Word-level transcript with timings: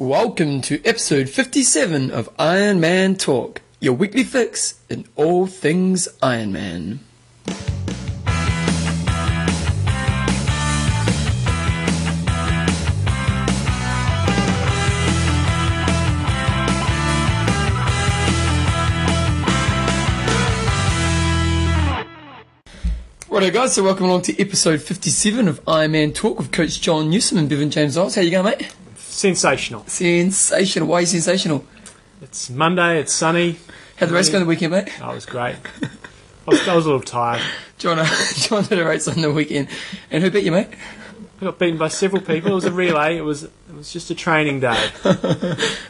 Welcome 0.00 0.62
to 0.62 0.82
episode 0.82 1.28
57 1.28 2.10
of 2.10 2.30
Iron 2.38 2.80
Man 2.80 3.16
Talk, 3.16 3.60
your 3.80 3.92
weekly 3.92 4.24
fix 4.24 4.80
in 4.88 5.04
all 5.14 5.46
things 5.46 6.08
Iron 6.22 6.52
Man. 6.52 7.00
Righto 23.28 23.50
guys, 23.50 23.74
so 23.74 23.82
welcome 23.82 24.06
along 24.06 24.22
to 24.22 24.40
episode 24.40 24.80
57 24.80 25.46
of 25.46 25.60
Iron 25.68 25.92
Man 25.92 26.12
Talk 26.14 26.38
with 26.38 26.52
Coach 26.52 26.80
John 26.80 27.10
Newsom 27.10 27.36
and 27.36 27.50
Bevan 27.50 27.70
James 27.70 27.98
Oz. 27.98 28.14
How 28.14 28.22
you 28.22 28.30
going 28.30 28.46
mate? 28.46 28.74
Sensational. 29.20 29.84
Sensational. 29.86 30.88
Why 30.88 30.96
are 30.96 31.00
you 31.02 31.06
sensational? 31.06 31.66
It's 32.22 32.48
Monday, 32.48 33.00
it's 33.00 33.12
sunny. 33.12 33.58
How'd 33.96 34.08
the 34.08 34.14
race 34.14 34.30
go 34.30 34.38
on 34.38 34.44
the 34.44 34.48
weekend 34.48 34.72
mate? 34.72 34.88
Oh, 35.02 35.10
it 35.10 35.14
was 35.16 35.26
great. 35.26 35.56
I 35.82 35.90
was, 36.46 36.66
I 36.66 36.74
was 36.74 36.86
a 36.86 36.88
little 36.88 37.02
tired. 37.02 37.42
John, 37.76 38.02
John 38.36 38.64
did 38.64 38.78
a 38.78 38.84
race 38.86 39.06
on 39.08 39.20
the 39.20 39.30
weekend. 39.30 39.68
And 40.10 40.22
who 40.22 40.30
beat 40.30 40.44
you 40.44 40.52
mate? 40.52 40.68
I 41.38 41.44
got 41.44 41.58
beaten 41.58 41.76
by 41.76 41.88
several 41.88 42.22
people. 42.22 42.52
It 42.52 42.54
was 42.54 42.64
a 42.64 42.72
relay. 42.72 43.18
It 43.18 43.20
was 43.20 43.46
it 43.70 43.76
was 43.76 43.92
just 43.92 44.10
a 44.10 44.14
training 44.14 44.60
day. 44.60 44.90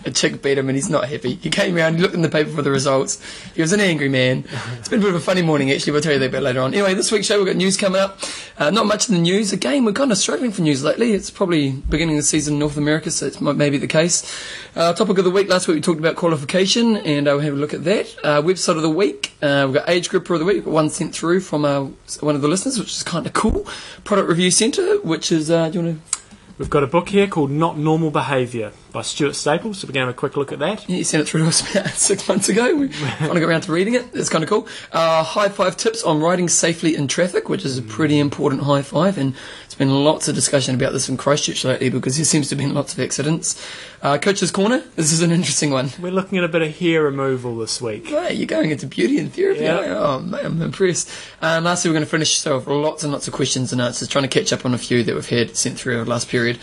a 0.04 0.10
chick 0.12 0.42
beat 0.42 0.58
him 0.58 0.68
and 0.68 0.76
he's 0.76 0.90
not 0.90 1.08
happy. 1.08 1.36
He 1.36 1.48
came 1.48 1.76
around, 1.76 1.96
he 1.96 2.02
looked 2.02 2.14
in 2.14 2.20
the 2.20 2.28
paper 2.28 2.50
for 2.50 2.60
the 2.60 2.70
results. 2.70 3.22
He 3.54 3.62
was 3.62 3.72
an 3.72 3.80
angry 3.80 4.08
man. 4.08 4.44
It's 4.78 4.88
been 4.88 5.00
a 5.00 5.02
bit 5.02 5.08
of 5.08 5.14
a 5.14 5.20
funny 5.20 5.40
morning 5.40 5.70
actually, 5.70 5.92
we'll 5.92 6.02
tell 6.02 6.12
you 6.12 6.18
that 6.18 6.30
bit 6.30 6.42
later 6.42 6.60
on. 6.60 6.74
Anyway, 6.74 6.92
this 6.92 7.10
week's 7.10 7.26
show 7.26 7.38
we've 7.38 7.46
got 7.46 7.56
news 7.56 7.78
coming 7.78 8.00
up. 8.00 8.20
Uh, 8.58 8.68
not 8.68 8.84
much 8.84 9.08
in 9.08 9.14
the 9.14 9.20
news. 9.20 9.52
Again, 9.54 9.86
we're 9.86 9.92
kind 9.92 10.12
of 10.12 10.18
struggling 10.18 10.52
for 10.52 10.60
news 10.60 10.84
lately. 10.84 11.14
It's 11.14 11.30
probably 11.30 11.70
beginning 11.70 12.16
of 12.16 12.18
the 12.18 12.26
season 12.26 12.54
in 12.54 12.60
North 12.60 12.76
America, 12.76 13.10
so 13.10 13.24
it 13.24 13.28
it's 13.28 13.40
maybe 13.40 13.78
the 13.78 13.86
case. 13.86 14.30
Uh, 14.76 14.92
topic 14.92 15.16
of 15.16 15.24
the 15.24 15.30
week, 15.30 15.48
last 15.48 15.66
week 15.66 15.76
we 15.76 15.80
talked 15.80 15.98
about 15.98 16.16
qualification 16.16 16.98
and 16.98 17.26
uh, 17.26 17.30
we'll 17.30 17.40
have 17.40 17.54
a 17.54 17.56
look 17.56 17.72
at 17.72 17.84
that. 17.84 18.14
Uh, 18.22 18.42
website 18.42 18.76
of 18.76 18.82
the 18.82 18.90
week, 18.90 19.32
uh, 19.40 19.62
we've 19.66 19.74
got 19.74 19.88
age 19.88 20.10
grouper 20.10 20.34
of 20.34 20.40
the 20.40 20.46
week, 20.46 20.66
one 20.66 20.90
sent 20.90 21.14
through 21.14 21.40
from 21.40 21.64
uh, 21.64 21.84
one 22.20 22.34
of 22.34 22.42
the 22.42 22.48
listeners, 22.48 22.78
which 22.78 22.92
is 22.92 23.02
kind 23.02 23.26
of 23.26 23.32
cool. 23.32 23.66
Product 24.04 24.28
Review 24.28 24.50
Centre, 24.50 25.00
which 25.00 25.32
is, 25.32 25.50
uh, 25.50 25.70
do 25.70 25.78
you 25.78 25.84
want 25.84 26.04
to 26.12 26.19
We've 26.60 26.68
got 26.68 26.82
a 26.82 26.86
book 26.86 27.08
here 27.08 27.26
called 27.26 27.50
Not 27.50 27.78
Normal 27.78 28.10
Behaviour 28.10 28.72
by 28.92 29.00
Stuart 29.00 29.32
Staples, 29.34 29.78
so 29.78 29.88
we're 29.88 29.94
going 29.94 30.02
to 30.02 30.08
have 30.08 30.14
a 30.14 30.18
quick 30.18 30.36
look 30.36 30.52
at 30.52 30.58
that. 30.58 30.86
Yeah, 30.90 30.96
you 30.98 31.04
sent 31.04 31.22
it 31.22 31.24
through 31.26 31.40
to 31.40 31.46
us 31.48 31.62
about 31.74 31.88
six 31.94 32.28
months 32.28 32.50
ago. 32.50 32.74
We 32.74 32.88
finally 32.88 33.40
got 33.40 33.48
around 33.48 33.60
to 33.62 33.72
reading 33.72 33.94
it. 33.94 34.04
It's 34.12 34.28
kind 34.28 34.44
of 34.44 34.50
cool. 34.50 34.68
Uh, 34.92 35.24
high 35.24 35.48
five 35.48 35.78
tips 35.78 36.02
on 36.02 36.20
riding 36.20 36.50
safely 36.50 36.94
in 36.94 37.08
traffic, 37.08 37.48
which 37.48 37.64
is 37.64 37.78
a 37.78 37.82
pretty 37.82 38.18
important 38.18 38.64
high 38.64 38.82
five, 38.82 39.16
and 39.16 39.34
it's 39.64 39.74
been 39.74 40.04
lots 40.04 40.28
of 40.28 40.34
discussion 40.34 40.74
about 40.74 40.92
this 40.92 41.08
in 41.08 41.16
Christchurch 41.16 41.64
lately 41.64 41.88
because 41.88 42.16
there 42.16 42.26
seems 42.26 42.50
to 42.50 42.56
have 42.56 42.62
been 42.62 42.74
lots 42.74 42.92
of 42.92 43.00
accidents. 43.00 43.58
Uh, 44.02 44.16
Coach's 44.16 44.50
Corner, 44.50 44.78
this 44.96 45.12
is 45.12 45.20
an 45.20 45.30
interesting 45.30 45.70
one. 45.70 45.90
We're 46.00 46.10
looking 46.10 46.38
at 46.38 46.44
a 46.44 46.48
bit 46.48 46.62
of 46.62 46.74
hair 46.78 47.02
removal 47.02 47.58
this 47.58 47.82
week. 47.82 48.06
Hey, 48.06 48.32
you're 48.32 48.46
going 48.46 48.70
into 48.70 48.86
beauty 48.86 49.18
and 49.18 49.30
therapy. 49.30 49.60
Yeah. 49.60 49.94
Oh, 49.98 50.20
man, 50.20 50.46
I'm 50.46 50.62
impressed. 50.62 51.10
And 51.42 51.66
lastly, 51.66 51.90
we're 51.90 51.94
going 51.96 52.06
to 52.06 52.10
finish 52.10 52.38
so 52.38 52.56
with 52.56 52.66
lots 52.66 53.04
and 53.04 53.12
lots 53.12 53.28
of 53.28 53.34
questions 53.34 53.72
and 53.72 53.80
answers, 53.82 54.08
trying 54.08 54.22
to 54.22 54.28
catch 54.28 54.54
up 54.54 54.64
on 54.64 54.72
a 54.72 54.78
few 54.78 55.02
that 55.04 55.14
we've 55.14 55.28
had 55.28 55.54
sent 55.54 55.78
through 55.78 55.96
over 55.96 56.04
the 56.04 56.10
last 56.10 56.28
period. 56.30 56.58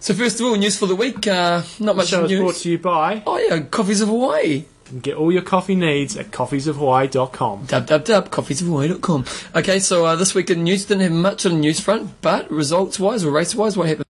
So 0.00 0.12
first 0.12 0.40
of 0.40 0.46
all, 0.46 0.56
news 0.56 0.76
for 0.76 0.86
the 0.86 0.96
week. 0.96 1.26
Uh, 1.28 1.62
not 1.78 1.92
The 1.92 1.94
much 1.94 2.08
show 2.08 2.24
is 2.24 2.30
news. 2.32 2.40
brought 2.40 2.54
to 2.56 2.70
you 2.70 2.78
by. 2.78 3.22
Oh 3.26 3.38
yeah, 3.38 3.60
Coffees 3.60 4.00
of 4.00 4.08
Hawaii. 4.08 4.64
You 4.92 5.00
get 5.00 5.16
all 5.16 5.30
your 5.32 5.42
coffee 5.42 5.74
needs 5.76 6.16
at 6.16 6.32
coffeesofhawaii.com. 6.32 7.66
www.coffeesofhawaii.com. 7.68 9.24
Okay, 9.54 9.78
so 9.78 10.04
uh, 10.04 10.16
this 10.16 10.34
week 10.34 10.50
in 10.50 10.64
news 10.64 10.84
didn't 10.84 11.02
have 11.02 11.12
much 11.12 11.46
on 11.46 11.52
the 11.52 11.58
news 11.58 11.78
front, 11.80 12.20
but 12.22 12.50
results 12.50 12.98
wise 13.00 13.24
or 13.24 13.30
race 13.30 13.54
wise, 13.54 13.76
what 13.76 13.86
happened? 13.88 14.04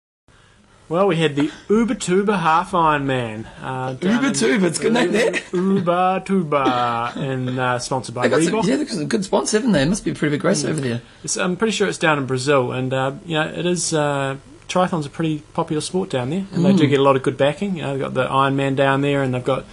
Well, 0.87 1.07
we 1.07 1.15
had 1.15 1.35
the 1.35 1.49
Ubatuba 1.67 2.39
Half 2.39 2.71
Ironman. 2.71 3.47
Uh, 3.59 3.95
Ubatuba, 3.95 4.63
it's 4.65 4.77
good 4.77 4.93
name 4.93 5.11
there. 5.11 5.31
Ubatuba, 5.31 7.15
and 7.15 7.57
uh, 7.59 7.79
sponsored 7.79 8.13
by 8.13 8.27
They 8.27 8.45
some, 8.45 8.53
Reebok. 8.53 8.67
yeah, 8.67 8.75
they've 8.75 8.87
got 8.87 8.95
some 8.95 9.07
good 9.07 9.25
sponsors, 9.25 9.53
haven't 9.53 9.71
they? 9.71 9.81
It 9.81 9.87
must 9.89 10.05
be 10.05 10.13
pretty 10.13 10.35
big 10.35 10.43
race 10.43 10.63
over 10.63 10.79
there. 10.79 11.01
It's, 11.23 11.37
I'm 11.37 11.55
pretty 11.57 11.71
sure 11.71 11.87
it's 11.87 11.97
down 11.97 12.17
in 12.19 12.25
Brazil, 12.27 12.71
and 12.71 12.93
uh, 12.93 13.13
you 13.25 13.33
know 13.35 13.47
it 13.47 13.65
is. 13.65 13.93
Uh, 13.93 14.37
triathlon's 14.67 15.05
a 15.05 15.09
pretty 15.09 15.39
popular 15.53 15.81
sport 15.81 16.09
down 16.09 16.29
there, 16.29 16.45
and 16.51 16.63
they 16.65 16.73
Mm. 16.73 16.77
do 16.77 16.87
get 16.87 16.99
a 16.99 17.03
lot 17.03 17.15
of 17.15 17.23
good 17.23 17.37
backing. 17.37 17.77
You 17.77 17.81
know, 17.83 17.91
they've 17.93 18.01
got 18.01 18.13
the 18.13 18.27
Ironman 18.27 18.75
down 18.75 19.01
there, 19.01 19.23
and 19.23 19.33
they've 19.33 19.43
got 19.43 19.65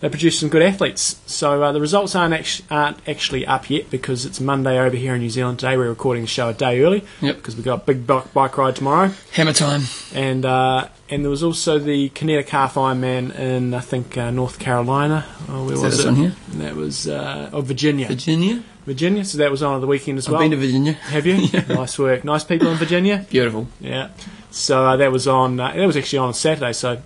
they 0.00 0.08
produce 0.08 0.38
some 0.40 0.48
good 0.48 0.62
athletes. 0.62 1.20
So 1.26 1.62
uh, 1.62 1.72
the 1.72 1.80
results 1.80 2.14
aren't 2.14 2.34
actually, 2.34 2.66
aren't 2.70 3.06
actually 3.08 3.46
up 3.46 3.68
yet 3.70 3.90
because 3.90 4.24
it's 4.24 4.40
Monday 4.40 4.78
over 4.78 4.96
here 4.96 5.14
in 5.14 5.20
New 5.20 5.30
Zealand 5.30 5.58
today. 5.58 5.76
We're 5.76 5.88
recording 5.90 6.22
the 6.22 6.28
show 6.28 6.48
a 6.48 6.54
day 6.54 6.80
early 6.82 7.04
Yep. 7.20 7.36
because 7.36 7.56
we've 7.56 7.64
got 7.64 7.82
a 7.82 7.84
big 7.84 8.06
bike, 8.06 8.32
bike 8.32 8.56
ride 8.56 8.76
tomorrow, 8.76 9.12
Hammer 9.32 9.52
time. 9.52 9.82
and 10.14 10.44
uh, 10.44 10.88
and 11.10 11.24
there 11.24 11.30
was 11.30 11.42
also 11.42 11.78
the 11.78 12.08
Kinetic 12.10 12.48
Half 12.48 12.74
Ironman 12.74 13.34
in 13.38 13.74
I 13.74 13.80
think 13.80 14.16
uh, 14.16 14.30
North 14.30 14.58
Carolina. 14.58 15.26
Oh, 15.48 15.64
where 15.64 15.74
Is 15.74 15.80
that 15.80 15.86
was 15.86 15.96
this 15.98 16.06
it? 16.06 16.08
one 16.08 16.16
here? 16.16 16.34
That 16.54 16.76
was 16.76 17.08
uh, 17.08 17.50
oh 17.52 17.60
Virginia. 17.60 18.06
Virginia. 18.06 18.62
Virginia. 18.86 19.24
So 19.24 19.38
that 19.38 19.50
was 19.50 19.62
on 19.62 19.80
the 19.80 19.86
weekend 19.86 20.18
as 20.18 20.26
I've 20.26 20.32
well. 20.32 20.40
been 20.40 20.52
to 20.52 20.56
Virginia. 20.56 20.92
Have 20.94 21.26
you? 21.26 21.46
Nice 21.68 21.98
work. 21.98 22.24
Nice 22.24 22.44
people 22.44 22.68
in 22.68 22.76
Virginia. 22.78 23.26
Beautiful. 23.28 23.68
Yeah. 23.80 24.08
So 24.50 24.84
uh, 24.86 24.96
that 24.96 25.12
was 25.12 25.28
on. 25.28 25.60
Uh, 25.60 25.72
that 25.74 25.86
was 25.86 25.96
actually 25.96 26.20
on 26.20 26.32
Saturday. 26.34 26.72
So 26.72 27.00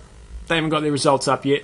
they 0.47 0.55
haven't 0.55 0.69
got 0.69 0.81
their 0.81 0.91
results 0.91 1.27
up 1.27 1.45
yet. 1.45 1.63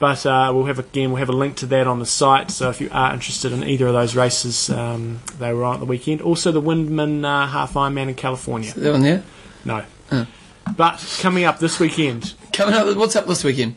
But 0.00 0.24
uh, 0.24 0.50
we'll 0.52 0.64
have 0.64 0.78
again. 0.78 1.10
We'll 1.10 1.18
have 1.18 1.28
a 1.28 1.32
link 1.32 1.56
to 1.56 1.66
that 1.66 1.86
on 1.86 1.98
the 1.98 2.06
site. 2.06 2.50
So 2.50 2.70
if 2.70 2.80
you 2.80 2.88
are 2.90 3.12
interested 3.12 3.52
in 3.52 3.62
either 3.62 3.86
of 3.86 3.92
those 3.92 4.16
races, 4.16 4.70
um, 4.70 5.20
they 5.38 5.52
were 5.52 5.62
on 5.62 5.74
at 5.74 5.80
the 5.80 5.86
weekend. 5.86 6.22
Also 6.22 6.50
the 6.50 6.60
Windman 6.62 7.22
uh, 7.24 7.46
Half 7.46 7.74
Ironman 7.74 8.08
in 8.08 8.14
California. 8.14 8.72
That 8.74 8.92
one 8.92 9.02
there. 9.02 9.22
No. 9.64 9.84
Oh. 10.10 10.26
But 10.74 11.18
coming 11.20 11.44
up 11.44 11.58
this 11.58 11.78
weekend. 11.78 12.32
Coming 12.52 12.74
up, 12.74 12.96
what's 12.96 13.14
up 13.14 13.26
this 13.26 13.44
weekend? 13.44 13.74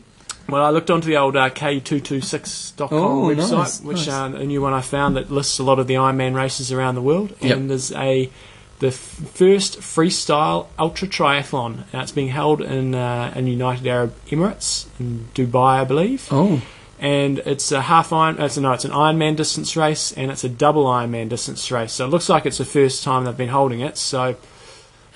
Well, 0.48 0.64
I 0.64 0.70
looked 0.70 0.90
onto 0.90 1.06
the 1.08 1.16
old 1.16 1.36
uh, 1.36 1.50
K226.com 1.50 2.88
Oh, 2.92 3.22
website, 3.28 3.50
nice, 3.50 3.80
which 3.82 4.06
nice. 4.06 4.08
Uh, 4.08 4.36
a 4.36 4.44
new 4.44 4.60
one 4.62 4.72
I 4.72 4.80
found 4.80 5.16
that 5.16 5.30
lists 5.30 5.58
a 5.58 5.62
lot 5.62 5.78
of 5.78 5.86
the 5.86 5.94
Ironman 5.94 6.34
races 6.34 6.72
around 6.72 6.94
the 6.94 7.02
world. 7.02 7.34
Yep. 7.40 7.56
And 7.56 7.70
there's 7.70 7.92
a 7.92 8.30
the 8.84 8.88
f- 8.88 9.20
first 9.42 9.72
freestyle 9.80 10.60
ultra 10.78 11.06
triathlon. 11.16 11.72
Uh, 11.94 11.98
it's 12.04 12.12
being 12.20 12.32
held 12.40 12.58
in 12.60 12.94
uh, 12.94 13.32
in 13.38 13.46
United 13.46 13.86
Arab 13.96 14.12
Emirates 14.32 14.86
in 15.00 15.08
Dubai, 15.34 15.74
I 15.82 15.84
believe. 15.92 16.22
Oh, 16.30 16.60
And 17.00 17.34
it's 17.52 17.68
a 17.72 17.82
half 17.92 18.08
iron. 18.12 18.34
It's 18.40 18.56
a, 18.56 18.60
no, 18.60 18.72
it's 18.76 18.84
an 18.90 18.92
Ironman 19.04 19.34
distance 19.36 19.70
race, 19.84 20.04
and 20.18 20.26
it's 20.32 20.44
a 20.44 20.48
double 20.64 20.84
Ironman 20.98 21.28
distance 21.28 21.62
race. 21.76 21.92
So 21.96 22.00
it 22.06 22.10
looks 22.14 22.28
like 22.28 22.44
it's 22.48 22.58
the 22.58 22.70
first 22.78 22.96
time 23.08 23.24
they've 23.24 23.42
been 23.44 23.54
holding 23.60 23.80
it. 23.88 23.96
So 23.98 24.22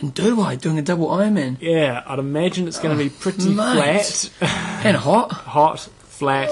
in 0.00 0.12
Dubai 0.12 0.50
doing 0.66 0.78
a 0.78 0.82
double 0.90 1.08
Ironman. 1.20 1.56
yeah, 1.60 2.02
I'd 2.10 2.18
imagine 2.18 2.68
it's 2.68 2.80
going 2.82 2.96
to 2.96 3.02
be 3.04 3.10
pretty 3.24 3.52
flat. 3.54 4.30
And 4.86 4.96
hot. 4.96 5.32
hot, 5.56 5.80
flat, 6.20 6.48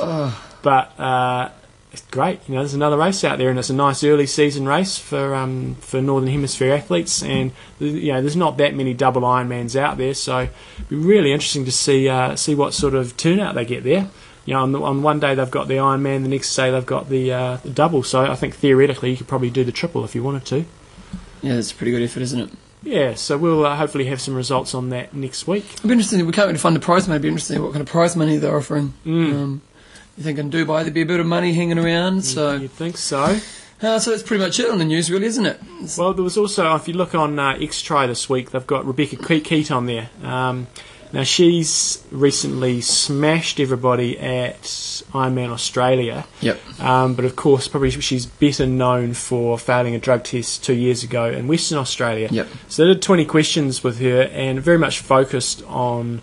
but 0.63 0.85
uh, 1.11 1.49
it's 1.97 2.07
great. 2.09 2.41
You 2.47 2.55
know, 2.55 2.61
there's 2.61 2.75
another 2.75 2.99
race 2.99 3.25
out 3.25 3.39
there, 3.39 3.49
and 3.49 3.59
it's 3.59 3.71
a 3.71 3.75
nice 3.75 4.05
early 4.05 4.27
season 4.27 4.69
race 4.69 4.99
for 4.99 5.35
um, 5.35 5.77
for 5.77 6.01
Northern 6.03 6.29
Hemisphere 6.29 6.75
athletes. 6.75 7.23
And 7.23 7.53
you 7.79 8.13
know, 8.13 8.21
there's 8.21 8.37
not 8.37 8.59
that 8.59 8.75
many 8.75 8.93
double 8.93 9.23
Ironmans 9.23 9.77
out 9.77 9.97
there, 9.97 10.15
so 10.15 10.41
it'd 10.41 10.89
be 10.89 10.97
really 10.97 11.33
interesting 11.33 11.65
to 11.65 11.73
see 11.73 12.09
uh, 12.09 12.37
see 12.37 12.55
what 12.55 12.75
sort 12.75 12.95
of 12.95 13.17
turnout 13.17 13.55
they 13.55 13.65
get 13.65 13.85
there. 13.85 14.11
You 14.45 14.55
know, 14.55 14.63
on, 14.63 14.73
the, 14.73 14.81
on 14.81 15.03
one 15.03 15.19
day 15.19 15.35
they've 15.35 15.51
got 15.51 15.67
the 15.67 15.75
Ironman, 15.75 16.23
the 16.23 16.29
next 16.29 16.55
day 16.55 16.71
they've 16.71 16.87
got 16.87 17.09
the, 17.09 17.33
uh, 17.33 17.57
the 17.57 17.71
double. 17.71 18.05
So 18.05 18.21
I 18.21 18.37
think 18.37 18.55
theoretically 18.55 19.11
you 19.11 19.17
could 19.17 19.27
probably 19.27 19.51
do 19.51 19.65
the 19.65 19.73
triple 19.73 20.05
if 20.05 20.15
you 20.15 20.23
wanted 20.23 20.45
to. 20.47 20.65
Yeah, 21.43 21.57
that's 21.57 21.73
a 21.73 21.75
pretty 21.75 21.91
good 21.91 22.03
effort, 22.03 22.23
isn't 22.23 22.41
it? 22.41 22.51
Yeah, 22.85 23.15
so 23.15 23.37
we'll 23.37 23.67
uh, 23.67 23.75
hopefully 23.75 24.05
have 24.05 24.21
some 24.21 24.37
results 24.37 24.73
on 24.73 24.91
that 24.91 25.13
next 25.13 25.49
week. 25.49 25.65
It'd 25.73 25.83
be 25.83 25.91
interesting. 25.91 26.25
We 26.25 26.33
can't 26.33 26.47
really 26.47 26.59
find 26.59 26.77
the 26.77 26.81
prize 26.81 27.09
money. 27.09 27.17
It'd 27.17 27.23
be 27.23 27.29
interesting 27.29 27.61
what 27.61 27.73
kind 27.73 27.83
of 27.83 27.89
prize 27.89 28.15
money 28.15 28.37
they're 28.37 28.57
offering. 28.57 28.95
Mm. 29.05 29.35
Um, 29.35 29.63
you 30.17 30.23
think 30.25 30.39
in 30.39 30.51
Dubai 30.51 30.83
there'd 30.83 30.95
be 30.95 31.03
a 31.03 31.07
bit 31.07 31.21
of 31.21 31.27
money 31.27 31.53
hanging 31.53 31.79
around? 31.79 32.25
So, 32.25 32.55
You'd 32.55 32.71
think 32.71 32.97
so. 32.97 33.39
uh, 33.83 33.99
so 33.99 34.11
that's 34.11 34.23
pretty 34.23 34.43
much 34.43 34.59
it 34.61 34.71
on 34.71 34.79
the 34.79 34.85
news, 34.85 35.11
really, 35.11 35.27
isn't 35.27 35.47
it? 35.47 35.61
It's- 35.77 35.99
Well, 35.99 36.15
there 36.15 36.25
was 36.25 36.37
also, 36.39 36.75
if 36.75 36.89
you 36.89 36.95
look 36.95 37.15
on 37.15 37.39
uh, 37.39 37.55
XTri 37.55 38.07
this 38.07 38.29
week, 38.29 38.51
they've 38.51 38.67
got 38.67 38.87
Rebekah 38.87 39.17
Ke- 39.17 39.45
Keat 39.45 39.71
on 39.71 39.87
there. 39.87 40.09
Um, 40.23 40.67
now, 41.13 41.23
she's 41.23 42.03
recently 42.11 42.81
smashed 42.81 43.61
everybody 43.61 44.19
at 44.19 44.63
Ironman 45.13 45.51
Australia, 45.51 46.27
Yep. 46.41 46.81
um, 46.81 47.15
but 47.15 47.25
of 47.25 47.37
course, 47.37 47.69
probably 47.69 47.91
she's 47.93 48.27
better 48.27 48.67
known 48.67 49.15
for 49.15 49.57
failing 49.57 49.95
a 49.95 50.01
drug 50.01 50.25
test 50.25 50.65
two 50.65 50.75
years 50.75 51.05
ago 51.05 51.27
in 51.27 51.47
Western 51.47 51.79
Australia. 51.79 52.29
Yep. 52.31 52.49
So 52.69 52.85
they 52.87 52.95
did 52.95 53.03
20 53.03 53.25
questions 53.25 53.85
with 53.85 54.01
her 54.01 54.23
and 54.23 54.61
very 54.61 54.79
much 54.79 54.99
focused 54.99 55.63
on, 55.69 56.23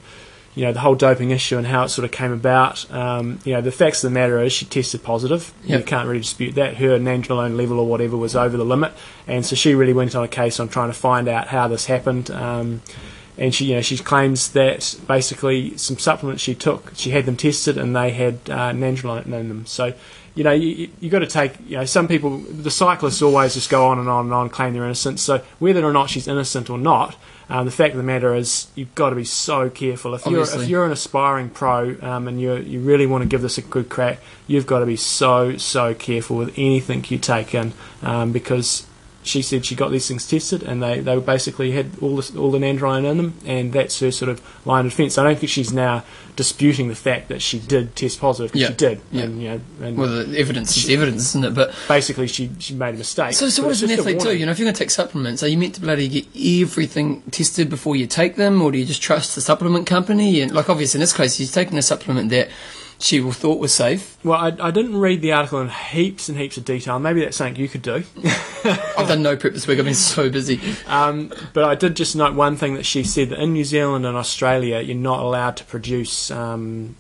you 0.55 0.65
know, 0.65 0.73
the 0.73 0.79
whole 0.79 0.95
doping 0.95 1.31
issue 1.31 1.57
and 1.57 1.65
how 1.65 1.83
it 1.83 1.89
sort 1.89 2.05
of 2.05 2.11
came 2.11 2.31
about. 2.31 2.89
Um, 2.91 3.39
you 3.43 3.53
know, 3.53 3.61
the 3.61 3.71
facts 3.71 4.03
of 4.03 4.11
the 4.11 4.13
matter 4.13 4.41
is 4.41 4.53
she 4.53 4.65
tested 4.65 5.03
positive. 5.03 5.53
Yep. 5.63 5.79
You 5.79 5.85
can't 5.85 6.07
really 6.07 6.21
dispute 6.21 6.55
that. 6.55 6.77
Her 6.77 6.99
nandrolone 6.99 7.55
level 7.55 7.79
or 7.79 7.87
whatever 7.87 8.17
was 8.17 8.35
over 8.35 8.55
the 8.57 8.65
limit, 8.65 8.93
and 9.27 9.45
so 9.45 9.55
she 9.55 9.73
really 9.73 9.93
went 9.93 10.15
on 10.15 10.23
a 10.23 10.27
case 10.27 10.59
on 10.59 10.69
trying 10.69 10.89
to 10.89 10.97
find 10.97 11.27
out 11.27 11.47
how 11.47 11.67
this 11.67 11.85
happened. 11.85 12.29
Um, 12.31 12.81
and 13.37 13.53
she, 13.53 13.65
you 13.65 13.75
know, 13.75 13.81
she 13.81 13.97
claims 13.97 14.51
that 14.51 14.95
basically 15.07 15.75
some 15.77 15.97
supplements 15.97 16.43
she 16.43 16.53
took, 16.53 16.91
she 16.95 17.09
had 17.09 17.25
them 17.25 17.35
tested 17.35 17.77
and 17.77 17.95
they 17.95 18.11
had 18.11 18.35
uh, 18.47 18.71
nandrolone 18.71 19.25
in 19.25 19.47
them. 19.47 19.65
So, 19.65 19.93
you 20.35 20.43
know, 20.43 20.51
you, 20.51 20.89
you 20.99 21.09
got 21.09 21.19
to 21.19 21.27
take, 21.27 21.53
you 21.67 21.77
know, 21.77 21.85
some 21.85 22.07
people, 22.07 22.37
the 22.37 22.69
cyclists 22.69 23.21
always 23.21 23.55
just 23.55 23.69
go 23.69 23.87
on 23.87 23.97
and 23.97 24.07
on 24.07 24.25
and 24.25 24.33
on, 24.33 24.49
claim 24.49 24.73
they're 24.73 24.83
innocent. 24.83 25.19
So 25.19 25.41
whether 25.59 25.83
or 25.83 25.91
not 25.91 26.09
she's 26.09 26.27
innocent 26.27 26.69
or 26.69 26.77
not, 26.77 27.15
Um, 27.49 27.65
the 27.65 27.71
fact 27.71 27.91
of 27.91 27.97
the 27.97 28.03
matter 28.03 28.33
is, 28.33 28.67
you've 28.75 28.95
got 28.95 29.09
to 29.09 29.15
be 29.15 29.25
so 29.25 29.69
careful. 29.69 30.15
If 30.15 30.25
you're 30.25 30.43
if 30.43 30.67
you're 30.67 30.85
an 30.85 30.91
aspiring 30.91 31.49
pro 31.49 31.95
um, 32.01 32.27
and 32.27 32.39
you 32.39 32.55
you 32.55 32.79
really 32.79 33.05
want 33.05 33.23
to 33.23 33.27
give 33.27 33.41
this 33.41 33.57
a 33.57 33.61
good 33.61 33.89
crack, 33.89 34.19
you've 34.47 34.65
got 34.65 34.79
to 34.79 34.85
be 34.85 34.95
so 34.95 35.57
so 35.57 35.93
careful 35.93 36.37
with 36.37 36.53
anything 36.57 37.05
you 37.09 37.17
take 37.17 37.53
in 37.53 37.73
um, 38.01 38.31
because 38.31 38.85
she 39.25 39.41
said 39.41 39.65
she 39.65 39.75
got 39.75 39.91
these 39.91 40.07
things 40.07 40.27
tested 40.27 40.63
and 40.63 40.81
they, 40.81 40.99
they 40.99 41.19
basically 41.19 41.71
had 41.71 41.87
all 42.01 42.15
this, 42.15 42.35
all 42.35 42.51
the 42.51 42.57
nandrolone 42.59 43.09
in 43.09 43.17
them 43.17 43.33
and 43.45 43.73
that's 43.73 43.99
her 43.99 44.11
sort 44.11 44.29
of 44.29 44.41
line 44.65 44.85
of 44.85 44.91
defence. 44.91 45.17
I 45.17 45.23
don't 45.23 45.37
think 45.37 45.49
she's 45.49 45.73
now 45.73 46.03
disputing 46.35 46.87
the 46.87 46.95
fact 46.95 47.27
that 47.29 47.41
she 47.41 47.59
did 47.59 47.95
test 47.95 48.19
positive 48.19 48.55
Yeah. 48.55 48.67
she 48.67 48.73
did. 48.73 49.01
Yeah. 49.11 49.23
And, 49.23 49.41
you 49.41 49.49
know, 49.49 49.61
and 49.81 49.97
Well, 49.97 50.25
the 50.25 50.39
evidence 50.39 50.75
is 50.77 50.89
evidence, 50.89 51.29
isn't 51.29 51.45
it? 51.45 51.53
But 51.53 51.73
basically 51.87 52.27
she, 52.27 52.49
she 52.59 52.73
made 52.73 52.95
a 52.95 52.97
mistake. 52.97 53.33
so, 53.33 53.49
so 53.49 53.61
what 53.63 53.69
does 53.69 53.83
an 53.83 53.91
athlete 53.91 54.19
do? 54.19 54.35
You 54.35 54.45
know, 54.45 54.51
if 54.51 54.59
you're 54.59 54.65
going 54.65 54.73
to 54.75 54.79
take 54.79 54.91
supplements, 54.91 55.43
are 55.43 55.47
you 55.47 55.57
meant 55.57 55.75
to 55.75 55.81
bloody 55.81 56.07
get 56.07 56.25
everything 56.61 57.21
tested 57.31 57.69
before 57.69 57.95
you 57.95 58.07
take 58.07 58.35
them, 58.35 58.61
or 58.61 58.71
do 58.71 58.77
you 58.77 58.85
just 58.85 59.01
trust 59.01 59.35
the 59.35 59.41
supplement 59.41 59.87
company? 59.87 60.41
And 60.41 60.51
like, 60.51 60.69
obviously, 60.69 60.97
in 60.97 61.01
this 61.01 61.13
case, 61.13 61.35
she's 61.35 61.51
taking 61.51 61.77
a 61.77 61.81
supplement 61.81 62.29
that 62.31 62.49
she 63.03 63.19
thought 63.31 63.59
was 63.59 63.73
safe. 63.73 64.17
Well, 64.23 64.39
I, 64.39 64.47
I 64.67 64.71
didn't 64.71 64.97
read 64.97 65.21
the 65.21 65.33
article 65.33 65.59
in 65.61 65.69
heaps 65.69 66.29
and 66.29 66.37
heaps 66.37 66.57
of 66.57 66.63
detail. 66.65 66.97
Maybe 66.99 67.19
that's 67.19 67.35
something 67.37 67.55
you 67.61 67.67
could 67.67 67.81
do. 67.81 68.03
I've 68.63 69.07
done 69.09 69.21
no 69.21 69.35
prep 69.35 69.53
this 69.53 69.67
week. 69.67 69.77
I've 69.79 69.85
been 69.85 69.93
so 69.93 70.29
busy. 70.29 70.59
Um, 70.87 71.33
but 71.53 71.65
I 71.65 71.75
did 71.75 71.95
just 71.97 72.15
note 72.15 72.33
one 72.33 72.55
thing 72.55 72.75
that 72.75 72.85
she 72.85 73.03
said 73.03 73.29
that 73.29 73.39
in 73.39 73.51
New 73.53 73.65
Zealand 73.65 74.05
and 74.05 74.15
Australia, 74.15 74.79
you're 74.79 74.95
not 74.95 75.19
allowed 75.19 75.57
to 75.57 75.65
produce 75.65 76.31
um, 76.31 76.95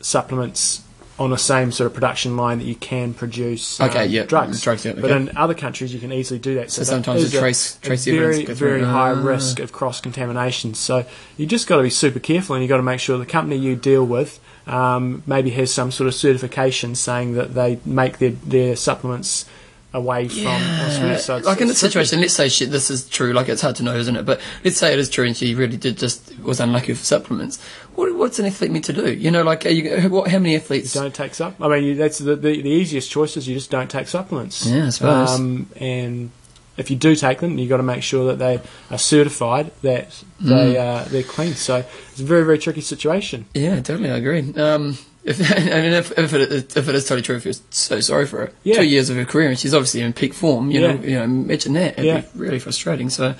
supplements 0.00 0.82
on 1.18 1.30
the 1.30 1.36
same 1.38 1.70
sort 1.70 1.86
of 1.86 1.94
production 1.94 2.36
line 2.36 2.58
that 2.58 2.64
you 2.64 2.74
can 2.74 3.12
produce 3.12 3.78
um, 3.80 3.90
Okay, 3.90 4.06
yeah, 4.06 4.24
drugs. 4.24 4.62
drugs, 4.62 4.84
yeah, 4.84 4.92
But 4.94 5.10
in 5.10 5.36
other 5.36 5.54
countries, 5.54 5.92
you 5.92 6.00
can 6.00 6.10
easily 6.12 6.40
do 6.40 6.54
that. 6.56 6.70
So 6.70 6.80
that 6.80 6.86
sometimes 6.86 7.22
is 7.22 7.32
the 7.32 7.38
a- 7.38 7.40
trace- 7.42 7.76
a 7.84 7.88
very, 7.88 8.18
evidence 8.18 8.48
go 8.48 8.54
through. 8.54 8.68
very 8.70 8.84
high 8.84 9.10
Ah. 9.10 9.22
risk 9.22 9.60
of 9.60 9.70
cross 9.72 10.00
contamination. 10.00 10.72
So 10.74 11.04
you 11.36 11.44
just 11.46 11.68
got 11.68 11.76
to 11.76 11.82
be 11.82 11.90
super 11.90 12.18
careful, 12.18 12.56
and 12.56 12.62
you 12.62 12.68
got 12.68 12.78
to 12.78 12.82
make 12.82 12.98
sure 12.98 13.18
the 13.18 13.26
company 13.26 13.56
you 13.56 13.76
deal 13.76 14.04
with 14.06 14.40
um, 14.66 15.22
maybe 15.26 15.50
has 15.50 15.72
some 15.72 15.90
sort 15.90 16.08
of 16.08 16.14
certification 16.14 16.94
saying 16.94 17.34
that 17.34 17.54
they 17.54 17.78
make 17.84 18.18
their 18.18 18.30
their 18.30 18.76
supplements 18.76 19.46
away 19.94 20.28
from 20.28 20.46
Australia. 20.46 21.18
So 21.18 21.36
like 21.38 21.60
in 21.60 21.68
this 21.68 21.78
situation, 21.78 22.20
let's 22.20 22.34
say 22.34 22.48
this 22.66 22.90
is 22.90 23.08
true. 23.08 23.32
Like 23.32 23.48
it's 23.48 23.62
hard 23.62 23.76
to 23.76 23.82
know, 23.82 23.94
isn't 23.96 24.16
it? 24.16 24.24
But 24.24 24.40
let's 24.64 24.76
say 24.76 24.92
it 24.92 24.98
is 24.98 25.10
true, 25.10 25.24
and 25.26 25.36
she 25.36 25.54
really 25.54 25.76
did 25.76 25.98
just 25.98 26.38
was 26.40 26.60
unlucky 26.60 26.92
with 26.92 27.04
supplements. 27.04 27.62
What, 27.94 28.14
what's 28.16 28.38
an 28.38 28.46
athlete 28.46 28.70
meant 28.70 28.86
to 28.86 28.92
do? 28.92 29.12
You 29.12 29.30
know, 29.30 29.42
like 29.42 29.66
are 29.66 29.70
you, 29.70 30.08
what, 30.08 30.30
how 30.30 30.38
many 30.38 30.56
athletes? 30.56 30.94
don't 30.94 31.14
take 31.14 31.34
sup. 31.34 31.60
I 31.60 31.68
mean, 31.68 31.96
that's 31.96 32.18
the, 32.18 32.36
the 32.36 32.62
the 32.62 32.70
easiest 32.70 33.10
choice 33.10 33.36
is 33.36 33.46
you 33.46 33.54
just 33.54 33.70
don't 33.70 33.90
take 33.90 34.08
supplements. 34.08 34.66
Yeah, 34.66 34.86
I 34.86 34.90
suppose. 34.90 35.30
Um, 35.30 35.68
and 35.76 36.30
if 36.76 36.90
you 36.90 36.96
do 36.96 37.14
take 37.14 37.40
them, 37.40 37.58
you've 37.58 37.68
got 37.68 37.76
to 37.78 37.82
make 37.82 38.02
sure 38.02 38.26
that 38.26 38.38
they 38.38 38.60
are 38.90 38.98
certified 38.98 39.70
that 39.82 40.22
they 40.40 40.74
Mm. 40.74 40.76
uh, 40.76 41.04
they're 41.08 41.22
clean. 41.22 41.54
So 41.54 41.84
it's 42.10 42.20
a 42.20 42.24
very 42.24 42.44
very 42.44 42.58
tricky 42.58 42.80
situation. 42.80 43.46
Yeah, 43.54 43.80
totally, 43.80 44.10
I 44.10 44.16
agree. 44.16 44.52
Um, 44.56 44.98
if, 45.24 45.38
I 45.56 45.60
mean, 45.80 45.92
if, 45.92 46.10
if, 46.18 46.32
it, 46.34 46.76
if 46.76 46.88
it 46.88 46.94
is 46.96 47.04
totally 47.04 47.22
true, 47.22 47.36
if 47.36 47.44
you're 47.44 47.54
so 47.70 48.00
sorry 48.00 48.26
for 48.26 48.38
her, 48.38 48.52
Yeah. 48.64 48.74
two 48.78 48.84
years 48.86 49.08
of 49.08 49.16
her 49.16 49.24
career, 49.24 49.50
and 49.50 49.58
she's 49.58 49.72
obviously 49.72 50.00
in 50.00 50.12
peak 50.12 50.34
form. 50.34 50.70
You 50.72 50.80
Yeah. 50.80 50.92
know, 50.94 51.02
you 51.02 51.14
know, 51.14 51.22
imagine 51.22 51.74
that. 51.74 51.92
It'd 51.92 52.04
Yeah. 52.04 52.20
be 52.22 52.26
really 52.34 52.58
frustrating. 52.58 53.08
So, 53.08 53.34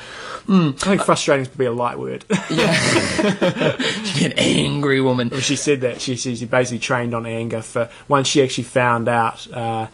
I 0.49 0.73
think 0.76 1.02
frustrating 1.02 1.43
is 1.43 1.49
probably 1.49 1.67
a 1.67 1.73
light 1.73 1.99
word. 1.99 2.25
yeah, 2.50 2.73
she'd 4.05 4.19
be 4.20 4.26
an 4.26 4.32
angry 4.38 5.00
woman. 5.00 5.29
Well, 5.31 5.40
she 5.40 5.56
said 5.56 5.81
that 5.81 6.00
she 6.00 6.14
she 6.17 6.44
basically 6.44 6.79
trained 6.79 7.14
on 7.14 7.26
anger 7.26 7.62
for 7.62 7.88
once 8.08 8.29
she 8.29 8.43
actually 8.43 8.64
found 8.64 9.08
out 9.08 9.50
uh, 9.52 9.88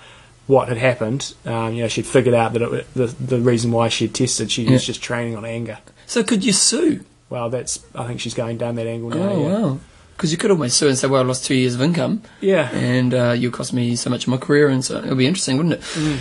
what 0.48 0.66
had 0.68 0.78
happened. 0.78 1.34
Um, 1.44 1.74
you 1.74 1.82
know, 1.82 1.88
she'd 1.88 2.06
figured 2.06 2.34
out 2.34 2.54
that 2.54 2.62
it, 2.62 2.94
the 2.94 3.06
the 3.06 3.38
reason 3.38 3.70
why 3.70 3.88
she 3.88 4.06
had 4.06 4.14
tested, 4.14 4.50
she 4.50 4.68
was 4.68 4.84
just 4.84 5.00
training 5.00 5.36
on 5.36 5.44
anger. 5.44 5.78
So, 6.06 6.24
could 6.24 6.44
you 6.44 6.52
sue? 6.52 7.04
Well, 7.30 7.50
that's 7.50 7.84
I 7.94 8.06
think 8.06 8.18
she's 8.20 8.34
going 8.34 8.58
down 8.58 8.74
that 8.74 8.86
angle 8.86 9.10
now. 9.10 9.28
Oh 9.28 9.40
yeah. 9.42 9.58
wow! 9.60 9.80
Because 10.16 10.32
you 10.32 10.38
could 10.38 10.50
almost 10.50 10.76
sue 10.78 10.88
and 10.88 10.98
say, 10.98 11.06
"Well, 11.06 11.22
I 11.22 11.24
lost 11.24 11.44
two 11.44 11.54
years 11.54 11.74
of 11.74 11.82
income." 11.82 12.22
Yeah. 12.40 12.70
and 12.72 13.14
uh, 13.14 13.32
you 13.32 13.50
cost 13.50 13.72
me 13.72 13.94
so 13.94 14.10
much 14.10 14.24
of 14.24 14.28
my 14.30 14.38
career, 14.38 14.68
and 14.68 14.84
so 14.84 14.98
it'll 14.98 15.14
be 15.14 15.26
interesting, 15.26 15.58
wouldn't 15.58 15.74
it? 15.74 15.80
Mm. 15.82 16.18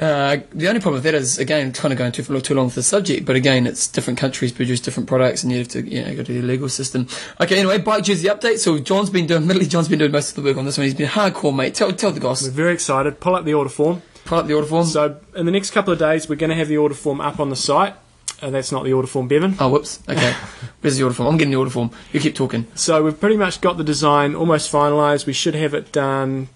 Uh, 0.00 0.38
the 0.52 0.66
only 0.66 0.80
problem 0.80 0.94
with 0.94 1.02
that 1.02 1.14
is, 1.14 1.38
again, 1.38 1.72
kind 1.72 1.92
of 1.92 1.98
going 1.98 2.10
too, 2.10 2.22
a 2.22 2.24
little 2.24 2.40
too 2.40 2.54
long 2.54 2.66
with 2.66 2.74
the 2.74 2.82
subject, 2.82 3.26
but 3.26 3.36
again, 3.36 3.66
it's 3.66 3.86
different 3.86 4.18
countries 4.18 4.50
produce 4.50 4.80
different 4.80 5.08
products, 5.08 5.42
and 5.42 5.52
you 5.52 5.58
have 5.58 5.68
to, 5.68 5.86
you 5.86 6.02
know, 6.02 6.16
go 6.16 6.22
to 6.22 6.32
the 6.32 6.42
legal 6.42 6.68
system. 6.70 7.06
Okay, 7.40 7.58
anyway, 7.58 7.76
bike 7.78 8.04
jersey 8.04 8.28
update. 8.28 8.58
So 8.58 8.78
John's 8.78 9.10
been 9.10 9.26
doing, 9.26 9.42
admittedly, 9.42 9.68
John's 9.68 9.88
been 9.88 9.98
doing 9.98 10.12
most 10.12 10.30
of 10.30 10.36
the 10.36 10.48
work 10.48 10.56
on 10.56 10.64
this 10.64 10.78
one. 10.78 10.84
He's 10.86 10.94
been 10.94 11.08
hardcore, 11.08 11.54
mate. 11.54 11.74
Tell, 11.74 11.92
tell 11.92 12.12
the 12.12 12.20
goss. 12.20 12.42
We're 12.42 12.50
very 12.50 12.72
excited. 12.72 13.20
Pull 13.20 13.34
up 13.34 13.44
the 13.44 13.52
order 13.54 13.70
form. 13.70 14.00
Pull 14.24 14.38
up 14.38 14.46
the 14.46 14.54
order 14.54 14.66
form. 14.66 14.86
So 14.86 15.20
in 15.36 15.44
the 15.44 15.52
next 15.52 15.72
couple 15.72 15.92
of 15.92 15.98
days, 15.98 16.28
we're 16.28 16.36
going 16.36 16.50
to 16.50 16.56
have 16.56 16.68
the 16.68 16.78
order 16.78 16.94
form 16.94 17.20
up 17.20 17.38
on 17.38 17.50
the 17.50 17.56
site. 17.56 17.94
Uh, 18.42 18.48
that's 18.48 18.72
not 18.72 18.84
the 18.84 18.92
order 18.94 19.06
form, 19.06 19.28
Bevan. 19.28 19.54
oh, 19.60 19.68
whoops. 19.68 20.02
Okay. 20.08 20.32
Where's 20.80 20.96
the 20.96 21.02
order 21.02 21.14
form? 21.14 21.28
I'm 21.28 21.36
getting 21.36 21.50
the 21.50 21.58
order 21.58 21.70
form. 21.70 21.90
You 22.12 22.20
keep 22.20 22.34
talking. 22.34 22.66
So 22.74 23.02
we've 23.04 23.18
pretty 23.20 23.36
much 23.36 23.60
got 23.60 23.76
the 23.76 23.84
design 23.84 24.34
almost 24.34 24.72
finalised. 24.72 25.26
We 25.26 25.34
should 25.34 25.54
have 25.54 25.74
it 25.74 25.92
done. 25.92 26.48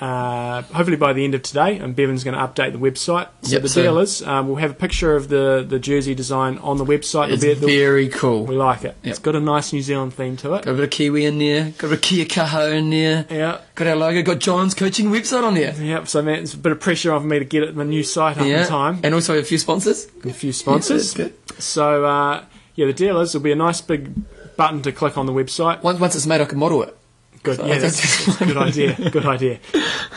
Uh, 0.00 0.62
hopefully 0.62 0.96
by 0.96 1.12
the 1.12 1.24
end 1.24 1.34
of 1.34 1.42
today, 1.42 1.76
and 1.78 1.94
Bevan's 1.94 2.24
going 2.24 2.36
to 2.36 2.40
update 2.42 2.72
the 2.72 2.78
website. 2.78 3.28
So 3.42 3.52
Yep, 3.52 3.62
the 3.62 3.68
so- 3.68 3.82
deal 3.82 3.98
is, 3.98 4.22
um, 4.22 4.46
we'll 4.48 4.56
have 4.56 4.70
a 4.70 4.74
picture 4.74 5.14
of 5.14 5.28
the, 5.28 5.64
the 5.68 5.78
jersey 5.78 6.14
design 6.14 6.58
on 6.58 6.78
the 6.78 6.84
website. 6.86 7.30
It's 7.30 7.44
be- 7.44 7.54
very 7.54 8.08
cool. 8.08 8.46
we 8.46 8.56
like 8.56 8.80
it. 8.84 8.96
Yep. 9.02 9.10
It's 9.10 9.18
got 9.18 9.36
a 9.36 9.40
nice 9.40 9.72
New 9.72 9.82
Zealand 9.82 10.14
theme 10.14 10.36
to 10.38 10.54
it. 10.54 10.64
Got 10.64 10.70
a 10.72 10.74
bit 10.74 10.84
of 10.84 10.90
Kiwi 10.90 11.26
in 11.26 11.38
there. 11.38 11.64
Got 11.76 11.84
a 11.88 11.90
bit 11.90 11.92
of 11.98 12.00
Kia 12.02 12.24
Kaha 12.24 12.72
in 12.72 12.90
there. 12.90 13.26
Yeah, 13.30 13.58
Got 13.74 13.86
our 13.88 13.96
logo. 13.96 14.22
Got 14.22 14.38
John's 14.38 14.74
coaching 14.74 15.10
website 15.10 15.42
on 15.42 15.54
there. 15.54 15.74
yeah. 15.80 16.04
So 16.04 16.22
man, 16.22 16.40
it's 16.42 16.54
a 16.54 16.58
bit 16.58 16.72
of 16.72 16.80
pressure 16.80 17.12
on 17.12 17.28
me 17.28 17.38
to 17.38 17.44
get 17.44 17.62
it 17.62 17.76
my 17.76 17.84
new 17.84 18.02
site 18.02 18.38
up 18.38 18.46
Yeah. 18.46 18.62
in 18.62 18.66
time. 18.68 19.00
And 19.02 19.14
also 19.14 19.38
a 19.38 19.42
few 19.42 19.58
sponsors. 19.58 20.06
A 20.24 20.32
few 20.32 20.52
sponsors. 20.52 21.16
Yeah, 21.18 21.28
So 21.58 22.04
uh, 22.04 22.44
yeah, 22.74 22.86
the 22.86 22.92
deal 22.94 23.20
is 23.20 23.32
there'll 23.32 23.42
be 23.44 23.52
a 23.52 23.56
nice 23.56 23.80
big 23.82 24.12
button 24.56 24.80
to 24.82 24.92
click 24.92 25.18
on 25.18 25.26
the 25.26 25.32
website. 25.32 25.82
Once, 25.82 26.00
once 26.00 26.14
it's 26.16 26.26
made, 26.26 26.40
I 26.40 26.44
can 26.46 26.58
model 26.58 26.82
it. 26.82 26.96
Good, 27.42 27.56
So 27.56 27.66
yeah, 27.66 27.74
that's- 27.78 28.00
that's, 28.26 28.26
that's 28.26 28.40
a 28.42 28.46
good 28.46 28.56
idea. 28.56 29.10
Good 29.10 29.26
idea. 29.26 29.58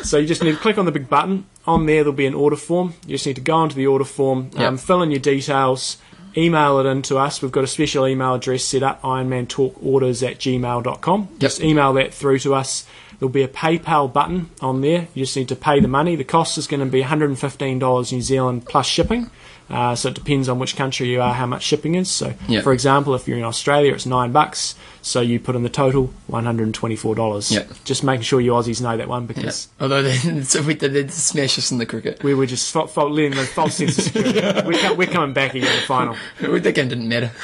So 0.03 0.17
you 0.17 0.27
just 0.27 0.43
need 0.43 0.51
to 0.51 0.57
click 0.57 0.77
on 0.77 0.85
the 0.85 0.91
big 0.91 1.09
button. 1.09 1.45
On 1.65 1.85
there, 1.85 1.97
there'll 2.03 2.11
be 2.13 2.25
an 2.25 2.33
order 2.33 2.57
form. 2.57 2.93
You 3.07 3.13
just 3.15 3.25
need 3.25 3.35
to 3.37 3.41
go 3.41 3.55
onto 3.55 3.75
the 3.75 3.87
order 3.87 4.03
form, 4.05 4.49
um, 4.57 4.77
fill 4.77 5.01
in 5.01 5.11
your 5.11 5.21
details, 5.21 5.97
email 6.35 6.79
it 6.79 6.85
in 6.85 7.01
to 7.03 7.17
us. 7.17 7.41
We've 7.41 7.51
got 7.51 7.63
a 7.63 7.67
special 7.67 8.05
email 8.07 8.33
address 8.35 8.63
set 8.65 8.83
up, 8.83 9.01
ironmantalkorders 9.03 10.27
at 10.29 10.39
gmail.com. 10.39 11.29
Just 11.39 11.61
email 11.61 11.93
that 11.93 12.13
through 12.13 12.39
to 12.39 12.55
us. 12.55 12.85
There'll 13.19 13.31
be 13.31 13.43
a 13.43 13.47
PayPal 13.47 14.11
button 14.11 14.49
on 14.59 14.81
there. 14.81 15.07
You 15.13 15.23
just 15.23 15.37
need 15.37 15.47
to 15.49 15.55
pay 15.55 15.79
the 15.79 15.87
money. 15.87 16.17
The 16.17 16.25
cost 16.25 16.57
is 16.57 16.67
going 16.67 16.81
to 16.81 16.85
be 16.85 17.01
$115 17.03 18.11
New 18.11 18.21
Zealand 18.21 18.65
plus 18.65 18.85
shipping. 18.87 19.29
Uh, 19.73 19.95
so 19.95 20.09
it 20.09 20.13
depends 20.13 20.47
on 20.49 20.59
which 20.59 20.75
country 20.75 21.07
you 21.09 21.19
are, 21.19 21.33
how 21.33 21.47
much 21.47 21.63
shipping 21.63 21.95
is. 21.95 22.07
So, 22.11 22.35
Yep. 22.47 22.63
for 22.63 22.73
example, 22.73 23.15
if 23.15 23.27
you're 23.27 23.39
in 23.39 23.43
Australia, 23.43 23.91
it's 23.93 24.05
nine 24.05 24.31
bucks. 24.31 24.75
So 25.01 25.19
you 25.19 25.39
put 25.39 25.55
in 25.55 25.63
the 25.63 25.69
total, 25.69 26.13
one 26.27 26.45
hundred 26.45 26.65
and 26.65 26.73
twenty-four 26.75 27.15
dollars. 27.15 27.51
Yep. 27.51 27.71
Just 27.83 28.03
making 28.03 28.21
sure 28.23 28.39
you 28.39 28.51
Aussies 28.51 28.81
know 28.81 28.95
that 28.95 29.07
one 29.09 29.23
Yeah. 29.23 29.27
because 29.33 29.67
Although 29.81 30.03
they, 30.03 30.43
so 30.43 30.61
we 30.61 30.75
did 30.75 30.93
they'd 30.93 31.11
smash 31.11 31.57
us 31.57 31.71
in 31.71 31.79
the 31.79 31.85
cricket. 31.87 32.23
we 32.23 32.33
were 32.35 32.45
just 32.45 32.71
fa- 32.71 32.87
fa- 32.87 33.01
letting 33.05 33.31
the 33.31 33.43
false 33.45 33.75
sense 33.75 33.97
of 33.97 34.03
security. 34.05 34.39
we're, 34.65 34.93
we're 34.93 35.07
coming 35.07 35.33
back 35.33 35.55
again 35.55 35.67
in 35.67 35.75
the 35.75 35.81
final. 35.87 36.15
That 36.39 36.75
game 36.75 36.87
didn't 36.89 37.09
matter. 37.09 37.31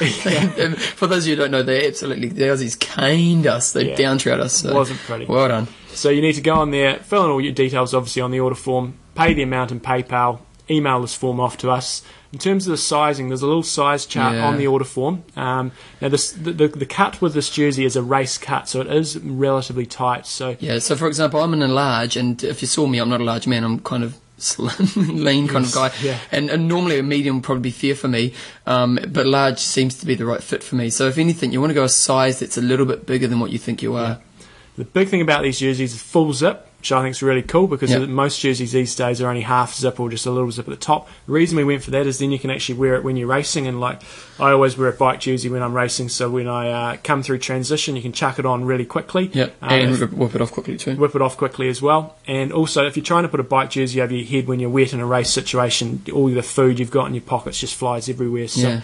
Um, 0.60 0.74
For 0.74 1.06
those 1.08 1.24
of 1.24 1.28
you 1.30 1.34
who 1.36 1.42
don't 1.42 1.50
know, 1.50 1.62
they 1.62 1.86
absolutely 1.86 2.28
the 2.28 2.44
Aussies 2.44 2.78
caned 2.78 3.46
us. 3.46 3.72
They 3.72 3.90
Yeah. 3.90 3.96
downtrout 3.96 4.40
us. 4.40 4.54
So. 4.60 4.72
Wasn't 4.74 5.00
pretty. 5.00 5.24
Well 5.26 5.48
done. 5.48 5.66
So 5.88 6.08
you 6.10 6.22
need 6.22 6.34
to 6.34 6.40
go 6.40 6.54
on 6.54 6.70
there, 6.70 6.96
fill 7.00 7.24
in 7.24 7.30
all 7.30 7.40
your 7.40 7.52
details, 7.52 7.92
obviously 7.92 8.22
on 8.22 8.30
the 8.30 8.38
order 8.40 8.54
form, 8.54 8.94
pay 9.16 9.34
the 9.34 9.42
amount 9.42 9.72
in 9.72 9.80
PayPal, 9.80 10.38
email 10.70 11.00
this 11.00 11.14
form 11.14 11.40
off 11.40 11.56
to 11.58 11.70
us. 11.70 12.02
In 12.32 12.38
terms 12.38 12.66
of 12.66 12.70
the 12.70 12.76
sizing, 12.76 13.28
there's 13.28 13.42
a 13.42 13.46
little 13.46 13.62
size 13.64 14.06
chart 14.06 14.34
Yeah. 14.36 14.46
on 14.46 14.56
the 14.56 14.66
order 14.68 14.84
form. 14.84 15.24
Um, 15.36 15.72
now, 16.00 16.08
this, 16.08 16.30
the, 16.30 16.52
the, 16.52 16.68
the 16.68 16.86
cut 16.86 17.20
with 17.20 17.34
this 17.34 17.50
jersey 17.50 17.84
is 17.84 17.96
a 17.96 18.02
race 18.02 18.38
cut, 18.38 18.68
so 18.68 18.80
it 18.80 18.86
is 18.86 19.18
relatively 19.18 19.84
tight. 19.86 20.26
So 20.26 20.56
Yeah. 20.60 20.78
So 20.78 20.94
for 20.94 21.08
example, 21.08 21.40
I'm 21.42 21.52
in 21.54 21.62
a 21.62 21.68
large, 21.68 22.16
and 22.16 22.42
if 22.44 22.62
you 22.62 22.68
saw 22.68 22.86
me, 22.86 22.98
I'm 22.98 23.08
not 23.08 23.20
a 23.20 23.24
large 23.24 23.46
man. 23.48 23.64
I'm 23.64 23.80
kind 23.80 24.04
of 24.04 24.16
slim, 24.40 25.22
lean 25.24 25.48
kind 25.48 25.64
of 25.66 25.72
guy. 25.74 25.90
yeah. 26.00 26.18
And, 26.30 26.48
and 26.50 26.68
normally 26.68 26.98
a 26.98 27.02
medium 27.02 27.36
would 27.36 27.44
probably 27.44 27.62
be 27.62 27.70
fair 27.72 27.94
for 27.96 28.08
me, 28.08 28.32
um, 28.64 28.98
but 29.08 29.26
large 29.26 29.58
seems 29.58 29.96
to 29.96 30.06
be 30.06 30.14
the 30.14 30.24
right 30.24 30.42
fit 30.42 30.62
for 30.62 30.76
me. 30.76 30.88
So 30.88 31.08
if 31.08 31.18
anything, 31.18 31.52
you 31.52 31.60
want 31.60 31.70
to 31.70 31.74
go 31.74 31.84
a 31.84 31.88
size 31.88 32.38
that's 32.38 32.56
a 32.56 32.62
little 32.62 32.86
bit 32.86 33.06
bigger 33.06 33.26
than 33.26 33.40
what 33.40 33.50
you 33.50 33.58
think 33.58 33.82
you 33.82 33.96
are. 33.96 34.18
The 34.78 34.84
big 34.84 35.08
thing 35.08 35.20
about 35.20 35.42
these 35.42 35.58
jerseys 35.58 35.92
is 35.94 36.00
full 36.00 36.32
zip, 36.32 36.66
which 36.80 36.92
I 36.92 37.02
think 37.02 37.12
is 37.14 37.22
really 37.22 37.42
cool 37.42 37.66
because 37.66 37.90
Yep. 37.90 38.08
most 38.08 38.40
jerseys 38.40 38.72
these 38.72 38.94
days 38.94 39.20
are 39.20 39.28
only 39.28 39.42
half 39.42 39.74
zip 39.74 40.00
or 40.00 40.08
just 40.08 40.24
a 40.26 40.30
little 40.30 40.50
zip 40.50 40.66
at 40.66 40.70
the 40.70 40.76
top. 40.76 41.08
The 41.26 41.32
reason 41.32 41.56
we 41.56 41.64
went 41.64 41.82
for 41.82 41.90
that 41.92 42.06
is 42.06 42.18
then 42.18 42.30
you 42.32 42.38
can 42.38 42.50
actually 42.50 42.76
wear 42.78 42.94
it 42.94 43.04
when 43.04 43.16
you're 43.16 43.28
racing, 43.28 43.66
and 43.66 43.80
like 43.80 44.00
I 44.38 44.50
always 44.52 44.76
wear 44.78 44.88
a 44.88 44.92
bike 44.92 45.20
jersey 45.20 45.48
when 45.50 45.62
I'm 45.62 45.74
racing, 45.74 46.08
so 46.08 46.28
when 46.30 46.48
I 46.48 46.70
uh, 46.70 46.96
come 47.04 47.22
through 47.22 47.38
transition, 47.38 47.96
you 47.96 48.02
can 48.02 48.12
chuck 48.12 48.38
it 48.38 48.46
on 48.46 48.64
really 48.64 48.86
quickly. 48.86 49.30
Yep. 49.32 49.56
Um, 49.62 49.68
and 49.70 49.90
if- 49.92 50.00
whip, 50.00 50.12
whip 50.12 50.34
it 50.34 50.40
off 50.40 50.52
quickly 50.52 50.76
too. 50.76 50.96
whip 50.96 51.14
it 51.14 51.20
off 51.22 51.36
quickly 51.36 51.68
as 51.68 51.82
well. 51.82 52.16
And 52.26 52.52
also, 52.52 52.86
if 52.86 52.96
you're 52.96 53.04
trying 53.04 53.24
to 53.24 53.28
put 53.28 53.40
a 53.40 53.44
bike 53.44 53.70
jersey 53.70 54.00
over 54.00 54.14
your 54.14 54.26
head 54.26 54.48
when 54.48 54.58
you're 54.60 54.70
wet 54.70 54.92
in 54.94 55.00
a 55.00 55.06
race 55.06 55.30
situation, 55.30 56.02
all 56.14 56.28
the 56.28 56.42
food 56.42 56.78
you've 56.78 56.90
got 56.90 57.06
in 57.08 57.14
your 57.14 57.22
pockets 57.22 57.60
just 57.60 57.74
flies 57.74 58.08
everywhere. 58.08 58.48
So 58.48 58.60
Yeah. 58.68 58.80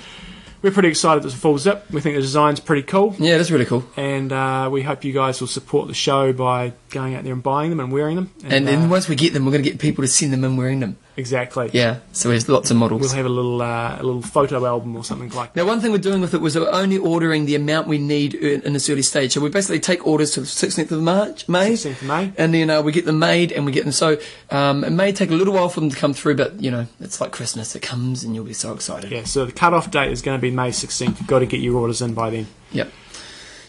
We're 0.63 0.71
pretty 0.71 0.89
excited 0.89 1.23
that 1.23 1.29
it's 1.29 1.37
a 1.37 1.41
full 1.41 1.59
zip. 1.59 1.85
We 1.91 2.01
think 2.01 2.17
the 2.17 2.23
design's 2.23 2.61
pretty 2.61 2.83
cool. 2.83 3.15
Yeah, 3.19 3.35
it 3.35 3.41
is 3.41 3.53
really 3.53 3.67
cool. 3.67 3.85
And 3.97 4.33
uh, 4.33 4.69
we 4.71 4.83
hope 4.83 5.05
you 5.05 5.13
guys 5.13 5.41
will 5.41 5.49
support 5.49 5.89
the 5.89 5.95
show 5.95 6.33
by 6.33 6.73
going 6.91 7.15
out 7.15 7.25
there 7.25 7.33
and 7.33 7.43
buying 7.43 7.71
them 7.71 7.81
and 7.81 7.93
wearing 7.93 8.17
them. 8.17 8.31
And 8.45 8.67
then 8.67 8.85
uh, 8.85 8.89
once 8.89 9.09
we 9.09 9.17
get 9.17 9.33
them, 9.33 9.45
we're 9.45 9.53
going 9.53 9.63
to 9.63 9.71
get 9.71 9.79
people 9.79 10.03
to 10.03 10.09
send 10.09 10.33
them 10.33 10.45
in 10.45 10.57
wearing 10.57 10.81
them. 10.81 10.99
Exactly. 11.17 11.71
Yeah, 11.73 11.99
so 12.13 12.29
there's 12.29 12.49
lots 12.49 12.71
of 12.71 12.77
models. 12.77 13.01
We'll 13.01 13.11
have 13.11 13.27
a 13.27 13.29
little 13.31 13.63
uh, 13.63 13.97
a 13.99 14.03
little 14.03 14.23
photo 14.23 14.65
album 14.67 14.97
or 14.97 15.05
something 15.05 15.31
like 15.31 15.53
that. 15.55 15.61
Now, 15.61 15.67
one 15.67 15.81
thing 15.81 15.93
we're 15.93 15.99
doing 15.99 16.21
with 16.21 16.35
it 16.35 16.41
was 16.41 16.57
we're 16.57 16.71
only 16.71 16.99
ordering 16.99 17.47
the 17.47 17.55
amount 17.55 17.89
we 17.89 17.99
need 17.99 18.35
in 18.35 18.73
this 18.73 18.89
early 18.91 19.03
stage. 19.03 19.33
So 19.33 19.41
we 19.41 19.49
basically 19.49 19.81
take 19.81 20.07
orders 20.07 20.33
to 20.33 20.41
the 20.41 20.47
16th 20.47 20.91
of 20.91 21.03
March, 21.03 21.49
May, 21.49 21.73
16th 21.73 22.03
of 22.03 22.03
May. 22.05 22.33
and 22.37 22.55
then 22.55 22.71
uh, 22.71 22.83
we 22.83 22.93
get 22.93 23.05
them 23.05 23.19
made 23.19 23.53
and 23.53 23.67
we 23.67 23.73
get 23.73 23.85
them. 23.85 23.93
So 23.93 24.19
um, 24.51 24.85
it 24.85 24.91
may 24.91 25.13
take 25.13 25.31
a 25.31 25.35
little 25.35 25.55
while 25.55 25.69
for 25.69 25.81
them 25.81 25.91
to 25.91 25.97
come 25.97 26.15
through, 26.15 26.37
but 26.37 26.61
you 26.63 26.71
know, 26.71 26.87
it's 27.01 27.21
like 27.21 27.33
Christmas. 27.33 27.75
It 27.75 27.83
comes 27.83 28.25
and 28.25 28.35
you'll 28.35 28.45
be 28.45 28.53
so 28.53 28.73
excited. 28.73 29.11
Yeah, 29.11 29.25
so 29.25 29.45
the 29.45 29.53
cut-off 29.53 29.91
date 29.91 30.11
is 30.13 30.23
going 30.23 30.39
to 30.39 30.43
be 30.43 30.51
May 30.51 30.71
16th. 30.71 31.19
You've 31.19 31.27
got 31.27 31.41
to 31.41 31.47
get 31.47 31.61
your 31.61 31.77
orders 31.77 32.03
in 32.03 32.15
by 32.15 32.31
then. 32.31 32.47
Yep. 32.73 32.91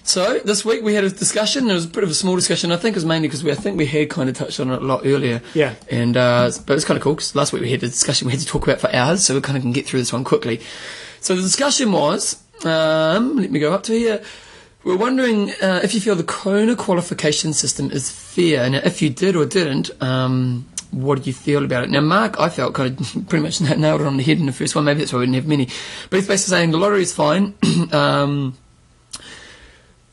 So 0.08 0.40
this 0.40 0.64
week 0.64 0.84
we 0.84 0.94
had 0.94 1.04
a 1.04 1.10
discussion. 1.10 1.70
It 1.70 1.74
was 1.74 1.84
a 1.84 1.90
bit 1.90 2.02
of 2.02 2.10
a 2.10 2.14
small 2.14 2.38
discussion. 2.38 2.72
I 2.72 2.78
think 2.78 2.96
it 2.96 2.98
was 2.98 3.04
mainly 3.04 3.28
because 3.28 3.44
we, 3.44 3.52
I 3.52 3.56
think 3.56 3.78
we 3.78 3.86
had 3.86 4.10
kind 4.10 4.30
of 4.30 4.38
touched 4.38 4.58
on 4.62 4.72
it 4.72 4.82
a 4.82 4.86
lot 4.86 5.02
earlier. 5.04 5.42
Yeah. 5.54 5.76
And 5.92 6.16
uh, 6.16 6.50
but 6.66 6.78
it's 6.78 6.86
kind 6.86 6.98
of 6.98 7.04
cool 7.04 7.16
because 7.16 7.36
last 7.36 7.52
week 7.52 7.62
we 7.62 7.72
had 7.72 7.84
a 7.84 7.90
discussion 7.90 8.26
we 8.26 8.32
had 8.32 8.40
to 8.40 8.48
talk 8.48 8.64
about 8.64 8.80
for 8.80 8.90
hours, 8.96 9.26
so 9.26 9.36
we 9.36 9.42
kind 9.42 9.58
of 9.58 9.64
can 9.64 9.74
get 9.74 9.86
through 9.86 10.00
this 10.00 10.14
one 10.14 10.24
quickly. 10.24 10.62
So 11.20 11.36
the 11.36 11.42
discussion 11.42 11.92
was, 11.92 12.42
um, 12.64 13.36
let 13.36 13.52
me 13.52 13.60
go 13.60 13.74
up 13.74 13.84
to 13.84 13.92
here. 13.92 14.24
We're 14.86 14.96
wondering 14.96 15.52
uh, 15.62 15.82
if 15.84 15.94
you 15.94 16.00
feel 16.00 16.16
the 16.16 16.24
Kona 16.24 16.78
qualification 16.78 17.52
system 17.52 17.92
is 17.92 18.10
fair, 18.10 18.64
and 18.64 18.76
if 18.76 19.02
you 19.02 19.10
did 19.10 19.36
or 19.36 19.46
didn't, 19.46 19.92
um, 20.02 20.70
what 20.92 21.16
did 21.16 21.28
you 21.28 21.34
feel 21.34 21.66
about 21.66 21.84
it? 21.84 21.90
Now, 21.90 22.00
Mark, 22.00 22.40
I 22.40 22.48
felt 22.48 22.74
kind 22.76 22.98
of 22.98 23.08
pretty 23.28 23.44
much 23.44 23.60
nailed 23.78 24.00
it 24.00 24.08
on 24.08 24.16
the 24.16 24.24
head 24.24 24.40
in 24.40 24.46
the 24.46 24.54
first 24.54 24.74
one. 24.74 24.86
Maybe 24.86 25.02
that's 25.02 25.12
why 25.12 25.20
we 25.20 25.26
didn't 25.26 25.36
have 25.36 25.48
many. 25.48 25.66
But 26.10 26.20
he's 26.20 26.28
basically 26.30 26.58
saying 26.58 26.72
the 26.72 26.78
lottery 26.78 27.02
is 27.02 27.14
fine. 27.14 27.56
um, 27.92 28.58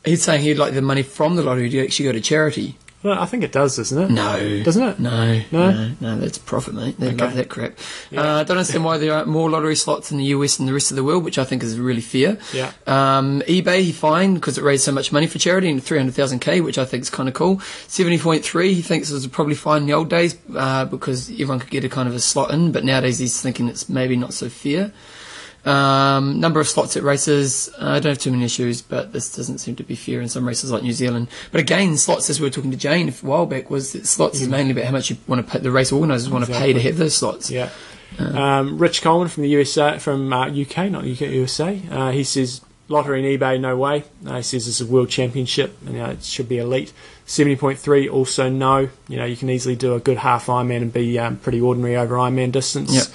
he's 0.04 0.22
saying 0.22 0.42
he'd 0.42 0.58
like 0.58 0.74
the 0.74 0.82
money 0.82 1.02
from 1.02 1.36
the 1.36 1.42
lottery 1.42 1.68
to 1.70 1.84
actually 1.84 2.06
go 2.06 2.12
to 2.12 2.20
charity. 2.20 2.76
Well, 3.02 3.18
I 3.18 3.26
think 3.26 3.44
it 3.44 3.52
does, 3.52 3.76
doesn't 3.76 4.00
it? 4.02 4.10
No. 4.10 4.62
Doesn't 4.62 4.82
it? 4.82 4.98
No, 4.98 5.42
No? 5.52 5.70
no, 5.72 5.90
no, 6.00 6.18
that's 6.20 6.38
profit, 6.38 6.72
mate. 6.72 6.98
They 6.98 7.08
Okay. 7.08 7.16
love 7.16 7.34
that 7.34 7.50
crap. 7.50 7.74
Yeah. 8.10 8.20
Uh, 8.22 8.40
I 8.40 8.44
don't 8.44 8.56
understand 8.56 8.82
why 8.82 8.96
there 8.96 9.12
aren't 9.12 9.28
more 9.28 9.50
lottery 9.50 9.76
slots 9.76 10.10
in 10.10 10.16
the 10.16 10.24
US 10.36 10.56
than 10.56 10.64
the 10.64 10.72
rest 10.72 10.90
of 10.90 10.96
the 10.96 11.04
world, 11.04 11.22
which 11.22 11.36
I 11.36 11.44
think 11.44 11.62
is 11.62 11.78
really 11.78 12.00
fair. 12.00 12.38
Yeah. 12.54 12.70
Um, 12.86 13.42
eBay, 13.46 13.82
he 13.82 13.92
fined 13.92 14.36
because 14.36 14.56
it 14.56 14.64
raised 14.64 14.84
so 14.84 14.92
much 14.92 15.12
money 15.12 15.26
for 15.26 15.38
charity 15.38 15.68
and 15.68 15.84
300,000k, 15.84 16.64
which 16.64 16.78
I 16.78 16.86
think 16.86 17.02
is 17.02 17.10
kind 17.10 17.28
of 17.28 17.34
cool. 17.34 17.60
70.3, 17.88 18.72
he 18.72 18.80
thinks 18.80 19.10
it 19.10 19.14
was 19.14 19.26
probably 19.26 19.54
fine 19.54 19.82
in 19.82 19.86
the 19.86 19.92
old 19.92 20.08
days 20.08 20.34
uh, 20.56 20.86
because 20.86 21.28
everyone 21.30 21.60
could 21.60 21.68
get 21.70 21.84
a 21.84 21.90
kind 21.90 22.08
of 22.08 22.14
a 22.14 22.20
slot 22.20 22.52
in, 22.52 22.72
but 22.72 22.84
nowadays 22.86 23.18
he's 23.18 23.38
thinking 23.38 23.68
it's 23.68 23.86
maybe 23.90 24.16
not 24.16 24.32
so 24.32 24.48
fair. 24.48 24.92
Um, 25.64 26.40
number 26.40 26.60
of 26.60 26.68
slots 26.68 26.96
at 26.96 27.02
races, 27.02 27.70
uh, 27.80 27.90
I 27.90 28.00
don't 28.00 28.12
have 28.12 28.18
too 28.18 28.30
many 28.30 28.44
issues, 28.44 28.82
but 28.82 29.12
this 29.12 29.34
doesn't 29.34 29.58
seem 29.58 29.76
to 29.76 29.82
be 29.82 29.94
fair 29.94 30.20
in 30.20 30.28
some 30.28 30.46
races 30.46 30.70
like 30.70 30.82
New 30.82 30.92
Zealand. 30.92 31.28
But 31.52 31.60
again, 31.60 31.96
slots, 31.96 32.28
as 32.28 32.38
we 32.38 32.46
were 32.46 32.50
talking 32.50 32.70
to 32.70 32.76
Jane 32.76 33.08
a 33.08 33.12
while 33.12 33.46
back, 33.46 33.70
was 33.70 33.92
that 33.92 34.06
slots 34.06 34.40
is 34.40 34.48
mainly 34.48 34.72
about 34.72 34.84
how 34.84 34.92
much 34.92 35.10
you 35.10 35.16
want 35.26 35.44
to 35.44 35.50
pay, 35.50 35.58
the 35.60 35.70
race 35.70 35.90
organisers 35.90 36.28
want 36.28 36.44
to 36.44 36.52
pay 36.52 36.72
to 36.72 36.80
have 36.80 36.98
those 36.98 37.16
slots. 37.16 37.50
Yeah. 37.50 37.70
Um, 38.18 38.78
Rich 38.78 39.02
Coleman 39.02 39.28
from 39.28 39.42
the 39.42 39.48
USA, 39.50 39.98
from 39.98 40.32
uh, 40.32 40.48
UK, 40.48 40.90
not 40.90 41.04
UK, 41.04 41.22
USA. 41.22 41.80
Uh, 41.90 42.10
he 42.10 42.24
says 42.24 42.60
lottery 42.88 43.18
and 43.18 43.40
eBay, 43.40 43.58
no 43.58 43.76
way. 43.76 44.04
Uh, 44.26 44.36
he 44.36 44.42
says 44.42 44.68
it's 44.68 44.80
a 44.80 44.86
world 44.86 45.08
championship, 45.08 45.76
and 45.86 45.94
you 45.94 46.02
know, 46.02 46.10
it 46.10 46.22
should 46.22 46.48
be 46.48 46.58
elite. 46.58 46.92
Seventy 47.26 47.56
point 47.56 47.78
three, 47.78 48.08
also 48.08 48.48
no. 48.48 48.90
You 49.08 49.16
know, 49.16 49.24
you 49.24 49.36
can 49.36 49.50
easily 49.50 49.76
do 49.76 49.94
a 49.94 50.00
good 50.00 50.18
half 50.18 50.46
Ironman 50.46 50.82
and 50.82 50.92
be 50.92 51.18
um, 51.18 51.38
pretty 51.38 51.60
ordinary 51.60 51.96
over 51.96 52.16
Ironman 52.16 52.52
distance. 52.52 52.94
Yep. 52.94 53.06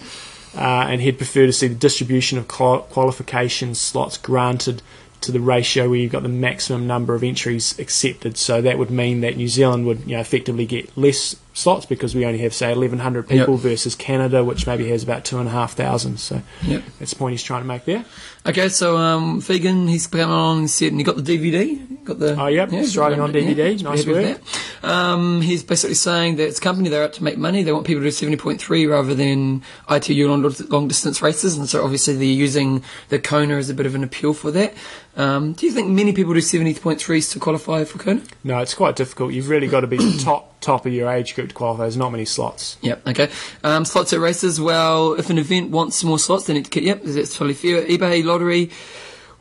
Uh, 0.57 0.87
and 0.89 1.01
he'd 1.01 1.17
prefer 1.17 1.45
to 1.45 1.53
see 1.53 1.67
the 1.67 1.75
distribution 1.75 2.37
of 2.37 2.47
qual- 2.47 2.81
qualification 2.81 3.75
slots 3.75 4.17
granted 4.17 4.81
to 5.21 5.31
the 5.33 5.39
ratio 5.39 5.89
where 5.89 5.99
you've 5.99 6.11
got 6.13 6.23
the 6.23 6.29
maximum 6.29 6.87
number 6.87 7.13
of 7.13 7.23
entries 7.23 7.77
accepted. 7.77 8.37
So 8.37 8.61
that 8.61 8.77
would 8.77 8.89
mean 8.89 9.19
that 9.21 9.35
New 9.35 9.49
Zealand 9.49 9.85
would, 9.85 9.99
you 10.07 10.15
know, 10.15 10.21
effectively 10.21 10.65
get 10.65 10.97
less 10.97 11.35
slots 11.53 11.85
because 11.85 12.15
we 12.15 12.25
only 12.25 12.39
have, 12.39 12.53
say, 12.53 12.69
1,100 12.73 13.27
people 13.27 13.55
Yep. 13.55 13.61
versus 13.63 13.95
Canada, 13.95 14.45
which 14.45 14.65
maybe 14.65 14.87
has 14.89 15.03
about 15.03 15.25
2,500. 15.25 16.17
So 16.19 16.41
Yep. 16.65 16.83
that's 16.99 17.11
the 17.11 17.17
point 17.17 17.33
he's 17.33 17.43
trying 17.43 17.61
to 17.63 17.67
make 17.67 17.83
there. 17.83 18.05
Okay, 18.49 18.69
so 18.69 18.97
um, 18.97 19.41
Vegan, 19.41 19.87
he's 19.87 20.07
come 20.07 20.31
on 20.31 20.57
and 20.57 20.69
said, 20.71 20.87
and 20.87 20.99
he 20.99 21.03
got 21.03 21.23
the 21.23 21.37
DVD, 21.37 22.03
got 22.03 22.17
the 22.17 22.35
Oh, 22.35 22.47
yep, 22.47 22.73
Australian 22.73 23.19
on 23.19 23.31
DVD, 23.31 23.77
be 23.77 23.83
nice 23.83 24.07
work. 24.07 24.41
Um, 24.83 25.41
he's 25.41 25.61
basically 25.61 25.93
saying 25.93 26.37
that 26.37 26.47
it's 26.47 26.57
a 26.57 26.61
company 26.61 26.89
they're 26.89 27.03
out 27.03 27.13
to 27.13 27.23
make 27.23 27.37
money. 27.37 27.61
They 27.61 27.71
want 27.71 27.85
people 27.85 28.01
to 28.01 28.07
do 28.07 28.11
seventy 28.11 28.37
point 28.37 28.59
three 28.59 28.87
rather 28.87 29.13
than 29.13 29.61
ITU 29.87 30.27
long, 30.27 30.41
long 30.69 30.87
distance 30.87 31.21
races, 31.21 31.57
and 31.59 31.69
so 31.69 31.83
obviously 31.83 32.15
they're 32.15 32.23
using 32.23 32.83
the 33.09 33.19
Kona 33.19 33.55
as 33.57 33.69
a 33.69 33.75
bit 33.75 33.85
of 33.85 33.93
an 33.93 34.03
appeal 34.03 34.33
for 34.33 34.49
that. 34.49 34.73
Um, 35.15 35.53
do 35.53 35.67
you 35.67 35.71
think 35.71 35.89
many 35.89 36.11
people 36.13 36.33
do 36.33 36.41
seventy 36.41 36.73
point 36.73 36.99
threes 36.99 37.29
to 37.29 37.39
qualify 37.39 37.83
for 37.83 37.99
Kona? 37.99 38.21
No, 38.43 38.57
it's 38.59 38.73
quite 38.73 38.95
difficult. 38.95 39.31
You've 39.31 39.49
really 39.49 39.67
got 39.67 39.81
to 39.81 39.87
be 39.87 40.17
top 40.17 40.58
top 40.61 40.85
of 40.85 40.93
your 40.93 41.09
age 41.09 41.35
group 41.35 41.49
to 41.49 41.55
qualify. 41.55 41.83
There's 41.83 41.97
not 41.97 42.11
many 42.11 42.25
slots. 42.25 42.77
Yep. 42.81 43.07
Okay. 43.07 43.29
Um, 43.63 43.85
slots 43.85 44.13
at 44.13 44.19
races. 44.19 44.59
Well, 44.59 45.13
if 45.13 45.29
an 45.29 45.37
event 45.37 45.71
wants 45.71 46.03
more 46.03 46.19
slots, 46.19 46.45
they 46.45 46.53
need 46.53 46.65
to 46.65 46.71
get. 46.71 46.83
Yep, 46.83 47.03
that's 47.03 47.33
totally 47.33 47.53
fair. 47.53 47.83
eBay 47.85 48.23
lottery 48.23 48.69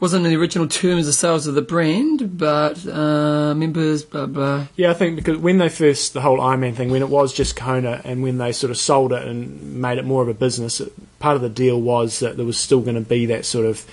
wasn't 0.01 0.25
in 0.25 0.33
the 0.33 0.39
original 0.39 0.69
terms 0.69 1.09
of 1.09 1.15
sales 1.15 1.47
of 1.47 1.55
the 1.55 1.63
brand, 1.63 2.39
but 2.39 2.87
uh, 2.87 3.55
members, 3.55 4.05
blah 4.05 4.27
blah. 4.27 4.67
Yeah, 4.77 4.91
I 4.91 4.95
think 4.95 5.17
because 5.17 5.39
when 5.39 5.59
they 5.59 5.69
first 5.69 6.15
the 6.15 6.21
whole 6.21 6.39
Ironman 6.39 6.75
thing, 6.75 6.91
when 6.91 7.03
it 7.03 7.09
was 7.09 7.33
just 7.33 7.57
Kona, 7.57 8.01
and 8.05 8.23
when 8.23 8.39
they 8.39 8.53
sort 8.53 8.71
of 8.71 8.79
sold 8.79 9.13
it 9.13 9.27
and 9.27 9.81
made 9.81 9.99
it 9.99 10.05
more 10.05 10.23
of 10.23 10.29
a 10.29 10.35
business, 10.35 10.81
it, 10.81 10.93
part 11.19 11.37
of 11.37 11.43
the 11.43 11.49
deal 11.49 11.81
was 11.81 12.21
that 12.21 12.37
there 12.37 12.47
was 12.47 12.59
still 12.59 12.81
going 12.81 12.95
to 12.95 13.01
be 13.01 13.27
that 13.27 13.45
sort 13.45 13.67
of 13.67 13.85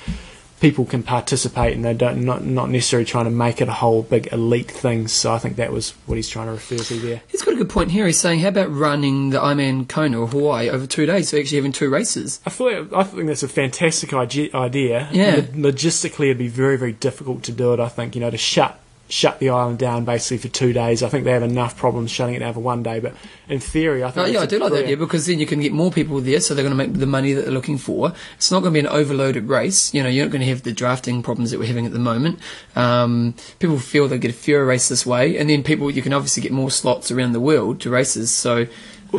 people 0.66 0.84
can 0.84 1.04
participate, 1.04 1.76
and 1.76 1.86
they 1.86 1.94
don't 1.94 2.26
not 2.26 2.44
not 2.44 2.72
necessarily 2.72 3.06
trying 3.06 3.26
to 3.26 3.30
make 3.30 3.62
it 3.62 3.68
a 3.68 3.74
whole 3.74 4.02
big 4.02 4.34
elite 4.34 4.72
thing. 4.72 5.08
So 5.08 5.32
I 5.32 5.38
think 5.38 5.58
that 5.58 5.72
was 5.72 5.92
what 6.08 6.16
he's 6.16 6.28
trying 6.28 6.48
to 6.48 6.54
refer 6.54 6.78
to 6.78 7.00
there. 7.00 7.22
He's 7.28 7.44
got 7.44 7.54
a 7.54 7.58
good 7.58 7.70
point 7.70 7.92
here. 7.92 8.08
He's 8.08 8.20
saying, 8.20 8.40
how 8.40 8.48
about 8.48 8.74
running 8.74 9.30
the 9.30 9.38
Ironman 9.38 9.88
Kona 9.88 10.20
or 10.20 10.28
Hawaii 10.28 10.70
over 10.72 10.88
two 10.88 11.06
days, 11.06 11.30
so 11.30 11.38
actually 11.38 11.58
having 11.58 11.72
two 11.72 11.92
races? 11.92 12.40
I 12.48 12.50
feel 12.50 12.82
like, 12.82 12.94
I 12.94 13.04
think 13.04 13.28
that's 13.28 13.44
a 13.44 13.48
fantastic 13.48 14.12
idea. 14.12 15.08
Yeah. 15.12 15.42
Logistically, 15.42 16.26
it'd 16.26 16.40
be 16.40 16.48
very 16.48 16.78
very 16.78 16.94
difficult 16.94 17.44
to 17.44 17.52
do 17.52 17.72
it. 17.74 17.80
I 17.80 17.88
think 17.88 18.16
you 18.16 18.22
know 18.22 18.32
to 18.32 18.38
shut 18.38 18.80
shut 19.08 19.40
the 19.40 19.50
island 19.50 19.78
down 19.78 20.04
basically 20.04 20.38
for 20.38 20.48
two 20.48 20.74
days. 20.74 21.04
I 21.04 21.10
think 21.10 21.26
they 21.26 21.32
have 21.32 21.44
enough 21.44 21.78
problems 21.78 22.10
shutting 22.10 22.36
it 22.36 22.40
down 22.40 22.54
for 22.54 22.60
one 22.60 22.82
day. 22.82 23.00
But 23.00 23.14
in 23.48 23.60
theory, 23.60 24.04
I 24.04 24.10
think 24.10 24.28
Oh, 24.28 24.30
yeah, 24.30 24.40
I 24.40 24.46
do 24.48 24.58
like 24.58 24.72
that 24.72 24.84
idea 24.86 24.98
because 24.98 25.28
then 25.28 25.40
you 25.40 25.46
can 25.46 25.60
get 25.60 25.72
more 25.72 25.92
people 25.92 26.20
there, 26.22 26.40
so 26.40 26.54
they're 26.56 26.64
going 26.64 26.76
to 26.76 26.88
make 26.88 26.94
the 27.00 27.06
money 27.06 27.34
that 27.34 27.44
they're 27.44 27.54
looking 27.54 27.78
for. 27.78 28.14
It's 28.36 28.52
not 28.52 28.62
going 28.62 28.74
to 28.74 28.82
be 28.82 28.88
an 28.88 28.92
overloaded 28.94 29.48
race. 29.48 29.94
You 29.94 30.02
know, 30.02 30.10
you're 30.10 30.26
not 30.26 30.32
going 30.32 30.42
to 30.42 30.48
have 30.48 30.64
the 30.64 30.72
drafting 30.72 31.22
problems 31.22 31.52
that 31.52 31.60
we're 31.60 31.68
having 31.68 31.86
at 31.86 31.92
the 31.92 32.00
moment. 32.00 32.40
Um, 32.76 33.36
people 33.60 33.78
feel 33.78 34.08
they 34.08 34.18
get 34.18 34.32
a 34.32 34.34
fewer 34.34 34.66
race 34.66 34.90
this 34.90 35.06
way, 35.06 35.38
and 35.38 35.50
then 35.50 35.62
people 35.64 35.92
you 35.92 36.02
can 36.02 36.14
obviously 36.14 36.42
get 36.42 36.52
more 36.52 36.72
slots 36.72 37.12
around 37.12 37.34
the 37.34 37.40
world 37.40 37.80
to 37.82 37.90
races. 37.92 38.32
So, 38.32 38.66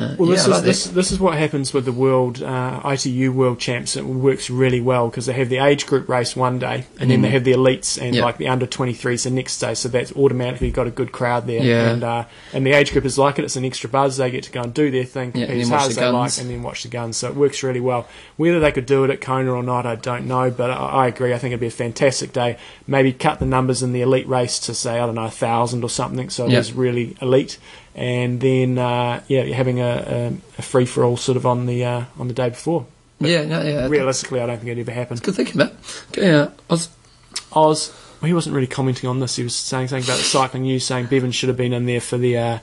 uh, 0.00 0.16
Well, 0.18 0.28
yeah, 0.28 0.34
this, 0.36 0.48
like 0.48 0.58
is, 0.58 0.64
this, 0.64 0.84
this 0.86 1.12
is 1.12 1.20
what 1.20 1.36
happens 1.36 1.72
with 1.74 1.84
the 1.84 1.92
world 1.92 2.42
uh, 2.42 2.80
ITU 2.84 3.32
World 3.32 3.58
Champs. 3.58 3.96
It 3.96 4.04
works 4.04 4.50
really 4.50 4.80
well 4.80 5.08
because 5.08 5.26
they 5.26 5.32
have 5.34 5.48
the 5.48 5.58
age 5.58 5.86
group 5.86 6.08
race 6.08 6.34
one 6.36 6.58
day, 6.58 6.86
and 7.00 7.10
then 7.10 7.22
they 7.22 7.30
have 7.30 7.44
the 7.44 7.52
elites 7.52 8.00
and 8.00 8.14
Mm. 8.14 8.18
Yeah. 8.18 8.24
like 8.24 8.38
the 8.38 8.48
under 8.48 8.66
23s 8.66 9.24
the 9.24 9.30
next 9.30 9.58
day. 9.58 9.74
So 9.74 9.88
that's 9.88 10.12
automatically 10.14 10.70
got 10.70 10.86
a 10.86 10.90
good 10.90 11.12
crowd 11.12 11.46
there. 11.46 11.62
Yeah. 11.62 11.90
And 11.90 12.04
uh, 12.04 12.24
and 12.52 12.64
the 12.66 12.72
age 12.72 12.92
group 12.92 13.04
is 13.04 13.18
like 13.18 13.38
it. 13.38 13.44
It's 13.44 13.56
an 13.56 13.64
extra 13.64 13.90
buzz. 13.90 14.16
They 14.16 14.30
get 14.30 14.44
to 14.44 14.52
go 14.52 14.62
and 14.62 14.72
do 14.72 14.90
their 14.90 15.04
thing, 15.04 15.32
compete 15.32 15.50
and 15.50 15.60
as 15.62 15.68
hard 15.68 15.82
as 15.88 15.94
the 15.96 16.00
they 16.02 16.06
like, 16.08 16.12
guns. 16.22 16.38
and 16.38 16.48
then 16.50 16.62
watch 16.62 16.82
the 16.84 16.88
guns. 16.88 17.16
So 17.16 17.28
it 17.28 17.34
works 17.34 17.62
really 17.62 17.80
well. 17.80 18.06
Whether 18.36 18.60
they 18.60 18.72
could 18.72 18.86
do 18.86 19.04
it 19.04 19.10
at 19.10 19.20
Kona 19.20 19.52
or 19.52 19.62
not, 19.62 19.86
I 19.86 19.96
don't 19.96 20.26
know. 20.26 20.50
But 20.50 20.70
I, 20.70 20.74
I 20.74 21.06
agree. 21.08 21.34
I 21.34 21.38
think 21.38 21.50
it'd 21.52 21.60
be 21.60 21.66
a 21.66 21.70
fantastic 21.70 22.32
day. 22.32 22.58
Maybe 22.86 23.12
cut 23.12 23.38
the 23.40 23.46
numbers 23.46 23.82
in 23.82 23.92
the 23.92 24.02
elite 24.02 24.28
race 24.28 24.58
to 24.60 24.74
say 24.74 24.94
I 25.00 25.06
don't 25.06 25.14
know 25.16 25.24
a 25.24 25.30
thousand 25.30 25.82
or 25.82 25.90
something. 25.90 26.30
So 26.30 26.46
Yeah. 26.46 26.58
it 26.58 26.60
is 26.60 26.72
really 26.72 27.16
elite 27.20 27.58
and 27.96 28.40
then 28.40 28.78
uh, 28.78 29.22
yeah, 29.26 29.42
having 29.44 29.80
a, 29.80 29.86
a, 29.86 30.32
a 30.58 30.62
free 30.62 30.84
for 30.84 31.02
all 31.02 31.16
sort 31.16 31.36
of 31.36 31.46
on 31.46 31.66
the 31.66 31.84
uh, 31.84 32.04
on 32.18 32.28
the 32.28 32.34
day 32.34 32.50
before. 32.50 32.86
yeah, 33.18 33.44
no, 33.44 33.62
yeah. 33.62 33.88
Realistically, 33.88 34.40
I 34.40 34.46
don't 34.46 34.58
think 34.58 34.68
it 34.68 34.78
ever 34.80 34.92
happened. 34.92 35.22
Good 35.22 35.34
thinking. 35.34 35.62
Okay, 36.10 36.30
uh, 36.30 36.48
Oz, 36.68 36.90
Oz, 37.52 37.92
well, 38.20 38.26
he 38.28 38.34
wasn't 38.34 38.54
really 38.54 38.66
commenting 38.66 39.08
on 39.08 39.20
this. 39.20 39.36
He 39.36 39.42
was 39.42 39.56
saying 39.56 39.88
something 39.88 40.06
about 40.06 40.18
the 40.18 40.24
cycling 40.24 40.64
news, 40.64 40.84
saying 40.84 41.06
Bevan 41.06 41.32
should 41.32 41.48
have 41.48 41.56
been 41.56 41.72
in 41.72 41.86
there 41.86 42.02
for 42.02 42.18
the 42.18 42.36
uh, 42.36 42.58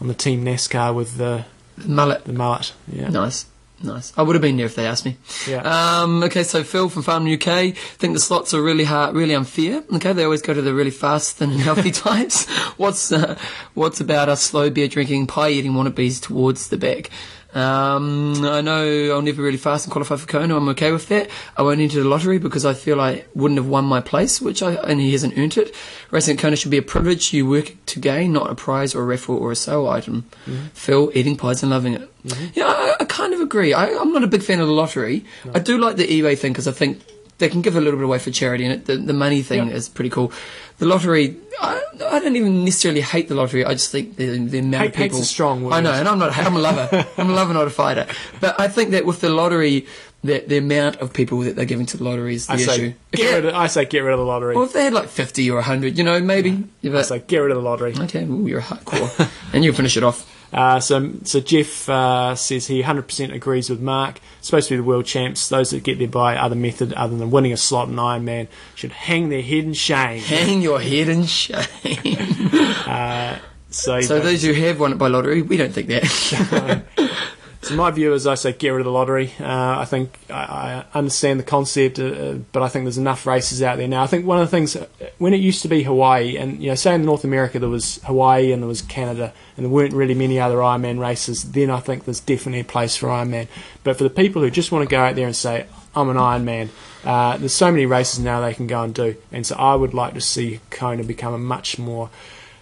on 0.00 0.06
the 0.06 0.14
team 0.14 0.44
NASCAR 0.44 0.94
with 0.94 1.16
the 1.16 1.44
the 1.76 1.88
mullet. 1.88 2.24
the 2.24 2.32
mullet. 2.32 2.72
Yeah, 2.86 3.08
Nice, 3.08 3.46
nice. 3.82 4.12
I 4.16 4.22
would 4.22 4.34
have 4.34 4.42
been 4.42 4.56
there 4.56 4.66
if 4.66 4.74
they 4.74 4.86
asked 4.86 5.04
me. 5.04 5.16
yeah. 5.46 5.62
Um, 6.02 6.22
okay, 6.24 6.42
so 6.42 6.62
Phil 6.64 6.88
from 6.88 7.02
Farm 7.02 7.26
UK 7.26 7.74
think 7.74 8.14
the 8.14 8.20
slots 8.20 8.54
are 8.54 8.62
really 8.62 8.84
hard, 8.84 9.14
really 9.14 9.34
unfair. 9.34 9.82
Okay, 9.94 10.12
they 10.12 10.24
always 10.24 10.42
go 10.42 10.54
to 10.54 10.62
the 10.62 10.74
really 10.74 10.90
fast, 10.90 11.40
and 11.40 11.52
healthy 11.68 11.90
types. 11.92 12.46
What's 12.78 13.12
uh, 13.12 13.38
what's 13.74 14.00
about 14.00 14.28
us 14.28 14.42
slow 14.42 14.70
beer 14.70 14.88
drinking, 14.88 15.26
pie 15.26 15.50
eating 15.50 15.72
wannabes 15.72 16.20
towards 16.20 16.68
the 16.68 16.76
back? 16.76 17.10
Um, 17.56 18.44
I 18.44 18.60
know 18.60 19.14
I'll 19.14 19.22
never 19.22 19.40
really 19.40 19.56
fast 19.56 19.86
and 19.86 19.92
qualify 19.92 20.16
for 20.16 20.26
Kona. 20.26 20.56
I'm 20.56 20.68
okay 20.70 20.92
with 20.92 21.08
that. 21.08 21.30
I 21.56 21.62
won't 21.62 21.80
enter 21.80 22.02
the 22.02 22.08
lottery 22.08 22.38
because 22.38 22.66
I 22.66 22.74
feel 22.74 23.00
I 23.00 23.24
wouldn't 23.34 23.56
have 23.56 23.66
won 23.66 23.86
my 23.86 24.02
place, 24.02 24.42
which 24.42 24.62
I 24.62 24.74
and 24.74 25.00
he 25.00 25.12
hasn't 25.12 25.38
earned 25.38 25.56
it. 25.56 25.74
Racing 26.10 26.36
at 26.36 26.42
Kona 26.42 26.56
should 26.56 26.70
be 26.70 26.76
a 26.76 26.82
privilege 26.82 27.32
you 27.32 27.48
work 27.48 27.72
to 27.86 27.98
gain, 27.98 28.34
not 28.34 28.50
a 28.50 28.54
prize 28.54 28.94
or 28.94 29.02
a 29.02 29.06
raffle 29.06 29.36
or 29.36 29.52
a 29.52 29.56
sale 29.56 29.88
item. 29.88 30.26
Phil 30.74 31.10
eating 31.14 31.36
pies 31.36 31.62
and 31.62 31.70
loving 31.70 31.94
it. 31.94 32.10
Yeah, 32.54 32.66
I, 32.66 32.96
I 33.00 33.04
kind 33.06 33.32
of 33.32 33.40
agree. 33.40 33.72
I, 33.72 33.86
I'm 33.86 34.12
not 34.12 34.22
a 34.22 34.26
big 34.26 34.42
fan 34.42 34.60
of 34.60 34.66
the 34.66 34.74
lottery. 34.74 35.24
I 35.54 35.58
do 35.58 35.78
like 35.78 35.96
the 35.96 36.06
eBay 36.06 36.36
thing 36.36 36.52
because 36.52 36.68
I 36.68 36.72
think 36.72 37.00
they 37.38 37.48
can 37.48 37.60
give 37.62 37.76
a 37.76 37.80
little 37.80 37.98
bit 37.98 38.04
away 38.04 38.18
for 38.18 38.30
charity, 38.30 38.64
and 38.64 38.72
it, 38.74 38.86
the 38.86 38.96
the 38.96 39.12
money 39.12 39.42
thing 39.42 39.66
Yep. 39.68 39.74
is 39.76 39.88
pretty 39.88 40.10
cool. 40.10 40.32
The 40.78 40.86
lottery, 40.86 41.36
I, 41.60 41.80
I 42.10 42.18
don't 42.18 42.36
even 42.36 42.64
necessarily 42.64 43.00
hate 43.00 43.28
the 43.28 43.34
lottery. 43.34 43.64
I 43.64 43.72
just 43.72 43.90
think 43.90 44.16
the, 44.16 44.36
the 44.38 44.58
amount 44.58 44.82
Hate- 44.82 44.88
of 44.90 44.96
people. 44.96 45.16
hate's 45.18 45.30
a 45.30 45.32
strong 45.32 45.62
word. 45.64 45.72
I 45.74 45.80
know, 45.80 45.92
and 45.92 46.06
I'm 46.08 46.18
not. 46.18 46.36
I'm 46.36 46.54
a 46.54 46.58
lover. 46.58 47.06
I'm 47.18 47.30
a 47.30 47.32
lover, 47.34 47.54
not 47.54 47.66
a 47.66 47.70
fighter. 47.70 48.06
But 48.40 48.60
I 48.60 48.68
think 48.68 48.90
that 48.90 49.06
with 49.06 49.20
the 49.22 49.30
lottery, 49.30 49.86
that 50.24 50.48
the 50.48 50.58
amount 50.58 50.96
of 50.96 51.12
people 51.14 51.38
that 51.40 51.56
they're 51.56 51.64
giving 51.64 51.86
to 51.86 51.96
the 51.96 52.04
lottery 52.04 52.34
is 52.34 52.46
the 52.46 52.52
I 52.54 52.56
issue. 52.56 52.66
say, 52.66 52.94
If 53.12 53.18
get 53.20 53.34
rid 53.36 53.44
of, 53.46 53.54
I 53.54 53.66
say 53.68 53.84
get 53.86 54.00
rid 54.00 54.12
of 54.12 54.18
the 54.18 54.24
lottery. 54.26 54.54
well, 54.54 54.64
if 54.66 54.72
they 54.74 54.84
had 54.84 54.92
like 54.92 55.08
50 55.08 55.50
or 55.50 55.56
100, 55.56 55.96
you 55.96 56.04
know, 56.04 56.20
maybe. 56.20 56.64
Yeah, 56.82 56.98
I 56.98 57.02
say 57.02 57.20
get 57.20 57.38
rid 57.38 57.52
of 57.52 57.56
the 57.56 57.62
lottery. 57.62 57.94
okay, 58.00 58.24
ooh, 58.24 58.46
you're 58.46 58.60
hardcore. 58.60 59.30
and 59.54 59.64
you 59.64 59.72
finish 59.72 59.96
it 59.96 60.02
off. 60.02 60.30
Uh, 60.52 60.80
so, 60.80 61.12
so 61.24 61.40
Jeff 61.40 61.88
uh, 61.88 62.34
says 62.34 62.66
he 62.66 62.82
100% 62.82 63.34
agrees 63.34 63.68
with 63.68 63.80
Mark. 63.80 64.20
Supposed 64.40 64.68
to 64.68 64.74
be 64.74 64.76
the 64.78 64.84
world 64.84 65.04
champs. 65.04 65.48
Those 65.48 65.70
that 65.70 65.82
get 65.82 65.98
there 65.98 66.08
by 66.08 66.36
other 66.36 66.54
method 66.54 66.92
other 66.92 67.16
than 67.16 67.30
winning 67.30 67.52
a 67.52 67.56
slot 67.56 67.88
in 67.88 67.96
Ironman 67.96 68.48
should 68.74 68.92
hang 68.92 69.28
their 69.28 69.42
head 69.42 69.64
in 69.64 69.74
shame. 69.74 70.20
Hang 70.20 70.62
your 70.62 70.80
head 70.80 71.08
in 71.08 71.24
shame. 71.26 71.64
So, 73.76 74.00
so 74.00 74.20
those 74.20 74.42
who 74.42 74.54
have 74.54 74.80
won 74.80 74.92
it 74.92 74.98
by 74.98 75.08
lottery, 75.08 75.42
we 75.42 75.58
don't 75.58 75.72
think 75.72 75.88
that. 75.88 76.84
So 77.66 77.74
my 77.74 77.90
view 77.90 78.14
is, 78.14 78.28
I 78.28 78.36
say 78.36 78.52
get 78.52 78.68
rid 78.68 78.78
of 78.78 78.84
the 78.84 78.92
lottery. 78.92 79.32
Uh, 79.40 79.80
I 79.80 79.86
think 79.86 80.16
I, 80.30 80.84
I 80.94 80.96
understand 80.96 81.40
the 81.40 81.44
concept, 81.44 81.98
uh, 81.98 82.34
but 82.52 82.62
I 82.62 82.68
think 82.68 82.84
there's 82.84 82.96
enough 82.96 83.26
races 83.26 83.60
out 83.60 83.76
there 83.76 83.88
now. 83.88 84.04
I 84.04 84.06
think 84.06 84.24
one 84.24 84.38
of 84.38 84.48
the 84.48 84.56
things 84.56 84.76
uh, 84.76 84.86
when 85.18 85.34
it 85.34 85.38
used 85.38 85.62
to 85.62 85.68
be 85.68 85.82
Hawaii, 85.82 86.36
and 86.36 86.62
you 86.62 86.68
know, 86.68 86.76
say 86.76 86.94
in 86.94 87.04
North 87.04 87.24
America 87.24 87.58
there 87.58 87.68
was 87.68 88.00
Hawaii 88.04 88.52
and 88.52 88.62
there 88.62 88.68
was 88.68 88.82
Canada, 88.82 89.32
and 89.56 89.66
there 89.66 89.70
weren't 89.72 89.94
really 89.94 90.14
many 90.14 90.38
other 90.38 90.58
Ironman 90.58 91.00
races. 91.00 91.50
Then 91.50 91.70
I 91.70 91.80
think 91.80 92.04
there's 92.04 92.20
definitely 92.20 92.60
a 92.60 92.64
place 92.64 92.94
for 92.94 93.08
Ironman. 93.08 93.48
But 93.82 93.98
for 93.98 94.04
the 94.04 94.10
people 94.10 94.42
who 94.42 94.50
just 94.50 94.70
want 94.70 94.88
to 94.88 94.88
go 94.88 95.00
out 95.00 95.16
there 95.16 95.26
and 95.26 95.34
say 95.34 95.66
I'm 95.96 96.08
an 96.08 96.18
Ironman, 96.18 96.68
uh, 97.04 97.36
there's 97.36 97.52
so 97.52 97.72
many 97.72 97.84
races 97.84 98.20
now 98.20 98.42
they 98.42 98.54
can 98.54 98.68
go 98.68 98.84
and 98.84 98.94
do, 98.94 99.16
and 99.32 99.44
so 99.44 99.56
I 99.56 99.74
would 99.74 99.92
like 99.92 100.14
to 100.14 100.20
see 100.20 100.60
Kona 100.70 101.02
become 101.02 101.34
a 101.34 101.38
much 101.38 101.80
more 101.80 102.10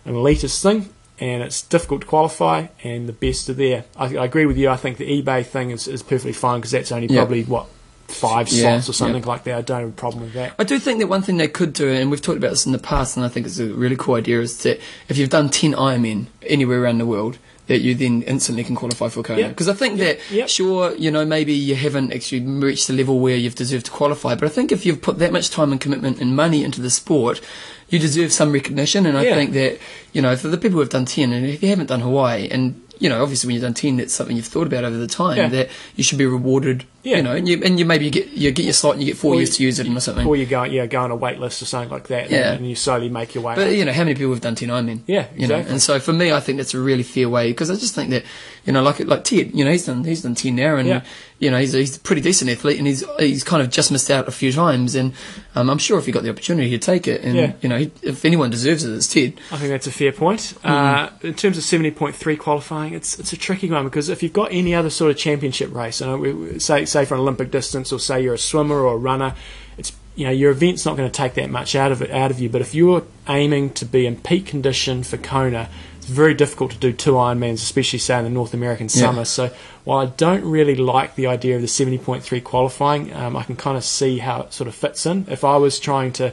an 0.07 0.15
elitist 0.15 0.63
thing, 0.63 0.89
and 1.21 1.43
it's 1.43 1.63
difficult 1.63 2.03
to 2.03 2.07
qualify, 2.07 2.67
and 2.83 3.09
the 3.09 3.13
best 3.13 3.49
are 3.49 3.55
there. 3.55 3.85
I, 3.97 4.17
I 4.17 4.25
agree 4.25 4.47
with 4.47 4.57
you. 4.57 4.69
I 4.71 4.77
think 4.77 4.97
the 4.99 5.23
eBay 5.23 5.45
thing 5.47 5.71
is, 5.71 5.87
is 5.89 6.03
perfectly 6.03 6.33
fine 6.33 6.59
because 6.61 6.73
that's 6.73 6.91
only 6.93 7.07
Yeah. 7.09 7.21
probably 7.21 7.45
what 7.45 7.67
five 8.09 8.49
Yeah, 8.49 8.75
slots 8.81 8.89
or 8.91 8.93
something 8.93 9.23
yeah. 9.23 9.29
like 9.29 9.45
that. 9.45 9.57
I 9.59 9.61
don't 9.63 9.81
have 9.81 9.89
a 9.89 9.93
problem 9.93 10.25
with 10.25 10.35
that. 10.35 10.55
I 10.59 10.65
do 10.65 10.79
think 10.79 10.99
that 10.99 11.07
one 11.07 11.23
thing 11.23 11.37
they 11.39 11.49
could 11.49 11.73
do, 11.73 11.89
and 11.89 12.11
we've 12.11 12.21
talked 12.21 12.39
about 12.39 12.51
this 12.51 12.67
in 12.67 12.73
the 12.73 12.79
past, 12.79 13.17
and 13.17 13.25
I 13.25 13.29
think 13.29 13.47
it's 13.47 13.59
a 13.59 13.67
really 13.73 13.97
cool 13.97 14.17
idea, 14.17 14.41
is 14.41 14.63
that 14.65 14.81
if 15.09 15.17
you've 15.17 15.31
done 15.31 15.49
10 15.49 15.73
Ironmen 15.73 16.27
anywhere 16.47 16.83
around 16.83 16.99
the 16.99 17.07
world, 17.07 17.39
that 17.67 17.81
you 17.81 17.95
then 17.95 18.23
instantly 18.23 18.63
can 18.63 18.75
qualify 18.77 19.09
for 19.09 19.23
Kona. 19.23 19.49
Because 19.49 19.69
I 19.69 19.73
think 19.73 19.99
that, 19.99 20.19
Yep. 20.31 20.49
sure, 20.49 20.95
you 20.97 21.11
know, 21.11 21.25
maybe 21.25 21.55
you 21.55 21.75
haven't 21.75 22.13
actually 22.13 22.41
reached 22.41 22.89
the 22.89 22.93
level 22.93 23.21
where 23.21 23.37
you've 23.37 23.55
deserved 23.55 23.87
to 23.87 23.91
qualify, 23.91 24.35
but 24.35 24.45
I 24.45 24.49
think 24.51 24.71
if 24.71 24.85
you've 24.85 25.01
put 25.01 25.19
that 25.19 25.33
much 25.33 25.49
time 25.51 25.73
and 25.73 25.81
commitment 25.81 26.21
and 26.21 26.37
money 26.37 26.63
into 26.63 26.83
the 26.83 26.91
sport, 26.91 27.41
you 27.89 27.99
deserve 27.99 28.33
some 28.33 28.53
recognition, 28.53 29.07
and 29.07 29.17
I 29.17 29.25
Yeah. 29.25 29.35
think 29.35 29.53
that, 29.55 29.79
you 30.13 30.21
know, 30.21 30.37
for 30.37 30.49
the 30.49 30.59
people 30.59 30.73
who 30.75 30.81
have 30.81 30.91
done 30.91 31.07
10, 31.07 31.33
and 31.33 31.47
if 31.47 31.63
you 31.63 31.69
haven't 31.71 31.87
done 31.87 32.01
Hawaii, 32.01 32.49
and, 32.51 32.75
you 32.99 33.09
know, 33.09 33.23
obviously 33.23 33.49
when 33.49 33.55
you've 33.55 33.63
done 33.63 33.75
10, 33.75 33.97
that's 33.97 34.13
something 34.13 34.37
you've 34.37 34.47
thought 34.47 34.67
about 34.67 34.85
over 34.85 34.97
the 34.99 35.07
time, 35.07 35.37
Yeah. 35.39 35.49
that 35.49 35.69
you 35.97 36.05
should 36.05 36.19
be 36.19 36.27
rewarded, 36.27 36.85
Yeah. 37.05 37.19
you 37.19 37.23
know, 37.23 37.33
and 37.33 37.47
you, 37.49 37.63
and 37.63 37.79
you 37.79 37.85
maybe 37.85 38.11
get, 38.11 38.29
you 38.31 38.51
get 38.51 38.65
your 38.65 38.73
slot 38.73 38.95
and 38.95 39.03
you 39.03 39.07
get 39.13 39.17
four 39.19 39.35
Or 39.35 39.37
years 39.37 39.51
you- 39.51 39.57
to 39.59 39.63
use 39.65 39.79
it 39.79 39.87
or 39.89 40.01
something. 40.01 40.27
Or 40.27 40.35
you 40.37 40.47
go, 40.47 40.65
yeah, 40.65 40.87
go 40.87 41.01
on 41.03 41.11
a 41.13 41.17
wait 41.17 41.39
list 41.39 41.63
or 41.63 41.67
something 41.67 41.91
like 41.91 42.09
that, 42.09 42.31
Yeah. 42.31 42.53
and, 42.53 42.61
and 42.61 42.69
you 42.69 42.75
slowly 42.75 43.09
make 43.09 43.35
your 43.35 43.45
way. 43.45 43.55
But 43.55 43.69
up. 43.69 43.73
you 43.75 43.85
know, 43.85 43.93
how 43.93 44.05
many 44.05 44.15
people 44.15 44.33
have 44.33 44.41
done 44.41 44.55
ten 44.57 44.71
Ironmen? 44.71 45.01
Yeah, 45.07 45.27
you 45.37 45.47
know, 45.47 45.57
exactly. 45.57 45.73
and 45.73 45.83
so 45.83 46.01
for 46.01 46.13
me, 46.13 46.33
I 46.33 46.41
think 46.41 46.57
that's 46.59 46.75
a 46.75 46.81
really 46.81 47.03
fair 47.05 47.29
way 47.29 47.49
because 47.53 47.71
I 47.71 47.75
just 47.77 47.95
think 47.95 48.11
that 48.11 48.25
you 48.65 48.73
know, 48.73 48.83
like 48.83 48.99
like 49.01 49.25
Ted, 49.25 49.55
you 49.55 49.65
know, 49.65 49.71
he's 49.71 49.85
done 49.87 50.03
he's 50.05 50.23
done 50.23 50.35
ten 50.35 50.57
now, 50.57 50.77
and 50.77 50.89
Yeah. 50.89 51.03
you 51.39 51.51
know, 51.51 51.59
he's 51.59 51.73
he's 51.75 51.97
a 51.99 52.01
pretty 52.01 52.23
decent 52.23 52.51
athlete, 52.51 52.79
and 52.79 52.87
he's 52.87 53.05
he's 53.19 53.45
kind 53.45 53.63
of 53.63 53.69
just 53.71 53.93
missed 53.93 54.11
out 54.11 54.27
a 54.27 54.31
few 54.31 54.51
times, 54.53 54.95
and 54.95 55.13
um, 55.55 55.69
I'm 55.69 55.77
sure 55.79 55.99
if 55.99 56.07
he 56.07 56.13
got 56.13 56.23
the 56.23 56.31
opportunity, 56.31 56.71
he'd 56.71 56.81
take 56.81 57.07
it, 57.07 57.21
and 57.23 57.37
Yeah. 57.37 57.53
you 57.61 57.69
know, 57.69 57.77
he, 57.77 57.93
if 58.03 58.25
anyone 58.25 58.49
deserves 58.49 58.83
it, 58.85 58.95
it's 58.95 59.07
Ted. 59.13 59.35
I 59.53 59.59
think 59.59 59.69
that's 59.69 59.87
a 59.87 59.93
fair 59.93 60.13
point. 60.13 60.55
Hmm. 60.63 60.69
Uh, 60.71 61.09
in 61.23 61.35
terms 61.35 61.59
of 61.59 61.65
seventy 61.65 61.91
point 61.91 62.15
three 62.17 62.37
qualifying, 62.37 62.95
it's 62.95 63.19
it's 63.19 63.35
a 63.35 63.37
tricky 63.37 63.69
one 63.71 63.85
because 63.85 64.09
if 64.09 64.23
you've 64.23 64.33
got 64.33 64.51
any 64.51 64.75
other 64.75 64.89
sort 64.89 65.11
of 65.11 65.19
championship 65.19 65.75
race, 65.75 66.01
know, 66.01 66.17
we, 66.17 66.33
we- 66.33 66.59
say 66.59 66.87
say 66.95 67.05
for 67.05 67.15
an 67.15 67.21
Olympic 67.21 67.51
distance, 67.51 67.93
or 67.93 67.99
say 67.99 68.23
you're 68.23 68.35
a 68.35 68.39
swimmer 68.51 68.79
or 68.87 68.95
a 68.95 69.03
runner, 69.11 69.35
it's 69.79 69.93
you 70.17 70.25
know 70.27 70.31
your 70.43 70.51
event's 70.53 70.85
not 70.87 70.97
going 70.97 71.11
to 71.11 71.17
take 71.23 71.35
that 71.35 71.51
much 71.51 71.75
out 71.83 71.91
of 71.93 72.01
it 72.01 72.11
out 72.23 72.31
of 72.31 72.39
you. 72.41 72.49
But 72.49 72.61
if 72.61 72.75
you're 72.75 73.03
aiming 73.29 73.71
to 73.81 73.85
be 73.85 74.07
in 74.07 74.17
peak 74.17 74.47
condition 74.47 75.03
for 75.03 75.17
Kona, 75.19 75.69
it's 75.97 76.07
very 76.07 76.35
difficult 76.35 76.71
to 76.73 76.79
do 76.79 76.93
two 76.93 77.13
Ironmans, 77.15 77.55
especially 77.69 77.99
say 77.99 78.19
in 78.19 78.25
the 78.25 78.31
North 78.41 78.55
American 78.55 78.87
Yeah. 78.87 79.01
summer. 79.03 79.25
So 79.25 79.51
while 79.85 79.99
I 79.99 80.07
don't 80.07 80.45
really 80.45 80.77
like 80.77 81.11
the 81.17 81.27
idea 81.27 81.57
of 81.57 81.63
the 81.63 81.69
seventy 81.69 81.99
point 81.99 82.23
three 82.23 82.41
qualifying, 82.41 83.13
um, 83.13 83.37
I 83.37 83.43
can 83.43 83.57
kind 83.57 83.77
of 83.77 83.85
see 83.85 84.19
how 84.19 84.43
it 84.43 84.53
sort 84.53 84.69
of 84.69 84.75
fits 84.75 85.05
in. 85.07 85.27
If 85.29 85.43
I 85.45 85.57
was 85.57 85.79
trying 85.81 86.13
to 86.21 86.33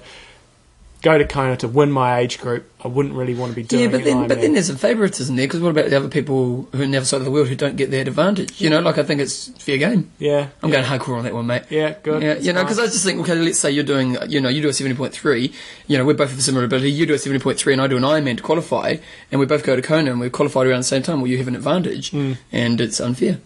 go 1.01 1.17
to 1.17 1.25
Kona 1.25 1.57
to 1.57 1.67
win 1.67 1.91
my 1.91 2.19
age 2.19 2.39
group, 2.39 2.69
I 2.83 2.87
wouldn't 2.87 3.15
really 3.15 3.33
want 3.35 3.51
to 3.51 3.55
be 3.55 3.63
doing 3.63 3.83
Yeah, 3.83 3.89
but 3.89 4.03
then 4.03 4.27
but 4.27 4.39
then 4.41 4.53
there's 4.53 4.69
a 4.69 4.77
favouritism 4.77 5.35
there 5.35 5.45
because 5.47 5.59
what 5.59 5.69
about 5.69 5.89
the 5.89 5.97
other 5.97 6.09
people 6.09 6.67
who 6.71 6.79
are 6.79 6.83
on 6.83 6.91
the 6.91 6.97
other 6.97 7.05
side 7.05 7.17
of 7.17 7.25
the 7.25 7.31
world 7.31 7.47
who 7.47 7.55
don't 7.55 7.75
get 7.75 7.89
that 7.91 8.07
advantage? 8.07 8.61
You 8.61 8.69
know, 8.69 8.79
like 8.81 8.97
I 8.97 9.03
think 9.03 9.19
it's 9.21 9.47
fair 9.63 9.77
game. 9.77 10.11
yeah, 10.19 10.47
I'm 10.61 10.69
yeah, 10.71 10.81
going 10.81 10.85
hardcore 10.99 11.17
on 11.17 11.23
that 11.23 11.33
one, 11.33 11.47
mate. 11.47 11.63
yeah, 11.69 11.95
good. 12.03 12.21
Yeah, 12.23 12.35
you 12.35 12.53
know, 12.53 12.61
because 12.63 12.79
I 12.79 12.85
just 12.85 13.03
think, 13.03 13.19
okay, 13.21 13.35
let's 13.35 13.59
say 13.59 13.71
you're 13.71 13.83
doing, 13.83 14.15
you 14.29 14.41
know, 14.41 14.49
you 14.49 14.61
do 14.61 14.67
a 14.69 14.71
70.3, 14.71 15.53
you 15.87 15.97
know, 15.97 16.05
we're 16.05 16.13
both 16.13 16.31
of 16.31 16.37
a 16.37 16.41
similar 16.41 16.65
ability, 16.65 16.91
you 16.91 17.05
do 17.05 17.13
a 17.13 17.17
70.3 17.17 17.71
and 17.73 17.81
I 17.81 17.87
do 17.87 17.97
an 17.97 18.03
Ironman 18.03 18.37
to 18.37 18.43
qualify, 18.43 18.97
and 19.31 19.39
we 19.39 19.45
both 19.45 19.63
go 19.63 19.75
to 19.75 19.81
Kona 19.81 20.11
and 20.11 20.19
we're 20.19 20.29
qualified 20.29 20.67
around 20.67 20.79
the 20.79 20.83
same 20.83 21.01
time, 21.03 21.21
well, 21.21 21.27
you 21.31 21.37
have 21.37 21.47
an 21.47 21.55
advantage, 21.55 22.11
Mm. 22.11 22.37
and 22.51 22.81
it's 22.81 22.99
unfair. 22.99 23.39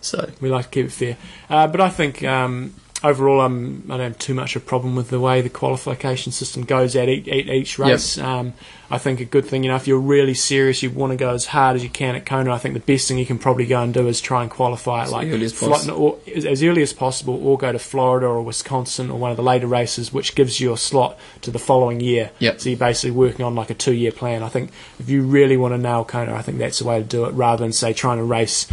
So, 0.00 0.30
we 0.40 0.48
like 0.48 0.66
to 0.66 0.70
keep 0.70 0.86
it 0.86 0.92
fair. 0.92 1.16
Uh, 1.50 1.66
but 1.66 1.80
I 1.80 1.88
think 1.88 2.22
um, 2.22 2.72
overall, 3.06 3.40
I'm, 3.40 3.84
I 3.86 3.96
don't 3.96 4.12
have 4.12 4.18
too 4.18 4.34
much 4.34 4.56
of 4.56 4.62
a 4.62 4.64
problem 4.66 4.96
with 4.96 5.08
the 5.10 5.20
way 5.20 5.40
the 5.40 5.48
qualification 5.48 6.32
system 6.32 6.64
goes 6.64 6.96
at 6.96 7.08
each, 7.08 7.28
at 7.28 7.48
each 7.48 7.78
race. 7.78 8.18
Um, 8.18 8.52
I 8.88 8.98
think 8.98 9.20
a 9.20 9.24
good 9.24 9.44
thing, 9.44 9.64
you 9.64 9.70
know, 9.70 9.76
if 9.76 9.88
you're 9.88 9.98
really 9.98 10.34
serious, 10.34 10.82
you 10.82 10.90
want 10.90 11.10
to 11.10 11.16
go 11.16 11.30
as 11.30 11.46
hard 11.46 11.74
as 11.76 11.82
you 11.82 11.88
can 11.88 12.14
at 12.14 12.24
Kona. 12.24 12.52
I 12.52 12.58
think 12.58 12.74
the 12.74 12.80
best 12.80 13.08
thing 13.08 13.18
you 13.18 13.26
can 13.26 13.38
probably 13.38 13.66
go 13.66 13.82
and 13.82 13.92
do 13.92 14.06
is 14.06 14.20
try 14.20 14.42
and 14.42 14.50
qualify 14.50 15.02
As 15.02 15.12
like 15.12 15.28
early 15.28 15.46
as 15.46 15.88
or, 15.88 16.18
as, 16.32 16.44
as 16.44 16.62
early 16.62 16.82
as 16.82 16.92
possible, 16.92 17.34
or 17.46 17.58
go 17.58 17.72
to 17.72 17.78
Florida 17.78 18.26
or 18.26 18.42
Wisconsin 18.42 19.10
or 19.10 19.18
one 19.18 19.30
of 19.30 19.36
the 19.36 19.42
later 19.42 19.66
races, 19.66 20.12
which 20.12 20.34
gives 20.34 20.60
you 20.60 20.72
a 20.72 20.76
slot 20.76 21.18
to 21.42 21.50
the 21.50 21.58
following 21.58 22.00
year. 22.00 22.30
Yep. 22.38 22.60
So 22.60 22.68
you're 22.68 22.78
basically 22.78 23.10
working 23.10 23.44
on 23.44 23.54
like 23.54 23.70
a 23.70 23.74
two-year 23.74 24.12
plan. 24.12 24.44
I 24.44 24.48
think 24.48 24.70
if 25.00 25.08
you 25.08 25.22
really 25.22 25.56
want 25.56 25.74
to 25.74 25.78
nail 25.78 26.04
Kona, 26.04 26.34
I 26.34 26.42
think 26.42 26.58
that's 26.58 26.78
the 26.78 26.86
way 26.86 26.98
to 26.98 27.04
do 27.04 27.24
it, 27.24 27.32
rather 27.32 27.64
than 27.64 27.72
say 27.72 27.92
trying 27.92 28.18
to 28.18 28.24
race. 28.24 28.68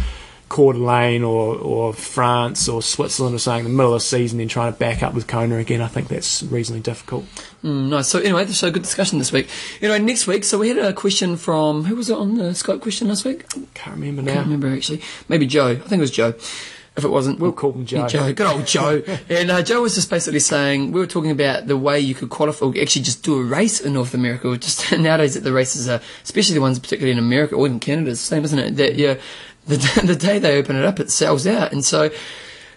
Coeur 0.48 0.74
d'Alene 0.74 1.24
or, 1.24 1.56
or 1.56 1.92
France 1.92 2.68
or 2.68 2.82
Switzerland 2.82 3.34
or 3.34 3.38
something 3.38 3.66
in 3.66 3.72
the 3.72 3.76
middle 3.76 3.94
of 3.94 4.00
the 4.00 4.06
season, 4.06 4.38
then 4.38 4.48
trying 4.48 4.72
to 4.72 4.78
back 4.78 5.02
up 5.02 5.14
with 5.14 5.26
Kona 5.26 5.56
again. 5.56 5.80
I 5.80 5.88
think 5.88 6.08
that's 6.08 6.42
reasonably 6.44 6.82
difficult. 6.82 7.24
mm, 7.62 7.88
nice. 7.88 8.08
So, 8.08 8.18
anyway, 8.20 8.46
so 8.46 8.70
good 8.70 8.82
discussion 8.82 9.18
this 9.18 9.32
week. 9.32 9.48
You 9.80 9.88
know, 9.88 9.98
next 9.98 10.26
week, 10.26 10.44
so 10.44 10.58
we 10.58 10.68
had 10.68 10.78
a 10.78 10.92
question 10.92 11.36
from, 11.36 11.84
who 11.84 11.96
was 11.96 12.10
it 12.10 12.16
on 12.16 12.36
the 12.36 12.50
Skype 12.50 12.80
question 12.82 13.08
last 13.08 13.24
week? 13.24 13.48
Can't 13.74 13.96
remember 13.96 14.22
I 14.30 14.34
can't 14.34 14.46
remember 14.46 14.68
actually. 14.68 15.00
Maybe 15.28 15.46
Joe. 15.46 15.70
I 15.70 15.74
think 15.76 15.92
it 15.92 16.00
was 16.00 16.10
Joe. 16.10 16.34
If 16.96 17.02
it 17.02 17.08
wasn't, 17.08 17.40
We'll 17.40 17.50
call 17.50 17.72
him 17.72 17.86
Joe. 17.86 18.06
Joe, 18.06 18.32
good 18.32 18.46
old 18.46 18.68
Joe. 18.68 19.02
and 19.28 19.50
uh, 19.50 19.62
Joe 19.62 19.82
was 19.82 19.96
just 19.96 20.08
basically 20.08 20.38
saying 20.38 20.92
we 20.92 21.00
were 21.00 21.08
talking 21.08 21.32
about 21.32 21.66
the 21.66 21.76
way 21.76 21.98
you 21.98 22.14
could 22.14 22.30
qualify, 22.30 22.66
or 22.66 22.74
actually 22.80 23.02
just 23.02 23.24
do 23.24 23.36
a 23.40 23.42
race 23.42 23.80
in 23.80 23.94
North 23.94 24.14
America. 24.14 24.56
Just 24.58 24.92
nowadays, 24.92 25.34
that 25.34 25.42
the 25.42 25.52
races 25.52 25.88
are, 25.88 26.00
especially 26.22 26.54
the 26.54 26.60
ones 26.60 26.78
particularly 26.78 27.10
in 27.10 27.18
America 27.18 27.56
or 27.56 27.66
even 27.66 27.80
Canada, 27.80 28.12
it's 28.12 28.20
the 28.20 28.26
same, 28.26 28.44
isn't 28.44 28.58
it? 28.60 28.76
That 28.76 28.94
yeah, 28.94 29.16
the 29.66 29.76
the 30.04 30.16
day 30.16 30.38
they 30.38 30.58
open 30.58 30.76
it 30.76 30.84
up, 30.84 31.00
it 31.00 31.10
sells 31.10 31.46
out, 31.46 31.72
and 31.72 31.84
so. 31.84 32.10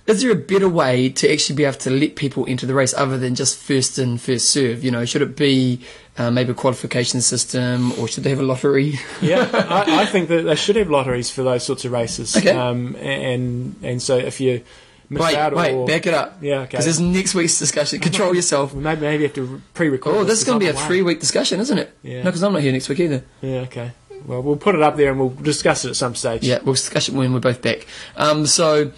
Is 0.07 0.21
there 0.21 0.31
a 0.31 0.35
better 0.35 0.69
way 0.69 1.09
to 1.09 1.29
actually 1.29 1.57
be 1.57 1.65
able 1.65 1.79
to 1.79 1.89
let 1.89 2.15
people 2.15 2.45
into 2.45 2.65
the 2.65 2.73
race 2.73 2.93
other 2.93 3.17
than 3.17 3.35
just 3.35 3.57
first 3.59 3.99
in, 3.99 4.17
first 4.17 4.49
serve? 4.49 4.81
You 4.81 4.89
know, 4.89 5.03
should 5.03 5.21
it 5.21 5.35
be 5.35 5.81
uh, 6.17 6.31
maybe 6.31 6.51
a 6.51 6.53
qualification 6.53 7.19
system 7.19 7.91
or 7.99 8.07
should 8.07 8.23
they 8.23 8.29
have 8.29 8.39
a 8.39 8.43
lottery? 8.43 8.99
yeah, 9.21 9.49
I, 9.53 10.03
I 10.03 10.05
think 10.05 10.29
that 10.29 10.43
they 10.43 10.55
should 10.55 10.77
have 10.77 10.89
lotteries 10.89 11.29
for 11.29 11.43
those 11.43 11.65
sorts 11.65 11.83
of 11.83 11.91
races. 11.91 12.37
Okay. 12.37 12.51
Um, 12.51 12.95
and 13.01 13.75
and 13.83 14.01
so 14.01 14.15
if 14.15 14.39
you 14.39 14.63
miss 15.09 15.21
wait, 15.21 15.35
out 15.35 15.53
wait, 15.53 15.73
or 15.73 15.85
back 15.85 16.07
it 16.07 16.13
up. 16.13 16.37
yeah, 16.41 16.59
okay. 16.59 16.69
Because 16.71 16.85
this 16.85 16.99
next 16.99 17.35
week's 17.35 17.59
discussion. 17.59 17.99
Control 17.99 18.33
yourself. 18.33 18.73
Maybe 18.73 19.01
maybe 19.01 19.23
you 19.23 19.27
have 19.27 19.35
to 19.35 19.61
pre-record. 19.73 20.15
Oh, 20.15 20.23
this 20.23 20.39
is 20.39 20.45
going 20.45 20.57
to 20.57 20.65
be 20.65 20.69
a 20.69 20.73
three 20.73 21.01
week 21.01 21.19
discussion, 21.19 21.59
isn't 21.59 21.77
it? 21.77 21.93
Yeah. 22.01 22.19
No, 22.19 22.25
because 22.25 22.43
I'm 22.43 22.53
not 22.53 22.61
here 22.61 22.71
next 22.71 22.87
week 22.87 23.01
either. 23.01 23.23
Yeah, 23.41 23.59
okay. 23.61 23.91
Well, 24.25 24.41
we'll 24.41 24.57
put 24.57 24.75
it 24.75 24.81
up 24.81 24.95
there 24.95 25.11
and 25.11 25.19
we'll 25.19 25.29
discuss 25.29 25.85
it 25.85 25.89
at 25.89 25.95
some 25.95 26.15
stage. 26.15 26.43
Yeah, 26.43 26.59
we'll 26.63 26.75
discuss 26.75 27.09
it 27.09 27.15
when 27.15 27.33
we're 27.33 27.39
both 27.39 27.61
back. 27.61 27.87
Um, 28.15 28.45
so, 28.45 28.91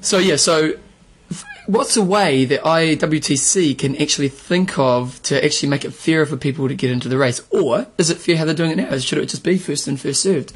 so 0.00 0.18
yeah, 0.18 0.36
so 0.36 0.74
what's 1.66 1.96
a 1.96 2.02
way 2.02 2.44
that 2.44 2.62
IWTC 2.62 3.78
can 3.78 4.00
actually 4.00 4.28
think 4.28 4.78
of 4.78 5.22
to 5.22 5.44
actually 5.44 5.68
make 5.68 5.84
it 5.84 5.92
fairer 5.92 6.26
for 6.26 6.36
people 6.36 6.68
to 6.68 6.74
get 6.74 6.90
into 6.90 7.08
the 7.08 7.18
race? 7.18 7.40
Or 7.50 7.86
is 7.98 8.10
it 8.10 8.18
fair 8.18 8.36
how 8.36 8.44
they're 8.44 8.54
doing 8.54 8.72
it 8.72 8.76
now? 8.76 8.96
Should 8.98 9.18
it 9.18 9.26
just 9.26 9.44
be 9.44 9.58
first 9.58 9.88
in, 9.88 9.96
first 9.96 10.22
served? 10.22 10.52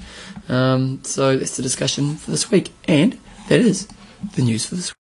Um, 0.49 1.01
so 1.05 1.37
that's 1.37 1.57
the 1.57 1.63
discussion 1.63 2.17
for 2.17 2.31
this 2.31 2.51
week. 2.51 2.73
And 2.87 3.19
that 3.49 3.61
is 3.61 3.89
the 4.35 4.43
news 4.43 4.67
for 4.67 4.75
this 4.75 4.91
week. 4.91 5.06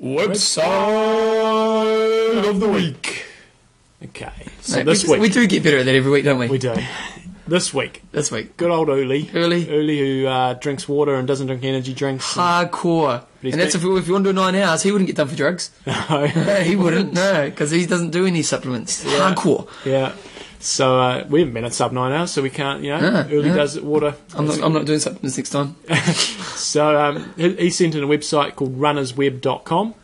Website 0.00 0.64
of 2.48 2.60
the 2.60 2.68
week. 2.68 3.24
Okay. 4.04 4.30
So 4.60 4.76
Mate, 4.78 4.86
this 4.86 5.04
we, 5.04 5.12
week 5.12 5.20
we 5.22 5.28
do 5.28 5.46
get 5.46 5.62
better 5.64 5.78
at 5.78 5.86
that 5.86 5.94
every 5.94 6.10
week, 6.10 6.24
don't 6.24 6.38
we? 6.38 6.46
we 6.48 6.58
do. 6.58 6.74
this 7.48 7.74
week. 7.74 8.02
this 8.12 8.30
week. 8.30 8.56
Good 8.56 8.70
old 8.70 8.88
Uli. 8.88 9.28
Uli. 9.34 9.68
Uli 9.68 9.98
who 9.98 10.26
uh, 10.28 10.54
drinks 10.54 10.88
water 10.88 11.16
and 11.16 11.26
doesn't 11.26 11.48
drink 11.48 11.64
energy 11.64 11.94
drinks. 11.94 12.32
Hardcore. 12.34 13.24
he's 13.42 13.54
And 13.54 13.60
that's 13.60 13.74
if, 13.74 13.82
been- 13.82 13.96
if 13.96 14.06
you 14.06 14.12
want 14.12 14.24
to 14.26 14.30
do 14.32 14.34
nine 14.34 14.54
hours, 14.54 14.82
he 14.82 14.92
wouldn't 14.92 15.08
get 15.08 15.16
done 15.16 15.26
for 15.28 15.34
drugs. 15.36 15.70
No. 15.86 16.26
No, 16.26 16.26
he 16.62 16.76
wouldn't. 16.76 17.12
No, 17.14 17.48
because 17.50 17.70
he 17.72 17.86
doesn't 17.86 18.10
do 18.10 18.24
any 18.26 18.42
supplements. 18.42 19.04
Hardcore. 19.04 19.66
yeah. 19.84 20.12
So 20.60 20.98
uh, 20.98 21.24
we 21.28 21.40
haven't 21.40 21.54
been 21.54 21.64
at 21.64 21.72
sub 21.72 21.92
nine 21.92 22.12
hours, 22.12 22.32
so 22.32 22.42
we 22.42 22.50
can't. 22.50 22.82
You 22.82 22.90
know, 22.90 23.00
Yeah, 23.00 23.26
Uli 23.28 23.48
yeah. 23.48 23.54
does 23.54 23.80
water. 23.80 24.14
I'm 24.34 24.46
not, 24.46 24.62
I'm 24.62 24.72
not 24.72 24.86
doing 24.86 24.98
supplements 24.98 25.36
next 25.36 25.50
time. 25.50 25.76
So 26.58 27.00
um, 27.00 27.32
he, 27.36 27.54
he 27.54 27.70
sent 27.70 27.94
in 27.94 28.02
a 28.02 28.06
website 28.06 28.56
called 28.56 28.76
runnersweb.com. 28.78 29.94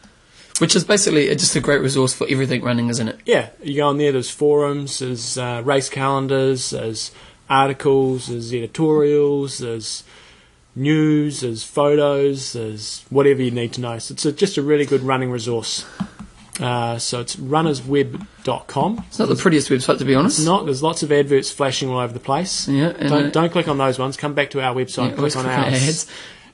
Which 0.61 0.77
is 0.77 0.85
basically 0.85 1.27
just 1.35 1.57
a 1.57 1.61
great 1.61 1.81
resource 1.81 2.15
for 2.15 2.29
everything 2.31 2.63
running, 2.63 2.89
isn't 2.89 3.09
it? 3.09 3.19
Yeah, 3.27 3.51
you 3.61 3.75
go 3.77 3.89
on 3.89 3.99
there. 3.99 4.13
There's 4.13 4.31
forums, 4.31 5.01
there's 5.01 5.37
uh, 5.37 5.63
race 5.65 5.89
calendars, 5.91 6.71
there's 6.71 7.11
articles, 7.51 8.29
there's 8.29 8.53
editorials, 8.55 9.59
there's 9.59 10.05
news, 10.77 11.41
there's 11.41 11.65
photos, 11.65 12.53
there's 12.53 13.05
whatever 13.11 13.43
you 13.43 13.51
need 13.51 13.73
to 13.73 13.81
know. 13.81 13.99
So 13.99 14.13
it's 14.13 14.25
a, 14.25 14.31
just 14.33 14.57
a 14.57 14.63
really 14.63 14.87
good 14.87 15.03
running 15.03 15.33
resource. 15.33 15.85
Uh, 16.61 16.99
so 16.99 17.21
it's 17.21 17.37
runnersweb.com. 17.37 19.05
It's 19.09 19.19
not 19.19 19.29
the 19.29 19.35
prettiest 19.35 19.71
website, 19.71 19.99
to 19.99 20.05
be 20.05 20.15
honest. 20.15 20.39
It's 20.39 20.47
not. 20.47 20.65
There's 20.65 20.83
lots 20.83 21.03
of 21.03 21.11
adverts 21.11 21.51
flashing 21.51 21.89
all 21.89 21.99
over 21.99 22.13
the 22.13 22.21
place. 22.21 22.69
Yeah, 22.69 22.93
Don't, 22.93 23.27
uh, 23.27 23.31
don't 23.31 23.51
click 23.51 23.69
on 23.69 23.79
those 23.79 23.99
ones. 23.99 24.17
Come 24.17 24.35
back 24.35 24.51
to 24.51 24.61
our 24.61 24.75
website. 24.75 25.11
Yeah, 25.11 25.17
click 25.17 25.37
on 25.37 25.47
ours. 25.47 25.89
ads. 25.89 26.07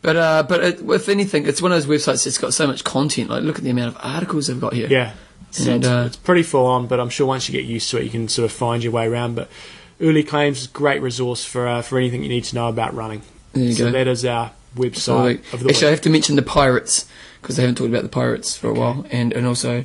But 0.02 0.16
uh, 0.16 0.42
but 0.44 0.64
it, 0.64 0.80
if 0.80 1.08
anything, 1.10 1.46
it's 1.46 1.60
one 1.60 1.72
of 1.72 1.86
those 1.86 2.00
websites 2.00 2.24
that's 2.24 2.38
got 2.38 2.54
so 2.54 2.66
much 2.66 2.84
content. 2.84 3.28
Like, 3.28 3.42
look 3.42 3.58
at 3.58 3.64
the 3.64 3.70
amount 3.70 3.94
of 3.94 4.00
articles 4.02 4.46
they've 4.46 4.60
got 4.60 4.72
here. 4.72 4.88
Yeah. 4.88 5.12
So 5.50 5.72
And, 5.72 5.84
it's, 5.84 5.92
uh, 5.92 6.04
it's 6.06 6.16
pretty 6.16 6.44
full 6.44 6.64
on, 6.64 6.86
but 6.86 7.00
I'm 7.00 7.10
sure 7.10 7.26
once 7.26 7.48
you 7.48 7.52
get 7.52 7.64
used 7.64 7.90
to 7.90 7.98
it, 7.98 8.04
you 8.04 8.10
can 8.10 8.28
sort 8.28 8.44
of 8.44 8.52
find 8.52 8.82
your 8.82 8.92
way 8.92 9.06
around. 9.06 9.34
But 9.34 9.50
Early 10.00 10.22
Claims 10.22 10.60
is 10.60 10.66
a 10.66 10.70
great 10.70 11.02
resource 11.02 11.44
for 11.44 11.66
uh, 11.66 11.82
for 11.82 11.98
anything 11.98 12.22
you 12.22 12.28
need 12.30 12.44
to 12.44 12.54
know 12.54 12.68
about 12.68 12.94
running. 12.94 13.20
There 13.52 13.64
you 13.64 13.72
so 13.74 13.86
go. 13.86 13.90
that 13.92 14.06
is 14.06 14.24
our 14.24 14.52
website 14.76 15.18
like, 15.18 15.52
of 15.52 15.60
the 15.60 15.70
actually, 15.70 15.88
I 15.88 15.90
have 15.90 16.00
to 16.02 16.10
mention 16.10 16.36
the 16.36 16.42
pirates 16.42 17.06
because 17.40 17.56
they 17.56 17.62
haven't 17.62 17.76
talked 17.76 17.90
about 17.90 18.02
the 18.02 18.08
pirates 18.08 18.56
for 18.56 18.68
a 18.68 18.74
while, 18.74 19.06
and 19.10 19.32
and 19.32 19.46
also 19.46 19.84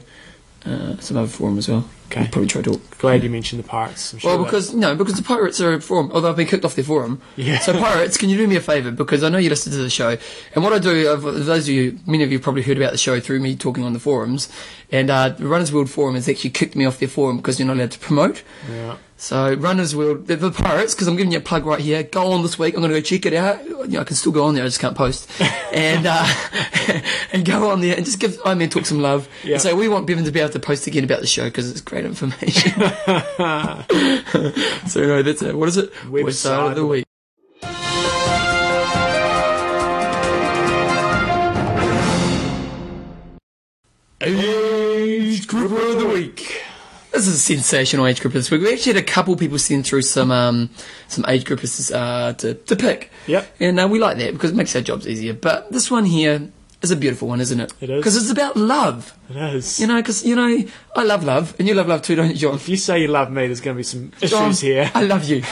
uh, 0.65 0.97
some 0.97 1.17
other 1.17 1.27
forum 1.27 1.57
as 1.57 1.67
well. 1.67 1.87
Okay. 2.15 2.25
I'll 2.25 2.32
probably 2.32 2.47
try 2.47 2.62
to 2.62 2.71
talk. 2.71 2.97
Glad 2.99 3.23
you 3.23 3.30
mentioned 3.30 3.62
the 3.63 3.67
Pirates. 3.67 4.13
I'm 4.13 4.19
sure 4.19 4.30
Well, 4.32 4.38
that- 4.39 4.45
because 4.45 4.73
no, 4.73 4.95
because 4.95 5.15
the 5.15 5.23
pirates 5.23 5.60
are 5.60 5.73
a 5.73 5.82
forum. 5.82 6.12
Although 6.13 6.30
I've 6.30 6.36
been 6.38 6.47
kicked 6.47 6.63
off 6.65 6.75
their 6.75 6.86
forum. 6.86 7.21
Yeah. 7.36 7.60
So 7.60 7.73
pirates, 7.73 8.17
can 8.17 8.30
you 8.30 8.38
do 8.38 8.47
me 8.47 8.56
a 8.56 8.62
favour? 8.62 8.91
Because 8.91 9.23
I 9.23 9.30
know 9.30 9.38
you 9.38 9.49
listen 9.49 9.71
to 9.73 9.78
the 9.80 9.89
show, 9.89 10.17
and 10.54 10.63
what 10.63 10.71
I 10.73 10.80
do, 10.80 11.06
for 11.19 11.32
those 11.32 11.67
of 11.67 11.73
you, 11.73 11.99
many 12.08 12.23
of 12.23 12.32
you 12.32 12.39
probably 12.39 12.62
heard 12.62 12.78
about 12.78 12.91
the 12.93 12.97
show 12.97 13.19
through 13.19 13.39
me 13.41 13.56
talking 13.56 13.84
on 13.84 13.93
the 13.93 13.99
forums, 13.99 14.49
and 14.91 15.10
uh, 15.10 15.30
the 15.30 15.47
Runners 15.47 15.73
World 15.73 15.89
Forum 15.89 16.15
has 16.15 16.30
actually 16.30 16.51
kicked 16.51 16.75
me 16.75 16.86
off 16.86 16.99
their 16.99 17.10
forum 17.10 17.38
because 17.38 17.60
you're 17.60 17.67
not 17.67 17.75
allowed 17.78 17.91
to 17.91 17.99
promote. 17.99 18.43
yeah. 18.71 18.95
So 19.17 19.54
Runners 19.54 19.95
World, 19.95 20.28
the, 20.28 20.36
the 20.36 20.51
Pirates, 20.51 20.93
because 20.93 21.08
I'm 21.08 21.15
giving 21.15 21.32
you 21.32 21.38
a 21.38 21.41
plug 21.41 21.65
right 21.65 21.80
here. 21.80 22.04
Go 22.04 22.34
on 22.34 22.41
this 22.41 22.60
week. 22.60 22.73
I'm 22.75 22.82
going 22.82 22.91
to 22.91 22.99
go 22.99 23.01
check 23.01 23.25
it 23.25 23.34
out. 23.34 23.63
You 23.65 23.88
know, 23.88 24.01
I 24.01 24.04
can 24.04 24.17
still 24.17 24.34
go 24.34 24.43
on 24.43 24.56
there. 24.56 24.63
I 24.65 24.67
just 24.67 24.82
can't 24.82 24.95
post. 24.95 25.32
and 25.73 26.06
uh, 26.06 26.28
and 27.32 27.45
go 27.45 27.71
on 27.71 27.82
there 27.82 27.95
and 27.95 28.06
just 28.06 28.19
give 28.19 28.38
I 28.45 28.54
mean 28.56 28.69
talk 28.69 28.86
some 28.86 29.01
love. 29.01 29.28
Yeah. 29.43 29.54
And 29.54 29.62
say 29.62 29.73
we 29.73 29.88
want 29.88 30.06
Bevan 30.06 30.25
to 30.25 30.32
be 30.32 30.39
able 30.41 30.51
to 30.51 30.60
post 30.60 30.86
again 30.88 31.04
about 31.06 31.21
the 31.21 31.28
show 31.28 31.45
because 31.45 31.71
it's 31.71 31.80
great 31.82 32.04
information. 32.05 32.71
so 34.87 35.01
anyway, 35.01 35.23
that's 35.23 35.41
it. 35.41 35.55
What 35.55 35.69
is 35.69 35.77
it? 35.77 35.91
Website 36.05 36.69
of 36.69 36.75
the 36.75 36.85
week. 36.85 37.05
Age 44.21 45.47
grouper 45.47 45.91
of 45.91 45.99
the 45.99 46.07
week. 46.07 46.63
This 47.11 47.27
is 47.27 47.35
a 47.35 47.39
sensational 47.39 48.07
age 48.07 48.21
group 48.21 48.33
this 48.33 48.49
week. 48.49 48.61
We 48.61 48.73
actually 48.73 48.93
had 48.93 49.03
a 49.03 49.05
couple 49.05 49.35
people 49.35 49.57
send 49.57 49.85
through 49.85 50.01
some 50.01 50.31
um, 50.31 50.69
some 51.07 51.25
age 51.27 51.45
groupers 51.45 51.93
uh, 51.95 52.33
to 52.33 52.55
to 52.55 52.75
pick. 52.75 53.11
Yep. 53.27 53.55
And 53.59 53.79
uh, 53.79 53.87
we 53.87 53.99
like 53.99 54.17
that 54.17 54.33
because 54.33 54.51
it 54.51 54.55
makes 54.55 54.75
our 54.75 54.81
jobs 54.81 55.07
easier. 55.07 55.33
But 55.33 55.71
this 55.71 55.91
one 55.91 56.05
here 56.05 56.49
is 56.81 56.91
a 56.91 56.95
beautiful 56.95 57.27
one, 57.27 57.41
isn't 57.41 57.59
it? 57.59 57.73
It 57.81 57.89
is. 57.89 57.99
Because 57.99 58.15
it's 58.15 58.29
about 58.29 58.55
love. 58.55 59.17
It 59.29 59.38
is. 59.38 59.79
You 59.79 59.88
know, 59.88 59.97
because 59.97 60.25
you 60.25 60.35
know, 60.35 60.63
I 60.95 61.03
love 61.03 61.23
love, 61.23 61.55
and 61.57 61.67
you 61.67 61.73
love 61.73 61.88
love 61.88 62.01
too, 62.01 62.15
don't 62.15 62.29
you, 62.29 62.35
John? 62.35 62.55
if 62.55 62.69
you 62.69 62.77
say 62.77 63.01
you 63.01 63.07
love 63.07 63.31
me, 63.31 63.47
there's 63.47 63.61
going 63.61 63.75
to 63.75 63.79
be 63.79 63.83
some 63.83 64.11
John, 64.19 64.49
issues 64.49 64.61
here. 64.61 64.91
I 64.93 65.03
love 65.03 65.23
you. 65.25 65.41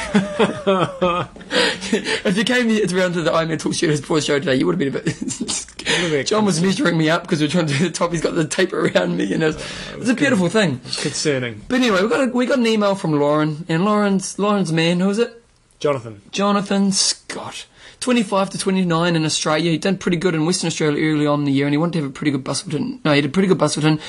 if 2.25 2.37
you 2.37 2.43
came 2.43 2.69
here 2.69 2.85
around 2.95 3.13
to 3.13 3.21
the 3.21 3.31
Iron 3.31 3.49
Man 3.49 3.57
Talk 3.57 3.73
Studios 3.73 4.01
before 4.01 4.17
the 4.17 4.21
show 4.21 4.39
today, 4.39 4.55
you 4.55 4.65
would 4.65 4.79
have 4.79 4.93
been 4.93 5.01
a 5.01 6.09
bit. 6.11 6.27
John 6.27 6.45
was 6.45 6.61
measuring 6.61 6.97
me 6.97 7.09
up 7.09 7.23
because 7.23 7.39
we 7.39 7.47
are 7.47 7.49
trying 7.49 7.67
to 7.67 7.77
do 7.77 7.85
the 7.85 7.91
top. 7.91 8.11
He's 8.11 8.21
got 8.21 8.35
the 8.35 8.47
tape 8.47 8.73
around 8.73 9.17
me, 9.17 9.29
oh, 9.31 9.33
and 9.33 9.43
it's, 9.43 9.93
it's 9.93 10.09
a 10.09 10.13
beautiful 10.13 10.49
thing. 10.49 10.79
Concerning. 10.79 11.61
But 11.67 11.77
anyway, 11.77 12.01
we 12.01 12.09
got 12.09 12.27
a, 12.27 12.31
we 12.31 12.45
got 12.45 12.59
an 12.59 12.67
email 12.67 12.95
from 12.95 13.13
Lauren, 13.19 13.65
and 13.69 13.85
Lauren's 13.85 14.37
Lauren's 14.37 14.71
man, 14.71 14.99
who 14.99 15.09
is 15.09 15.19
it? 15.19 15.43
Jonathan. 15.79 16.21
Jonathan 16.31 16.91
Scott. 16.91 17.65
25 18.03 18.49
to 18.49 18.57
29 18.57 19.15
in 19.15 19.23
Australia. 19.23 19.71
He'd 19.71 19.79
done 19.79 19.97
pretty 19.97 20.17
good 20.17 20.35
in 20.35 20.45
Western 20.45 20.67
Australia 20.67 21.01
early 21.01 21.25
on 21.25 21.39
in 21.39 21.45
the 21.45 21.53
year, 21.53 21.65
and 21.65 21.73
he 21.73 21.77
wanted 21.77 21.93
to 21.93 21.99
have 21.99 22.09
a 22.09 22.13
pretty 22.13 22.31
good 22.31 22.43
Busselton. 22.43 22.99
No, 23.05 23.11
he 23.11 23.15
had 23.15 23.25
a 23.25 23.29
pretty 23.29 23.47
good 23.47 23.57
Busselton, 23.57 23.91
and 23.91 24.01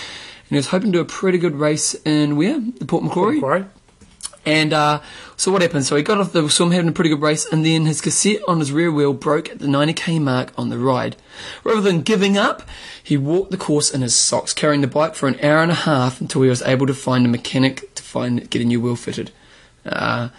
he 0.50 0.56
was 0.56 0.66
hoping 0.66 0.90
to 0.90 0.98
do 0.98 1.00
a 1.00 1.04
pretty 1.04 1.38
good 1.38 1.54
race 1.54 1.94
in 2.04 2.36
where? 2.36 2.58
The 2.58 2.86
Port 2.86 3.04
Macquarie. 3.04 3.36
Macquarie. 3.36 3.66
And 4.44 4.72
uh, 4.72 5.00
so 5.36 5.52
what 5.52 5.62
happened? 5.62 5.84
So 5.84 5.94
he 5.94 6.02
got 6.02 6.18
off 6.18 6.32
the 6.32 6.50
swim 6.50 6.72
having 6.72 6.88
a 6.88 6.92
pretty 6.92 7.10
good 7.10 7.22
race, 7.22 7.46
and 7.46 7.64
then 7.64 7.86
his 7.86 8.00
cassette 8.00 8.42
on 8.48 8.58
his 8.58 8.72
rear 8.72 8.90
wheel 8.90 9.12
broke 9.12 9.48
at 9.48 9.60
the 9.60 9.68
90k 9.68 10.20
mark 10.20 10.52
on 10.58 10.70
the 10.70 10.78
ride. 10.78 11.14
Rather 11.62 11.80
than 11.80 12.02
giving 12.02 12.36
up, 12.36 12.68
he 13.00 13.16
walked 13.16 13.52
the 13.52 13.56
course 13.56 13.94
in 13.94 14.02
his 14.02 14.16
socks, 14.16 14.52
carrying 14.52 14.80
the 14.80 14.88
bike 14.88 15.14
for 15.14 15.28
an 15.28 15.38
hour 15.40 15.62
and 15.62 15.70
a 15.70 15.74
half 15.86 16.20
until 16.20 16.42
he 16.42 16.48
was 16.48 16.62
able 16.62 16.88
to 16.88 16.94
find 16.94 17.24
a 17.24 17.28
mechanic 17.28 17.94
to 17.94 18.02
find 18.02 18.50
get 18.50 18.60
a 18.60 18.64
new 18.64 18.80
wheel 18.80 18.96
fitted. 18.96 19.30
Uh, 19.86 20.30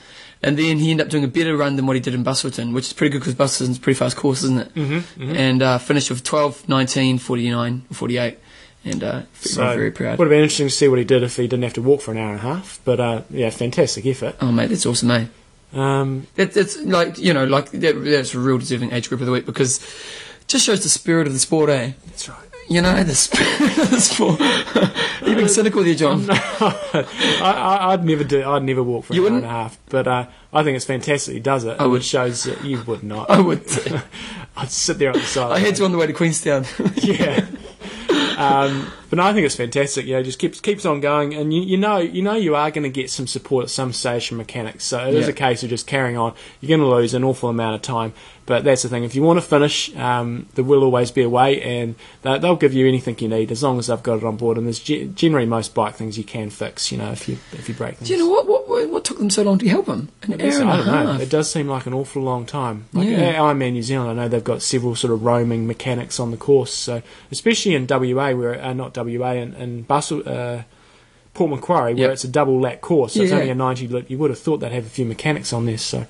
and 0.44 0.58
then 0.58 0.78
he 0.78 0.92
ended 0.92 1.08
up 1.08 1.12
doing 1.12 1.24
a 1.24 1.28
better 1.28 1.56
run 1.58 1.76
than 1.76 1.86
what 1.88 1.96
he 1.96 2.00
did 2.00 2.14
in 2.14 2.24
Busselton, 2.24 2.74
which 2.74 2.86
is 2.88 2.94
pretty 2.94 3.12
good 3.12 3.20
because 3.20 3.36
Busselton's 3.36 3.78
a 3.78 3.80
pretty 3.82 3.98
fast 3.98 4.16
course, 4.16 4.44
isn't 4.44 4.60
it? 4.60 4.76
Mm-hmm, 4.76 5.36
And 5.36 5.62
uh, 5.62 5.78
finished 5.78 6.10
with 6.10 6.24
12, 6.24 6.70
19, 6.70 7.18
49, 7.20 7.82
48. 7.92 8.38
And 8.88 9.04
uh, 9.04 9.22
So, 9.40 9.64
very 9.76 9.90
proud. 9.92 10.20
Would 10.20 10.26
have 10.26 10.30
been 10.30 10.44
interesting 10.44 10.68
to 10.68 10.74
see 10.74 10.88
what 10.88 11.00
he 11.00 11.06
did 11.06 11.24
if 11.24 11.38
he 11.38 11.44
didn't 11.48 11.64
have 11.64 11.74
to 11.74 11.82
walk 11.82 12.02
for 12.02 12.12
an 12.12 12.18
hour 12.20 12.30
and 12.32 12.40
a 12.40 12.44
half. 12.44 12.80
But 12.86 13.00
uh, 13.00 13.22
yeah, 13.32 13.50
fantastic 13.50 14.06
effort. 14.06 14.36
Oh, 14.42 14.52
mate, 14.52 14.68
that's 14.68 14.86
awesome, 14.86 15.08
mate. 15.08 15.28
Um, 15.74 16.28
It, 16.38 16.56
it's 16.56 16.78
like 16.78 17.18
you 17.18 17.34
know, 17.34 17.46
like 17.46 17.72
that, 17.72 18.04
that's 18.04 18.36
a 18.36 18.40
real 18.40 18.60
deserving 18.60 18.92
age 18.94 19.10
group 19.10 19.22
of 19.22 19.26
the 19.26 19.32
week 19.34 19.46
because 19.48 19.80
it 19.80 20.48
just 20.48 20.66
shows 20.66 20.84
the 20.84 20.90
spirit 20.90 21.26
of 21.26 21.34
the 21.34 21.40
sport, 21.40 21.70
eh? 21.72 21.94
that's 22.06 22.30
right. 22.30 22.38
You 22.68 22.82
know, 22.82 23.04
the 23.04 23.14
spirit 23.14 23.78
of 23.78 23.92
the 23.92 24.00
sport. 24.02 24.42
Are 24.42 25.30
you 25.30 25.36
being 25.36 25.48
cynical 25.48 25.84
there, 25.84 25.94
John? 25.94 26.26
I, 26.30 26.76
I, 27.42 27.94
I'd 27.94 28.04
never 28.04 28.24
do. 28.24 28.44
I'd 28.44 28.64
never 28.64 28.82
walk 28.82 29.06
for 29.06 29.14
an 29.14 29.18
You 29.18 29.22
hour 29.22 29.26
wouldn't? 29.26 29.44
and 29.44 29.52
a 29.52 29.56
half. 29.56 29.78
But 29.90 30.08
uh, 30.08 30.26
I 30.52 30.64
think 30.64 30.76
it's 30.76 30.86
fantastic. 30.86 31.36
He 31.36 31.40
does 31.40 31.64
it. 31.64 31.80
I 31.80 31.86
would. 31.86 32.02
It 32.02 32.06
shows 32.06 32.44
that 32.46 32.64
you 32.64 32.82
would 32.84 33.04
not. 33.04 33.30
I 33.30 33.40
would. 33.40 33.64
I'd 34.58 34.72
sit 34.72 34.98
there 34.98 35.10
on 35.12 35.20
the 35.20 35.26
side. 35.26 35.52
I 35.52 35.60
had 35.60 35.78
you 35.78 35.86
on 35.86 35.92
the 35.92 35.98
way 36.00 36.08
to 36.08 36.14
Queenstown. 36.14 36.66
yeah. 36.96 37.46
Um, 38.38 38.92
but 39.10 39.18
no, 39.18 39.24
I 39.24 39.34
think 39.34 39.46
it's 39.46 39.56
fantastic. 39.56 40.06
You 40.06 40.14
know, 40.14 40.24
just 40.24 40.40
keeps 40.40 40.60
keeps 40.60 40.86
on 40.86 41.00
going, 41.02 41.34
and 41.34 41.54
you, 41.54 41.62
you 41.62 41.78
know, 41.78 41.98
you 41.98 42.22
know, 42.22 42.36
you 42.36 42.56
are 42.56 42.72
going 42.72 42.84
to 42.84 42.90
get 42.90 43.10
some 43.10 43.28
support 43.28 43.64
at 43.66 43.70
some 43.70 43.94
stage 43.94 44.28
from 44.28 44.38
mechanics. 44.38 44.84
So 44.86 45.06
it 45.08 45.14
is 45.14 45.28
a 45.28 45.34
case 45.34 45.64
of 45.64 45.70
just 45.70 45.88
carrying 45.88 46.18
on. 46.18 46.34
You're 46.62 46.70
going 46.78 46.88
to 46.90 46.96
lose 46.96 47.14
an 47.14 47.24
awful 47.24 47.50
amount 47.50 47.76
of 47.76 47.82
time, 47.82 48.14
but 48.46 48.64
that's 48.64 48.84
the 48.84 48.90
thing. 48.90 49.04
If 49.04 49.16
you 49.16 49.22
want 49.24 49.38
to 49.38 49.46
finish, 49.46 49.96
um, 49.96 50.48
there 50.56 50.64
will 50.66 50.84
always 50.84 51.12
be 51.12 51.24
a 51.24 51.30
way, 51.30 51.62
and 51.62 51.96
they, 52.22 52.38
they'll 52.40 52.56
give 52.56 52.74
you 52.74 52.88
anything 52.88 53.18
you 53.20 53.28
need 53.28 53.52
as 53.52 53.64
long 53.64 53.80
as 53.80 53.88
they've 53.88 54.02
got 54.04 54.18
it 54.18 54.24
on 54.24 54.38
board. 54.38 54.58
And 54.58 54.66
there's 54.68 54.80
ge- 54.80 55.14
generally 55.16 55.46
most 55.46 55.74
bike 55.74 55.96
things 55.96 56.18
you 56.18 56.24
can 56.24 56.50
fix. 56.50 56.92
You 56.92 56.98
know, 56.98 57.12
if 57.12 57.28
you 57.30 57.38
if 57.54 57.68
you 57.70 57.76
break 57.76 57.96
things. 57.98 58.08
Do 58.10 58.16
you 58.16 58.20
know 58.20 58.30
what, 58.30 58.48
what? 58.48 58.66
What 58.90 59.04
took 59.06 59.18
them 59.20 59.30
so 59.30 59.44
long 59.44 59.58
to 59.60 59.68
help 59.70 59.86
them? 59.86 60.10
An 60.24 60.40
Yes, 60.40 60.56
hour 60.56 60.62
and 60.62 60.70
I 60.70 60.74
a 60.74 60.78
don't 60.78 60.86
know. 61.06 61.12
half. 61.14 61.22
It 61.22 61.30
does 61.30 61.50
seem 61.52 61.68
like 61.68 61.86
an 61.86 61.94
awful 61.94 62.22
long 62.22 62.46
time. 62.46 62.86
Like 62.94 63.08
Yeah. 63.08 63.36
Ironman 63.36 63.74
New 63.74 63.84
Zealand, 63.84 64.10
I 64.10 64.14
know 64.24 64.28
they've 64.30 64.44
got 64.44 64.62
several 64.62 64.96
sort 64.96 65.14
of 65.14 65.24
roaming 65.24 65.66
mechanics 65.68 66.20
on 66.20 66.32
the 66.32 66.38
course. 66.38 66.74
So 66.74 67.02
especially 67.32 67.76
in 67.76 67.88
WA, 67.90 68.32
where 68.34 68.62
uh, 68.62 68.74
not 68.74 68.94
WA, 68.96 69.32
and, 69.32 69.54
in 69.56 69.82
Bustle, 69.84 70.24
uh, 70.26 70.64
Port 71.34 71.50
Macquarie, 71.52 71.94
where 71.94 72.04
Yep. 72.04 72.12
it's 72.12 72.24
a 72.24 72.28
double 72.30 72.60
lap 72.60 72.82
course. 72.82 73.14
So 73.14 73.22
it's 73.22 73.32
only 73.34 73.50
a 73.50 73.56
ninety 73.56 73.88
lap. 73.88 74.06
You 74.08 74.18
would 74.20 74.30
have 74.30 74.40
thought 74.40 74.58
they'd 74.58 74.72
have 74.72 74.86
a 74.86 74.90
few 74.90 75.06
mechanics 75.06 75.52
on 75.54 75.66
this. 75.66 75.82
So 75.84 76.06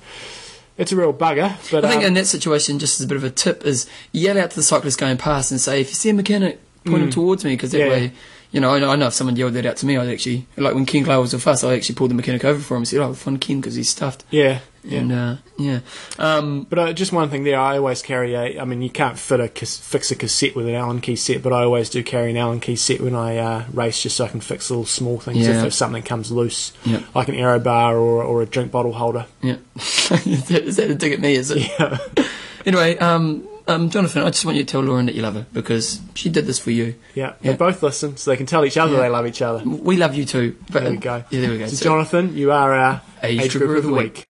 it's 0.78 0.92
a 0.92 0.96
real 0.96 1.12
bugger. 1.12 1.56
But 1.70 1.84
I 1.84 1.88
think 1.90 2.02
um, 2.02 2.08
in 2.08 2.14
that 2.14 2.26
situation, 2.26 2.78
just 2.78 3.00
as 3.00 3.04
a 3.06 3.08
bit 3.08 3.16
of 3.16 3.24
a 3.24 3.30
tip, 3.30 3.64
is 3.64 3.88
yell 4.12 4.38
out 4.38 4.50
to 4.50 4.56
the 4.56 4.62
cyclist 4.62 4.98
going 5.00 5.16
past 5.16 5.50
and 5.50 5.60
say, 5.60 5.80
if 5.80 5.88
you 5.88 5.94
see 5.94 6.10
a 6.10 6.14
mechanic, 6.14 6.60
point 6.84 7.02
him 7.02 7.10
towards 7.10 7.44
me, 7.44 7.54
because 7.54 7.72
that 7.72 7.78
Mm. 7.78 7.86
Yeah. 7.86 7.92
way, 7.92 8.12
you 8.52 8.60
know, 8.60 8.70
I 8.72 8.78
know, 8.78 8.90
I 8.90 8.96
know 8.96 9.08
if 9.08 9.14
someone 9.14 9.34
yelled 9.34 9.54
that 9.54 9.66
out 9.66 9.76
to 9.78 9.86
me, 9.86 9.96
I'd 9.96 10.08
actually, 10.08 10.46
like 10.56 10.74
when 10.74 10.86
Ken 10.86 11.02
Clay 11.04 11.16
was 11.16 11.32
with 11.32 11.44
us, 11.48 11.64
I 11.64 11.74
actually 11.74 11.96
pulled 11.96 12.10
the 12.10 12.14
mechanic 12.14 12.44
over 12.44 12.60
for 12.60 12.74
him 12.74 12.82
and 12.82 12.88
said, 12.88 13.00
oh, 13.00 13.12
fun 13.14 13.38
Ken, 13.38 13.60
because 13.60 13.74
he's 13.74 13.88
stuffed. 13.90 14.22
yeah, 14.30 14.60
yeah. 14.86 14.98
And, 15.00 15.12
uh, 15.12 15.36
yeah. 15.58 15.80
Um, 16.18 16.66
But 16.68 16.78
uh, 16.78 16.92
just 16.92 17.12
one 17.12 17.28
thing 17.30 17.44
there, 17.44 17.58
I 17.58 17.76
always 17.78 18.02
carry 18.02 18.34
a. 18.34 18.60
I 18.60 18.64
mean, 18.64 18.82
you 18.82 18.90
can't 18.90 19.18
fit 19.18 19.40
a 19.40 19.48
fix 19.48 20.10
a 20.10 20.16
cassette 20.16 20.54
with 20.54 20.66
an 20.68 20.74
Allen 20.74 21.00
key 21.00 21.16
set, 21.16 21.42
but 21.42 21.52
I 21.52 21.64
always 21.64 21.90
do 21.90 22.02
carry 22.02 22.30
an 22.30 22.36
Allen 22.36 22.60
key 22.60 22.76
set 22.76 23.00
when 23.00 23.14
I 23.14 23.36
uh, 23.38 23.64
race, 23.72 24.02
just 24.02 24.16
so 24.16 24.24
I 24.24 24.28
can 24.28 24.40
fix 24.40 24.70
little 24.70 24.86
small 24.86 25.18
things 25.18 25.46
Yeah. 25.46 25.60
if, 25.60 25.66
if 25.66 25.74
something 25.74 26.02
comes 26.02 26.30
loose, 26.30 26.72
Yeah. 26.84 27.00
like 27.14 27.28
an 27.28 27.34
aero 27.34 27.58
bar 27.58 27.96
or, 27.96 28.22
or 28.22 28.42
a 28.42 28.46
drink 28.46 28.70
bottle 28.70 28.92
holder. 28.92 29.26
yeah. 29.42 29.56
is, 29.76 30.08
that, 30.48 30.62
is 30.64 30.76
that 30.76 30.90
a 30.90 30.94
dig 30.94 31.12
at 31.12 31.20
me, 31.20 31.34
is 31.34 31.50
it? 31.50 31.68
Yeah. 31.78 31.98
Anyway, 32.66 32.98
um, 32.98 33.46
um, 33.68 33.90
Jonathan, 33.90 34.24
I 34.24 34.30
just 34.30 34.44
want 34.44 34.56
you 34.58 34.64
to 34.64 34.68
tell 34.68 34.80
Lauren 34.80 35.06
that 35.06 35.14
you 35.14 35.22
love 35.22 35.34
her, 35.34 35.46
because 35.52 36.00
she 36.14 36.28
did 36.28 36.46
this 36.46 36.58
for 36.58 36.72
you. 36.72 36.96
Yeah, 37.14 37.34
Yeah. 37.40 37.52
they 37.52 37.56
both 37.56 37.80
listen, 37.80 38.16
so 38.16 38.32
they 38.32 38.36
can 38.36 38.46
tell 38.46 38.64
each 38.64 38.76
other 38.76 38.94
Yeah. 38.94 39.02
they 39.02 39.08
love 39.08 39.24
each 39.24 39.40
other. 39.40 39.62
We 39.64 39.96
love 39.96 40.16
you 40.16 40.24
too. 40.24 40.56
But, 40.72 40.82
There 40.82 40.90
we 40.90 40.96
go. 40.96 41.22
Yeah, 41.30 41.40
there 41.42 41.50
we 41.50 41.58
go. 41.58 41.66
So, 41.68 41.76
So- 41.76 41.84
Jonathan, 41.84 42.36
you 42.36 42.50
are 42.50 42.74
our 42.74 43.02
Age 43.22 43.52
grouper 43.52 43.76
of 43.76 43.84
the 43.84 43.92
week. 43.92 44.25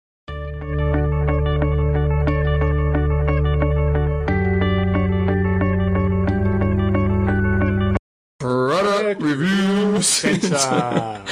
Staples. 9.05 10.07
Spencer. 10.07 11.23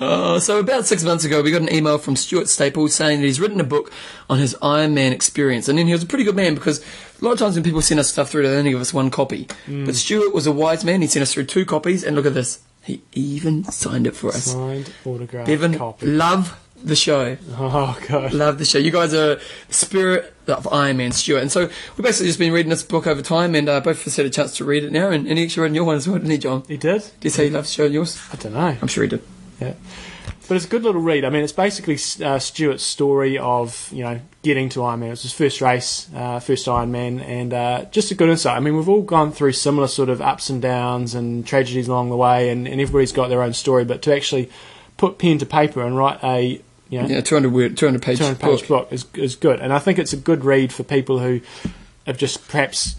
Uh, 0.00 0.38
so 0.40 0.58
about 0.58 0.84
six 0.84 1.02
months 1.04 1.24
ago, 1.24 1.40
we 1.40 1.50
got 1.50 1.62
an 1.62 1.72
email 1.72 1.98
from 1.98 2.16
Stuart 2.16 2.48
Staples 2.48 2.94
saying 2.94 3.20
that 3.20 3.26
he's 3.26 3.40
written 3.40 3.60
a 3.60 3.64
book 3.64 3.92
on 4.28 4.38
his 4.38 4.56
Iron 4.60 4.92
Man 4.92 5.12
experience. 5.12 5.68
And 5.68 5.78
then 5.78 5.86
he 5.86 5.92
was 5.92 6.02
a 6.02 6.06
pretty 6.06 6.24
good 6.24 6.36
man 6.36 6.54
because 6.54 6.80
a 7.20 7.24
lot 7.24 7.32
of 7.32 7.38
times 7.38 7.54
when 7.54 7.64
people 7.64 7.80
send 7.80 8.00
us 8.00 8.10
stuff 8.10 8.30
through, 8.30 8.42
they 8.42 8.56
only 8.56 8.70
give 8.70 8.80
us 8.80 8.92
one 8.92 9.10
copy. 9.10 9.48
But 9.66 9.94
Stuart 9.94 10.34
was 10.34 10.46
a 10.46 10.52
wise 10.52 10.84
man. 10.84 11.00
He 11.00 11.06
sent 11.06 11.22
us 11.22 11.32
through 11.32 11.44
two 11.44 11.64
copies. 11.64 12.04
And 12.04 12.16
look 12.16 12.26
at 12.26 12.34
this. 12.34 12.60
He 12.82 13.02
even 13.12 13.64
signed 13.64 14.06
it 14.06 14.14
for 14.14 14.28
us. 14.28 14.44
Signed 14.52 14.92
autograph 15.06 15.46
Bevan, 15.46 15.78
copy. 15.78 16.06
love 16.06 16.60
the 16.84 16.96
show. 16.96 17.36
Oh 17.56 17.98
god. 18.08 18.32
Love 18.32 18.58
the 18.58 18.64
show. 18.64 18.78
You 18.78 18.90
guys 18.90 19.14
are 19.14 19.40
spirit 19.70 20.34
of 20.46 20.68
Iron 20.72 20.96
Man, 20.96 21.12
Stuart. 21.12 21.40
And 21.40 21.50
so 21.50 21.60
we've 21.96 22.02
basically 22.02 22.26
just 22.26 22.38
been 22.38 22.52
reading 22.52 22.70
this 22.70 22.82
book 22.82 23.06
over 23.06 23.22
time, 23.22 23.54
and 23.54 23.68
uh, 23.68 23.80
both 23.80 24.00
of 24.02 24.06
us 24.06 24.16
had 24.16 24.26
a 24.26 24.30
chance 24.30 24.56
to 24.58 24.64
read 24.64 24.84
it 24.84 24.92
now. 24.92 25.10
And, 25.10 25.26
and 25.26 25.38
he 25.38 25.44
actually 25.44 25.64
read 25.64 25.74
your 25.74 25.84
one 25.84 25.96
as 25.96 26.06
well, 26.06 26.18
didn't 26.18 26.30
he, 26.30 26.38
John? 26.38 26.62
He 26.68 26.76
did? 26.76 27.02
Did 27.02 27.12
he 27.22 27.28
say 27.30 27.44
he 27.44 27.50
loved 27.50 27.64
loves 27.64 27.72
showing 27.72 27.92
yours? 27.92 28.20
I 28.32 28.36
don't 28.36 28.52
know. 28.52 28.76
I'm 28.80 28.88
sure 28.88 29.04
he 29.04 29.08
did. 29.08 29.22
Yeah. 29.60 29.74
But 30.46 30.56
it's 30.56 30.66
a 30.66 30.68
good 30.68 30.82
little 30.82 31.00
read. 31.00 31.24
I 31.24 31.30
mean, 31.30 31.42
it's 31.42 31.52
basically 31.52 31.94
uh, 32.24 32.38
Stuart's 32.38 32.82
story 32.82 33.38
of 33.38 33.88
you 33.92 34.04
know 34.04 34.20
getting 34.42 34.68
to 34.70 34.80
Ironman. 34.80 35.06
It 35.06 35.10
was 35.10 35.22
his 35.22 35.32
first 35.32 35.60
race, 35.62 36.10
uh, 36.14 36.38
first 36.40 36.66
Ironman, 36.66 37.22
and 37.22 37.54
uh, 37.54 37.84
just 37.86 38.10
a 38.10 38.14
good 38.14 38.28
insight. 38.28 38.56
I 38.56 38.60
mean, 38.60 38.76
we've 38.76 38.88
all 38.88 39.02
gone 39.02 39.32
through 39.32 39.52
similar 39.52 39.86
sort 39.86 40.10
of 40.10 40.20
ups 40.20 40.50
and 40.50 40.60
downs 40.60 41.14
and 41.14 41.46
tragedies 41.46 41.88
along 41.88 42.10
the 42.10 42.16
way, 42.16 42.50
and, 42.50 42.68
and 42.68 42.80
everybody's 42.80 43.12
got 43.12 43.28
their 43.28 43.42
own 43.42 43.54
story. 43.54 43.86
But 43.86 44.02
to 44.02 44.14
actually 44.14 44.50
put 44.98 45.18
pen 45.18 45.38
to 45.38 45.46
paper 45.46 45.82
and 45.82 45.96
write 45.96 46.22
a 46.22 46.60
you 46.94 47.02
know 47.02 47.08
Yeah, 47.08 47.20
200 47.20 47.52
word, 47.52 47.76
200 47.76 48.00
page 48.02 48.18
200 48.18 48.38
book. 48.40 48.58
page 48.60 48.68
book 48.68 48.88
is, 48.92 49.04
is 49.14 49.36
good. 49.36 49.60
And 49.60 49.72
I 49.72 49.78
think 49.78 49.98
it's 49.98 50.12
a 50.12 50.16
good 50.16 50.44
read 50.44 50.72
for 50.72 50.82
people 50.84 51.18
who 51.18 51.40
have 52.06 52.16
just 52.18 52.46
perhaps 52.48 52.96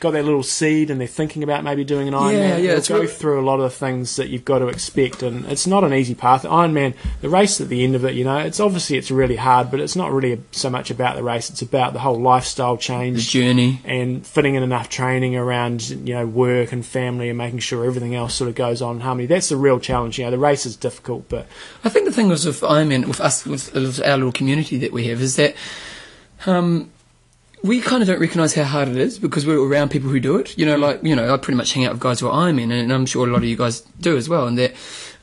got 0.00 0.12
that 0.12 0.24
little 0.24 0.42
seed 0.42 0.90
and 0.90 1.00
they're 1.00 1.08
thinking 1.08 1.42
about 1.42 1.64
maybe 1.64 1.82
doing 1.84 2.06
an 2.08 2.14
Ironman. 2.14 2.32
Yeah, 2.32 2.56
yeah, 2.56 2.72
It'll 2.74 2.96
go 2.98 3.02
real- 3.02 3.10
through 3.10 3.40
a 3.40 3.42
lot 3.44 3.56
of 3.60 3.62
the 3.62 3.76
things 3.76 4.16
that 4.16 4.28
you've 4.28 4.44
got 4.44 4.60
to 4.60 4.68
expect, 4.68 5.22
and 5.22 5.44
it's 5.46 5.66
not 5.66 5.82
an 5.84 5.92
easy 5.92 6.14
path. 6.14 6.44
Ironman, 6.44 6.94
the 7.20 7.28
race 7.28 7.60
at 7.60 7.68
the 7.68 7.82
end 7.82 7.94
of 7.96 8.04
it, 8.04 8.14
you 8.14 8.24
know, 8.24 8.38
it's 8.38 8.60
obviously 8.60 8.96
it's 8.96 9.10
really 9.10 9.36
hard, 9.36 9.70
but 9.70 9.80
it's 9.80 9.96
not 9.96 10.12
really 10.12 10.40
so 10.52 10.70
much 10.70 10.90
about 10.90 11.16
the 11.16 11.22
race. 11.22 11.50
It's 11.50 11.62
about 11.62 11.92
the 11.94 11.98
whole 11.98 12.20
lifestyle 12.20 12.76
change, 12.76 13.16
The 13.32 13.40
journey. 13.40 13.80
and 13.84 14.26
fitting 14.26 14.54
in 14.54 14.62
enough 14.62 14.88
training 14.88 15.34
around 15.36 15.88
you 15.90 16.14
know 16.14 16.26
work 16.26 16.72
and 16.72 16.84
family 16.86 17.28
and 17.28 17.36
making 17.38 17.58
sure 17.58 17.84
everything 17.84 18.14
else 18.14 18.34
sort 18.34 18.48
of 18.48 18.54
goes 18.54 18.80
on 18.80 18.96
in 18.96 19.00
harmony. 19.02 19.26
That's 19.26 19.48
the 19.48 19.56
real 19.56 19.80
challenge. 19.80 20.18
You 20.18 20.24
know, 20.26 20.30
the 20.30 20.38
race 20.38 20.64
is 20.66 20.76
difficult, 20.76 21.28
but 21.28 21.46
I 21.84 21.88
think 21.88 22.04
the 22.06 22.12
thing 22.12 22.28
was 22.28 22.46
with 22.46 22.60
Ironman, 22.60 23.06
with 23.06 23.20
us, 23.20 23.44
with 23.44 23.74
our 24.04 24.16
little 24.16 24.32
community 24.32 24.76
that 24.78 24.92
we 24.92 25.08
have, 25.08 25.20
is 25.20 25.36
that 25.36 25.54
um, 26.46 26.90
we 27.62 27.80
kind 27.80 28.02
of 28.02 28.08
don't 28.08 28.20
recognise 28.20 28.54
how 28.54 28.64
hard 28.64 28.88
it 28.88 28.96
is 28.96 29.18
because 29.18 29.46
we're 29.46 29.60
around 29.60 29.90
people 29.90 30.10
who 30.10 30.20
do 30.20 30.36
it. 30.36 30.56
You 30.56 30.66
know, 30.66 30.76
like 30.76 31.02
you 31.02 31.14
know, 31.16 31.32
I 31.32 31.36
pretty 31.36 31.56
much 31.56 31.72
hang 31.72 31.84
out 31.84 31.92
with 31.92 32.00
guys 32.00 32.20
who 32.20 32.28
are 32.28 32.48
in, 32.48 32.70
and 32.70 32.92
I'm 32.92 33.06
sure 33.06 33.26
a 33.26 33.30
lot 33.30 33.38
of 33.38 33.44
you 33.44 33.56
guys 33.56 33.80
do 34.00 34.16
as 34.16 34.28
well. 34.28 34.46
And 34.46 34.58
that 34.58 34.74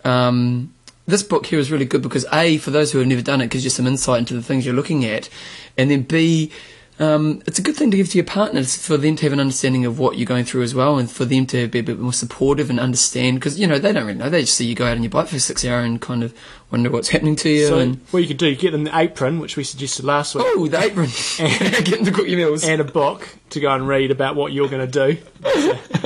um, 0.03 0.73
this 1.05 1.23
book 1.23 1.45
here 1.45 1.59
is 1.59 1.71
really 1.71 1.85
good 1.85 2.01
because 2.01 2.25
a 2.33 2.57
for 2.57 2.71
those 2.71 2.91
who 2.91 2.99
have 2.99 3.07
never 3.07 3.21
done 3.21 3.41
it 3.41 3.49
gives 3.49 3.63
you 3.63 3.69
some 3.69 3.87
insight 3.87 4.19
into 4.19 4.33
the 4.33 4.43
things 4.43 4.65
you're 4.65 4.75
looking 4.75 5.05
at, 5.05 5.29
and 5.77 5.89
then 5.89 6.01
b 6.03 6.51
um, 6.97 7.41
it's 7.45 7.59
a 7.59 7.61
good 7.61 7.75
thing 7.75 7.91
to 7.91 7.97
give 7.97 8.09
to 8.09 8.17
your 8.17 8.25
partners 8.25 8.77
for 8.77 8.95
them 8.95 9.17
to 9.17 9.23
have 9.23 9.33
an 9.33 9.39
understanding 9.41 9.85
of 9.85 9.99
what 9.99 10.17
you're 10.17 10.25
going 10.25 10.45
through 10.45 10.63
as 10.63 10.73
well, 10.73 10.97
and 10.97 11.11
for 11.11 11.25
them 11.25 11.45
to 11.47 11.67
be 11.67 11.79
a 11.79 11.83
bit 11.83 11.99
more 11.99 12.13
supportive 12.13 12.69
and 12.69 12.79
understand 12.79 13.37
because 13.37 13.59
you 13.59 13.67
know 13.67 13.77
they 13.77 13.91
don't 13.91 14.05
really 14.05 14.17
know. 14.17 14.29
They 14.29 14.41
just 14.41 14.55
see 14.55 14.65
you 14.65 14.75
go 14.75 14.85
out 14.85 14.95
on 14.95 15.03
your 15.03 15.09
bike 15.09 15.27
for 15.27 15.39
six 15.39 15.65
hours 15.65 15.85
and 15.85 16.01
kind 16.01 16.23
of 16.23 16.33
wonder 16.71 16.89
what's 16.89 17.09
happening 17.09 17.35
to 17.37 17.49
you. 17.49 17.67
so 17.67 17.79
and 17.79 17.97
what 18.11 18.19
you 18.19 18.27
could 18.27 18.37
do, 18.37 18.47
you 18.49 18.55
get 18.55 18.71
them 18.71 18.83
the 18.83 18.97
apron, 18.97 19.39
which 19.39 19.55
we 19.57 19.63
suggested 19.63 20.03
last 20.05 20.35
week. 20.35 20.43
oh, 20.47 20.67
the 20.67 20.81
apron, 20.81 21.09
getting 21.83 22.05
to 22.05 22.11
cook 22.11 22.27
your 22.27 22.37
meals. 22.37 22.63
and 22.63 22.81
a 22.81 22.83
book 22.83 23.27
to 23.51 23.59
go 23.59 23.69
and 23.73 23.87
read 23.87 24.11
about 24.11 24.35
what 24.35 24.51
you're 24.51 24.67
going 24.69 24.89
to 24.89 25.15
do. 25.15 25.21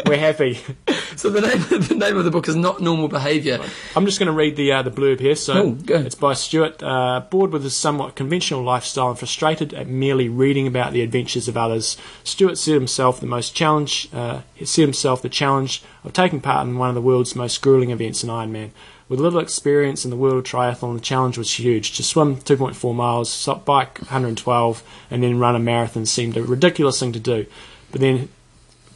We're 0.05 0.17
happy. 0.17 0.59
So 1.15 1.29
the 1.29 1.41
name 1.41 1.59
the 1.87 1.95
name 1.95 2.17
of 2.17 2.23
the 2.25 2.31
book 2.31 2.47
is 2.47 2.55
not 2.55 2.81
normal 2.81 3.07
behaviour. 3.07 3.59
I'm 3.95 4.05
just 4.05 4.19
going 4.19 4.27
to 4.27 4.33
read 4.33 4.55
the 4.55 4.71
uh, 4.71 4.81
the 4.83 4.91
blurb 4.91 5.19
here. 5.19 5.35
So 5.35 5.53
Oh, 5.53 5.77
it's 5.87 6.15
by 6.15 6.33
Stuart. 6.33 6.81
Uh, 6.81 7.21
bored 7.29 7.51
with 7.51 7.63
his 7.63 7.75
somewhat 7.75 8.15
conventional 8.15 8.63
lifestyle 8.63 9.09
and 9.09 9.19
frustrated 9.19 9.73
at 9.73 9.87
merely 9.87 10.29
reading 10.29 10.65
about 10.67 10.93
the 10.93 11.01
adventures 11.01 11.47
of 11.47 11.57
others, 11.57 11.97
Stuart 12.23 12.57
set 12.57 12.73
himself 12.73 13.19
the 13.19 13.25
most 13.27 13.55
challenge. 13.55 14.09
Uh, 14.13 14.41
he 14.55 14.65
set 14.65 14.81
himself 14.83 15.21
the 15.21 15.29
challenge 15.29 15.81
of 16.03 16.13
taking 16.13 16.41
part 16.41 16.67
in 16.67 16.77
one 16.77 16.89
of 16.89 16.95
the 16.95 17.01
world's 17.01 17.35
most 17.35 17.61
grueling 17.61 17.91
events 17.91 18.23
in 18.23 18.29
Ironman. 18.29 18.71
With 19.09 19.19
little 19.19 19.39
experience 19.39 20.05
in 20.05 20.11
the 20.11 20.17
world 20.17 20.37
of 20.37 20.43
triathlon, 20.43 20.93
the 20.93 21.01
challenge 21.01 21.35
was 21.35 21.59
huge. 21.59 21.97
To 21.97 22.03
swim 22.03 22.37
2.4 22.37 22.95
miles, 22.95 23.31
stop 23.31 23.65
bike 23.65 23.97
112, 23.97 24.83
and 25.09 25.23
then 25.23 25.39
run 25.39 25.55
a 25.55 25.59
marathon 25.59 26.05
seemed 26.05 26.37
a 26.37 26.43
ridiculous 26.43 26.99
thing 26.99 27.11
to 27.13 27.19
do. 27.19 27.47
But 27.91 28.01
then, 28.01 28.29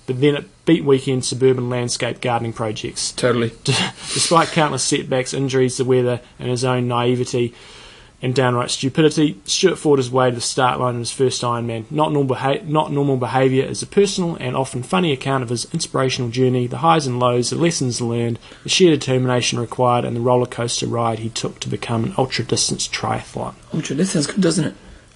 but 0.06 0.22
then 0.22 0.36
it 0.36 0.66
beat 0.66 0.86
weekend 0.86 1.26
suburban 1.26 1.68
landscape 1.68 2.22
gardening 2.22 2.54
projects. 2.54 3.12
Totally. 3.12 3.54
Despite 3.64 4.50
countless 4.50 4.84
setbacks, 4.84 5.34
injuries, 5.34 5.78
the 5.78 5.84
weather, 5.84 6.22
and 6.38 6.50
his 6.50 6.64
own 6.64 6.88
naivety 6.88 7.56
and 8.24 8.34
downright 8.34 8.72
stupidity, 8.72 9.38
Stuart 9.44 9.76
fought 9.76 10.00
his 10.00 10.10
way 10.10 10.30
to 10.30 10.36
the 10.36 10.42
start 10.42 10.80
line 10.80 10.94
in 10.94 11.02
his 11.02 11.12
first 11.12 11.42
Ironman. 11.42 11.84
Not 11.92 12.14
normal, 12.14 12.36
beha- 12.36 12.64
not 12.64 12.90
normal 12.90 13.18
behaviour 13.18 13.66
is 13.66 13.84
a 13.84 13.86
personal 13.86 14.38
and 14.40 14.56
often 14.56 14.82
funny 14.82 15.12
account 15.12 15.44
of 15.44 15.50
his 15.50 15.72
inspirational 15.74 16.30
journey, 16.30 16.66
the 16.66 16.78
highs 16.78 17.06
and 17.06 17.20
lows, 17.20 17.50
the 17.50 17.58
lessons 17.58 18.00
learned, 18.00 18.40
the 18.64 18.70
sheer 18.70 18.92
determination 18.92 19.60
required, 19.60 20.06
and 20.06 20.16
the 20.16 20.22
roller 20.22 20.46
coaster 20.46 20.88
ride 20.88 21.20
he 21.20 21.30
took 21.30 21.60
to 21.60 21.68
become 21.68 22.06
an 22.06 22.14
ultra 22.18 22.46
distance 22.46 22.88
triathlon. 22.88 23.56
Ultra, 23.74 23.98
that 23.98 24.06
sounds 24.06 24.28
good, 24.28 24.42
doesn't 24.42 24.66
it? 24.66 24.76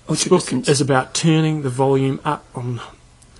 Ultra 0.10 0.30
book 0.30 0.41
distance. 0.41 0.67
is 0.67 0.82
about 0.82 1.13
turning 1.13 1.62
the 1.62 1.70
volume 1.70 2.20
up 2.26 2.43
on 2.54 2.82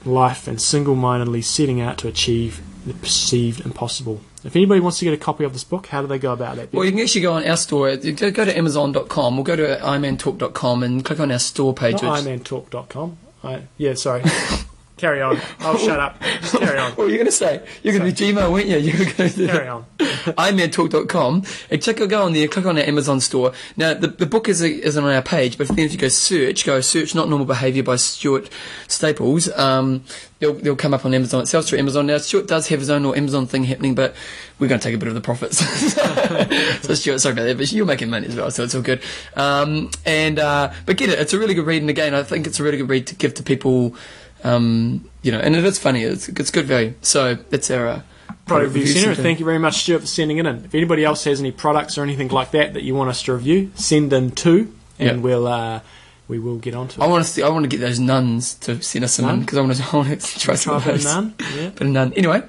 life 0.06 0.48
and 0.48 0.62
single-mindedly 0.62 1.42
setting 1.42 1.82
out 1.82 1.98
to 1.98 2.08
achieve 2.08 2.62
the 2.88 2.94
perceived 2.94 3.66
impossible. 3.66 4.22
If 4.44 4.56
anybody 4.56 4.80
wants 4.80 5.00
to 5.00 5.06
get 5.06 5.14
a 5.14 5.18
copy 5.18 5.44
of 5.44 5.54
this 5.54 5.64
book, 5.64 5.88
how 5.88 6.02
do 6.02 6.08
they 6.08 6.20
go 6.20 6.32
about 6.34 6.56
that? 6.56 6.74
Well, 6.74 6.86
you 6.86 6.92
can 6.92 7.02
actually 7.02 7.22
go 7.22 7.34
on 7.34 7.46
our 7.46 7.58
store. 7.58 7.96
Go, 7.98 8.32
go 8.32 8.46
to 8.46 8.58
Amazon.com 8.58 9.38
or 9.40 9.44
go 9.44 9.56
to 9.56 9.78
ironmantalk.com 9.78 10.84
and 10.84 11.04
click 11.04 11.20
on 11.20 11.32
our 11.32 11.40
store 11.40 11.74
page. 11.74 12.02
Not 12.02 12.20
ironmantalk.com. 12.20 13.18
I, 13.44 13.64
yeah, 13.78 13.94
sorry. 13.94 14.24
carry 14.98 15.22
on. 15.22 15.40
I'll 15.60 15.78
shut 15.78 16.00
up. 16.00 16.22
Just 16.42 16.58
carry 16.58 16.78
on. 16.78 16.92
What 16.98 17.06
were 17.06 17.10
you 17.10 17.18
going 17.18 17.28
to 17.28 17.32
say? 17.32 17.66
You're 17.84 17.98
going 17.98 18.12
to 18.12 18.26
be 18.26 18.34
Gmail, 18.34 18.52
weren't 18.52 18.68
you? 18.68 18.78
You 18.78 18.98
were 18.98 19.14
going 19.14 19.30
to 19.30 19.48
Carry 19.48 19.68
on. 19.68 19.86
ironmantalk.com 20.00 21.44
and 21.70 21.82
check 21.82 21.98
go 21.98 22.24
on 22.24 22.34
there, 22.34 22.48
click 22.48 22.66
on 22.66 22.78
our 22.78 22.84
Amazon 22.84 23.20
store. 23.20 23.54
Now 23.76 23.94
the, 23.94 24.08
the 24.08 24.26
book 24.26 24.48
is 24.50 24.62
is 24.62 24.98
on 24.98 25.04
our 25.04 25.22
page, 25.22 25.58
but 25.58 25.68
then 25.68 25.80
if 25.80 25.92
you 25.92 25.98
go 25.98 26.08
search, 26.08 26.66
go 26.66 26.82
search 26.82 27.16
"Not 27.16 27.30
Normal 27.30 27.46
Behaviour" 27.46 27.84
by 27.84 27.96
Stuart 27.96 28.50
Staples. 28.88 29.50
Um, 29.58 30.04
they'll 30.40 30.54
they'll 30.54 30.76
come 30.76 30.94
up 30.94 31.06
on 31.06 31.14
Amazon. 31.14 31.44
It 31.44 31.48
sells 31.48 31.70
through 31.70 31.80
Amazon 31.80 32.08
now. 32.08 32.18
Stuart 32.18 32.48
does 32.48 32.68
have 32.68 32.80
his 32.80 32.90
own 32.90 33.04
little 33.04 33.16
Amazon 33.16 33.48
thing 33.48 33.64
happening, 33.64 33.96
but 33.96 34.16
we're 34.60 34.68
going 34.68 34.80
to 34.80 34.84
take 34.84 34.96
a 34.96 34.98
bit 34.98 35.08
of 35.08 35.14
the 35.14 35.22
profits. 35.22 35.58
so 36.86 36.94
Stuart, 36.94 37.20
sorry 37.20 37.34
about 37.34 37.44
that, 37.44 37.58
but 37.58 37.72
you're 37.72 37.86
making 37.86 38.10
money 38.10 38.28
as 38.28 38.36
well, 38.36 38.52
so 38.52 38.64
it's 38.64 38.76
all 38.76 38.82
good. 38.82 39.02
Um, 39.36 39.92
and 40.06 40.40
uh, 40.40 40.74
but 40.86 40.98
get 40.98 41.10
it, 41.10 41.20
it's 41.20 41.34
a 41.34 41.40
really 41.40 41.54
good 41.54 41.66
read, 41.66 41.82
and 41.82 41.90
again, 41.90 42.14
I 42.14 42.24
think 42.24 42.48
it's 42.48 42.60
a 42.60 42.64
really 42.64 42.78
good 42.78 42.90
read 42.90 43.08
to 43.08 43.16
give 43.16 43.34
to 43.36 43.44
people. 43.44 43.96
Um, 44.44 45.10
you 45.24 45.32
know, 45.32 45.40
and 45.40 45.56
it 45.56 45.64
is 45.66 45.80
funny. 45.80 46.04
It's, 46.04 46.30
it's 46.30 46.52
good 46.52 46.66
value. 46.66 46.94
So 47.02 47.36
that's 47.36 47.70
our. 47.72 47.88
Uh, 47.88 48.02
Product 48.46 48.74
review 48.74 48.88
centre. 48.88 49.14
Thank 49.22 49.40
you 49.40 49.46
very 49.46 49.60
much, 49.60 49.76
Stuart, 49.80 50.00
for 50.00 50.08
sending 50.08 50.38
it 50.38 50.46
in. 50.46 50.64
If 50.64 50.74
anybody 50.74 51.04
else 51.04 51.26
has 51.26 51.42
any 51.42 51.52
products 51.52 51.98
or 51.98 52.04
anything 52.04 52.30
like 52.30 52.52
that 52.52 52.76
that 52.76 52.84
you 52.84 52.96
want 52.96 53.10
us 53.10 53.22
to 53.24 53.34
review, 53.34 53.72
send 53.76 54.10
them 54.10 54.32
to, 54.32 54.74
and 55.00 55.18
Yeah. 55.18 55.22
we'll 55.22 55.48
uh, 55.48 55.82
we 56.30 56.40
will 56.40 56.58
get 56.58 56.74
onto 56.74 57.02
it. 57.02 57.04
I 57.04 57.08
want 57.10 57.26
to 57.26 57.30
see, 57.30 57.44
I 57.44 57.50
want 57.50 57.64
to 57.66 57.68
get 57.70 57.82
those 57.82 58.00
nuns 58.00 58.54
to 58.60 58.82
send 58.82 59.04
us 59.04 59.14
some 59.16 59.26
Nun? 59.26 59.40
because 59.42 59.58
I 59.58 59.62
want 59.62 59.76
to, 59.76 59.84
I 59.92 59.96
want 59.98 60.22
to 60.22 60.40
try 60.40 60.56
some 60.56 60.80
Try 60.82 60.82
of 60.82 60.88
a 60.88 60.92
bit 60.94 61.02
those. 61.04 61.16
of. 61.16 61.34
Yeah. 61.58 61.70
Bit 61.72 61.82
of 61.82 61.88
nun. 61.88 62.14
Anyway, 62.14 62.42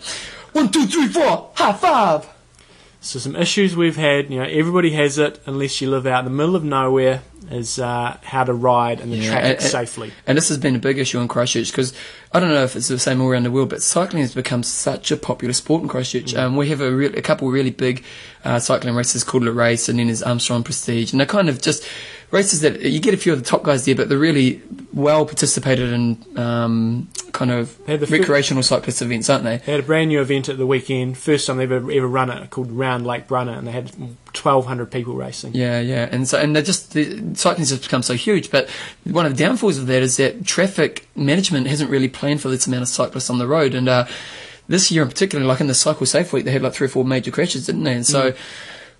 one, 0.52 0.70
two, 0.70 0.86
three, 0.86 1.08
four, 1.08 1.50
high 1.56 1.72
five. 1.72 2.28
So 3.00 3.18
some 3.18 3.34
issues 3.34 3.74
we've 3.74 3.96
had, 3.96 4.30
you 4.30 4.38
know, 4.38 4.44
everybody 4.48 4.92
has 4.92 5.18
it 5.18 5.40
unless 5.46 5.80
you 5.80 5.90
live 5.90 6.06
out 6.06 6.20
in 6.20 6.24
the 6.26 6.30
middle 6.30 6.54
of 6.54 6.62
nowhere, 6.62 7.22
is 7.50 7.78
uh, 7.78 8.16
how 8.22 8.44
to 8.44 8.52
ride 8.52 9.00
and 9.00 9.12
the 9.12 9.16
Yeah, 9.16 9.30
traffic 9.30 9.60
and- 9.60 9.70
safely. 9.70 10.12
And 10.26 10.36
this 10.36 10.48
has 10.48 10.58
been 10.58 10.76
a 10.76 10.78
big 10.78 10.98
issue 10.98 11.18
in 11.20 11.28
Christchurch 11.28 11.70
because 11.70 11.92
I 12.32 12.40
don't 12.40 12.50
know 12.50 12.64
if 12.64 12.76
it's 12.76 12.88
the 12.88 12.98
same 12.98 13.20
all 13.20 13.28
around 13.28 13.44
the 13.44 13.50
world, 13.50 13.70
but 13.70 13.82
cycling 13.82 14.22
has 14.22 14.34
become 14.34 14.62
such 14.62 15.10
a 15.10 15.16
popular 15.16 15.54
sport 15.54 15.82
in 15.82 15.88
Christchurch. 15.88 16.34
Mm. 16.34 16.38
Um, 16.38 16.56
we 16.56 16.68
have 16.68 16.80
a, 16.80 16.90
real, 16.92 17.16
a 17.16 17.22
couple 17.22 17.48
of 17.48 17.54
really 17.54 17.70
big 17.70 18.04
uh, 18.44 18.58
cycling 18.58 18.94
races 18.94 19.24
called 19.24 19.44
Le 19.44 19.52
Race, 19.52 19.88
and 19.88 19.98
then 19.98 20.08
there's 20.08 20.22
Armstrong 20.22 20.62
Prestige, 20.62 21.12
and 21.12 21.20
they're 21.20 21.26
kind 21.26 21.48
of 21.48 21.62
just 21.62 21.86
races 22.30 22.60
that 22.60 22.82
you 22.82 23.00
get 23.00 23.14
a 23.14 23.16
few 23.16 23.32
of 23.32 23.38
the 23.38 23.44
top 23.44 23.62
guys 23.62 23.86
there, 23.86 23.94
but 23.94 24.10
they're 24.10 24.18
really 24.18 24.60
well 24.92 25.24
participated 25.24 25.90
in 25.90 26.22
um, 26.38 27.08
kind 27.32 27.50
of 27.50 27.78
They 27.86 27.92
had 27.92 28.00
the 28.00 28.06
fir- 28.06 28.18
recreational 28.18 28.62
cyclist 28.62 29.00
events, 29.00 29.30
aren't 29.30 29.44
they? 29.44 29.56
They 29.58 29.72
had 29.72 29.80
a 29.80 29.84
brand 29.86 30.08
new 30.08 30.20
event 30.20 30.50
at 30.50 30.58
the 30.58 30.66
weekend, 30.66 31.16
first 31.16 31.46
time 31.46 31.56
they've 31.56 31.72
ever, 31.72 31.90
ever 31.90 32.06
run 32.06 32.28
it, 32.30 32.50
called 32.50 32.70
Round 32.70 33.06
Lake 33.06 33.26
Brunner, 33.26 33.52
and 33.52 33.66
they 33.66 33.72
had 33.72 33.90
1,200 34.34 34.90
people 34.90 35.14
racing. 35.14 35.54
Yeah, 35.54 35.80
yeah, 35.80 36.08
and 36.10 36.28
so 36.28 36.38
and 36.38 36.54
they're 36.54 36.62
just 36.62 36.92
the 36.92 37.34
cycling's 37.34 37.70
just 37.70 37.82
become 37.82 38.02
so 38.02 38.14
huge. 38.14 38.50
But 38.50 38.68
one 39.04 39.26
of 39.26 39.36
the 39.36 39.44
downfalls 39.44 39.78
of 39.78 39.86
that 39.86 40.02
is 40.02 40.16
that 40.18 40.44
traffic 40.44 41.08
management 41.16 41.66
hasn't 41.66 41.90
really 41.90 42.08
planned 42.08 42.40
for 42.40 42.48
this 42.48 42.66
amount 42.66 42.82
of 42.82 42.88
cyclists 42.88 43.30
on 43.30 43.38
the 43.38 43.46
road. 43.46 43.74
And 43.74 43.88
uh, 43.88 44.06
this 44.68 44.90
year 44.90 45.02
in 45.02 45.08
particular, 45.08 45.44
like 45.44 45.60
in 45.60 45.66
the 45.66 45.74
Cycle 45.74 46.06
Safe 46.06 46.32
Week, 46.32 46.44
they 46.44 46.50
had 46.50 46.62
like 46.62 46.74
three 46.74 46.86
or 46.86 46.90
four 46.90 47.04
major 47.04 47.30
crashes, 47.30 47.66
didn't 47.66 47.84
they? 47.84 47.94
And 47.94 48.06
so. 48.06 48.34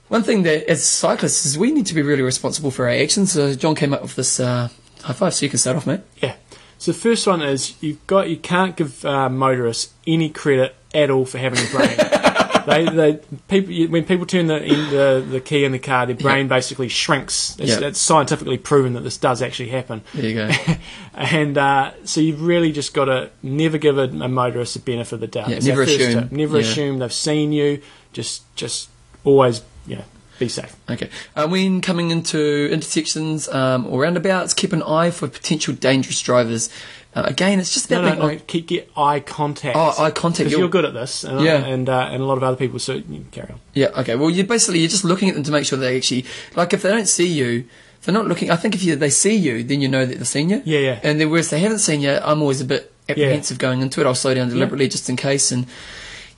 One 0.09 0.23
thing 0.23 0.45
that, 0.45 0.67
as 0.71 0.87
cyclists, 0.87 1.45
is 1.45 1.59
we 1.59 1.71
need 1.71 1.85
to 1.85 1.95
be 1.95 2.01
really 2.01 2.23
responsible 2.23 2.71
for 2.71 2.87
our 2.87 2.95
actions. 2.95 3.33
So 3.33 3.55
John 3.55 3.75
came 3.75 3.93
up 3.93 4.01
with 4.01 4.17
this 4.17 4.41
uh, 4.41 4.71
high 5.03 5.12
five, 5.12 5.35
so 5.35 5.45
you 5.45 5.51
can 5.51 5.59
start 5.59 5.77
off, 5.77 5.87
mate. 5.87 6.01
Yeah. 6.23 6.35
So 6.79 6.93
the 6.93 6.99
first 6.99 7.27
one 7.27 7.43
is 7.43 7.75
you've 7.83 8.07
got 8.07 8.31
you 8.31 8.38
can't 8.38 8.75
give 8.75 9.05
uh, 9.05 9.29
motorists 9.29 9.93
any 10.07 10.31
credit 10.31 10.75
at 10.95 11.11
all 11.11 11.27
for 11.27 11.38
having 11.38 11.59
a 11.59 11.71
brain. 11.71 11.97
they, 12.69 12.85
they 12.89 13.21
people 13.49 13.75
when 13.93 14.05
people 14.05 14.27
turn 14.27 14.47
the, 14.47 14.63
in 14.63 14.91
the 14.91 15.27
the 15.29 15.41
key 15.41 15.65
in 15.65 15.73
the 15.73 15.79
car, 15.79 16.07
their 16.07 16.15
brain 16.17 16.49
basically 16.49 16.89
shrinks. 16.89 17.57
It's, 17.59 17.81
Yeah. 17.81 17.89
it's 17.89 18.01
scientifically 18.01 18.59
proven 18.59 18.93
that 18.95 19.01
this 19.01 19.17
does 19.17 19.43
actually 19.43 19.71
happen. 19.71 20.03
There 20.15 20.25
you 20.27 20.35
go. 20.35 20.51
And 21.15 21.59
uh, 21.59 21.93
so 22.05 22.21
you've 22.21 22.43
really 22.43 22.71
just 22.71 22.95
got 22.95 23.07
to 23.07 23.31
never 23.43 23.77
give 23.77 23.99
a, 23.99 24.03
a 24.05 24.29
motorist 24.29 24.75
the 24.75 24.81
benefit 24.81 25.15
of 25.15 25.21
the 25.21 25.27
doubt. 25.27 25.49
Yeah, 25.49 25.59
never 25.59 25.83
assume. 25.83 26.23
tip. 26.23 26.33
Never 26.33 26.61
Yeah. 26.61 26.63
assume 26.65 26.99
they've 27.01 27.13
seen 27.13 27.51
you. 27.53 27.83
Just 28.13 28.43
just 28.55 28.89
always 29.25 29.63
you 29.87 29.97
know 29.97 30.05
be 30.39 30.49
safe. 30.49 30.77
Okay. 30.89 31.11
Uh, 31.35 31.49
when 31.49 31.81
coming 31.81 32.13
into 32.13 32.69
intersections 32.71 33.49
um, 33.49 33.87
or 33.89 34.03
roundabouts, 34.03 34.55
keep 34.55 34.73
an 34.73 34.83
eye 34.85 35.11
for 35.11 35.27
potential 35.27 35.75
dangerous 35.75 36.21
drivers. 36.23 36.71
Uh, 37.14 37.23
again, 37.25 37.59
it's 37.59 37.73
just 37.73 37.87
about 37.87 38.05
no, 38.18 38.27
being 38.27 38.38
no. 38.38 38.44
Keep 38.47 38.66
get 38.68 38.90
eye 38.97 39.21
contact. 39.21 39.77
Oh, 39.77 39.94
eye 39.99 40.11
contact. 40.11 40.38
Because 40.40 40.53
You're- 40.53 40.61
you're 40.62 40.68
good 40.68 40.85
at 40.85 40.94
this, 40.94 41.25
and 41.25 41.40
Yeah. 41.40 41.64
and 41.64 41.88
uh, 41.88 42.09
and 42.12 42.23
a 42.23 42.27
lot 42.27 42.37
of 42.37 42.42
other 42.44 42.57
people. 42.57 42.79
So 42.79 42.94
you 42.94 43.03
can 43.03 43.27
carry 43.31 43.49
on. 43.51 43.61
Yeah, 43.75 43.88
okay. 44.01 44.14
Well, 44.14 44.31
you 44.31 44.44
basically 44.44 44.81
you're 44.81 44.88
just 44.90 45.05
looking 45.05 45.29
at 45.29 45.35
them 45.35 45.44
to 45.44 45.51
make 45.51 45.64
sure 45.64 45.79
they 45.79 45.97
actually 45.97 46.27
like 46.55 46.73
if 46.75 46.83
they 46.83 46.90
don't 46.90 47.09
see 47.09 47.27
you, 47.27 47.64
they're 48.05 48.12
not 48.14 48.27
looking. 48.27 48.51
I 48.51 48.57
think 48.57 48.75
if 48.75 48.83
you, 48.83 48.94
they 48.94 49.11
see 49.11 49.35
you, 49.35 49.64
then 49.64 49.81
you 49.81 49.88
know 49.88 50.05
that 50.07 50.16
they've 50.18 50.29
seen 50.29 50.51
you. 50.51 50.62
Yeah, 50.64 50.81
yeah. 50.81 51.01
And 51.03 51.18
then 51.21 51.31
whereas 51.31 51.51
they 51.51 51.61
haven't 51.61 51.79
seen 51.81 52.01
you, 52.03 52.12
I'm 52.12 52.42
always 52.42 52.61
a 52.61 52.64
bit 52.66 52.92
apprehensive 53.09 53.59
going 53.59 53.81
into 53.81 54.01
it. 54.03 54.07
I'll 54.07 54.14
slow 54.14 54.35
down 54.35 54.51
deliberately 54.51 54.87
just 54.88 55.09
in 55.09 55.16
case. 55.16 55.51
And 55.51 55.64
yeah, 55.64 55.71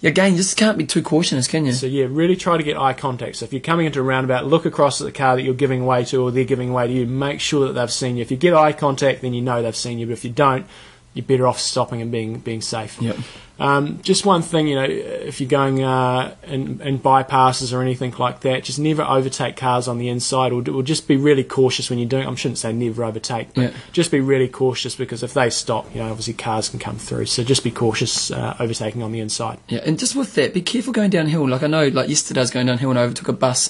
again, 0.03 0.33
you 0.33 0.39
just 0.39 0.57
can't 0.57 0.79
be 0.79 0.87
too 0.87 1.03
cautious, 1.03 1.47
can 1.47 1.67
you? 1.67 1.73
So 1.73 1.87
yeah, 1.87 2.07
really 2.09 2.37
try 2.37 2.57
to 2.57 2.63
get 2.63 2.77
eye 2.77 2.93
contact. 2.93 3.37
So 3.37 3.45
if 3.45 3.53
you're 3.53 3.61
coming 3.61 3.87
into 3.87 4.01
a 4.01 4.03
roundabout, 4.03 4.47
look 4.47 4.65
across 4.65 5.01
at 5.01 5.05
the 5.05 5.13
car 5.13 5.37
that 5.37 5.43
you're 5.43 5.55
giving 5.55 5.85
way 5.85 6.05
to, 6.07 6.23
or 6.23 6.31
they're 6.31 6.45
giving 6.45 6.73
way 6.73 6.87
to 6.87 6.93
you. 6.93 7.07
Make 7.07 7.41
sure 7.41 7.67
that 7.67 7.75
they've 7.75 7.93
seen 7.93 8.17
you. 8.17 8.23
If 8.23 8.31
you 8.31 8.37
get 8.37 8.55
eye 8.55 8.73
contact, 8.73 9.23
then 9.23 9.35
you 9.35 9.43
know 9.43 9.63
they've 9.63 9.77
seen 9.77 9.99
you. 9.99 10.07
But 10.07 10.13
if 10.13 10.25
you 10.25 10.31
don't, 10.31 10.67
you're 11.15 11.25
better 11.25 11.47
off 11.47 11.59
stopping 11.59 12.01
and 12.01 12.11
being 12.11 12.39
being 12.39 12.61
safe. 12.61 13.01
Yep. 13.01 13.17
Um, 13.61 14.01
just 14.03 14.25
one 14.25 14.41
thing, 14.41 14.69
you 14.69 14.75
know, 14.75 14.85
if 14.85 15.39
you're 15.39 15.49
going 15.51 15.85
uh, 15.85 16.35
in, 16.45 16.81
in 16.81 16.99
bypasses 16.99 17.75
or 17.75 17.83
anything 17.83 18.15
like 18.19 18.41
that, 18.41 18.65
just 18.65 18.79
never 18.79 19.03
overtake 19.03 19.55
cars 19.57 19.87
on 19.87 19.99
the 19.99 20.09
inside, 20.09 20.51
or, 20.53 20.65
or 20.71 20.83
just 20.83 21.07
be 21.07 21.19
really 21.19 21.45
cautious 21.45 21.91
when 21.91 21.99
you're 21.99 22.09
doing. 22.09 22.27
I 22.27 22.35
shouldn't 22.37 22.57
say 22.57 22.73
never 22.73 23.05
overtake, 23.05 23.53
but 23.53 23.63
Yeah. 23.65 23.71
just 23.93 24.11
be 24.11 24.19
really 24.19 24.49
cautious 24.49 24.97
because 24.97 25.23
if 25.23 25.35
they 25.35 25.51
stop, 25.51 25.95
you 25.95 26.01
know, 26.01 26.09
obviously 26.09 26.33
cars 26.33 26.71
can 26.71 26.79
come 26.79 26.97
through. 26.97 27.27
So 27.27 27.45
just 27.45 27.63
be 27.63 27.71
cautious 27.71 28.31
uh, 28.31 28.57
overtaking 28.59 29.03
on 29.03 29.13
the 29.13 29.21
inside. 29.21 29.59
Yeah, 29.69 29.81
and 29.85 29.99
just 29.99 30.17
with 30.17 30.35
that, 30.37 30.55
be 30.55 30.63
careful 30.63 30.95
going 30.95 31.11
downhill. 31.11 31.47
Like 31.47 31.63
I 31.63 31.67
know, 31.67 31.89
like 31.89 32.09
yesterday 32.09 32.41
I 32.41 32.45
was 32.45 32.51
going 32.51 32.67
downhill 32.67 32.89
and 32.91 32.99
I 32.99 33.03
overtook 33.03 33.29
a 33.29 33.35
bus, 33.35 33.69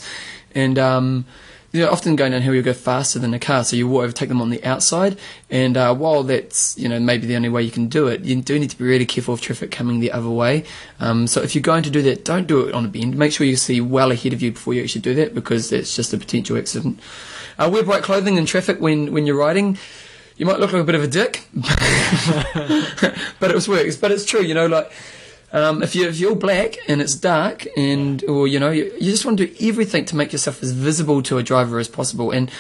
and 0.55 0.79
um, 0.79 1.25
you 1.73 1.81
know, 1.81 1.91
often 1.91 2.17
going 2.17 2.33
downhill 2.33 2.55
you 2.55 2.63
go 2.63 2.73
faster 2.73 3.19
than 3.19 3.33
a 3.33 3.39
car, 3.39 3.63
so 3.63 3.77
you 3.77 3.87
will 3.87 4.01
overtake 4.01 4.29
them 4.29 4.43
on 4.43 4.51
the 4.51 4.63
outside. 4.65 5.17
And 5.51 5.77
uh, 5.77 5.95
while 5.95 6.25
that's 6.25 6.77
you 6.77 6.89
know 6.89 6.99
maybe 6.99 7.27
the 7.27 7.37
only 7.37 7.49
way 7.49 7.63
you 7.63 7.71
can 7.71 7.89
do 7.89 8.09
it, 8.09 8.23
you 8.23 8.41
do 8.43 8.59
need 8.59 8.71
to 8.71 8.79
be 8.79 8.85
really 8.85 9.07
careful 9.07 9.35
of 9.35 9.41
traffic 9.41 9.71
coming 9.71 10.01
the 10.01 10.11
other 10.11 10.31
way. 10.31 10.65
Um, 10.99 11.27
so 11.27 11.43
if 11.43 11.55
you're 11.55 11.63
going 11.63 11.85
to 11.85 11.91
do 11.91 12.03
that, 12.03 12.25
don't 12.25 12.47
do 12.47 12.67
it 12.67 12.75
on 12.75 12.85
a 12.85 12.89
bend. 12.89 13.17
Make 13.17 13.33
sure 13.33 13.47
you 13.47 13.57
see 13.57 13.81
well 13.81 14.11
ahead 14.11 14.33
of 14.33 14.43
you 14.43 14.53
before 14.53 14.75
you 14.75 14.83
actually 14.83 15.03
do 15.03 15.15
that, 15.15 15.35
because 15.35 15.71
that's 15.71 15.95
just 15.95 16.13
a 16.13 16.19
potential 16.19 16.57
accident. 16.57 16.99
Uh, 17.59 17.71
wear 17.73 17.85
bright 17.85 18.03
clothing 18.03 18.37
in 18.37 18.47
traffic 18.47 18.81
when 18.81 19.13
when 19.13 19.27
you're 19.27 19.39
riding. 19.39 19.79
You 20.37 20.47
might 20.47 20.59
look 20.59 20.73
like 20.73 20.81
a 20.81 20.85
bit 20.85 20.95
of 20.95 21.03
a 21.03 21.07
dick, 21.07 21.47
but 23.39 23.51
it 23.51 23.69
works. 23.69 23.97
But 23.97 24.11
it's 24.11 24.25
true, 24.25 24.41
you 24.41 24.55
know, 24.55 24.67
like 24.67 24.91
um, 25.53 25.83
if 25.83 25.95
you 25.95 26.09
if 26.09 26.19
you're 26.19 26.37
black 26.37 26.77
and 26.89 27.01
it's 27.01 27.15
dark 27.15 27.67
and 27.77 28.23
or 28.25 28.47
you 28.47 28.61
know 28.61 28.71
you, 28.71 28.85
you 29.01 29.11
just 29.11 29.25
want 29.25 29.39
to 29.39 29.47
do 29.47 29.69
everything 29.69 30.05
to 30.07 30.17
make 30.17 30.33
yourself 30.33 30.63
as 30.63 30.73
visible 30.73 31.23
to 31.23 31.39
a 31.39 31.43
driver 31.43 31.79
as 31.79 31.89
possible. 31.89 32.31
And 32.31 32.51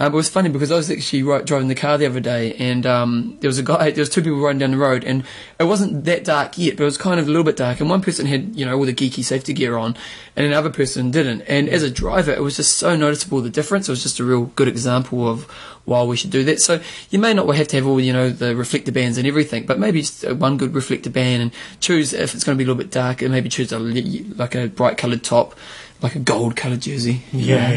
um, 0.00 0.14
it 0.14 0.16
was 0.16 0.30
funny 0.30 0.48
because 0.48 0.72
I 0.72 0.76
was 0.76 0.90
actually 0.90 1.22
ri 1.22 1.42
driving 1.42 1.68
the 1.68 1.74
car 1.74 1.98
the 1.98 2.06
other 2.06 2.20
day 2.20 2.54
and 2.54 2.86
um, 2.86 3.36
there 3.40 3.48
was 3.48 3.58
a 3.58 3.62
guy, 3.62 3.90
there 3.90 4.00
was 4.00 4.08
two 4.08 4.22
people 4.22 4.40
riding 4.40 4.58
down 4.58 4.70
the 4.70 4.78
road 4.78 5.04
and 5.04 5.24
it 5.58 5.64
wasn't 5.64 6.06
that 6.06 6.24
dark 6.24 6.56
yet, 6.56 6.78
but 6.78 6.84
it 6.84 6.86
was 6.86 6.96
kind 6.96 7.20
of 7.20 7.26
a 7.26 7.30
little 7.30 7.44
bit 7.44 7.58
dark. 7.58 7.80
And 7.80 7.90
one 7.90 8.00
person 8.00 8.24
had 8.24 8.56
you 8.56 8.64
know 8.64 8.78
all 8.78 8.86
the 8.86 8.94
geeky 8.94 9.22
safety 9.22 9.52
gear 9.52 9.76
on, 9.76 9.94
and 10.36 10.46
another 10.46 10.70
person 10.70 11.10
didn't. 11.10 11.42
And 11.42 11.68
as 11.68 11.82
a 11.82 11.90
driver, 11.90 12.32
it 12.32 12.42
was 12.42 12.56
just 12.56 12.78
so 12.78 12.96
noticeable 12.96 13.42
the 13.42 13.50
difference. 13.50 13.88
It 13.88 13.92
was 13.92 14.02
just 14.02 14.18
a 14.18 14.24
real 14.24 14.46
good 14.46 14.68
example 14.68 15.28
of 15.28 15.44
why 15.84 16.02
we 16.02 16.16
should 16.16 16.30
do 16.30 16.44
that. 16.44 16.60
So 16.60 16.80
you 17.10 17.18
may 17.18 17.34
not 17.34 17.46
have 17.54 17.68
to 17.68 17.76
have 17.76 17.86
all 17.86 18.00
you 18.00 18.14
know 18.14 18.30
the 18.30 18.56
reflector 18.56 18.92
bands 18.92 19.18
and 19.18 19.26
everything, 19.28 19.66
but 19.66 19.78
maybe 19.78 20.00
just 20.00 20.26
one 20.32 20.56
good 20.56 20.74
reflector 20.74 21.10
band 21.10 21.42
and 21.42 21.52
choose 21.80 22.14
if 22.14 22.34
it's 22.34 22.42
going 22.42 22.56
to 22.56 22.58
be 22.58 22.64
a 22.64 22.72
little 22.72 22.82
bit 22.82 22.90
dark, 22.90 23.20
and 23.20 23.32
maybe 23.32 23.50
choose 23.50 23.70
a 23.70 23.78
like 23.78 24.54
a 24.54 24.68
bright 24.68 24.96
coloured 24.96 25.22
top, 25.22 25.54
like 26.00 26.14
a 26.14 26.20
gold 26.20 26.56
coloured 26.56 26.80
jersey. 26.80 27.22
Yeah, 27.32 27.72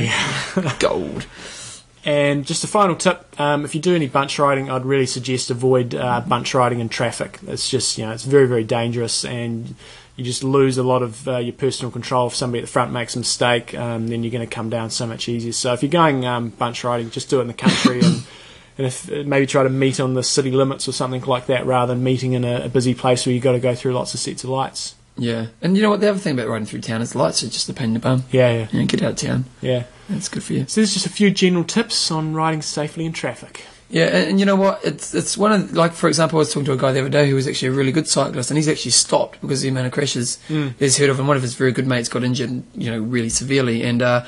yeah. 0.56 0.76
gold. 0.80 1.26
And 2.06 2.46
just 2.46 2.64
a 2.64 2.68
final 2.68 2.96
tip: 2.96 3.40
um, 3.40 3.64
if 3.64 3.74
you 3.76 3.82
do 3.82 3.96
any 3.96 4.08
bunch 4.08 4.38
riding, 4.38 4.70
I'd 4.70 4.86
really 4.86 5.06
suggest 5.06 5.50
avoid 5.50 5.96
uh, 5.96 6.22
bunch 6.22 6.54
riding 6.54 6.80
in 6.80 6.90
traffic. 6.90 7.40
It's 7.48 7.70
just 7.70 7.98
you 7.98 8.06
know 8.06 8.12
it's 8.12 8.26
very 8.26 8.46
very 8.46 8.66
dangerous, 8.66 9.24
and 9.24 9.76
you 10.18 10.26
just 10.26 10.44
lose 10.44 10.78
a 10.78 10.84
lot 10.84 11.02
of 11.02 11.28
uh, 11.28 11.38
your 11.38 11.54
personal 11.54 11.92
control. 11.92 12.28
If 12.28 12.36
somebody 12.36 12.60
at 12.60 12.66
the 12.66 12.72
front 12.72 12.92
makes 12.92 13.16
a 13.16 13.20
mistake, 13.20 13.74
um, 13.76 14.08
then 14.10 14.24
you're 14.24 14.32
going 14.32 14.48
to 14.48 14.54
come 14.54 14.70
down 14.70 14.90
so 14.90 15.08
much 15.08 15.30
easier. 15.30 15.54
So 15.54 15.72
if 15.74 15.82
you're 15.82 15.92
going 15.92 16.26
um, 16.26 16.50
bunch 16.50 16.84
riding, 16.84 17.10
just 17.10 17.30
do 17.30 17.40
it 17.40 17.44
in 17.44 17.48
the 17.48 17.54
country 17.54 18.02
and. 18.02 18.24
And 18.76 18.88
if 18.88 19.08
maybe 19.08 19.46
try 19.46 19.62
to 19.62 19.70
meet 19.70 20.00
on 20.00 20.16
the 20.16 20.24
city 20.24 20.50
limits 20.50 20.88
or 20.88 20.94
something 20.94 21.22
like 21.26 21.46
that, 21.46 21.68
rather 21.68 21.94
than 21.94 22.04
meeting 22.04 22.34
in 22.34 22.44
a, 22.44 22.62
a 22.66 22.70
busy 22.70 22.96
place 22.96 23.24
where 23.24 23.32
you've 23.32 23.44
got 23.44 23.52
to 23.52 23.60
go 23.60 23.76
through 23.76 23.94
lots 23.94 24.16
of 24.16 24.20
sets 24.20 24.44
of 24.44 24.50
lights. 24.50 24.96
Yeah, 25.18 25.48
and 25.62 25.76
you 25.78 25.84
know 25.84 25.90
what? 25.92 26.00
The 26.02 26.10
other 26.10 26.20
thing 26.20 26.34
about 26.34 26.48
riding 26.48 26.66
through 26.66 26.82
town 26.82 27.02
is 27.02 27.14
lights 27.16 27.44
are 27.44 27.48
just 27.50 27.70
a 27.70 27.74
pain 27.74 27.90
in 27.90 27.94
the 27.94 28.00
bum. 28.00 28.24
Yeah, 28.32 28.52
yeah, 28.52 28.68
You 28.72 28.80
know, 28.80 28.86
get 28.88 29.04
out 29.04 29.12
of 29.12 29.18
town. 29.18 29.46
yeah. 29.62 29.84
That's 30.10 30.28
good 30.28 30.44
for 30.44 30.54
you. 30.54 30.66
So 30.68 30.82
there's 30.82 30.94
just 30.94 31.06
a 31.06 31.10
few 31.10 31.32
general 31.32 31.64
tips 31.64 32.12
on 32.12 32.34
riding 32.34 32.62
safely 32.62 33.06
in 33.06 33.14
traffic. 33.14 33.64
Yeah, 33.90 34.06
and, 34.06 34.32
and 34.32 34.40
you 34.40 34.46
know 34.46 34.56
what? 34.56 34.84
It's 34.84 35.14
it's 35.14 35.38
one 35.38 35.52
of 35.54 35.74
like 35.74 35.94
for 35.94 36.08
example, 36.08 36.38
I 36.38 36.40
was 36.40 36.50
talking 36.52 36.66
to 36.66 36.74
a 36.74 36.78
guy 36.78 36.92
the 36.92 37.00
other 37.00 37.10
day 37.10 37.30
who 37.30 37.36
was 37.36 37.48
actually 37.48 37.70
a 37.70 37.72
really 37.72 37.92
good 37.92 38.08
cyclist, 38.08 38.50
and 38.52 38.58
he's 38.58 38.68
actually 38.68 38.92
stopped 38.92 39.40
because 39.40 39.60
of 39.60 39.64
the 39.64 39.70
amount 39.70 39.86
of 39.88 39.94
crashes 39.94 40.40
Mm. 40.50 40.74
he's 40.80 40.98
heard 40.98 41.10
of, 41.10 41.20
and 41.20 41.28
one 41.28 41.38
of 41.38 41.44
his 41.44 41.54
very 41.56 41.72
good 41.72 41.88
mates 41.88 42.10
got 42.10 42.24
injured, 42.24 42.64
you 42.76 42.92
know, 42.92 43.00
really 43.00 43.30
severely, 43.30 43.84
and. 43.84 44.02
uh 44.02 44.26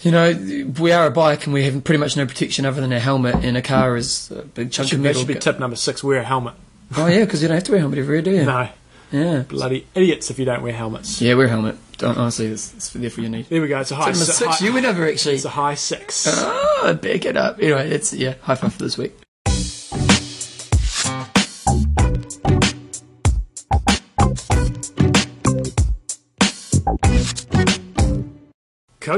you 0.00 0.12
know, 0.12 0.32
we 0.78 0.92
are 0.92 1.06
a 1.06 1.10
bike 1.10 1.44
and 1.46 1.52
we 1.52 1.64
have 1.64 1.82
pretty 1.82 1.98
much 1.98 2.16
no 2.16 2.24
protection 2.24 2.64
other 2.64 2.80
than 2.80 2.92
our 2.92 3.00
helmet, 3.00 3.34
and 3.44 3.56
a 3.56 3.62
car 3.62 3.96
is 3.96 4.30
a 4.30 4.42
big 4.42 4.68
That 4.68 4.72
chunk 4.72 4.88
should, 4.90 4.98
of 4.98 5.02
that 5.02 5.08
metal. 5.08 5.22
should 5.22 5.26
be 5.26 5.34
tip 5.34 5.58
number 5.58 5.74
six: 5.74 6.04
wear 6.04 6.20
a 6.20 6.22
helmet. 6.24 6.54
oh 6.96 7.08
yeah, 7.08 7.24
because 7.24 7.42
you 7.42 7.48
don't 7.48 7.56
have 7.56 7.64
to 7.64 7.72
wear 7.72 7.78
a 7.78 7.80
helmet 7.80 7.98
every 7.98 8.14
year, 8.14 8.22
do 8.22 8.30
you? 8.30 8.44
No, 8.44 8.68
Yeah. 9.10 9.42
bloody 9.48 9.86
idiots 9.94 10.30
if 10.30 10.38
you 10.38 10.44
don't 10.44 10.62
wear 10.62 10.72
helmets. 10.72 11.20
Yeah, 11.20 11.34
wear 11.34 11.46
a 11.46 11.48
helmet. 11.48 11.76
Don't, 11.98 12.16
honestly, 12.16 12.46
it's, 12.46 12.74
it's 12.74 12.90
there 12.90 13.10
for 13.10 13.22
your 13.22 13.30
need. 13.30 13.46
There 13.48 13.60
we 13.60 13.68
go. 13.68 13.80
It's 13.80 13.90
a 13.90 13.96
high, 13.96 14.10
Number 14.10 14.18
si- 14.24 14.32
six, 14.32 14.58
high- 14.60 14.66
you 14.66 14.72
went 14.72 14.86
over 14.86 15.08
actually. 15.08 15.34
It's 15.36 15.44
a 15.44 15.48
high 15.50 15.74
six. 15.74 16.26
Ah, 16.30 16.92
back 17.00 17.24
it 17.24 17.36
up. 17.36 17.58
Anyway, 17.60 17.90
it's 17.90 18.12
yeah, 18.12 18.34
high 18.42 18.54
five 18.54 18.72
for 18.74 18.82
this 18.84 18.96
week. 18.98 19.14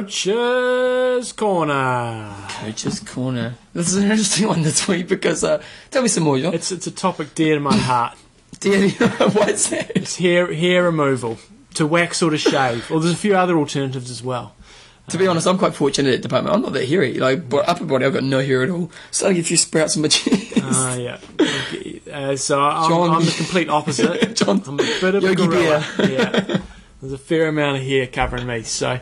Coach's 0.00 1.32
corner. 1.32 2.34
Coach's 2.48 3.00
corner. 3.00 3.54
This 3.74 3.88
is 3.88 3.96
an 3.96 4.04
interesting 4.04 4.46
one 4.48 4.62
this 4.62 4.88
week 4.88 5.08
because 5.08 5.44
uh, 5.44 5.62
tell 5.90 6.02
me 6.02 6.08
some 6.08 6.22
more, 6.24 6.38
John. 6.38 6.54
It's 6.54 6.72
it's 6.72 6.86
a 6.86 6.90
topic 6.90 7.34
dear 7.34 7.54
to 7.56 7.60
my 7.60 7.76
heart. 7.76 8.16
Danny, 8.60 8.90
what's 8.90 9.70
that? 9.70 9.92
It's 9.96 10.16
hair 10.16 10.52
hair 10.52 10.84
removal 10.84 11.38
to 11.74 11.86
wax 11.86 12.22
or 12.22 12.30
to 12.30 12.38
shave. 12.38 12.90
Or 12.90 13.00
there's 13.00 13.14
a 13.14 13.16
few 13.16 13.34
other 13.36 13.56
alternatives 13.56 14.10
as 14.10 14.22
well. 14.22 14.54
To 15.08 15.18
be 15.18 15.26
honest, 15.26 15.46
I'm 15.48 15.58
quite 15.58 15.74
fortunate 15.74 16.10
at 16.14 16.22
the 16.22 16.28
department. 16.28 16.54
I'm 16.54 16.62
not 16.62 16.72
that 16.74 16.88
hairy. 16.88 17.14
Like 17.14 17.48
bo- 17.48 17.58
upper 17.58 17.84
body, 17.84 18.04
I've 18.04 18.12
got 18.12 18.22
no 18.22 18.40
hair 18.40 18.62
at 18.62 18.70
all. 18.70 18.92
Starting 19.10 19.34
to 19.36 19.40
get 19.42 19.46
a 19.46 19.48
few 19.48 19.56
sprouts 19.56 19.96
on 19.96 20.02
my 20.02 20.08
chest. 20.08 20.52
Ah, 20.62 20.94
yeah. 20.94 21.18
Okay. 21.40 22.00
Uh, 22.12 22.36
so 22.36 22.60
I'm, 22.60 22.88
John- 22.88 23.10
I'm 23.10 23.24
the 23.24 23.32
complete 23.32 23.68
opposite. 23.68 24.34
John, 24.36 24.62
I'm 24.66 24.74
a 24.74 24.82
bit 25.00 25.14
of 25.16 25.22
Yogi 25.24 25.42
a 25.42 25.46
gorilla. 25.46 25.86
Yeah. 25.98 26.60
There's 27.00 27.12
a 27.14 27.18
fair 27.18 27.48
amount 27.48 27.78
of 27.78 27.82
hair 27.82 28.06
covering 28.06 28.46
me, 28.46 28.62
so 28.62 28.90
uh, 28.90 29.00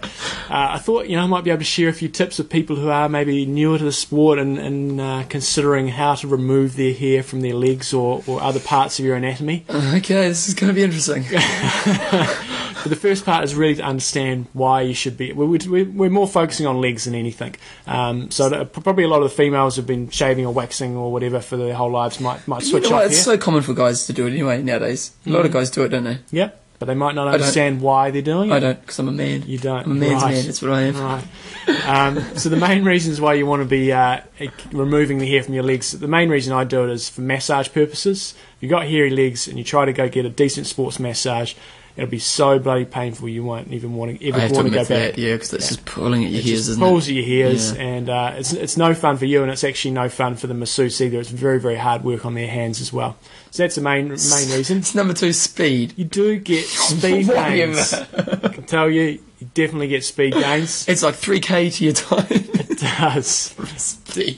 I 0.48 0.78
thought 0.78 1.08
you 1.08 1.16
know 1.16 1.24
I 1.24 1.26
might 1.26 1.42
be 1.44 1.50
able 1.50 1.58
to 1.58 1.64
share 1.64 1.88
a 1.88 1.92
few 1.92 2.08
tips 2.08 2.38
with 2.38 2.48
people 2.48 2.76
who 2.76 2.88
are 2.90 3.08
maybe 3.08 3.44
newer 3.44 3.76
to 3.78 3.84
the 3.84 3.92
sport 3.92 4.38
and, 4.38 4.56
and 4.58 5.00
uh, 5.00 5.24
considering 5.28 5.88
how 5.88 6.14
to 6.14 6.28
remove 6.28 6.76
their 6.76 6.94
hair 6.94 7.22
from 7.24 7.40
their 7.40 7.54
legs 7.54 7.92
or, 7.92 8.22
or 8.26 8.40
other 8.40 8.60
parts 8.60 8.98
of 9.00 9.04
your 9.04 9.16
anatomy. 9.16 9.64
okay, 9.68 10.28
this 10.28 10.46
is 10.48 10.54
going 10.54 10.68
to 10.68 10.74
be 10.74 10.82
interesting. 10.84 11.24
But 12.80 12.90
the 12.90 12.96
first 12.96 13.24
part 13.24 13.42
is 13.42 13.56
really 13.56 13.74
to 13.74 13.82
understand 13.82 14.46
why 14.52 14.82
you 14.82 14.94
should 14.94 15.16
be. 15.16 15.32
We're, 15.32 15.46
we're, 15.46 15.84
we're 15.84 16.10
more 16.10 16.28
focusing 16.28 16.64
on 16.64 16.80
legs 16.80 17.06
than 17.06 17.16
anything. 17.16 17.56
Um, 17.88 18.30
so 18.30 18.64
probably 18.66 19.02
a 19.02 19.08
lot 19.08 19.20
of 19.20 19.30
the 19.30 19.34
females 19.34 19.74
who've 19.74 19.84
been 19.86 20.10
shaving 20.10 20.46
or 20.46 20.54
waxing 20.54 20.94
or 20.96 21.10
whatever 21.12 21.40
for 21.40 21.56
their 21.56 21.74
whole 21.74 21.90
lives 21.90 22.20
might 22.20 22.46
might 22.46 22.62
You 22.62 22.68
switch 22.68 22.84
know 22.88 22.98
off 22.98 23.06
It's 23.06 23.16
here. 23.16 23.24
so 23.24 23.36
common 23.38 23.62
for 23.62 23.74
guys 23.74 24.06
to 24.06 24.12
do 24.12 24.26
it 24.28 24.30
anyway 24.30 24.62
nowadays. 24.62 25.10
A 25.26 25.30
lot 25.30 25.44
of 25.44 25.50
guys 25.52 25.70
do 25.70 25.82
it, 25.82 25.88
don't 25.88 26.04
they? 26.04 26.18
Yep. 26.30 26.62
But 26.78 26.86
they 26.86 26.94
might 26.94 27.16
not 27.16 27.26
understand 27.26 27.80
why 27.80 28.12
they're 28.12 28.22
doing 28.22 28.50
it. 28.50 28.54
I 28.54 28.60
don't, 28.60 28.80
because 28.80 29.00
I'm 29.00 29.08
a 29.08 29.12
man. 29.12 29.42
You 29.46 29.58
don't. 29.58 29.84
I'm 29.84 29.90
a 29.92 29.94
man's 29.96 30.22
Right. 30.22 30.34
man. 30.34 30.44
That's 30.46 30.62
what 30.62 30.70
I 30.70 30.82
am. 30.82 30.96
Right. 30.96 31.24
Um, 31.88 32.36
so 32.36 32.48
the 32.48 32.56
main 32.56 32.84
reasons 32.84 33.20
why 33.20 33.34
you 33.34 33.46
want 33.46 33.62
to 33.62 33.68
be 33.68 33.90
uh, 33.92 34.20
removing 34.70 35.18
the 35.18 35.28
hair 35.28 35.42
from 35.42 35.54
your 35.54 35.64
legs, 35.64 35.90
the 35.90 36.06
main 36.06 36.28
reason 36.28 36.52
I 36.52 36.62
do 36.64 36.84
it 36.84 36.90
is 36.90 37.08
for 37.08 37.20
massage 37.20 37.68
purposes. 37.72 38.34
If 38.56 38.62
you 38.62 38.68
got 38.68 38.86
hairy 38.86 39.10
legs 39.10 39.48
and 39.48 39.58
you 39.58 39.64
try 39.64 39.86
to 39.86 39.92
go 39.92 40.08
get 40.08 40.24
a 40.24 40.28
decent 40.30 40.66
sports 40.68 41.00
massage, 41.00 41.54
it'll 41.98 42.08
be 42.10 42.18
so 42.18 42.58
bloody 42.58 42.84
painful 42.86 43.28
you 43.28 43.44
won't 43.44 43.70
even 43.72 43.94
want 43.94 44.18
to 44.18 44.28
ever 44.28 44.40
have 44.40 44.50
to 44.50 44.54
want 44.56 44.68
to 44.68 44.72
go 44.74 44.80
back. 44.80 44.88
that, 44.88 45.18
yeah, 45.18 45.34
because 45.34 45.52
it's 45.52 45.64
Yeah. 45.64 45.68
just 45.76 45.84
pulling 45.84 46.24
at 46.24 46.30
your 46.30 46.40
It 46.40 46.46
ears, 46.46 46.58
just 46.60 46.68
isn't 46.70 46.82
pulls 46.82 47.08
it? 47.08 47.10
at 47.10 47.14
your 47.16 47.26
ears, 47.26 47.72
Yeah. 47.72 47.82
and 47.82 48.08
uh, 48.08 48.32
it's 48.38 48.52
it's 48.54 48.76
no 48.76 48.94
fun 48.94 49.16
for 49.18 49.26
you, 49.26 49.42
and 49.42 49.50
it's 49.50 49.64
actually 49.64 49.90
no 49.90 50.08
fun 50.08 50.36
for 50.36 50.46
the 50.46 50.54
masseuse 50.54 51.00
either. 51.02 51.18
It's 51.20 51.28
very 51.30 51.60
very 51.60 51.76
hard 51.76 52.04
work 52.04 52.24
on 52.24 52.32
their 52.34 52.48
hands 52.48 52.80
as 52.80 52.92
well. 52.92 53.16
So 53.50 53.62
that's 53.64 53.74
the 53.74 53.80
main 53.82 54.08
main 54.08 54.16
reason. 54.56 54.78
It's 54.78 54.94
number 54.94 55.12
two, 55.12 55.32
speed. 55.32 55.92
You 55.96 56.04
do 56.04 56.38
get 56.38 56.64
speed 56.64 57.26
gains. 57.34 57.92
I 57.94 58.48
can 58.48 58.64
tell 58.64 58.88
you, 58.88 59.18
you 59.40 59.48
definitely 59.54 59.88
get 59.88 60.04
speed 60.04 60.34
gains. 60.34 60.86
It's 60.88 61.02
like 61.02 61.14
3k 61.16 61.74
to 61.76 61.84
your 61.84 61.92
time. 61.94 62.47
Does. 62.98 63.54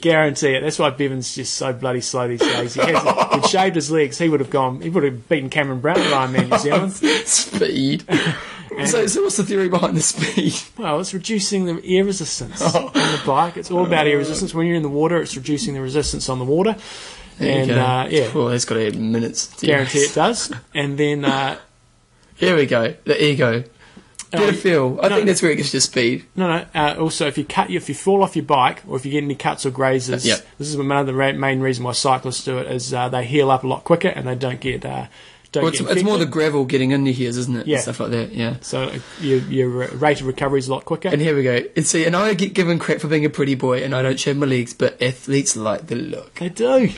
Guarantee 0.01 0.55
it. 0.55 0.61
That's 0.61 0.79
why 0.79 0.89
Bevan's 0.89 1.35
just 1.35 1.53
so 1.53 1.73
bloody 1.73 2.01
slow 2.01 2.27
these 2.27 2.39
days. 2.39 2.73
He 2.73 2.81
has, 2.81 3.03
he'd 3.35 3.45
shaved 3.45 3.75
his 3.75 3.91
legs, 3.91 4.17
he 4.17 4.29
would 4.29 4.39
have 4.39 4.49
gone. 4.49 4.81
He 4.81 4.89
would 4.89 5.03
have 5.03 5.29
beaten 5.29 5.49
Cameron 5.49 5.79
Brown 5.79 5.99
at 5.99 6.11
Ironman 6.11 6.49
New 6.49 6.57
Zealand. 6.59 6.93
speed. 6.93 8.03
so, 8.85 9.05
so 9.05 9.21
what's 9.23 9.37
the 9.37 9.43
theory 9.43 9.69
behind 9.69 9.95
the 9.95 10.01
speed? 10.01 10.55
Well, 10.77 10.99
it's 10.99 11.13
reducing 11.13 11.65
the 11.65 11.81
air 11.85 12.03
resistance 12.03 12.61
on 12.61 12.91
the 12.93 13.21
bike. 13.25 13.57
It's 13.57 13.69
all 13.69 13.85
about 13.85 14.07
air 14.07 14.17
resistance. 14.17 14.53
When 14.53 14.65
you're 14.65 14.75
in 14.77 14.83
the 14.83 14.89
water, 14.89 15.21
it's 15.21 15.35
reducing 15.35 15.73
the 15.75 15.81
resistance 15.81 16.27
on 16.29 16.39
the 16.39 16.45
water. 16.45 16.75
And 17.39 17.71
uh, 17.71 18.07
yeah, 18.09 18.31
well, 18.33 18.47
that's 18.47 18.65
got 18.65 18.75
to 18.75 18.87
add 18.87 18.95
minutes. 18.95 19.47
to 19.57 19.65
guarantee 19.65 19.99
it 19.99 20.13
does. 20.13 20.51
And 20.73 20.97
then 20.97 21.25
uh, 21.25 21.57
Here 22.35 22.55
we 22.55 22.65
go. 22.65 22.93
The 23.05 23.23
ego. 23.23 23.63
Get 24.31 24.41
Oh, 24.41 24.47
a 24.49 24.53
feel. 24.53 24.99
I 25.01 25.09
no. 25.09 25.15
think 25.15 25.27
that's 25.27 25.41
where 25.41 25.51
it 25.51 25.57
gets 25.57 25.73
your 25.73 25.81
speed. 25.81 26.25
No, 26.35 26.47
no. 26.47 26.65
Uh, 26.73 26.95
also, 26.99 27.27
if 27.27 27.37
you 27.37 27.43
cut, 27.45 27.69
if 27.69 27.89
you 27.89 27.95
fall 27.95 28.23
off 28.23 28.35
your 28.35 28.45
bike, 28.45 28.81
or 28.87 28.95
if 28.95 29.05
you 29.05 29.11
get 29.11 29.23
any 29.23 29.35
cuts 29.35 29.65
or 29.65 29.71
grazes, 29.71 30.25
Yep. 30.25 30.45
this 30.57 30.67
is 30.69 30.75
another 30.75 31.11
main 31.33 31.59
reason 31.59 31.83
why 31.83 31.91
cyclists 31.91 32.43
do 32.45 32.57
it 32.57 32.71
is 32.71 32.93
uh, 32.93 33.09
they 33.09 33.25
heal 33.25 33.51
up 33.51 33.63
a 33.63 33.67
lot 33.67 33.83
quicker 33.83 34.07
and 34.07 34.27
they 34.27 34.35
don't 34.35 34.59
get 34.61 34.85
uh, 34.85 35.07
don't 35.51 35.63
Well, 35.63 35.73
it's, 35.73 35.81
get 35.81 35.91
it's 35.91 36.03
more 36.03 36.17
the 36.17 36.25
gravel 36.25 36.63
getting 36.63 36.91
into 36.91 37.11
here, 37.11 37.27
isn't 37.27 37.53
it? 37.55 37.67
Yeah. 37.67 37.75
And 37.75 37.83
stuff 37.83 37.99
like 37.99 38.11
that. 38.11 38.31
Yeah. 38.31 38.55
so 38.61 38.83
uh, 38.83 38.99
your 39.19 39.39
your 39.39 39.67
rate 39.97 40.21
of 40.21 40.27
recovery 40.27 40.59
is 40.59 40.69
a 40.69 40.73
lot 40.73 40.85
quicker. 40.85 41.09
And 41.09 41.21
here 41.21 41.35
we 41.35 41.43
go. 41.43 41.59
And 41.75 41.85
see, 41.85 42.05
and 42.05 42.15
I 42.15 42.33
get 42.33 42.53
given 42.53 42.79
crap 42.79 42.99
for 43.01 43.09
being 43.09 43.25
a 43.25 43.29
pretty 43.29 43.55
boy, 43.55 43.83
and 43.83 43.93
I 43.93 44.01
don't 44.01 44.17
shave 44.19 44.37
my 44.37 44.45
legs, 44.45 44.73
but 44.73 45.01
athletes 45.01 45.57
like 45.57 45.87
the 45.87 45.95
look. 45.95 46.35
they 46.35 46.47
do, 46.49 46.89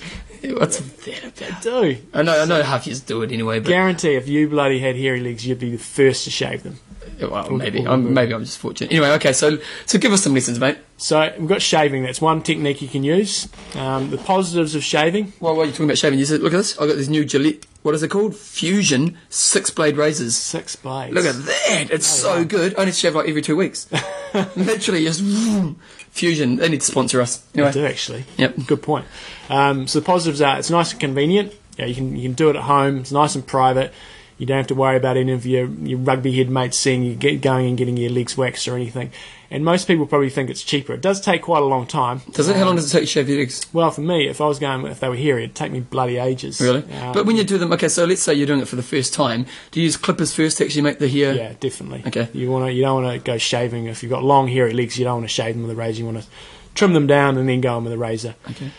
What's 0.55 0.77
that 0.79 1.35
they 1.37 1.49
do. 1.61 1.97
I 2.13 2.21
know, 2.21 2.41
I 2.41 2.45
know 2.45 2.61
half 2.61 2.85
yous 2.85 2.99
do 2.99 3.21
it 3.23 3.31
anyway, 3.31 3.59
but 3.59 3.69
Guarantee 3.69 4.15
if 4.15 4.27
you 4.27 4.49
bloody 4.49 4.77
had 4.79 4.97
hairy 4.97 5.21
legs, 5.21 5.47
you'd 5.47 5.57
be 5.59 5.71
the 5.71 5.77
first 5.77 6.25
to 6.25 6.29
shave 6.31 6.63
them. 6.63 6.79
Well, 7.21 7.49
maybe, 7.51 7.85
I'm, 7.85 8.13
maybe 8.13 8.33
I'm 8.33 8.43
just 8.43 8.57
fortunate. 8.57 8.91
Anyway, 8.91 9.09
okay, 9.11 9.33
so 9.33 9.57
so 9.85 9.97
give 9.99 10.11
us 10.11 10.23
some 10.23 10.33
lessons, 10.33 10.59
mate. 10.59 10.77
So 10.97 11.33
we've 11.37 11.49
got 11.49 11.61
shaving. 11.61 12.03
That's 12.03 12.21
one 12.21 12.41
technique 12.41 12.81
you 12.81 12.87
can 12.87 13.03
use. 13.03 13.47
Um, 13.75 14.09
the 14.09 14.17
positives 14.17 14.75
of 14.75 14.83
shaving. 14.83 15.33
While, 15.39 15.55
while 15.55 15.65
you're 15.65 15.73
talking 15.73 15.85
about 15.85 15.97
shaving, 15.97 16.19
you 16.19 16.25
said, 16.25 16.41
look 16.41 16.53
at 16.53 16.57
this. 16.57 16.77
I've 16.77 16.87
got 16.87 16.97
this 16.97 17.09
new 17.09 17.25
Gillette. 17.25 17.65
What 17.81 17.93
is 17.95 18.03
it 18.03 18.09
called? 18.09 18.35
Fusion 18.35 19.17
six 19.29 19.69
blade 19.69 19.97
razors. 19.97 20.35
Six 20.35 20.75
blades. 20.75 21.13
Look 21.13 21.25
at 21.25 21.35
that! 21.35 21.91
It's 21.91 22.07
so 22.07 22.37
wow. 22.37 22.43
good. 22.43 22.75
I 22.75 22.81
only 22.81 22.93
shave 22.93 23.15
like 23.15 23.27
every 23.27 23.41
two 23.41 23.57
weeks. 23.57 23.89
Literally, 24.55 25.03
just 25.03 25.21
vroom. 25.21 25.75
Fusion. 26.11 26.55
They 26.55 26.69
need 26.69 26.81
to 26.81 26.87
sponsor 26.87 27.19
us. 27.21 27.37
They 27.53 27.69
do 27.71 27.85
actually. 27.85 28.25
Yep. 28.37 28.55
Good 28.67 28.81
point. 28.81 29.05
Um, 29.49 29.87
so 29.87 29.99
the 29.99 30.05
positives 30.05 30.41
are 30.41 30.57
it's 30.59 30.69
nice 30.69 30.91
and 30.91 30.99
convenient. 31.01 31.53
Yeah, 31.77 31.85
you 31.85 31.95
can 31.95 32.15
you 32.15 32.23
can 32.23 32.33
do 32.33 32.49
it 32.49 32.55
at 32.55 32.63
home. 32.63 32.99
It's 32.99 33.11
nice 33.11 33.35
and 33.35 33.45
private. 33.45 33.93
You 34.43 34.47
don't 34.47 34.57
have 34.57 34.67
to 34.67 34.75
worry 34.75 34.97
about 34.97 35.15
any 35.15 35.31
of 35.31 35.45
your, 35.45 35.67
your 35.67 35.99
rugby 35.99 36.35
head 36.35 36.49
mates 36.49 36.77
seeing 36.77 37.01
you 37.01 37.15
get 37.15 37.39
going 37.39 37.65
and 37.65 37.77
getting 37.77 37.95
your 37.95 38.09
legs 38.09 38.35
waxed 38.35 38.67
or 38.67 38.75
anything. 38.75 39.09
And 39.49 39.63
most 39.63 39.87
people 39.87 40.05
probably 40.05 40.29
think 40.29 40.49
it's 40.49 40.61
cheaper. 40.61 40.91
It 40.91 40.99
does 40.99 41.21
take 41.21 41.43
quite 41.43 41.61
a 41.61 41.65
long 41.65 41.87
time. 41.87 42.19
does 42.33 42.49
it? 42.49 42.57
How 42.57 42.65
long 42.65 42.75
does 42.75 42.89
it 42.89 42.91
take 42.91 43.03
to 43.03 43.07
shave 43.07 43.29
your 43.29 43.37
legs? 43.37 43.65
Well, 43.71 43.89
for 43.89 44.01
me, 44.01 44.27
if 44.27 44.41
I 44.41 44.45
was 44.45 44.59
going, 44.59 44.85
if 44.87 44.99
they 44.99 45.07
were 45.07 45.15
hairy, 45.15 45.45
it'd 45.45 45.55
take 45.55 45.71
me 45.71 45.79
bloody 45.79 46.17
ages. 46.17 46.59
Really? 46.59 46.83
Um, 46.91 47.13
but 47.13 47.25
when 47.25 47.37
you 47.37 47.45
do 47.45 47.57
them, 47.57 47.71
okay, 47.71 47.87
so 47.87 48.03
let's 48.03 48.21
say 48.21 48.33
you're 48.33 48.45
doing 48.45 48.59
it 48.59 48.67
for 48.67 48.75
the 48.75 48.83
first 48.83 49.13
time. 49.13 49.45
Do 49.71 49.79
you 49.79 49.85
use 49.85 49.95
clippers 49.95 50.35
first 50.35 50.57
to 50.57 50.65
actually 50.65 50.81
make 50.81 50.99
the 50.99 51.07
hair? 51.07 51.33
yeah, 51.33 51.53
definitely. 51.61 52.03
Okay. 52.05 52.27
You 52.33 52.51
want 52.51 52.65
to, 52.65 52.73
you 52.73 52.81
don't 52.81 53.01
want 53.01 53.17
to 53.17 53.23
go 53.23 53.37
shaving. 53.37 53.85
If 53.85 54.03
you've 54.03 54.11
got 54.11 54.23
long 54.23 54.49
hairy 54.49 54.73
legs, 54.73 54.99
you 54.99 55.05
don't 55.05 55.19
want 55.19 55.29
to 55.29 55.33
shave 55.33 55.55
them 55.55 55.63
with 55.63 55.71
a 55.71 55.75
razor. 55.75 55.99
You 55.99 56.05
want 56.07 56.21
to 56.21 56.27
trim 56.75 56.91
them 56.91 57.07
down 57.07 57.37
and 57.37 57.47
then 57.47 57.61
go 57.61 57.77
in 57.77 57.85
with 57.85 57.93
a 57.93 57.97
razor. 57.97 58.35
Okay. 58.49 58.71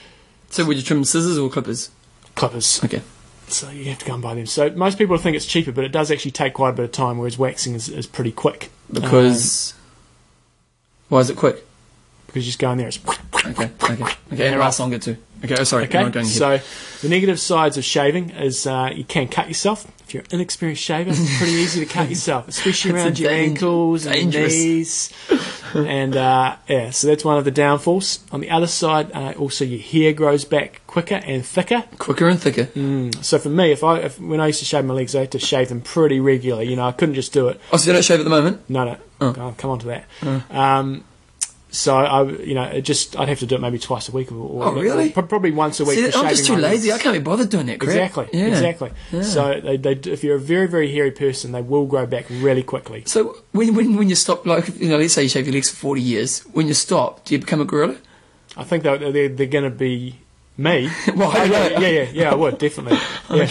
So 0.51 0.67
would 0.67 0.77
you 0.77 0.83
trim 0.83 1.05
scissors 1.05 1.39
or 1.39 1.49
clippers? 1.49 1.91
Clippers. 2.35 2.85
Okay. 2.85 3.01
So 3.49 3.71
you 3.71 3.85
have 3.87 3.99
to 3.99 4.05
go 4.05 4.15
and 4.15 4.23
buy 4.23 4.35
them. 4.35 4.47
So 4.47 4.71
most 4.71 4.99
people 4.99 5.17
think 5.19 5.37
it's 5.37 5.47
cheaper, 5.47 5.71
but 5.73 5.85
it 5.85 5.93
does 5.93 6.11
actually 6.11 6.31
take 6.33 6.55
quite 6.55 6.71
a 6.71 6.73
bit 6.73 6.85
of 6.87 6.93
time. 6.93 7.19
Whereas 7.19 7.39
waxing 7.39 7.75
is, 7.75 7.89
is 7.89 8.07
pretty 8.07 8.33
quick 8.33 8.71
Because 8.93 9.75
why 11.09 11.21
is 11.21 11.31
it 11.31 11.37
quick? 11.37 11.65
because 12.27 12.47
you 12.47 12.49
just 12.51 12.59
go 12.59 12.73
in 12.73 12.79
there. 12.79 12.89
It's 12.89 12.99
Okay. 13.47 13.71
Okay. 13.83 14.15
Okay. 14.33 14.49
And 14.49 14.59
last 14.59 14.81
longer 14.81 14.99
too. 14.99 15.17
Okay. 15.45 15.55
Oh, 15.59 15.65
sorry. 15.65 15.85
okay. 15.85 16.09
Going. 16.11 16.25
So 16.25 16.59
the 17.03 17.09
negative 17.09 17.39
sides 17.39 17.77
of 17.77 17.85
shaving 17.85 18.31
is 18.31 18.67
uh, 18.67 18.91
you 18.93 19.05
can 19.05 19.29
cut 19.29 19.47
yourself. 19.47 19.87
If 20.15 20.19
you're 20.19 20.23
an 20.31 20.41
inexperienced 20.41 20.81
shaver, 20.83 21.11
it's 21.11 21.39
pretty 21.39 21.55
easy 21.55 21.85
to 21.85 21.93
cut 21.93 22.09
yourself, 22.09 22.47
especially 22.57 22.93
around 22.93 23.19
your 23.19 23.31
dang- 23.31 23.51
ankles 23.51 24.07
and 24.07 24.33
your 24.33 24.47
knees. 24.47 25.13
and 25.75 26.17
uh, 26.17 26.55
yeah, 26.69 26.91
so 26.91 27.09
that's 27.09 27.25
one 27.25 27.37
of 27.37 27.45
the 27.45 27.51
downfalls. 27.51 28.21
On 28.31 28.41
the 28.41 28.51
other 28.51 28.69
side, 28.69 29.11
uh, 29.13 29.33
also 29.37 29.65
your 29.65 29.81
hair 29.81 30.13
grows 30.13 30.45
back 30.45 30.83
quicker 30.87 31.17
and 31.17 31.45
thicker. 31.45 31.83
Quicker 31.99 32.29
and 32.29 32.41
thicker. 32.41 32.69
So 33.23 33.39
for 33.41 33.49
me, 33.49 33.73
if 33.73 33.83
I 33.83 33.99
if, 33.99 34.21
when 34.21 34.41
I 34.41 34.47
used 34.47 34.61
to 34.61 34.65
shave 34.65 34.85
my 34.85 34.95
legs, 34.95 35.17
I 35.17 35.21
had 35.21 35.33
to 35.33 35.41
shave 35.41 35.69
them 35.69 35.81
pretty 35.81 36.21
regularly. 36.21 36.69
You 36.71 36.77
know, 36.77 36.87
I 36.87 36.93
couldn't 36.93 37.17
just 37.17 37.33
do 37.33 37.49
it 37.49 37.61
Oh, 37.73 37.77
so 37.77 37.89
you 37.89 37.93
don't 37.95 38.05
shave 38.05 38.21
at 38.21 38.25
the 38.25 38.31
moment? 38.31 38.71
No, 38.71 38.85
no. 38.85 38.97
Oh. 39.21 39.55
Come 39.59 39.71
on 39.71 39.79
to 39.81 39.87
that. 39.87 40.05
Um, 40.51 41.03
so 41.75 41.97
I, 41.97 42.23
you 42.25 42.55
know, 42.55 42.63
it 42.63 42.83
just 42.83 43.19
I'd 43.19 43.29
have 43.29 43.41
to 43.41 43.47
do 43.47 43.57
it 43.57 43.61
maybe 43.61 43.79
twice 43.79 44.09
a 44.09 44.13
week, 44.13 44.31
or, 44.31 44.37
or 44.37 44.65
Oh, 44.65 44.73
really? 44.75 45.13
or 45.13 45.23
probably 45.23 45.51
once 45.51 45.81
a 45.81 45.85
week. 45.85 45.99
See, 45.99 46.13
I'm 46.19 46.29
just 46.29 46.47
too 46.47 46.57
lazy. 46.57 46.93
I 46.93 46.99
can't 46.99 47.15
be 47.15 47.21
bothered 47.21 47.49
doing 47.51 47.67
that 47.67 47.81
crap. 47.81 47.91
Exactly, 47.91 48.29
Yeah. 48.33 48.47
exactly. 48.47 48.91
Yeah. 49.13 49.23
So 49.23 49.61
they, 49.61 49.77
they, 49.77 49.93
if 50.11 50.23
you're 50.23 50.37
a 50.37 50.41
very, 50.41 50.67
very 50.69 50.91
hairy 50.93 51.11
person, 51.11 51.53
they 51.53 51.63
will 51.63 51.87
grow 51.87 52.07
back 52.07 52.27
really 52.31 52.63
quickly. 52.63 53.03
So 53.07 53.37
when, 53.53 53.75
when 53.75 53.97
when 53.97 54.09
you 54.09 54.15
stop, 54.15 54.47
like 54.47 54.69
you 54.81 54.89
know, 54.89 54.99
let's 54.99 55.15
say 55.15 55.25
you 55.25 55.29
shave 55.29 55.47
your 55.47 55.55
legs 55.55 55.71
for 55.71 55.77
40 55.77 56.01
years. 56.01 56.41
When 56.53 56.67
you 56.69 56.75
stop, 56.75 57.25
do 57.25 57.35
you 57.35 57.41
become 57.41 57.61
a 57.61 57.65
gorilla? 57.65 57.97
I 58.57 58.63
think 58.65 58.85
they're, 58.85 58.99
they're, 59.11 59.29
they're 59.29 59.47
going 59.49 59.65
to 59.65 59.71
be 59.71 60.21
me. 60.57 60.89
Well, 61.17 61.31
I 61.37 61.45
yeah, 61.45 61.69
yeah, 61.81 61.89
yeah, 61.89 62.09
yeah, 62.13 62.31
I 62.31 62.35
would 62.37 62.59
definitely. 62.59 62.99
Yeah. 63.31 63.47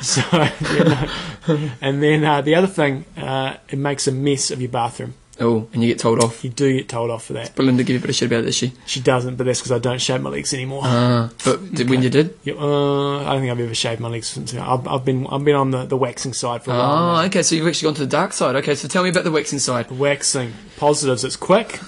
So, 0.00 0.20
yeah, 0.32 1.08
no. 1.48 1.70
and 1.80 2.00
then 2.02 2.24
uh, 2.24 2.40
the 2.42 2.54
other 2.54 2.66
thing, 2.68 3.04
uh, 3.16 3.56
it 3.68 3.78
makes 3.78 4.06
a 4.06 4.12
mess 4.12 4.50
of 4.52 4.60
your 4.60 4.70
bathroom. 4.70 5.14
Oh, 5.40 5.68
and 5.72 5.82
you 5.82 5.88
get 5.88 5.98
told 5.98 6.22
off. 6.22 6.44
You 6.44 6.50
do 6.50 6.72
get 6.72 6.88
told 6.88 7.10
off 7.10 7.24
for 7.24 7.32
that. 7.32 7.56
Belinda 7.56 7.82
give 7.82 7.94
you 7.94 7.98
a 7.98 8.00
bit 8.00 8.10
of 8.10 8.14
shit 8.14 8.28
about 8.30 8.40
it, 8.40 8.46
does 8.46 8.54
she? 8.54 8.72
She 8.86 9.00
doesn't, 9.00 9.34
but 9.34 9.46
that's 9.46 9.58
because 9.58 9.72
I 9.72 9.78
don't 9.80 10.00
shave 10.00 10.20
my 10.22 10.30
legs 10.30 10.54
anymore. 10.54 10.82
Uh, 10.84 11.28
but 11.44 11.74
did, 11.74 11.90
when 11.90 12.02
you 12.02 12.10
did? 12.10 12.38
Yeah, 12.44 12.54
uh, 12.54 13.18
I 13.20 13.32
don't 13.32 13.40
think 13.40 13.50
I've 13.50 13.58
ever 13.58 13.74
shaved 13.74 14.00
my 14.00 14.08
legs 14.08 14.28
since. 14.28 14.54
I've, 14.54 14.86
I've 14.86 15.04
been 15.04 15.26
I've 15.26 15.44
been 15.44 15.56
on 15.56 15.72
the, 15.72 15.86
the 15.86 15.96
waxing 15.96 16.34
side 16.34 16.62
for 16.62 16.70
a 16.70 16.74
while. 16.74 16.92
Oh, 16.92 17.12
now. 17.16 17.22
okay. 17.26 17.42
So 17.42 17.56
you've 17.56 17.66
actually 17.66 17.86
gone 17.88 17.94
to 17.94 18.02
the 18.02 18.06
dark 18.06 18.32
side. 18.32 18.54
Okay, 18.56 18.76
so 18.76 18.86
tell 18.86 19.02
me 19.02 19.08
about 19.10 19.24
the 19.24 19.32
waxing 19.32 19.58
side. 19.58 19.90
Waxing 19.90 20.52
positives. 20.76 21.24
It's 21.24 21.36
quick. 21.36 21.80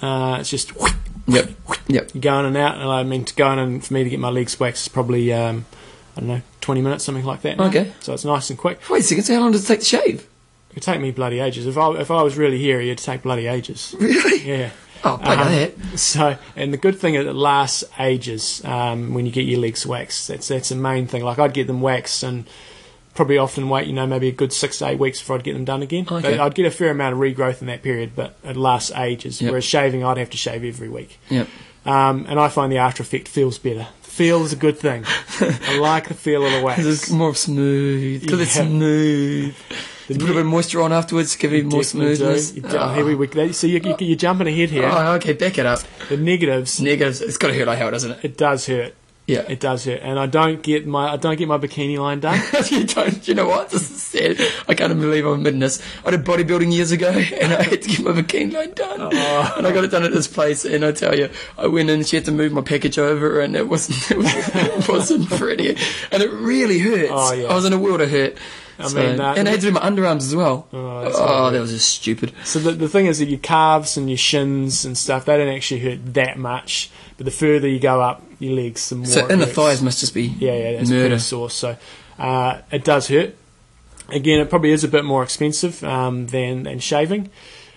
Uh, 0.00 0.36
it's 0.40 0.50
just 0.50 0.70
Yep. 1.26 1.50
Yep. 1.88 2.14
you 2.14 2.20
go 2.20 2.38
in 2.38 2.46
and 2.46 2.56
out. 2.56 2.76
And 2.78 2.88
I 2.88 3.02
mean, 3.02 3.24
to 3.24 3.34
go 3.34 3.50
in 3.52 3.58
and 3.58 3.84
for 3.84 3.92
me 3.92 4.04
to 4.04 4.08
get 4.10 4.20
my 4.20 4.30
legs 4.30 4.58
waxed 4.60 4.82
is 4.86 4.88
probably 4.88 5.32
um, 5.32 5.66
I 6.16 6.20
don't 6.20 6.28
know 6.28 6.42
twenty 6.60 6.80
minutes, 6.82 7.02
something 7.04 7.24
like 7.24 7.42
that. 7.42 7.58
now. 7.58 7.64
Okay. 7.66 7.92
So 8.00 8.14
it's 8.14 8.24
nice 8.24 8.50
and 8.50 8.58
quick. 8.58 8.88
Wait 8.88 9.00
a 9.00 9.02
second. 9.02 9.24
So 9.24 9.34
how 9.34 9.40
long 9.40 9.50
does 9.52 9.64
it 9.64 9.66
take 9.66 9.80
to 9.80 9.84
shave? 9.84 10.28
It 10.78 10.82
could 10.82 10.92
take 10.92 11.00
me 11.00 11.10
bloody 11.10 11.40
ages. 11.40 11.66
If 11.66 11.76
I 11.76 11.90
if 11.98 12.08
I 12.12 12.22
was 12.22 12.36
really 12.36 12.58
here, 12.58 12.80
it'd 12.80 12.98
take 12.98 13.22
bloody 13.22 13.48
ages. 13.48 13.96
Really? 14.00 14.46
Yeah. 14.48 14.70
Oh, 15.02 15.18
bugger 15.20 15.38
Um, 15.40 15.48
that. 15.90 15.98
So, 15.98 16.36
and 16.54 16.72
the 16.72 16.76
good 16.76 16.96
thing 17.00 17.14
is 17.14 17.26
it 17.26 17.32
lasts 17.34 17.82
ages 17.98 18.64
um, 18.64 19.12
when 19.12 19.26
you 19.26 19.32
get 19.32 19.42
your 19.46 19.58
legs 19.58 19.84
waxed. 19.84 20.28
That's 20.28 20.46
that's 20.46 20.68
the 20.68 20.76
main 20.76 21.08
thing. 21.08 21.24
Like 21.24 21.40
I'd 21.40 21.52
get 21.52 21.66
them 21.66 21.80
waxed 21.80 22.22
and 22.22 22.46
probably 23.16 23.38
often 23.38 23.68
wait, 23.68 23.88
you 23.88 23.92
know, 23.92 24.06
maybe 24.06 24.28
a 24.28 24.32
good 24.32 24.52
six 24.52 24.78
to 24.78 24.86
eight 24.86 25.00
weeks 25.00 25.18
before 25.18 25.34
I'd 25.36 25.42
get 25.42 25.54
them 25.54 25.64
done 25.64 25.82
again. 25.82 26.06
Okay. 26.08 26.38
I'd 26.38 26.54
get 26.54 26.64
a 26.66 26.70
fair 26.70 26.90
amount 26.90 27.14
of 27.14 27.18
regrowth 27.20 27.60
in 27.60 27.66
that 27.66 27.82
period, 27.82 28.12
but 28.14 28.36
it 28.44 28.56
lasts 28.56 28.92
ages. 28.92 29.42
Yep. 29.42 29.50
Whereas 29.50 29.64
shaving, 29.64 30.04
I'd 30.04 30.16
have 30.18 30.30
to 30.30 30.36
shave 30.36 30.62
every 30.64 30.88
week. 30.88 31.18
Yep. 31.28 31.48
Um, 31.86 32.24
and 32.28 32.38
I 32.38 32.48
find 32.48 32.70
the 32.70 32.78
after 32.78 33.02
effect 33.02 33.26
feels 33.26 33.58
better. 33.58 33.88
Feel 34.02 34.44
is 34.44 34.52
a 34.52 34.56
good 34.56 34.78
thing. 34.78 35.04
I 35.40 35.78
like 35.80 36.06
the 36.06 36.14
feel 36.14 36.44
of 36.46 36.52
the 36.52 36.62
wax. 36.62 36.84
It's 36.84 37.10
more 37.10 37.34
smooth 37.34 38.22
because 38.22 38.40
it's 38.40 38.52
smooth. 38.52 39.56
The 40.08 40.14
Put 40.14 40.30
a 40.30 40.32
bit 40.32 40.40
of 40.40 40.46
moisture 40.46 40.80
on 40.80 40.90
afterwards, 40.90 41.36
give 41.36 41.52
you 41.52 41.64
more 41.64 41.82
Definitely 41.82 42.16
do. 42.16 42.38
smoothness. 42.38 42.56
You 42.56 42.62
here 42.62 43.04
we, 43.04 43.14
ah. 43.14 43.44
we, 43.44 43.52
so 43.52 43.66
you, 43.66 43.78
you, 43.78 43.94
you're 44.00 44.16
jumping 44.16 44.46
ahead 44.46 44.70
here. 44.70 44.88
Oh, 44.90 45.12
okay, 45.16 45.34
back 45.34 45.58
it 45.58 45.66
up. 45.66 45.80
The 46.08 46.16
negatives, 46.16 46.80
Negatives. 46.80 47.20
It's 47.20 47.36
got 47.36 47.48
to 47.48 47.54
hurt 47.54 47.66
like 47.66 47.76
hell, 47.76 47.90
doesn't 47.90 48.12
it? 48.12 48.24
it 48.24 48.36
does 48.38 48.66
hurt. 48.66 48.94
Yeah. 49.26 49.44
It 49.46 49.60
does 49.60 49.84
hurt, 49.84 50.00
and 50.00 50.18
I 50.18 50.24
don't 50.24 50.62
get 50.62 50.86
my 50.86 51.12
I 51.12 51.16
don't 51.18 51.36
get 51.36 51.46
my 51.46 51.58
bikini 51.58 51.98
line 51.98 52.20
done. 52.20 52.40
you 52.70 52.84
don't. 52.84 53.28
You 53.28 53.34
know 53.34 53.46
what? 53.46 53.68
This 53.68 53.90
is 53.90 54.02
sad. 54.02 54.40
I 54.66 54.74
can't 54.74 54.98
believe 54.98 55.26
I'm 55.26 55.34
admitting 55.34 55.60
this. 55.60 55.82
I 56.06 56.12
did 56.12 56.24
bodybuilding 56.24 56.72
years 56.72 56.90
ago, 56.90 57.10
and 57.10 57.52
I 57.52 57.62
had 57.62 57.82
to 57.82 57.88
get 57.90 58.00
my 58.00 58.12
bikini 58.12 58.54
line 58.54 58.72
done. 58.72 59.02
Oh. 59.02 59.54
And 59.58 59.66
I 59.66 59.72
got 59.72 59.84
it 59.84 59.90
done 59.90 60.04
at 60.04 60.12
this 60.12 60.26
place, 60.26 60.64
and 60.64 60.82
I 60.82 60.92
tell 60.92 61.14
you, 61.14 61.28
I 61.58 61.66
went 61.66 61.90
in. 61.90 62.04
She 62.04 62.16
had 62.16 62.24
to 62.24 62.32
move 62.32 62.52
my 62.52 62.62
package 62.62 62.98
over, 62.98 63.40
and 63.40 63.54
it 63.54 63.68
wasn't. 63.68 64.10
It, 64.10 64.16
was, 64.16 64.26
it 64.54 64.88
wasn't 64.88 65.28
pretty, 65.28 65.76
and 66.10 66.22
it 66.22 66.30
really 66.30 66.78
hurts. 66.78 67.10
Oh, 67.12 67.34
yeah. 67.34 67.48
I 67.48 67.54
was 67.54 67.66
in 67.66 67.74
a 67.74 67.78
world 67.78 68.00
of 68.00 68.10
hurt. 68.10 68.38
I 68.78 68.86
So- 68.88 68.96
mean, 68.96 69.20
uh, 69.20 69.34
and 69.36 69.48
I 69.48 69.52
had 69.52 69.60
to 69.60 69.66
do 69.66 69.72
my 69.72 69.80
underarms 69.80 70.18
as 70.18 70.34
well. 70.36 70.66
Oh, 70.72 71.12
Oh, 71.16 71.50
that 71.50 71.60
was 71.60 71.72
just 71.72 71.88
stupid. 71.88 72.32
So 72.44 72.58
the, 72.60 72.72
the 72.72 72.88
thing 72.88 73.06
is 73.06 73.18
that 73.18 73.28
your 73.28 73.40
calves 73.40 73.96
and 73.96 74.08
your 74.08 74.18
shins 74.18 74.84
and 74.84 74.96
stuff, 74.96 75.24
they 75.24 75.36
don't 75.36 75.48
actually 75.54 75.80
hurt 75.80 76.14
that 76.14 76.38
much. 76.38 76.90
But 77.16 77.24
the 77.24 77.32
further 77.32 77.66
you 77.66 77.80
go 77.80 78.00
up 78.00 78.22
your 78.38 78.54
legs, 78.54 78.88
the 78.88 78.96
more 78.96 79.06
So 79.06 79.26
in 79.26 79.40
the 79.40 79.46
hurts. 79.46 79.56
thighs 79.56 79.82
must 79.82 79.98
just 80.00 80.14
be 80.14 80.22
Yeah, 80.38 80.52
yeah, 80.52 80.68
it's 80.80 80.90
murder. 80.90 81.08
pretty 81.08 81.18
sore. 81.20 81.50
So 81.50 81.76
uh, 82.18 82.58
it 82.70 82.84
does 82.84 83.08
hurt. 83.08 83.34
Again, 84.10 84.40
it 84.40 84.48
probably 84.48 84.70
is 84.70 84.84
a 84.84 84.88
bit 84.88 85.04
more 85.04 85.22
expensive 85.22 85.82
um, 85.84 86.28
than 86.28 86.62
than 86.62 86.78
shaving. 86.78 87.30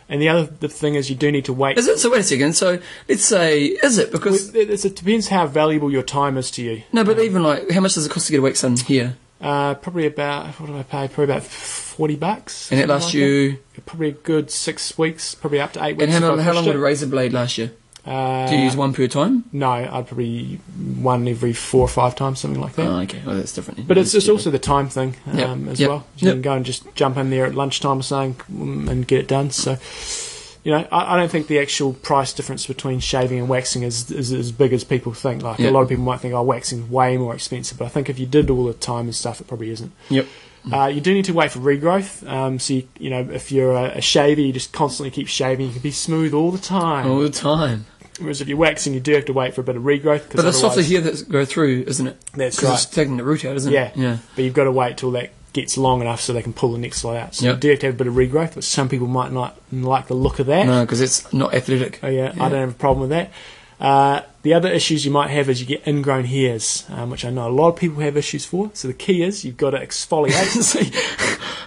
And 0.08 0.22
the 0.22 0.30
other 0.30 0.43
the 0.60 0.68
thing 0.70 0.95
is, 0.95 1.10
you 1.10 1.16
do 1.16 1.32
need 1.32 1.45
to 1.45 1.54
wait. 1.54 1.78
Is 1.78 1.88
it? 1.88 1.97
So 1.99 2.12
wait 2.12 2.20
a 2.20 2.24
second. 2.24 2.54
So 2.54 2.80
let's 3.10 3.26
say, 3.26 3.66
is 3.66 3.97
it? 3.97 4.12
Because 4.12 4.54
It, 4.54 4.70
it 4.86 4.95
depends 4.95 5.30
how 5.30 5.47
valuable 5.47 5.91
your 5.91 6.04
time 6.04 6.38
is 6.38 6.52
to 6.52 6.62
you. 6.62 6.84
no, 6.93 7.04
but 7.04 7.18
even 7.20 7.43
like, 7.43 7.72
how 7.72 7.80
much 7.82 7.95
does 7.95 8.06
it 8.06 8.12
cost 8.12 8.28
to 8.28 8.32
get 8.32 8.39
a 8.39 8.41
wax 8.43 8.62
done 8.62 8.78
here? 8.78 9.18
Uh, 9.42 9.74
probably 9.76 10.06
about 10.06 10.48
what 10.60 10.68
do 10.68 10.78
I 10.78 10.84
pay? 10.84 11.08
Probably 11.08 11.24
about 11.34 11.44
forty 11.44 12.16
bucks. 12.16 12.72
And 12.72 12.80
it 12.80 12.88
lasts 12.88 13.08
like 13.08 13.16
you. 13.16 13.58
that. 13.76 13.86
probably 13.86 14.10
a 14.10 14.12
good 14.12 14.52
six 14.52 14.98
weeks, 14.98 15.34
probably 15.36 15.60
up 15.60 15.74
to 15.74 15.84
eight 15.84 15.98
weeks. 15.98 16.14
And 16.14 16.24
how, 16.24 16.30
long- 16.30 16.39
how 16.39 16.54
long 16.54 16.66
would 16.66 16.76
a 16.76 16.80
razor 16.80 17.08
blade 17.08 17.34
last 17.34 17.58
you? 17.58 17.72
Uh, 18.04 18.48
Do 18.50 18.56
you 18.56 18.64
use 18.64 18.76
one 18.76 18.94
per 18.94 19.06
time? 19.08 19.44
No, 19.52 19.70
I'd 19.70 20.08
probably 20.08 20.56
one 20.98 21.28
every 21.28 21.54
four 21.54 21.82
or 21.82 21.88
five 21.88 22.16
times, 22.16 22.39
something 22.39 22.60
like 22.60 22.74
that. 22.74 22.88
Oh, 22.88 23.00
okay. 23.02 23.22
Well, 23.24 23.36
that's 23.36 23.54
different. 23.54 23.88
But 23.88 24.00
it's, 24.00 24.16
it's 24.16 24.28
also 24.28 24.50
the 24.50 24.58
time 24.58 24.89
thing 24.89 25.18
Yep, 25.32 25.48
um, 25.48 25.70
as 25.70 25.80
yep, 25.80 25.89
well. 25.89 26.08
You 26.18 26.26
yep. 26.30 26.34
can 26.36 26.42
go 26.42 26.54
and 26.54 26.66
just 26.66 26.84
jump 26.96 27.18
in 27.18 27.30
there 27.30 27.46
at 27.46 27.54
lunchtime 27.54 28.00
or 28.00 28.04
something 28.04 28.88
and 28.89 29.06
get 29.08 29.20
it 29.20 29.28
done. 29.28 29.52
So, 29.52 29.78
you 30.64 30.72
know, 30.72 30.88
I, 30.91 31.16
I 31.16 31.18
don't 31.18 31.30
think 31.32 31.47
the 31.47 31.59
actual 31.59 31.93
price 31.93 32.34
difference 32.34 32.68
between 32.68 32.99
shaving 32.99 33.39
and 33.39 33.49
waxing 33.49 33.84
is, 33.84 34.12
is 34.12 34.32
as 34.32 34.51
big 34.51 34.74
as 34.74 34.84
people 34.84 35.14
think. 35.14 35.41
Like 35.41 35.59
a 35.59 35.72
lot 35.72 35.82
of 35.82 35.89
people 35.89 36.03
might 36.03 36.20
think, 36.20 36.34
oh, 36.34 36.43
waxing's 36.43 36.89
way 36.89 37.18
more 37.18 37.34
expensive. 37.34 37.78
But 37.80 37.86
I 37.86 37.89
think 37.89 38.09
if 38.09 38.20
you 38.20 38.26
did 38.26 38.49
all 38.49 38.66
the 38.66 38.74
time 38.74 39.05
and 39.05 39.16
stuff, 39.16 39.41
it 39.41 39.47
probably 39.47 39.72
isn't. 39.72 39.91
Yep. 40.09 40.28
Uh, 40.72 40.86
you 40.86 41.01
do 41.01 41.12
need 41.14 41.26
to 41.26 41.34
wait 41.34 41.49
for 41.51 41.57
regrowth. 41.59 42.28
Um, 42.30 42.59
so, 42.59 42.76
you, 42.76 42.88
you 42.99 43.09
know, 43.09 43.28
if 43.32 43.51
you're 43.51 43.74
a, 43.74 43.97
a 43.97 44.01
shaver, 44.01 44.41
you 44.41 44.53
just 44.53 44.72
constantly 44.72 45.09
keep 45.09 45.28
shaving. 45.28 45.66
You 45.68 45.74
can 45.74 45.82
be 45.82 45.89
smooth 45.91 46.36
all 46.36 46.51
the 46.51 46.59
time. 46.59 47.07
All 47.09 47.20
the 47.20 47.32
time. 47.32 47.88
Whereas 48.20 48.41
if 48.41 48.47
you're 48.47 48.57
waxing, 48.59 48.93
you 48.93 48.99
do 48.99 49.14
have 49.16 49.26
to 49.26 49.34
wait 49.34 49.55
for 49.55 49.62
a 49.62 49.64
bit 49.64 49.76
of 49.76 49.82
regrowth. 49.82 50.32
But 50.36 50.43
the 50.43 50.53
softer 50.53 50.84
hair 50.84 51.01
that 51.01 51.28
go 51.28 51.45
through, 51.45 51.86
isn't 51.88 52.05
it? 52.05 52.18
That's 52.36 52.57
Because 52.57 52.70
right. 52.70 52.76
it's 52.76 52.86
taking 52.86 53.18
the 53.18 53.24
root 53.24 53.43
out, 53.45 53.55
isn't 53.55 53.74
Yeah. 53.74 53.88
it? 53.88 53.97
Yeah. 53.97 54.18
But 54.36 54.43
you've 54.43 54.53
got 54.53 54.66
to 54.66 54.72
wait 54.72 54.97
till 54.97 55.09
that 55.12 55.32
gets 55.54 55.78
long 55.78 56.02
enough 56.02 56.22
so 56.22 56.32
they 56.34 56.41
can 56.41 56.54
pull 56.54 56.72
the 56.72 56.78
next 56.78 57.04
lot 57.04 57.18
out. 57.18 57.36
So 57.36 57.45
Yep. 57.45 57.56
you 57.56 57.60
do 57.60 57.70
have 57.72 57.80
to 57.80 57.86
have 57.88 57.95
a 57.95 57.97
bit 57.97 58.08
of 58.08 58.14
regrowth, 58.14 58.54
but 58.56 58.64
some 58.64 58.88
people 58.89 59.08
might 59.08 59.32
not 59.32 59.58
like 59.72 60.08
the 60.08 60.14
look 60.14 60.39
of 60.39 60.45
that. 60.47 60.66
No, 60.66 60.82
because 60.86 61.02
it's 61.02 61.32
not 61.34 61.54
athletic. 61.54 61.99
Oh 62.04 62.08
yeah, 62.08 62.34
Yeah. 62.36 62.43
I 62.45 62.49
don't 62.49 62.60
have 62.62 62.70
a 62.72 62.74
problem 62.74 63.10
with 63.10 63.10
that. 63.12 63.32
Uh, 63.80 64.22
the 64.43 64.54
other 64.54 64.70
issues 64.70 65.06
you 65.06 65.12
might 65.12 65.32
have 65.32 65.49
is 65.49 65.60
you 65.60 65.66
get 65.66 65.86
ingrown 65.88 66.26
hairs, 66.26 66.86
um, 66.89 67.10
which 67.10 67.26
I 67.26 67.32
know 67.32 67.47
a 67.47 67.49
lot 67.49 67.70
of 67.70 67.76
people 67.78 67.99
have 68.04 68.16
issues 68.16 68.45
for. 68.45 68.70
So 68.76 68.88
the 68.88 68.93
key 68.93 69.24
is 69.24 69.43
you've 69.43 69.58
got 69.58 69.72
to 69.72 69.80
exfoliate. 69.80 70.32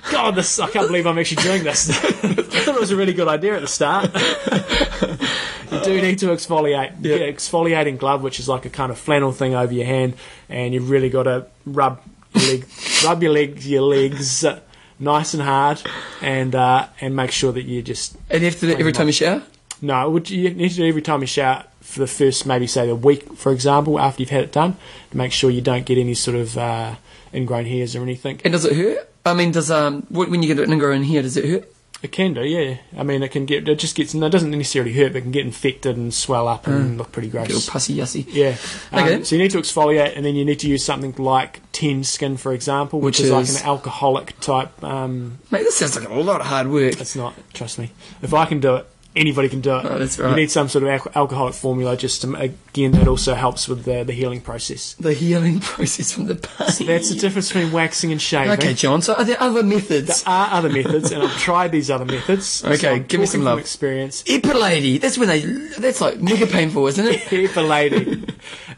God, 0.12 0.36
this 0.36 0.60
I 0.60 0.68
can't 0.70 0.86
believe 0.86 1.06
I'm 1.08 1.18
actually 1.18 1.42
doing 1.42 1.64
this. 1.64 1.90
I 2.24 2.32
thought 2.34 2.76
it 2.76 2.80
was 2.80 2.92
a 2.92 2.96
really 2.96 3.14
good 3.14 3.26
idea 3.26 3.56
at 3.56 3.62
the 3.62 3.66
start. 3.68 4.14
you 5.72 5.80
do 5.82 6.00
need 6.00 6.18
to 6.20 6.26
exfoliate. 6.26 6.90
An 6.98 7.02
exfoliating 7.34 7.98
glove, 7.98 8.22
which 8.22 8.38
is 8.38 8.48
like 8.48 8.64
a 8.64 8.70
kind 8.70 8.92
of 8.92 8.98
flannel 8.98 9.32
thing 9.32 9.54
over 9.54 9.72
your 9.72 9.86
hand, 9.86 10.14
and 10.48 10.72
you've 10.74 10.90
really 10.90 11.10
got 11.10 11.24
to 11.24 11.46
rub 11.66 12.00
leg, 12.34 12.66
rub 13.04 13.22
your 13.22 13.32
legs, 13.32 13.68
your 13.68 13.82
legs, 13.82 14.44
uh, 14.44 14.60
nice 14.98 15.34
and 15.34 15.42
hard, 15.42 15.82
and 16.20 16.54
uh, 16.54 16.88
and 17.00 17.14
make 17.16 17.30
sure 17.30 17.52
that 17.52 17.64
you 17.64 17.82
just 17.82 18.16
and 18.30 18.40
you 18.40 18.46
have 18.46 18.58
to 18.60 18.66
do 18.66 18.72
it 18.72 18.80
every 18.80 18.92
time 18.92 19.06
you 19.06 19.12
shower? 19.12 19.42
no, 19.80 20.08
would 20.10 20.30
you 20.30 20.50
need 20.50 20.70
to 20.70 20.76
do 20.76 20.86
every 20.86 21.02
time 21.02 21.20
you 21.20 21.26
shower 21.26 21.64
for 21.80 22.00
the 22.00 22.06
first 22.06 22.46
maybe 22.46 22.66
say 22.66 22.86
the 22.86 22.96
week, 22.96 23.34
for 23.34 23.52
example, 23.52 24.00
after 24.00 24.22
you've 24.22 24.30
had 24.30 24.44
it 24.44 24.52
done, 24.52 24.76
to 25.10 25.16
make 25.16 25.32
sure 25.32 25.50
you 25.50 25.60
don't 25.60 25.84
get 25.84 25.98
any 25.98 26.14
sort 26.14 26.36
of 26.36 26.56
uh, 26.56 26.94
ingrown 27.32 27.66
hairs 27.66 27.94
or 27.94 28.02
anything. 28.02 28.40
And 28.44 28.52
does 28.52 28.64
it 28.64 28.74
hurt? 28.74 29.10
I 29.26 29.34
mean, 29.34 29.52
does 29.52 29.70
um 29.70 30.02
when 30.10 30.42
you 30.42 30.54
get 30.54 30.64
an 30.64 30.72
ingrown 30.72 31.02
hair, 31.04 31.22
does 31.22 31.36
it 31.36 31.44
hurt? 31.44 31.73
It 32.04 32.12
can 32.12 32.34
do, 32.34 32.42
yeah. 32.44 32.76
I 32.98 33.02
mean, 33.02 33.22
it 33.22 33.30
can 33.30 33.46
get 33.46 33.66
it 33.66 33.78
just 33.78 33.96
gets 33.96 34.14
it 34.14 34.28
doesn't 34.30 34.50
necessarily 34.50 34.92
hurt, 34.92 35.14
but 35.14 35.20
it 35.20 35.22
can 35.22 35.30
get 35.32 35.46
infected 35.46 35.96
and 35.96 36.12
swell 36.12 36.46
up 36.46 36.66
and 36.66 36.98
look 36.98 37.12
pretty 37.12 37.30
gross. 37.30 37.48
gross. 37.48 37.70
pussy 37.70 37.96
yussy. 37.96 38.26
Yeah. 38.28 38.56
Um, 38.92 39.24
So 39.24 39.36
you 39.36 39.42
need 39.42 39.52
to 39.52 39.58
exfoliate, 39.58 40.14
and 40.14 40.22
then 40.22 40.36
you 40.36 40.44
need 40.44 40.58
to 40.60 40.68
use 40.68 40.84
something 40.84 41.14
like 41.16 41.62
Tend 41.72 42.06
Skin, 42.06 42.36
for 42.36 42.52
example, 42.52 43.00
which, 43.00 43.20
Which 43.20 43.24
is, 43.24 43.30
like 43.30 43.48
an 43.48 43.66
alcoholic 43.66 44.38
type. 44.40 44.84
Um, 44.84 45.38
Mate, 45.50 45.62
this 45.62 45.78
sounds 45.78 45.98
like 45.98 46.06
a 46.06 46.12
lot 46.12 46.42
of 46.42 46.46
hard 46.46 46.68
work. 46.68 47.00
it's 47.00 47.16
not. 47.16 47.32
Trust 47.54 47.78
me. 47.78 47.90
If 48.20 48.34
I 48.34 48.44
can 48.44 48.60
do 48.60 48.74
it, 48.76 48.86
anybody 49.16 49.48
can 49.48 49.60
do 49.60 49.76
it. 49.76 49.84
Oh, 49.84 49.98
that's 49.98 50.18
You 50.18 50.34
need 50.34 50.50
some 50.50 50.68
sort 50.68 50.84
of 50.84 50.88
al- 50.90 51.12
alcoholic 51.22 51.54
formula, 51.54 51.96
just 51.96 52.22
to 52.22 52.34
again 52.36 52.92
that 52.92 53.06
also 53.08 53.34
helps 53.34 53.68
with 53.68 53.84
the, 53.84 54.02
the 54.02 54.12
healing 54.12 54.40
process. 54.40 54.94
The 54.94 55.12
healing 55.14 55.60
process 55.60 56.12
from 56.12 56.26
the 56.26 56.34
pain. 56.36 56.86
That's 56.86 57.10
the 57.10 57.16
difference 57.18 57.52
between 57.52 57.72
waxing 57.72 58.12
and 58.12 58.20
shaving. 58.20 58.52
Okay, 58.52 58.74
John. 58.74 59.02
So 59.02 59.14
are 59.14 59.24
there 59.24 59.40
other 59.40 59.62
methods? 59.62 60.22
There 60.22 60.34
are 60.34 60.52
other 60.52 60.68
methods, 60.70 61.12
and 61.12 61.22
I've 61.22 61.36
tried 61.38 61.72
these 61.72 61.90
other 61.90 62.04
methods. 62.04 62.62
Okay, 62.74 62.78
so 62.78 62.98
give 63.00 63.20
me 63.20 63.26
some 63.26 63.44
love. 63.44 63.58
experience. 63.58 64.22
Epilady. 64.24 65.00
That's 65.00 65.16
when 65.18 65.28
they. 65.28 65.40
That's 65.40 66.00
like 66.00 66.20
mega 66.20 66.46
painful, 66.46 66.86
isn't 66.88 67.06
it? 67.06 67.20
Epilady. 67.30 68.28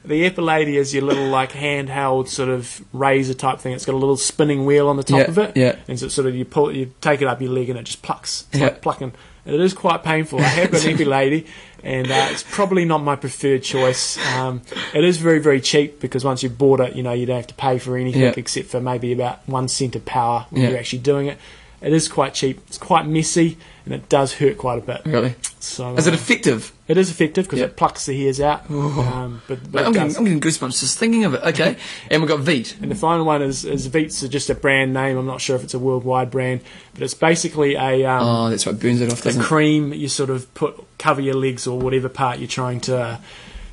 the 0.05 0.29
Epilady 0.31 0.75
is 0.75 0.93
your 0.95 1.03
little 1.05 1.29
like 1.29 1.53
handheld 1.53 2.29
sort 2.29 2.49
of 2.49 2.85
razor 2.93 3.35
type 3.35 3.59
thing. 3.61 3.73
It's 3.73 3.85
got 3.87 3.95
a 3.95 3.99
little 3.99 4.17
spinning 4.17 4.67
wheel 4.67 4.89
on 4.89 4.97
the 4.97 5.03
top 5.03 5.19
Yeah, 5.21 5.25
of 5.29 5.39
it. 5.39 5.57
yeah. 5.57 5.77
And 5.89 5.99
so 5.99 6.09
sort 6.09 6.27
of 6.29 6.35
you 6.35 6.45
pull 6.45 6.75
you 6.75 6.93
take 7.01 7.23
it 7.23 7.29
up 7.29 7.41
your 7.41 7.51
leg 7.53 7.71
and 7.71 7.79
it 7.79 7.85
just 7.85 8.03
plucks. 8.03 8.45
It's 8.51 8.59
Yeah. 8.59 8.65
like 8.67 8.83
plucking. 8.83 9.13
It 9.47 9.61
is 9.61 9.75
quite 9.75 10.03
painful. 10.03 10.41
I 10.41 10.45
have 10.45 10.71
got 10.73 10.85
an 10.85 10.97
Epilady 10.97 11.47
and 11.85 12.11
uh, 12.11 12.29
it's 12.31 12.43
probably 12.43 12.85
not 12.85 12.99
my 12.99 13.15
preferred 13.17 13.63
choice. 13.63 14.19
Um, 14.35 14.63
it 14.93 15.05
is 15.05 15.19
very, 15.19 15.39
very 15.39 15.61
cheap 15.61 16.01
because 16.01 16.25
once 16.25 16.43
you've 16.43 16.59
bought 16.59 16.81
it, 16.81 16.97
you 16.97 17.03
know, 17.03 17.13
you 17.13 17.27
don't 17.27 17.37
have 17.37 17.47
to 17.49 17.55
pay 17.55 17.79
for 17.79 17.97
anything 17.97 18.23
Yeah. 18.23 18.35
except 18.37 18.69
for 18.69 18.81
maybe 18.81 19.13
about 19.13 19.47
one 19.49 19.69
cent 19.69 19.95
of 19.95 20.05
power 20.05 20.47
when 20.51 20.63
Yeah. 20.63 20.71
you're 20.71 20.79
actually 20.79 20.99
doing 21.01 21.29
it. 21.29 21.39
It 21.81 21.93
is 21.93 22.09
quite 22.09 22.35
cheap. 22.35 22.61
It's 22.67 22.79
quite 22.79 23.07
messy 23.07 23.57
and 23.85 23.95
it 23.95 24.09
does 24.09 24.35
hurt 24.35 24.59
quite 24.59 24.79
a 24.79 24.81
bit. 24.83 25.03
Really? 25.05 25.35
So 25.67 25.97
Is 25.97 26.07
it 26.07 26.13
uh, 26.13 26.15
effective? 26.15 26.73
it 26.89 26.97
is 26.97 27.11
effective 27.11 27.45
because 27.47 27.59
Yeah. 27.59 27.67
it 27.67 27.77
plucks 27.77 28.07
the 28.07 28.19
hairs 28.21 28.41
out. 28.41 28.71
Um, 28.71 29.43
but, 29.49 29.71
but 29.73 29.85
I'm, 29.87 29.93
getting. 29.93 30.17
I'm 30.17 30.25
getting 30.25 30.41
goosebumps 30.41 30.79
just 30.81 30.99
thinking 30.99 31.25
of 31.25 31.35
it. 31.35 31.43
Okay. 31.43 31.77
and 32.11 32.23
we've 32.23 32.29
got 32.29 32.41
Veet. 32.41 32.81
And 32.81 32.91
the 32.91 32.95
final 32.95 33.25
one 33.25 33.43
is, 33.43 33.65
is 33.65 33.89
Veets, 33.89 34.29
just 34.31 34.49
a 34.51 34.55
brand 34.55 34.95
name. 34.95 35.17
I'm 35.19 35.27
not 35.27 35.41
sure 35.41 35.57
if 35.57 35.65
it's 35.65 35.75
a 35.75 35.79
worldwide 35.79 36.31
brand, 36.31 36.61
but 36.95 37.03
it's 37.03 37.15
basically 37.15 37.75
a, 37.75 38.05
um, 38.07 38.23
Oh, 38.27 38.51
that's 38.51 38.65
what 38.67 38.79
burns 38.81 39.01
it 39.01 39.13
off, 39.13 39.27
a 39.27 39.31
it? 39.31 39.41
cream 39.41 39.93
you 39.93 40.09
sort 40.09 40.31
of 40.31 40.53
put 40.55 40.83
cover 40.99 41.21
your 41.21 41.35
legs 41.35 41.67
or 41.67 41.79
whatever 41.79 42.09
part 42.09 42.39
you're 42.39 42.49
trying 42.49 42.81
to 42.83 42.97
uh, 42.99 43.17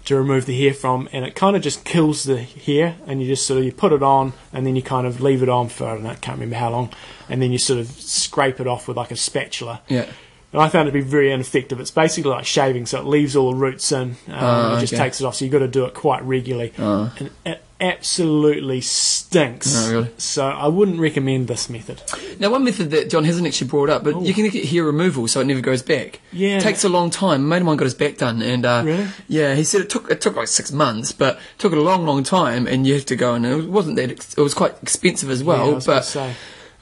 to 0.05 0.17
remove 0.17 0.45
the 0.45 0.59
hair 0.61 0.73
from, 0.73 1.07
and 1.13 1.23
it 1.23 1.33
kind 1.33 1.55
of 1.55 1.61
just 1.61 1.85
kills 1.85 2.23
the 2.25 2.41
hair. 2.41 2.95
And 3.07 3.21
you 3.21 3.27
just 3.27 3.45
sort 3.47 3.59
of 3.59 3.65
you 3.65 3.71
put 3.71 3.93
it 3.93 4.03
on, 4.03 4.33
and 4.51 4.65
then 4.67 4.75
you 4.75 4.81
kind 4.81 5.07
of 5.07 5.21
leave 5.21 5.41
it 5.43 5.47
on 5.49 5.69
for 5.69 5.85
I 5.87 5.93
don't 5.93 6.03
know, 6.03 6.09
I 6.09 6.15
can't 6.15 6.35
remember 6.39 6.57
how 6.57 6.71
long, 6.71 6.91
and 7.29 7.41
then 7.41 7.51
you 7.53 7.57
sort 7.57 7.79
of 7.79 7.87
scrape 7.87 8.59
it 8.59 8.67
off 8.67 8.87
with 8.87 8.97
like 8.97 9.11
a 9.11 9.15
spatula. 9.15 9.81
Yeah. 9.87 10.07
And 10.53 10.61
I 10.61 10.69
found 10.69 10.87
it 10.87 10.91
to 10.91 10.97
be 10.97 11.01
very 11.01 11.31
ineffective. 11.31 11.79
It's 11.79 11.91
basically 11.91 12.29
like 12.31 12.45
shaving, 12.45 12.85
so 12.85 12.99
it 12.99 13.05
leaves 13.05 13.35
all 13.35 13.51
the 13.51 13.57
roots 13.57 13.91
in. 13.91 14.17
Um, 14.27 14.35
Oh, 14.39 14.77
it 14.77 14.81
just 14.81 14.93
okay. 14.93 15.03
takes 15.03 15.19
it 15.19 15.25
off, 15.25 15.35
so 15.35 15.45
you've 15.45 15.51
got 15.51 15.59
to 15.59 15.67
do 15.67 15.83
it 15.85 15.93
quite 15.95 16.23
regularly. 16.23 16.71
Oh. 16.77 17.11
And 17.19 17.31
it 17.45 17.63
absolutely 17.81 18.79
stinks. 18.81 19.73
Oh, 19.75 19.91
really? 19.91 20.09
So 20.17 20.45
I 20.45 20.67
wouldn't 20.67 20.99
recommend 20.99 21.47
this 21.47 21.69
method. 21.69 22.01
Now, 22.39 22.51
one 22.51 22.63
method 22.63 22.91
that 22.91 23.09
John 23.09 23.23
hasn't 23.23 23.47
actually 23.47 23.67
brought 23.67 23.89
up, 23.89 24.03
but 24.03 24.13
Oh. 24.15 24.21
you 24.21 24.33
can 24.33 24.47
get 24.49 24.65
hair 24.65 24.83
removal 24.83 25.27
so 25.27 25.41
it 25.41 25.45
never 25.47 25.59
goes 25.61 25.81
back. 25.81 26.19
Yeah. 26.31 26.57
It 26.57 26.61
takes 26.61 26.83
a 26.83 26.89
long 26.89 27.09
time. 27.09 27.41
A 27.45 27.47
mate 27.47 27.57
of 27.57 27.63
mine 27.65 27.77
got 27.77 27.85
his 27.85 27.93
back 27.95 28.17
done, 28.17 28.41
and 28.41 28.65
uh, 28.65 28.83
Really? 28.85 29.07
yeah, 29.27 29.55
he 29.55 29.63
said 29.63 29.81
it 29.81 29.89
took 29.89 30.09
it 30.11 30.21
took 30.21 30.35
like 30.35 30.47
six 30.47 30.71
months, 30.71 31.11
but 31.11 31.35
it 31.35 31.41
took 31.59 31.73
a 31.73 31.77
long, 31.77 32.05
long 32.05 32.23
time, 32.23 32.67
and 32.67 32.85
you 32.85 32.93
have 32.93 33.05
to 33.07 33.15
go 33.15 33.33
and 33.33 33.45
it 33.45 33.67
wasn't 33.69 33.95
that 33.95 34.11
ex- 34.11 34.33
it 34.37 34.41
was 34.41 34.53
quite 34.53 34.75
expensive 34.83 35.29
as 35.31 35.41
Yeah, 35.41 35.47
well. 35.47 35.71
I 35.71 35.73
was 35.73 36.15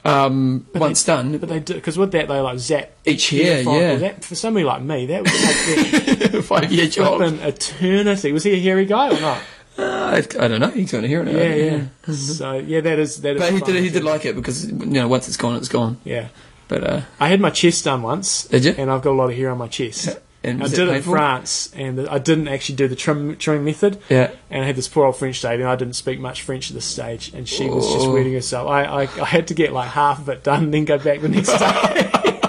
gonna 0.04 0.58
but 0.72 0.76
um, 0.76 0.80
once 0.80 1.04
done, 1.04 1.38
But 1.38 1.48
they 1.48 1.60
do 1.60 1.74
because 1.74 1.96
with 1.98 2.12
that 2.12 2.28
they 2.28 2.40
like 2.40 2.58
zap 2.58 2.90
Each 3.04 3.30
hair, 3.30 3.62
follicle. 3.64 3.82
yeah. 3.82 3.96
That, 3.96 4.24
for 4.24 4.34
somebody 4.34 4.64
like 4.64 4.82
me, 4.82 5.06
that 5.06 5.22
would 5.22 6.32
take 6.32 6.44
five 6.44 6.72
year 6.72 6.86
job. 6.88 7.20
an 7.20 7.38
eternity. 7.40 8.32
Was 8.32 8.44
he 8.44 8.52
a 8.52 8.60
hairy 8.60 8.84
guy 8.86 9.16
or 9.16 9.20
not? 9.20 9.38
Uh, 9.78 10.20
I, 10.38 10.48
don't 10.48 10.60
know. 10.60 10.68
He's 10.68 10.92
going 10.92 11.02
to 11.02 11.08
hear 11.08 11.22
it. 11.22 11.32
Yeah, 11.34 11.86
yeah. 12.06 12.12
so 12.14 12.52
yeah, 12.54 12.80
that 12.82 12.98
is 12.98 13.22
that 13.22 13.36
is. 13.36 13.40
But 13.40 13.52
he 13.52 13.60
did 13.60 13.82
he 13.82 13.90
did 13.90 14.04
like 14.04 14.24
it 14.26 14.34
because 14.36 14.66
you 14.70 14.72
know 14.86 15.08
once 15.08 15.28
it's 15.28 15.36
gone, 15.38 15.56
it's 15.56 15.68
gone. 15.68 15.98
Yeah, 16.04 16.28
But 16.68 16.84
uh, 16.84 17.00
I 17.18 17.28
had 17.28 17.40
my 17.40 17.50
chest 17.50 17.84
done 17.84 18.02
once. 18.02 18.44
Did 18.48 18.64
you? 18.66 18.74
And 18.76 18.90
I've 18.90 19.00
got 19.02 19.12
a 19.12 19.18
lot 19.18 19.30
of 19.30 19.36
hair 19.36 19.50
on 19.50 19.58
my 19.58 19.68
chest. 19.68 20.18
And 20.44 20.62
I 20.62 20.68
did 20.68 20.88
it 20.88 20.96
in? 20.96 21.02
France, 21.02 21.70
and 21.74 22.08
I 22.08 22.18
didn't 22.18 22.48
actually 22.48 22.76
do 22.76 22.88
the 22.88 22.96
trim, 22.96 23.36
trimming 23.36 23.64
method. 23.64 24.00
Yeah. 24.08 24.30
And 24.50 24.62
I 24.62 24.66
had 24.66 24.76
this 24.76 24.88
poor 24.88 25.06
old 25.06 25.16
French 25.16 25.42
lady, 25.44 25.62
and 25.62 25.70
I 25.70 25.76
didn't 25.76 25.94
speak 25.94 26.18
much 26.20 26.42
French 26.42 26.70
at 26.70 26.74
this 26.74 26.84
stage, 26.84 27.32
and 27.34 27.48
she 27.48 27.68
was 27.68 27.86
just 27.92 28.06
Oh. 28.06 28.12
wetting 28.14 28.32
herself. 28.32 28.68
I, 28.68 28.84
I, 28.84 29.02
I 29.02 29.24
had 29.24 29.46
to 29.48 29.54
get 29.54 29.72
like 29.72 29.90
half 29.90 30.18
of 30.18 30.28
it 30.28 30.42
done, 30.42 30.64
and 30.64 30.74
then 30.74 30.84
go 30.84 30.98
back 30.98 31.20
the 31.20 31.28
next 31.28 31.48
day. 31.58 32.40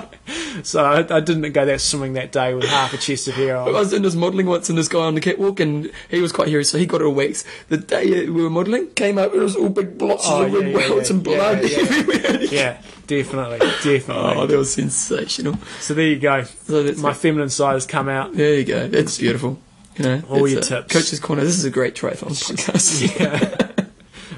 So 0.63 0.83
I, 0.83 0.99
I 1.15 1.19
didn't 1.19 1.51
go 1.51 1.65
that 1.65 1.81
swimming 1.81 2.13
that 2.13 2.31
day 2.31 2.53
with 2.53 2.65
half 2.65 2.93
a 2.93 2.97
chest 2.97 3.27
of 3.27 3.35
hair 3.35 3.55
on. 3.57 3.67
I 3.69 3.71
was 3.71 3.89
doing 3.91 4.01
this 4.01 4.15
modelling 4.15 4.45
once, 4.47 4.69
and 4.69 4.77
this 4.77 4.87
guy 4.87 4.99
on 4.99 5.15
the 5.15 5.21
catwalk, 5.21 5.59
and 5.59 5.91
he 6.09 6.21
was 6.21 6.31
quite 6.31 6.47
hairy, 6.47 6.63
so 6.63 6.77
he 6.77 6.85
got 6.85 7.01
it 7.01 7.05
all 7.05 7.13
waxed. 7.13 7.45
The 7.69 7.77
day 7.77 8.25
we 8.29 8.41
were 8.43 8.49
modelling, 8.49 8.87
came 8.91 9.17
up, 9.17 9.31
and 9.33 9.41
it 9.41 9.43
was 9.43 9.55
all 9.55 9.69
big 9.69 9.97
blotches 9.97 10.25
Oh, 10.27 10.43
of 10.43 10.51
yeah, 10.53 10.59
red 10.59 10.67
yeah, 10.71 10.77
welts 10.77 11.09
yeah. 11.09 11.15
and 11.15 11.23
blood 11.23 11.57
everywhere. 11.63 12.43
Yeah, 12.53 12.81
definitely, 13.07 13.59
definitely. 13.59 14.13
Oh, 14.15 14.45
that 14.47 14.57
was 14.57 14.73
sensational. 14.73 15.57
so 15.79 15.93
there 15.93 16.05
you 16.07 16.19
go. 16.19 16.43
So 16.43 16.83
My 16.97 17.13
feminine 17.13 17.49
side 17.49 17.73
has 17.73 17.85
come 17.85 18.09
out. 18.09 18.33
there 18.33 18.55
you 18.55 18.65
go. 18.65 18.87
That's 18.87 19.17
beautiful. 19.17 19.59
You 19.97 20.05
know, 20.05 20.21
All 20.29 20.47
your 20.47 20.59
a- 20.59 20.61
tips. 20.63 20.91
Coach's 20.93 21.19
corner. 21.19 21.43
This 21.43 21.55
is 21.57 21.65
a 21.65 21.69
great 21.71 21.95
triathlon 21.95 22.31
podcast. 22.31 23.19
Yeah. 23.19 23.69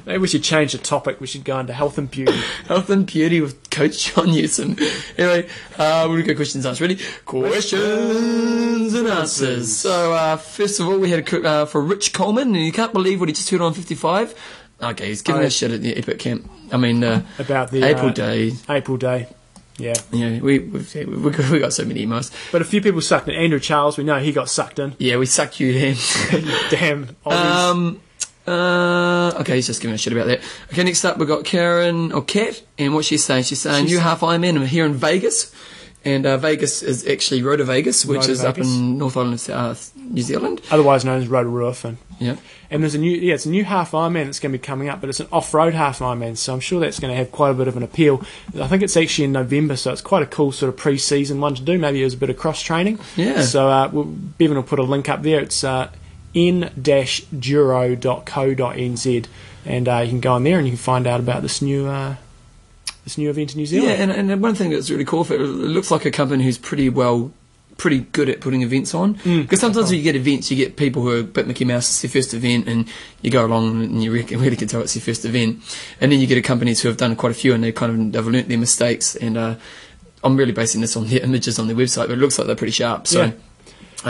Maybe 0.06 0.20
we 0.20 0.28
should 0.28 0.43
change 0.43 0.72
the 0.74 0.78
topic. 0.78 1.20
We 1.20 1.28
should 1.28 1.43
go 1.43 1.60
into 1.60 1.74
health 1.74 1.97
and 1.97 2.10
beauty. 2.10 2.39
Health 2.68 2.89
and 2.89 3.06
beauty 3.06 3.41
with 3.41 3.70
Coach 3.70 4.14
John 4.14 4.28
Newsom. 4.28 4.78
Anyway, 5.18 5.49
uh, 5.78 6.06
we're 6.08 6.16
going 6.16 6.24
to 6.24 6.34
go 6.34 6.36
questions 6.36 6.66
and 6.66 6.70
answers. 6.72 6.82
Ready? 6.82 6.99
Questions 7.26 8.93
and 8.93 9.08
answers. 9.08 9.76
So, 9.76 10.14
uh, 10.14 10.38
first 10.38 10.80
of 10.80 10.88
all, 10.88 10.99
we 10.99 11.10
had 11.10 11.28
a 11.28 11.47
uh, 11.47 11.66
for 11.66 11.82
Rich 11.82 12.14
Coleman, 12.14 12.56
and 12.56 12.66
you 12.66 12.72
can't 12.72 12.93
believe 12.93 13.20
what 13.20 13.30
he 13.30 13.34
just 13.34 13.49
heard 13.49 13.62
on 13.62 13.74
55. 13.74 14.34
Okay, 14.82 15.08
he's 15.08 15.22
giving 15.22 15.43
us 15.43 15.53
shit 15.53 15.72
at 15.72 15.82
the 15.82 15.95
Epic 15.95 16.20
Camp. 16.20 16.49
I 16.72 16.78
mean, 16.78 17.03
uh, 17.03 17.24
About 17.39 17.72
the 17.72 17.84
April 17.84 18.10
uh, 18.10 18.14
Day. 18.14 18.51
April 18.70 18.97
Day. 18.97 19.28
Yeah. 19.78 19.93
Yeah, 20.12 20.39
we, 20.39 20.60
we've, 20.60 20.95
we, 20.95 21.32
got, 21.32 21.49
we 21.49 21.60
got 21.60 21.74
so 21.74 21.86
many 21.86 22.06
emails. 22.06 22.32
But 22.51 22.62
a 22.62 22.66
few 22.66 22.82
people 22.82 23.01
sucked 23.01 23.28
in. 23.28 23.36
Andrew 23.36 23.60
Charles, 23.60 23.97
we 23.97 24.03
know 24.03 24.20
he 24.20 24.32
got 24.32 24.49
sucked 24.49 24.80
in. 24.80 24.95
Yeah, 24.99 25.18
we 25.18 25.26
sucked 25.26 25.60
you 25.60 25.74
in. 25.74 25.95
Damn. 26.70 27.08
Aussies. 27.26 27.72
Um, 27.72 28.01
uh, 28.48 29.32
okay, 29.41 29.56
he's 29.56 29.68
just 29.68 29.82
giving 29.82 29.96
a 29.96 29.98
shit 29.98 30.14
about 30.14 30.28
that. 30.28 30.41
Okay, 30.72 30.84
next 30.84 31.04
up 31.06 31.18
we've 31.18 31.28
got 31.28 31.46
Karen 31.46 32.12
or 32.12 32.22
Kat, 32.24 32.62
and 32.78 32.93
what 32.93 33.06
she's 33.06 33.24
saying, 33.24 33.43
she's 33.43 33.62
saying 33.62 33.86
She's- 33.86 33.91
new 33.98 34.00
half 34.00 34.22
Ironman. 34.22 34.56
I'm 34.58 34.66
here 34.66 34.86
in 34.86 34.93
Vegas, 34.93 35.54
and 36.04 36.26
uh, 36.26 36.38
Vegas 36.38 36.84
is 36.84 37.08
actually 37.08 37.41
Rotovegas, 37.41 38.06
which 38.06 38.28
is 38.30 38.43
up 38.43 38.58
in 38.58 38.98
North 38.98 39.18
Island, 39.18 39.46
uh, 39.50 39.74
New 39.96 40.22
Zealand. 40.22 40.62
Otherwise 40.70 41.04
known 41.06 41.22
as 41.22 41.28
Rotorua. 41.28 41.74
Yeah, 42.18 42.38
and 42.72 42.82
there's 42.82 42.96
a 42.96 42.98
new, 42.98 43.12
yeah, 43.12 43.34
it's 43.34 43.46
a 43.46 43.50
new 43.50 43.66
half 43.66 43.91
Ironman 43.91 44.26
that's 44.26 44.39
going 44.39 44.54
to 44.54 44.58
be 44.58 44.64
coming 44.64 44.88
up, 44.88 45.02
but 45.02 45.10
it's 45.10 45.20
an 45.20 45.28
off-road 45.34 45.74
half 45.74 46.00
Ironman, 46.00 46.38
so 46.38 46.54
I'm 46.54 46.62
sure 46.62 46.80
that's 46.80 46.98
going 47.00 47.12
to 47.12 47.18
have 47.18 47.30
quite 47.32 47.50
a 47.50 47.54
bit 47.54 47.68
of 47.68 47.76
an 47.76 47.84
appeal. 47.84 48.24
I 48.58 48.68
think 48.68 48.84
it's 48.84 48.96
actually 48.96 49.26
in 49.26 49.34
November, 49.34 49.76
so 49.76 49.91
it's 49.91 50.00
quite 50.02 50.24
a 50.24 50.26
cool 50.26 50.54
sort 50.54 50.70
of 50.70 50.78
pre-season 50.78 51.41
one 51.41 51.56
to 51.56 51.62
do. 51.62 51.78
Maybe 51.78 52.00
it 52.00 52.06
was 52.06 52.14
a 52.14 52.18
bit 52.18 52.30
of 52.30 52.38
cross 52.38 52.62
training. 52.62 53.00
Yeah. 53.18 53.41
So 53.41 53.68
uh, 53.68 53.89
we'll, 53.91 54.06
Bevan 54.06 54.56
will 54.56 54.64
put 54.64 54.80
a 54.80 54.84
link 54.84 55.10
up 55.10 55.24
there. 55.24 55.41
It's 55.41 55.62
uh, 56.36 56.39
n-duro.co.nz, 58.05 59.25
and 59.65 59.88
uh, 59.88 59.97
you 59.99 60.09
can 60.09 60.19
go 60.19 60.33
on 60.33 60.43
there 60.43 60.57
and 60.57 60.67
you 60.67 60.71
can 60.71 60.77
find 60.77 61.07
out 61.07 61.19
about 61.19 61.41
this 61.41 61.61
new 61.61 61.88
uh, 61.88 62.15
this 63.03 63.17
new 63.17 63.29
event 63.29 63.53
in 63.53 63.57
New 63.59 63.63
yeah, 63.65 63.81
Zealand. 63.95 64.11
and, 64.11 64.31
and 64.31 64.41
one 64.41 64.55
thing 64.55 64.71
that's 64.71 64.89
really 64.89 65.05
cool 65.05 65.23
for 65.23 65.33
it, 65.36 65.41
it 65.41 65.43
looks 65.45 65.91
like 65.91 66.05
a 66.05 66.11
company 66.11 66.43
who's 66.43 66.57
pretty 66.57 66.89
well. 66.89 67.31
Pretty 67.77 67.99
good 67.99 68.29
at 68.29 68.39
putting 68.39 68.61
events 68.61 68.93
on 68.93 69.15
Mm. 69.15 69.41
because 69.41 69.59
sometimes 69.59 69.88
when 69.89 69.97
you 69.97 70.01
get 70.03 70.15
events, 70.15 70.49
you 70.49 70.55
get 70.55 70.77
people 70.77 71.01
who 71.01 71.09
are 71.11 71.23
bit 71.23 71.45
Mickey 71.45 71.65
Mouse. 71.65 71.89
It's 71.89 72.01
their 72.03 72.21
first 72.21 72.33
event, 72.33 72.69
and 72.69 72.88
you 73.21 73.29
go 73.29 73.45
along 73.45 73.83
and 73.83 74.01
you 74.01 74.13
really, 74.13 74.33
really 74.38 74.55
can 74.55 74.69
tell 74.69 74.79
it's 74.79 74.93
their 74.93 75.01
first 75.03 75.25
event. 75.25 75.59
And 75.99 76.09
then 76.09 76.21
you 76.21 76.25
get 76.25 76.41
companies 76.45 76.79
who 76.81 76.88
have 76.88 76.95
done 76.95 77.17
quite 77.17 77.33
a 77.33 77.36
few, 77.36 77.53
and 77.53 77.61
they 77.61 77.73
kind 77.73 77.91
of 77.91 78.13
they've 78.13 78.25
learnt 78.33 78.47
their 78.47 78.57
mistakes. 78.57 79.17
And 79.17 79.36
uh, 79.38 79.55
I'm 80.23 80.38
really 80.38 80.53
basing 80.53 80.79
this 80.79 80.95
on 80.95 81.05
the 81.09 81.17
images 81.23 81.59
on 81.59 81.67
their 81.67 81.75
website, 81.75 82.07
but 82.07 82.11
it 82.11 82.19
looks 82.19 82.38
like 82.38 82.47
they're 82.47 82.55
pretty 82.55 82.71
sharp. 82.71 83.07
So 83.07 83.23
Yeah. 83.23 83.31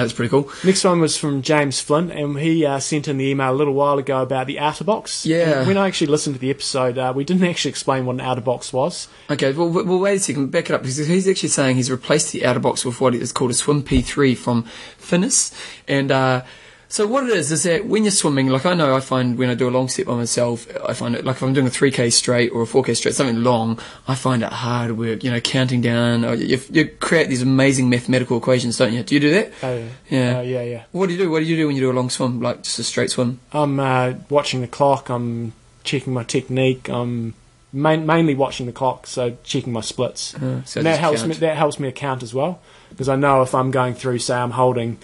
That's 0.01 0.13
pretty 0.13 0.29
cool. 0.29 0.51
Next 0.63 0.83
one 0.83 0.99
was 0.99 1.17
from 1.17 1.41
James 1.41 1.79
Flint, 1.79 2.11
and 2.11 2.37
he 2.37 2.65
uh, 2.65 2.79
sent 2.79 3.07
in 3.07 3.17
the 3.17 3.25
email 3.25 3.51
a 3.51 3.55
little 3.55 3.73
while 3.73 3.97
ago 3.97 4.21
about 4.21 4.45
the 4.45 4.59
outer 4.59 4.83
box. 4.83 5.25
Yeah. 5.25 5.59
And 5.59 5.67
when 5.67 5.77
I 5.77 5.87
actually 5.87 6.07
listened 6.07 6.35
to 6.35 6.41
the 6.41 6.49
episode, 6.49 6.97
uh, 6.97 7.13
we 7.15 7.23
didn't 7.23 7.43
actually 7.45 7.69
explain 7.69 8.05
what 8.05 8.13
an 8.15 8.21
outer 8.21 8.41
box 8.41 8.73
was. 8.73 9.07
Okay, 9.29 9.53
well, 9.53 9.69
well, 9.69 9.85
well, 9.85 9.99
wait 9.99 10.15
a 10.15 10.19
second, 10.19 10.51
back 10.51 10.69
it 10.69 10.73
up 10.73 10.81
because 10.81 10.97
he's 10.97 11.27
actually 11.27 11.49
saying 11.49 11.77
he's 11.77 11.89
replaced 11.89 12.31
the 12.33 12.45
outer 12.45 12.59
box 12.59 12.83
with 12.85 12.99
what 12.99 13.15
is 13.15 13.31
called 13.31 13.51
a 13.51 13.53
Swim 13.53 13.83
P3 13.83 14.37
from 14.37 14.63
Finis, 14.97 15.53
and 15.87 16.11
uh, 16.11 16.43
so 16.87 17.07
what 17.07 17.23
it 17.23 17.31
is 17.31 17.51
is 17.51 17.63
that 17.63 17.85
when 17.85 18.03
you're 18.03 18.11
swimming, 18.11 18.47
like 18.47 18.65
I 18.65 18.73
know 18.73 18.95
I 18.95 18.99
find 18.99 19.37
when 19.37 19.49
I 19.49 19.55
do 19.55 19.67
a 19.67 19.71
long 19.71 19.87
step 19.89 20.05
by 20.05 20.15
myself, 20.15 20.67
I 20.87 20.93
find 20.93 21.15
it 21.15 21.25
like 21.25 21.37
if 21.37 21.41
I'm 21.41 21.53
doing 21.53 21.67
a 21.67 21.69
3k 21.69 22.11
straight 22.13 22.51
or 22.51 22.61
a 22.61 22.65
4k 22.65 22.95
straight, 22.95 23.15
something 23.15 23.43
long, 23.43 23.79
I 24.07 24.15
find 24.15 24.43
it 24.43 24.49
hard 24.51 24.97
work. 24.97 25.23
You 25.23 25.31
know, 25.31 25.39
counting 25.41 25.81
down. 25.81 26.23
Or 26.25 26.35
you, 26.35 26.59
you 26.71 26.85
create 26.87 27.27
these 27.29 27.41
amazing 27.41 27.89
mathematical 27.89 28.37
equations, 28.37 28.77
don't 28.77 28.93
you? 28.93 29.03
Do 29.03 29.15
you 29.15 29.21
do 29.21 29.31
that? 29.31 29.51
Oh, 29.63 29.83
Yeah. 30.09 30.37
uh, 30.39 30.41
yeah, 30.41 30.61
yeah. 30.63 30.83
What 30.91 31.07
do 31.07 31.13
you 31.13 31.19
do? 31.19 31.31
What 31.31 31.39
do 31.39 31.45
you 31.45 31.55
do 31.55 31.67
when 31.67 31.75
you 31.75 31.81
do 31.81 31.91
a 31.91 31.93
long 31.93 32.09
swim, 32.09 32.39
like 32.41 32.63
just 32.63 32.79
a 32.79 32.83
straight 32.83 33.09
swim? 33.09 33.39
I'm 33.51 33.79
uh, 33.79 34.13
watching 34.29 34.61
the 34.61 34.67
clock. 34.67 35.09
I'm 35.09 35.53
checking 35.83 36.13
my 36.13 36.23
technique. 36.23 36.87
I'm 36.89 37.33
main, 37.73 38.05
mainly 38.05 38.35
watching 38.35 38.65
the 38.67 38.71
clock, 38.71 39.05
so 39.07 39.37
checking 39.43 39.73
my 39.73 39.81
splits. 39.81 40.33
Uh, 40.35 40.63
so 40.65 40.79
and 40.79 40.85
that 40.87 40.99
helps 40.99 41.21
count. 41.21 41.29
me. 41.29 41.35
That 41.37 41.57
helps 41.57 41.79
me 41.79 41.87
account 41.87 42.23
as 42.23 42.33
well, 42.33 42.59
because 42.89 43.09
I 43.09 43.15
know 43.15 43.41
if 43.41 43.53
I'm 43.53 43.71
going 43.71 43.95
through, 43.95 44.19
say, 44.19 44.35
I'm 44.35 44.51
holding 44.51 44.97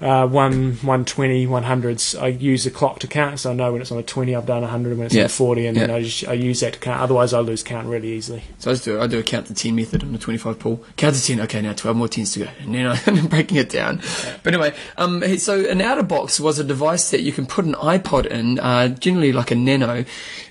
uh, 0.00 0.26
one, 0.26 0.72
120, 0.82 1.46
100s, 1.46 2.20
I 2.20 2.26
use 2.26 2.64
the 2.64 2.70
clock 2.70 2.98
to 2.98 3.06
count, 3.06 3.38
so 3.40 3.52
I 3.52 3.54
know 3.54 3.72
when 3.72 3.80
it's 3.80 3.92
on 3.92 3.98
a 3.98 4.02
20, 4.02 4.34
I've 4.34 4.44
done 4.44 4.62
100, 4.62 4.98
when 4.98 5.06
it's 5.06 5.14
Yeah. 5.14 5.22
on 5.22 5.26
a 5.26 5.28
40, 5.28 5.66
and 5.68 5.76
then 5.76 5.90
I, 5.90 6.02
just, 6.02 6.26
I 6.28 6.32
use 6.32 6.60
that 6.60 6.74
to 6.74 6.78
count. 6.80 7.00
Otherwise, 7.00 7.32
I 7.32 7.38
lose 7.40 7.62
count 7.62 7.86
really 7.86 8.08
easily. 8.12 8.42
So 8.58 8.70
I 8.70 8.74
just 8.74 8.84
do 8.84 9.00
I 9.00 9.06
do 9.06 9.18
a 9.20 9.22
count 9.22 9.46
to 9.46 9.54
ten 9.54 9.76
method 9.76 10.02
on 10.02 10.12
the 10.12 10.18
twenty 10.18 10.38
five 10.38 10.58
pool. 10.58 10.84
Count 10.96 11.14
to 11.14 11.22
ten, 11.22 11.40
okay, 11.42 11.62
now 11.62 11.72
twelve 11.74 11.96
more 11.96 12.08
tens 12.08 12.32
to 12.32 12.40
go, 12.40 12.48
and 12.60 12.74
then 12.74 12.86
I'm 13.06 13.26
breaking 13.28 13.56
it 13.56 13.70
down. 13.70 14.00
But 14.42 14.52
anyway, 14.54 14.74
um, 14.96 15.22
so 15.38 15.64
an 15.64 15.80
outer 15.80 16.02
box 16.02 16.40
was 16.40 16.58
a 16.58 16.64
device 16.64 17.10
that 17.10 17.20
you 17.22 17.32
can 17.32 17.46
put 17.46 17.64
an 17.64 17.74
iPod 17.74 18.26
in, 18.26 18.58
uh, 18.58 18.88
generally 18.88 19.32
like 19.32 19.52
a 19.52 19.54
Nano, 19.54 20.04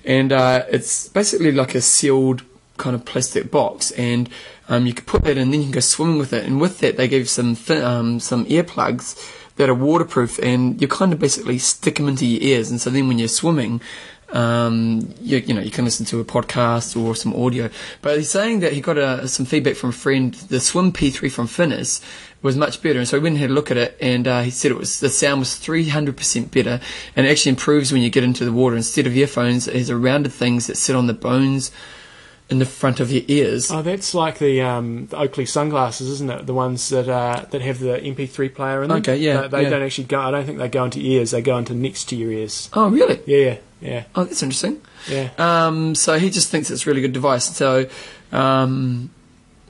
and 0.06 0.32
uh, 0.32 0.64
it's 0.72 1.10
basically 1.10 1.52
like 1.52 1.76
a 1.76 1.82
sealed 1.82 2.44
kind 2.78 2.96
of 2.96 3.04
plastic 3.06 3.52
box, 3.52 3.92
and 3.92 4.30
um, 4.70 4.86
you 4.86 4.94
can 4.94 5.06
put 5.06 5.24
that 5.24 5.38
in, 5.38 5.52
then 5.52 5.60
you 5.62 5.66
can 5.66 5.74
go 5.74 5.80
swimming 5.80 6.18
with 6.18 6.34
it, 6.34 6.46
and 6.46 6.60
with 6.62 6.80
that 6.80 6.98
they 6.98 7.08
gave 7.08 7.30
some 7.30 7.58
um, 7.70 8.20
some 8.20 8.46
earplugs 8.46 9.18
that 9.56 9.70
are 9.70 9.76
waterproof, 9.76 10.40
and 10.40 10.82
you 10.82 10.88
kind 10.88 11.14
of 11.14 11.20
basically 11.20 11.60
stick 11.60 11.96
them 11.96 12.08
into 12.08 12.26
your 12.26 12.42
ears, 12.42 12.72
and 12.72 12.80
so 12.82 12.90
then 12.90 13.08
when 13.08 13.20
you're 13.20 13.28
swimming 13.28 13.82
um, 14.34 15.14
you, 15.22 15.38
you 15.38 15.54
know, 15.54 15.62
you 15.62 15.72
can 15.72 15.86
listen 15.86 16.06
to 16.08 16.20
a 16.20 16.26
podcast 16.26 17.00
or 17.00 17.16
some 17.16 17.36
audio. 17.36 17.70
But 18.02 18.18
he's 18.18 18.32
saying 18.32 18.60
that 18.62 18.74
he 18.74 18.82
got 18.82 18.98
uh 18.98 19.28
some 19.28 19.46
feedback 19.46 19.76
from 19.76 19.92
a 19.92 19.94
friend. 19.94 20.34
The 20.34 20.60
Swim 20.60 20.92
P3 20.92 21.32
from 21.32 21.48
Finis 21.48 22.02
was 22.42 22.58
much 22.58 22.82
better, 22.82 23.00
and 23.00 23.08
so 23.08 23.18
he 23.18 23.24
went 23.24 23.34
and 23.34 23.42
had 23.42 23.52
a 23.52 23.54
look 23.54 23.72
at 23.72 23.78
it, 23.78 23.98
and 24.02 24.28
uh, 24.28 24.42
he 24.42 24.50
said 24.50 24.72
it 24.72 24.78
was 24.78 25.00
the 25.00 25.10
sound 25.10 25.40
was 25.40 25.50
300% 25.50 26.52
better, 26.52 26.82
and 27.16 27.26
it 27.26 27.30
actually 27.30 27.52
improves 27.52 27.94
when 27.94 28.02
you 28.02 28.10
get 28.10 28.24
into 28.24 28.44
the 28.44 28.52
water. 28.52 28.76
Instead 28.76 29.08
of 29.08 29.16
earphones, 29.16 29.68
it 29.68 29.76
has 29.76 29.90
a 29.90 29.96
rounded 29.96 30.34
things 30.34 30.68
that 30.68 30.78
sit 30.78 30.96
on 30.96 31.08
the 31.08 31.14
bones 31.14 31.72
in 32.50 32.60
the 32.60 32.66
front 32.66 33.00
of 33.00 33.12
your 33.12 33.24
ears. 33.28 33.72
Oh, 33.72 33.82
that's 33.82 34.14
like 34.14 34.38
the, 34.38 34.62
um, 34.62 35.08
the 35.08 35.18
Oakley 35.18 35.46
sunglasses, 35.46 36.10
isn't 36.10 36.30
it? 36.30 36.46
The 36.46 36.54
ones 36.54 36.90
that 36.90 37.08
uh, 37.10 37.46
that 37.52 37.62
have 37.62 37.80
the 37.80 37.98
MP3 37.98 38.54
player 38.54 38.84
in 38.84 38.90
them. 38.90 39.00
Okay, 39.00 39.18
yeah, 39.18 39.42
They, 39.44 39.48
they 39.48 39.64
yeah. 39.64 39.70
don't 39.70 39.82
actually 39.84 40.04
go. 40.06 40.20
I 40.20 40.32
don't 40.32 40.46
think 40.46 40.58
they 40.60 40.68
go 40.70 40.84
into 40.86 41.00
ears. 41.00 41.32
They 41.32 41.42
go 41.42 41.58
into 41.58 41.74
next 41.74 42.06
to 42.10 42.16
your 42.16 42.32
ears. 42.32 42.70
Oh, 42.74 42.90
really? 42.90 43.20
Yeah, 43.26 43.38
yeah, 43.38 43.58
yeah, 43.82 44.04
Oh, 44.16 44.24
that's 44.26 44.44
interesting. 44.44 44.82
yeah. 45.10 45.30
Um, 45.38 45.96
so 45.96 46.20
he 46.20 46.30
just 46.30 46.50
thinks 46.50 46.70
it's 46.70 46.86
a 46.86 46.90
really 46.90 47.02
good 47.02 47.14
device. 47.14 47.46
So, 47.56 47.88
um, 48.32 49.10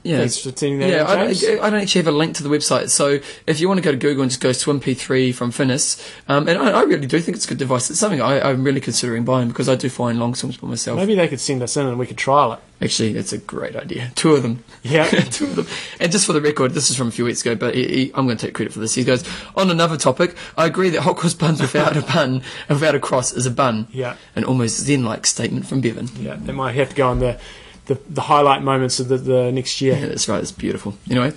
yeah, 0.04 0.18
Thanks 0.18 0.38
for 0.38 0.54
sending 0.54 0.78
that. 0.80 0.90
Yeah, 0.90 1.06
I, 1.08 1.16
don't- 1.16 1.60
I 1.64 1.70
don't 1.70 1.80
actually 1.80 2.00
have 2.04 2.14
a 2.14 2.16
link 2.16 2.36
to 2.36 2.42
the 2.42 2.48
website, 2.50 2.90
so 2.90 3.18
if 3.46 3.58
you 3.58 3.68
want 3.68 3.78
to 3.78 3.82
go 3.82 3.90
to 3.90 3.96
Google 3.96 4.22
and 4.22 4.30
just 4.30 4.40
go 4.42 4.52
Swim 4.52 4.78
P3 4.78 5.34
from 5.34 5.50
Finis, 5.50 5.96
um, 6.28 6.46
and 6.46 6.58
I, 6.58 6.70
I 6.70 6.82
really 6.82 7.06
do 7.06 7.18
think 7.20 7.36
it's 7.36 7.46
a 7.46 7.48
good 7.48 7.58
device. 7.58 7.88
It's 7.90 7.98
something 7.98 8.20
I, 8.20 8.40
I'm 8.50 8.62
really 8.62 8.80
considering 8.82 9.24
buying 9.24 9.48
because 9.48 9.68
I 9.68 9.74
do 9.76 9.88
find 9.88 10.20
long 10.20 10.34
swims 10.34 10.58
by 10.58 10.68
myself. 10.68 10.98
Maybe 10.98 11.14
they 11.14 11.26
could 11.26 11.40
send 11.40 11.62
us 11.62 11.76
in 11.76 11.86
and 11.86 11.98
we 11.98 12.06
could 12.06 12.18
trial 12.18 12.52
it. 12.52 12.60
Actually, 12.82 13.16
it's 13.16 13.32
a 13.32 13.38
great 13.38 13.76
idea. 13.76 14.12
Two 14.14 14.32
of 14.34 14.42
them. 14.42 14.62
Yeah. 14.82 15.08
Two 15.30 15.46
of 15.46 15.56
them. 15.56 15.66
And 16.00 16.12
just 16.12 16.26
for 16.26 16.34
the 16.34 16.40
record, 16.42 16.72
this 16.72 16.90
is 16.90 16.96
from 16.96 17.08
a 17.08 17.10
few 17.10 17.24
weeks 17.24 17.40
ago, 17.40 17.54
but 17.54 17.74
he, 17.74 17.86
he, 17.86 18.12
I'm 18.14 18.26
going 18.26 18.36
to 18.36 18.46
take 18.46 18.54
credit 18.54 18.74
for 18.74 18.80
this. 18.80 18.94
He 18.94 19.04
goes, 19.04 19.24
on 19.56 19.70
another 19.70 19.96
topic, 19.96 20.36
I 20.58 20.66
agree 20.66 20.90
that 20.90 21.00
hot 21.00 21.16
cross 21.16 21.32
buns 21.32 21.62
without 21.62 21.96
a 21.96 22.02
bun, 22.02 22.42
and 22.68 22.76
without 22.80 22.94
a 22.94 23.00
cross 23.00 23.32
is 23.32 23.46
a 23.46 23.50
bun. 23.50 23.86
Yeah. 23.90 24.16
An 24.36 24.44
almost 24.44 24.80
zen-like 24.80 25.24
statement 25.24 25.66
from 25.66 25.80
Bevan. 25.80 26.08
Yeah, 26.18 26.36
they 26.36 26.52
might 26.52 26.72
have 26.74 26.90
to 26.90 26.94
go 26.94 27.08
on 27.08 27.20
the 27.20 27.40
the, 27.86 27.98
the 28.08 28.22
highlight 28.22 28.62
moments 28.62 29.00
of 29.00 29.08
the, 29.08 29.16
the 29.18 29.52
next 29.52 29.80
year. 29.80 29.94
Yeah, 29.96 30.06
that's 30.06 30.28
right. 30.28 30.40
It's 30.40 30.52
beautiful. 30.52 30.94
Anyway. 31.10 31.32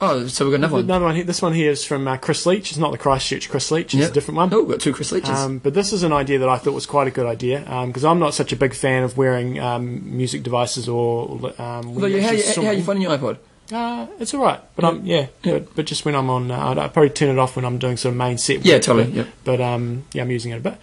Oh, 0.00 0.26
so 0.26 0.44
we've 0.44 0.52
got 0.52 0.56
another 0.56 0.74
one. 0.74 0.84
Another 0.84 1.04
one 1.06 1.14
here. 1.14 1.24
This 1.24 1.40
one 1.40 1.54
here 1.54 1.70
is 1.70 1.84
from 1.84 2.06
uh, 2.08 2.16
Chris 2.16 2.44
Leach. 2.46 2.70
It's 2.72 2.78
not 2.78 2.90
the 2.92 2.98
Christchurch 2.98 3.48
Chris 3.48 3.70
Leach. 3.70 3.94
It's 3.94 4.02
Yep. 4.02 4.10
a 4.10 4.12
different 4.14 4.36
one. 4.36 4.52
Oh, 4.52 4.60
we've 4.60 4.70
got 4.72 4.80
two 4.80 4.92
Chris 4.92 5.12
Leaches. 5.12 5.30
Um, 5.30 5.58
but 5.58 5.72
this 5.72 5.92
is 5.92 6.02
an 6.02 6.12
idea 6.12 6.40
that 6.40 6.48
I 6.48 6.58
thought 6.58 6.74
was 6.74 6.84
quite 6.84 7.06
a 7.06 7.10
good 7.12 7.26
idea 7.26 7.60
because 7.86 8.04
I'm 8.04 8.18
not 8.18 8.34
such 8.34 8.52
a 8.52 8.56
big 8.56 8.74
fan 8.74 9.04
of 9.04 9.16
wearing 9.16 9.60
um, 9.60 10.16
music 10.16 10.42
devices 10.42 10.88
or. 10.88 11.52
Um, 11.58 11.94
when 11.94 12.02
Well, 12.02 12.08
you're 12.10 12.20
how, 12.22 12.32
you, 12.32 12.44
how 12.44 12.52
swimming. 12.52 12.78
you 12.78 12.84
finding 12.84 13.02
your 13.02 13.16
iPod? 13.16 13.38
Uh, 13.72 14.06
it's 14.20 14.34
all 14.34 14.42
right, 14.42 14.60
but 14.76 14.84
I'm 14.84 15.06
yeah, 15.06 15.28
Yeah. 15.42 15.54
But, 15.54 15.74
but 15.76 15.86
just 15.86 16.04
when 16.04 16.14
I'm 16.14 16.28
on, 16.28 16.50
uh, 16.50 16.58
I'd, 16.58 16.76
I'd 16.78 16.92
probably 16.92 17.08
turn 17.08 17.30
it 17.30 17.38
off 17.38 17.56
when 17.56 17.64
I'm 17.64 17.78
doing 17.78 17.96
sort 17.96 18.12
of 18.12 18.18
main 18.18 18.36
set. 18.36 18.62
Yeah, 18.62 18.74
work, 18.74 18.82
totally, 18.82 19.10
But, 19.12 19.26
but 19.44 19.60
um, 19.62 20.04
yeah, 20.12 20.20
I'm 20.22 20.30
using 20.30 20.52
it 20.52 20.56
a 20.56 20.60
bit. 20.60 20.74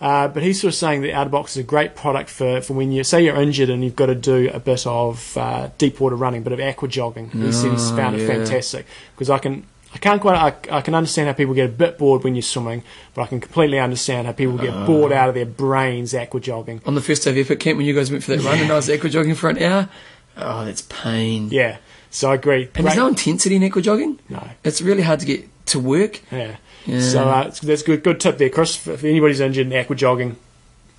Uh, 0.00 0.28
but 0.28 0.42
he's 0.42 0.60
sort 0.60 0.72
of 0.72 0.76
saying 0.76 1.02
that 1.02 1.12
Outerbox 1.12 1.48
is 1.50 1.56
a 1.58 1.62
great 1.62 1.94
product 1.96 2.28
for, 2.30 2.60
for 2.60 2.74
when 2.74 2.92
you 2.92 3.02
say 3.04 3.24
you're 3.24 3.40
injured 3.40 3.70
and 3.70 3.82
you've 3.82 3.96
got 3.96 4.06
to 4.06 4.14
do 4.14 4.50
a 4.52 4.60
bit 4.60 4.86
of 4.86 5.36
uh, 5.38 5.70
deep 5.78 5.98
water 6.00 6.16
running, 6.16 6.42
a 6.42 6.44
bit 6.44 6.52
of 6.52 6.60
aqua 6.60 6.88
jogging. 6.88 7.30
he 7.30 7.50
said 7.52 7.72
he's 7.72 7.90
Oh, 7.92 7.96
found 7.96 8.16
it 8.16 8.26
fantastic 8.26 8.86
because 9.14 9.30
I 9.30 9.38
can. 9.38 9.64
I 9.94 9.98
can't 9.98 10.20
quite. 10.20 10.36
I, 10.70 10.76
I 10.76 10.80
can 10.82 10.94
understand 10.94 11.28
how 11.28 11.32
people 11.32 11.54
get 11.54 11.64
a 11.70 11.72
bit 11.72 11.96
bored 11.96 12.22
when 12.24 12.34
you're 12.34 12.42
swimming, 12.42 12.82
but 13.14 13.22
I 13.22 13.26
can 13.28 13.40
completely 13.40 13.78
understand 13.78 14.26
how 14.26 14.34
people 14.34 14.58
get 14.58 14.72
bored 14.84 15.10
out 15.12 15.30
of 15.30 15.34
their 15.34 15.46
brains 15.46 16.14
aqua 16.14 16.40
jogging. 16.40 16.82
On 16.84 16.94
the 16.94 17.00
first 17.00 17.24
day 17.24 17.30
of 17.30 17.38
Epic 17.38 17.60
Camp, 17.60 17.78
when 17.78 17.86
you 17.86 17.94
guys 17.94 18.10
went 18.10 18.22
for 18.22 18.36
that 18.36 18.44
run 18.44 18.58
and 18.58 18.70
I 18.70 18.74
was 18.76 18.90
aqua 18.90 19.08
jogging 19.08 19.34
for 19.34 19.48
an 19.48 19.62
hour, 19.62 19.88
oh, 20.36 20.66
that's 20.66 20.82
pain. 20.82 21.48
Yeah, 21.50 21.78
so 22.10 22.30
I 22.30 22.34
agree. 22.34 22.64
And 22.64 22.72
Great- 22.74 22.84
there's 22.84 22.96
no 22.96 23.06
intensity 23.06 23.56
in 23.56 23.64
aqua 23.64 23.80
jogging. 23.80 24.18
no. 24.28 24.46
It's 24.64 24.82
really 24.82 25.02
hard 25.02 25.20
to 25.20 25.26
get 25.26 25.48
to 25.66 25.78
work. 25.80 26.20
Yeah. 26.30 26.56
Yeah. 26.86 27.00
So 27.00 27.28
uh, 27.28 27.50
that's 27.62 27.82
good. 27.82 28.02
Good 28.02 28.20
tip 28.20 28.38
there, 28.38 28.50
Chris. 28.50 28.86
If 28.86 29.04
anybody's 29.04 29.40
injured 29.40 29.66
in 29.66 29.72
aqua 29.72 29.96
jogging, 29.96 30.36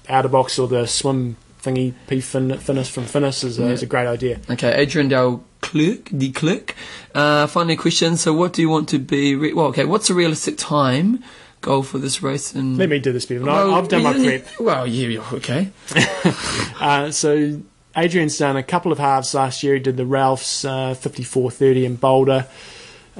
outer 0.09 0.27
box 0.27 0.59
or 0.59 0.67
the 0.67 0.85
swim 0.85 1.37
thingy, 1.61 1.93
P 2.07 2.21
fin, 2.21 2.57
Finis 2.57 2.89
from 2.89 3.05
Finis 3.05 3.43
is, 3.43 3.59
a 3.59 3.67
is 3.67 3.83
a 3.83 3.85
great 3.85 4.07
idea. 4.07 4.39
Okay, 4.49 4.73
Adrian 4.75 5.07
Del 5.07 5.43
Clerk, 5.61 6.09
the 6.11 6.31
Clerk. 6.31 6.75
Uh, 7.15 7.47
finally, 7.47 7.75
question. 7.75 8.17
So, 8.17 8.33
what 8.33 8.53
do 8.53 8.61
you 8.61 8.69
want 8.69 8.89
to 8.89 8.99
be? 8.99 9.35
Re- 9.35 9.53
well, 9.53 9.67
okay. 9.67 9.85
What's 9.85 10.09
a 10.09 10.13
realistic 10.13 10.57
time 10.57 11.23
goal 11.61 11.83
for 11.83 11.97
this 11.97 12.21
race? 12.21 12.53
And 12.53 12.77
Let 12.77 12.89
me 12.89 12.99
do 12.99 13.11
this, 13.11 13.25
Bevan. 13.25 13.49
I 13.49 13.63
I've 13.63 13.87
done 13.87 14.03
my 14.03 14.13
prep. 14.13 14.47
Well, 14.59 14.85
yeah, 14.87 15.07
yeah, 15.07 15.29
okay. 15.33 15.69
Uh, 16.79 17.09
so 17.09 17.59
Adrian's 17.97 18.37
done 18.37 18.55
a 18.55 18.61
couple 18.61 18.91
of 18.91 18.99
halves 18.99 19.33
last 19.33 19.63
year. 19.63 19.73
He 19.73 19.79
did 19.79 19.97
the 19.97 20.05
Ralph's 20.05 20.63
uh, 20.63 20.93
54.30 20.93 21.85
in 21.85 21.95
Boulder. 21.95 22.45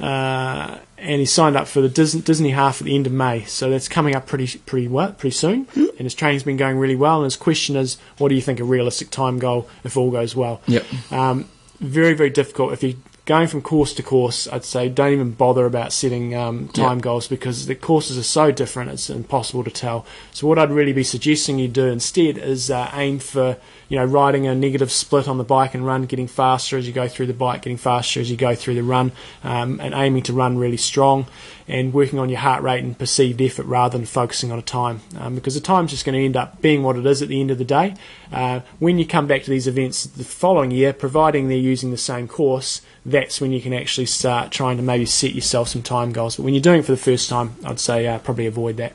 Uh, 0.00 0.78
and 0.98 1.20
he 1.20 1.26
signed 1.26 1.56
up 1.56 1.68
for 1.68 1.80
the 1.80 1.88
Disney, 1.88 2.20
Disney 2.20 2.50
half 2.50 2.80
at 2.80 2.86
the 2.86 2.94
end 2.94 3.06
of 3.06 3.12
May, 3.12 3.44
so 3.44 3.70
that's 3.70 3.88
coming 3.88 4.14
up 4.14 4.26
pretty 4.26 4.58
pretty 4.58 4.88
well, 4.88 5.12
pretty 5.12 5.34
soon. 5.34 5.68
And 5.74 6.00
his 6.00 6.14
training's 6.14 6.42
been 6.42 6.56
going 6.56 6.78
really 6.78 6.96
well. 6.96 7.16
And 7.16 7.24
his 7.24 7.36
question 7.36 7.76
is, 7.76 7.98
what 8.18 8.28
do 8.28 8.34
you 8.34 8.40
think 8.40 8.60
a 8.60 8.64
realistic 8.64 9.10
time 9.10 9.38
goal 9.38 9.68
if 9.84 9.96
all 9.96 10.10
goes 10.10 10.36
well? 10.36 10.60
Yep. 10.66 11.12
Um, 11.12 11.48
very, 11.80 12.14
very 12.14 12.30
difficult. 12.30 12.72
If 12.72 12.82
you're 12.82 12.94
going 13.28 13.46
from 13.46 13.60
course 13.60 13.92
to 13.92 14.02
course, 14.02 14.48
I'd 14.48 14.64
say 14.64 14.88
don't 14.88 15.12
even 15.12 15.32
bother 15.32 15.66
about 15.66 15.92
setting 15.92 16.34
um, 16.34 16.68
time 16.68 16.98
goals 16.98 17.28
because 17.28 17.66
the 17.66 17.74
courses 17.74 18.16
are 18.16 18.22
so 18.22 18.50
different, 18.50 18.90
it's 18.90 19.10
impossible 19.10 19.62
to 19.64 19.70
tell. 19.70 20.06
So, 20.32 20.46
what 20.46 20.58
I'd 20.58 20.70
really 20.70 20.94
be 20.94 21.04
suggesting 21.04 21.58
you 21.58 21.68
do 21.68 21.88
instead 21.88 22.38
is 22.38 22.70
uh, 22.70 22.90
aim 22.94 23.18
for 23.18 23.58
you 23.90 23.98
know 23.98 24.04
riding 24.06 24.46
a 24.46 24.54
negative 24.54 24.90
split 24.90 25.28
on 25.28 25.36
the 25.36 25.44
bike 25.44 25.74
and 25.74 25.84
run, 25.84 26.06
getting 26.06 26.26
faster 26.26 26.78
as 26.78 26.86
you 26.86 26.94
go 26.94 27.06
through 27.06 27.26
the 27.26 27.34
bike, 27.34 27.60
getting 27.60 27.76
faster 27.76 28.18
as 28.18 28.30
you 28.30 28.36
go 28.38 28.54
through 28.54 28.76
the 28.76 28.82
run, 28.82 29.12
um, 29.44 29.78
and 29.78 29.92
aiming 29.92 30.22
to 30.22 30.32
run 30.32 30.56
really 30.56 30.78
strong 30.78 31.26
and 31.68 31.92
working 31.92 32.18
on 32.18 32.30
your 32.30 32.38
heart 32.38 32.62
rate 32.62 32.82
and 32.82 32.98
perceived 32.98 33.42
effort 33.42 33.66
rather 33.66 33.98
than 33.98 34.06
focusing 34.06 34.50
on 34.50 34.58
a 34.58 34.62
time 34.62 35.02
um, 35.18 35.34
because 35.34 35.54
the 35.54 35.60
time's 35.60 35.90
just 35.90 36.06
going 36.06 36.18
to 36.18 36.24
end 36.24 36.34
up 36.34 36.62
being 36.62 36.82
what 36.82 36.96
it 36.96 37.04
is 37.04 37.20
at 37.20 37.28
the 37.28 37.40
end 37.40 37.50
of 37.50 37.58
the 37.58 37.64
day. 37.64 37.94
Uh, 38.32 38.60
when 38.78 38.98
you 38.98 39.06
come 39.06 39.26
back 39.26 39.42
to 39.42 39.50
these 39.50 39.66
events 39.66 40.04
the 40.04 40.24
following 40.24 40.70
year, 40.70 40.94
providing 40.94 41.48
they're 41.48 41.58
using 41.58 41.90
the 41.90 41.98
same 41.98 42.26
course, 42.26 42.80
that's 43.10 43.40
when 43.40 43.52
you 43.52 43.60
can 43.60 43.72
actually 43.72 44.06
start 44.06 44.50
trying 44.52 44.76
to 44.76 44.82
maybe 44.82 45.04
set 45.06 45.34
yourself 45.34 45.68
some 45.68 45.82
time 45.82 46.12
goals. 46.12 46.36
But 46.36 46.42
when 46.44 46.54
you're 46.54 46.62
doing 46.62 46.80
it 46.80 46.84
for 46.84 46.92
the 46.92 46.98
first 46.98 47.28
time, 47.28 47.54
I'd 47.64 47.80
say 47.80 48.06
uh, 48.06 48.18
probably 48.18 48.46
avoid 48.46 48.76
that. 48.78 48.94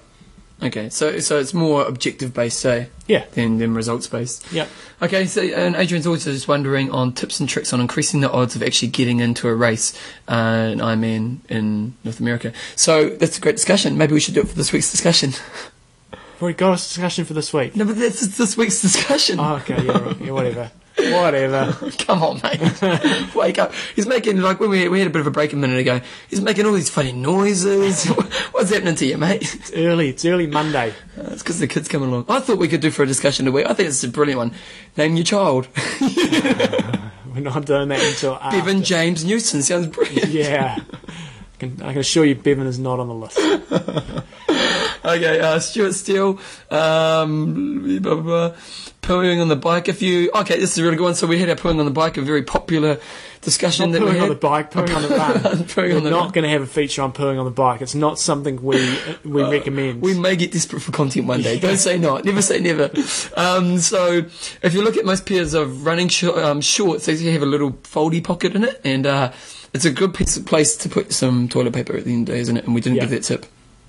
Okay, 0.61 0.89
so 0.89 1.20
so 1.20 1.39
it's 1.39 1.53
more 1.53 1.84
objective 1.86 2.34
based, 2.34 2.59
say, 2.59 2.88
Yeah. 3.05 3.26
than, 3.34 3.57
than 3.57 3.74
results 3.74 4.07
based. 4.07 4.49
Yep. 4.53 4.70
Okay, 5.01 5.26
so 5.26 5.41
and 5.41 5.76
Adrian's 5.76 6.07
also 6.07 6.32
just 6.32 6.47
wondering 6.47 6.89
on 6.89 7.11
tips 7.11 7.41
and 7.41 7.49
tricks 7.49 7.74
on 7.74 7.82
increasing 7.82 8.22
the 8.22 8.32
odds 8.32 8.55
of 8.55 8.64
actually 8.64 8.88
getting 8.88 9.20
into 9.20 9.49
a 9.49 9.55
race, 9.55 9.93
uh, 10.30 10.32
an 10.72 10.80
Ironman 10.80 11.39
in 11.49 11.95
North 12.05 12.22
America. 12.22 12.53
So 12.78 13.09
that's 13.09 13.38
a 13.38 13.41
great 13.41 13.55
discussion. 13.55 13.97
Maybe 13.97 14.14
we 14.14 14.22
should 14.22 14.36
do 14.36 14.41
it 14.41 14.47
for 14.47 14.55
this 14.55 14.72
week's 14.72 14.89
discussion. 14.89 15.34
We've 16.39 16.55
got 16.55 16.74
a 16.74 16.76
discussion 16.76 17.26
for 17.26 17.34
this 17.34 17.51
week. 17.53 17.76
No, 17.76 17.84
but 17.86 17.97
that's 17.97 18.38
this 18.38 18.55
week's 18.55 18.82
discussion. 18.82 19.39
Oh, 19.41 19.55
okay, 19.55 19.84
yeah, 19.84 19.97
right. 19.97 20.22
yeah, 20.22 20.32
whatever. 20.32 20.72
Whatever. 20.98 21.74
Come 22.00 22.24
on, 22.24 22.41
mate. 22.44 23.32
Wake 23.36 23.58
up. 23.58 23.74
He's 23.96 24.06
making, 24.06 24.41
like, 24.41 24.60
when 24.60 24.70
we, 24.70 24.88
we 24.88 25.00
had 25.00 25.08
a 25.08 25.12
bit 25.12 25.22
of 25.22 25.28
a 25.28 25.32
break 25.32 25.52
a 25.54 25.56
minute 25.56 25.80
ago, 25.80 26.02
he's 26.30 26.41
making 26.41 26.66
all 26.66 26.74
these 26.74 26.89
funny 26.89 27.12
noises. 27.12 28.06
What's 28.52 28.72
happening 28.72 28.96
to 28.96 29.06
you, 29.06 29.18
mate? 29.18 29.41
It's 29.41 29.74
early. 29.74 30.10
It's 30.10 30.24
early 30.26 30.48
Monday. 30.48 30.94
Uh, 31.18 31.30
it's 31.32 31.41
because 31.41 31.60
the 31.60 31.68
kids 31.68 31.88
coming 31.88 32.10
along. 32.10 32.26
I 32.30 32.39
thought 32.39 32.58
we 32.58 32.68
could 32.68 32.82
do 32.82 32.91
for 32.91 33.04
a 33.04 33.08
discussion 33.08 33.48
a 33.48 33.52
week. 33.52 33.66
I 33.66 33.74
think 33.74 33.89
it's 33.89 34.04
a 34.04 34.10
brilliant 34.10 34.38
one. 34.38 34.54
Name 34.98 35.16
your 35.16 35.26
child. 35.26 35.68
We're 36.00 37.41
not 37.41 37.66
doing 37.66 37.89
that 37.89 38.04
until 38.04 38.36
after. 38.36 38.60
Bevan 38.60 38.84
James 38.84 39.26
Newton. 39.26 39.64
Sounds 39.64 39.88
brilliant. 39.88 40.30
Yeah. 40.30 40.78
I 40.78 41.58
can, 41.58 41.82
I 41.82 41.91
can 41.91 42.02
assure 42.02 42.26
you 42.26 42.36
Bevan 42.36 42.68
is 42.68 42.78
not 42.78 43.00
on 43.00 43.08
the 43.08 43.14
list. 43.16 43.39
Okay, 45.06 45.39
uh, 45.39 45.60
Stuart 45.60 45.93
Steele, 45.93 46.39
um, 46.72 47.99
blah, 48.01 48.16
blah, 48.16 48.22
blah. 48.49 48.56
pooing 49.01 49.41
on 49.41 49.49
the 49.49 49.56
bike. 49.56 49.89
If 49.89 50.01
you, 50.01 50.32
okay, 50.34 50.58
this 50.60 50.72
is 50.72 50.78
a 50.78 50.84
really 50.84 50.95
good 50.95 51.04
one. 51.04 51.16
So 51.16 51.28
we 51.28 51.39
had 51.39 51.49
our 51.49 51.56
pooing 51.56 51.78
on 51.80 51.86
the 51.86 51.91
bike, 51.91 52.16
a 52.18 52.22
very 52.22 52.43
popular 52.43 52.99
discussion 53.41 53.91
Not 53.91 53.99
that 53.99 54.06
we 54.06 54.12
pooing 54.12 54.14
had. 54.16 54.24
on 54.24 54.30
the 54.30 54.36
bike, 54.36 54.72
pooing 54.72 54.95
on 54.95 55.01
the 55.01 55.10
run. 55.18 55.34
Pooing 55.66 55.76
We're 55.91 55.97
on 55.97 56.04
the 56.06 56.10
not 56.10 56.34
going 56.34 56.43
to 56.43 56.49
have 56.49 56.62
a 56.62 56.66
feature 56.68 57.01
on 57.01 57.12
pooing 57.12 57.38
on 57.38 57.43
the 57.45 57.51
bike. 57.51 57.82
It's 57.82 57.95
not 57.95 58.18
something 58.18 58.64
we 58.64 58.97
we 59.26 59.43
recommend. 59.43 60.01
We 60.01 60.18
may 60.18 60.36
get 60.38 60.51
desperate 60.54 60.82
for 60.82 60.91
content 60.93 61.28
one 61.28 61.41
day. 61.41 61.60
Don't 61.60 61.78
say 61.78 61.97
not. 61.97 62.24
Never 62.24 62.41
say 62.41 62.60
never. 62.60 62.89
Um, 63.36 63.80
so, 63.80 64.24
if 64.62 64.74
you 64.74 64.82
look 64.84 64.95
at 64.95 65.04
most 65.06 65.26
pairs 65.26 65.54
of 65.54 65.86
running 65.86 66.08
sh- 66.08 66.24
um, 66.24 66.62
shorts, 66.62 67.06
they 67.08 67.18
have 67.34 67.41
a 67.43 67.45
little 67.45 67.72
foldy 67.84 68.24
pocket 68.24 68.56
in 68.56 68.64
it, 68.64 68.80
and 68.86 69.06
uh, 69.06 69.34
it's 69.74 69.84
a 69.86 69.91
good 69.91 70.14
piece 70.14 70.38
of 70.38 70.45
place 70.45 70.78
to 70.78 70.88
put 70.88 71.12
some 71.12 71.49
toilet 71.49 71.74
paper 71.74 71.97
at 71.97 72.06
the 72.06 72.14
end 72.14 72.22
of 72.22 72.28
the 72.28 72.34
day, 72.36 72.39
isn't 72.39 72.56
it? 72.56 72.64
And 72.66 72.74
we 72.74 72.80
didn't 72.80 72.95
Yeah. 72.95 73.01
give 73.01 73.10
that 73.12 73.24
tip. 73.24 73.45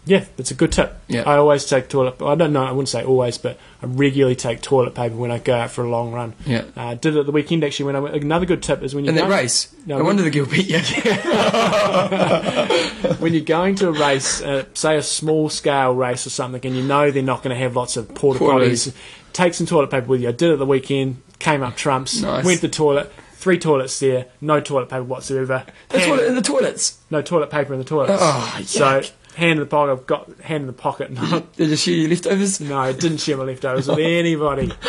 Yeah, 0.06 0.24
it's 0.38 0.50
a 0.50 0.54
good 0.54 0.70
tip. 0.72 0.94
Yeah. 1.08 1.22
I 1.26 1.36
always 1.36 1.64
take 1.64 1.88
toilet. 1.88 2.20
I 2.22 2.34
don't 2.34 2.52
know. 2.52 2.62
I 2.64 2.70
wouldn't 2.72 2.88
say 2.90 3.04
always, 3.04 3.38
but 3.38 3.58
I 3.82 3.86
regularly 3.86 4.36
take 4.36 4.60
toilet 4.60 4.94
paper 4.94 5.14
when 5.16 5.30
I 5.30 5.38
go 5.38 5.54
out 5.54 5.70
for 5.70 5.82
a 5.84 5.88
long 5.88 6.12
run. 6.12 6.34
Yeah. 6.44 6.64
Uh, 6.76 6.94
did 6.94 7.16
it 7.16 7.24
the 7.26 7.32
weekend 7.32 7.64
actually. 7.64 7.86
When 7.86 7.96
I 7.96 8.00
went, 8.00 8.14
another 8.16 8.44
good 8.46 8.62
tip 8.62 8.82
is 8.82 8.94
when 8.94 9.04
you 9.04 9.10
In 9.10 9.16
that 9.16 9.30
race. 9.30 9.74
No, 9.86 9.98
No, 9.98 10.04
wonder 10.04 10.22
the 10.22 10.30
girl 10.30 10.46
beat 10.46 10.68
you. 10.68 10.78
when 13.18 13.32
you're 13.34 13.44
going 13.44 13.74
to 13.76 13.88
a 13.88 13.92
race, 13.92 14.42
uh, 14.42 14.64
say 14.74 14.96
a 14.96 15.02
small 15.02 15.48
scale 15.48 15.94
race 15.94 16.26
or 16.26 16.30
something, 16.30 16.64
and 16.66 16.76
you 16.76 16.82
know 16.82 17.10
they're 17.10 17.22
not 17.22 17.42
going 17.42 17.54
to 17.54 17.60
have 17.62 17.76
lots 17.76 17.96
of 17.96 18.14
porta 18.14 18.40
potties, 18.40 18.92
take 19.32 19.54
some 19.54 19.66
toilet 19.66 19.90
paper 19.90 20.06
with 20.06 20.20
you. 20.22 20.28
I 20.28 20.32
did 20.32 20.50
it 20.50 20.56
the 20.58 20.66
weekend, 20.66 21.22
came 21.38 21.62
up 21.62 21.76
trumps, 21.76 22.20
Nice. 22.20 22.44
went 22.44 22.60
to 22.60 22.68
the 22.68 22.72
toilet, 22.74 23.12
three 23.34 23.58
toilets 23.58 23.98
there, 24.00 24.26
no 24.40 24.60
toilet 24.60 24.88
paper 24.88 25.04
whatsoever. 25.04 25.64
the 25.90 25.98
toilet 26.00 26.26
in 26.26 26.34
the 26.34 26.42
toilets. 26.42 26.98
no 27.10 27.22
toilet 27.22 27.50
paper 27.50 27.72
in 27.72 27.78
the 27.78 27.84
toilets. 27.84 28.20
Oh, 28.22 28.60
so 28.64 29.00
yuck. 29.00 29.12
Hand 29.34 29.52
in 29.52 29.58
the 29.60 29.66
pocket, 29.66 29.92
I've 29.92 30.06
got 30.06 30.40
hand 30.40 30.62
in 30.62 30.66
the 30.66 30.72
pocket. 30.72 31.10
No, 31.10 31.40
Did 31.56 31.70
you 31.70 31.76
share 31.76 31.94
your 31.94 32.08
leftovers? 32.10 32.60
no, 32.60 32.78
I 32.78 32.92
didn't 32.92 33.18
share 33.18 33.36
my 33.36 33.44
leftovers 33.44 33.88
with 33.88 33.98
anybody. 33.98 34.72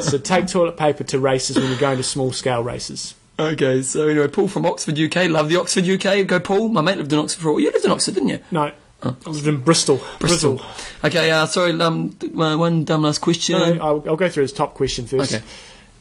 So 0.00 0.16
take 0.18 0.46
toilet 0.46 0.76
paper 0.76 1.04
to 1.04 1.18
races 1.18 1.56
when 1.56 1.68
you're 1.68 1.78
going 1.78 1.98
to 1.98 2.02
small 2.02 2.32
scale 2.32 2.62
races. 2.62 3.14
Okay, 3.38 3.82
so 3.82 4.08
anyway, 4.08 4.28
Paul 4.28 4.48
from 4.48 4.64
Oxford, 4.64 4.98
UK. 4.98 5.28
Love 5.28 5.50
the 5.50 5.56
Oxford, 5.56 5.86
UK. 5.86 6.26
Go, 6.26 6.40
Paul. 6.40 6.68
My 6.70 6.80
mate 6.80 6.96
lived 6.96 7.12
in 7.12 7.18
Oxford 7.18 7.42
for 7.42 7.48
a 7.50 7.52
while. 7.52 7.60
You 7.60 7.70
lived 7.70 7.84
in 7.84 7.90
Oxford, 7.90 8.14
didn't 8.14 8.30
you? 8.30 8.38
No, 8.50 8.72
I 9.02 9.08
lived 9.26 9.46
in 9.46 9.60
Bristol. 9.60 10.00
Bristol. 10.18 10.62
Okay, 11.04 11.30
uh, 11.30 11.44
sorry, 11.46 11.78
um, 11.80 12.16
uh, 12.22 12.56
one 12.56 12.84
dumb 12.84 13.02
last 13.02 13.18
question. 13.20 13.58
No, 13.58 13.74
no, 13.74 13.84
I'll, 13.84 14.10
I'll 14.10 14.16
go 14.16 14.28
through 14.28 14.42
his 14.42 14.52
top 14.52 14.74
question 14.74 15.06
first. 15.06 15.34
Okay. 15.34 15.44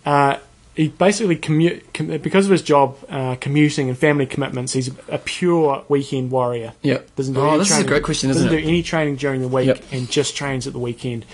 Uh, 0.05 0.37
he 0.75 0.89
basically 0.89 1.35
commute 1.37 1.93
com- 1.93 2.07
because 2.17 2.45
of 2.45 2.51
his 2.51 2.61
job, 2.61 2.97
uh, 3.09 3.35
commuting 3.39 3.87
and 3.89 3.97
family 3.97 4.25
commitments. 4.25 4.73
He's 4.73 4.89
a 5.09 5.17
pure 5.17 5.83
weekend 5.87 6.31
warrior. 6.31 6.73
Yeah. 6.81 6.99
Doesn't 7.15 7.33
do 7.33 7.39
Oh, 7.39 7.49
any 7.49 7.57
this 7.59 7.67
is 7.67 7.71
a 7.71 7.75
training, 7.75 7.87
great 7.89 8.03
question, 8.03 8.27
doesn't 8.29 8.45
isn't 8.47 8.57
it? 8.59 8.61
do 8.61 8.67
any 8.67 8.83
training 8.83 9.15
during 9.15 9.41
the 9.41 9.47
week 9.47 9.67
Yep. 9.67 9.83
and 9.91 10.09
just 10.11 10.35
trains 10.35 10.67
at 10.67 10.73
the 10.73 10.79
weekend. 10.79 11.25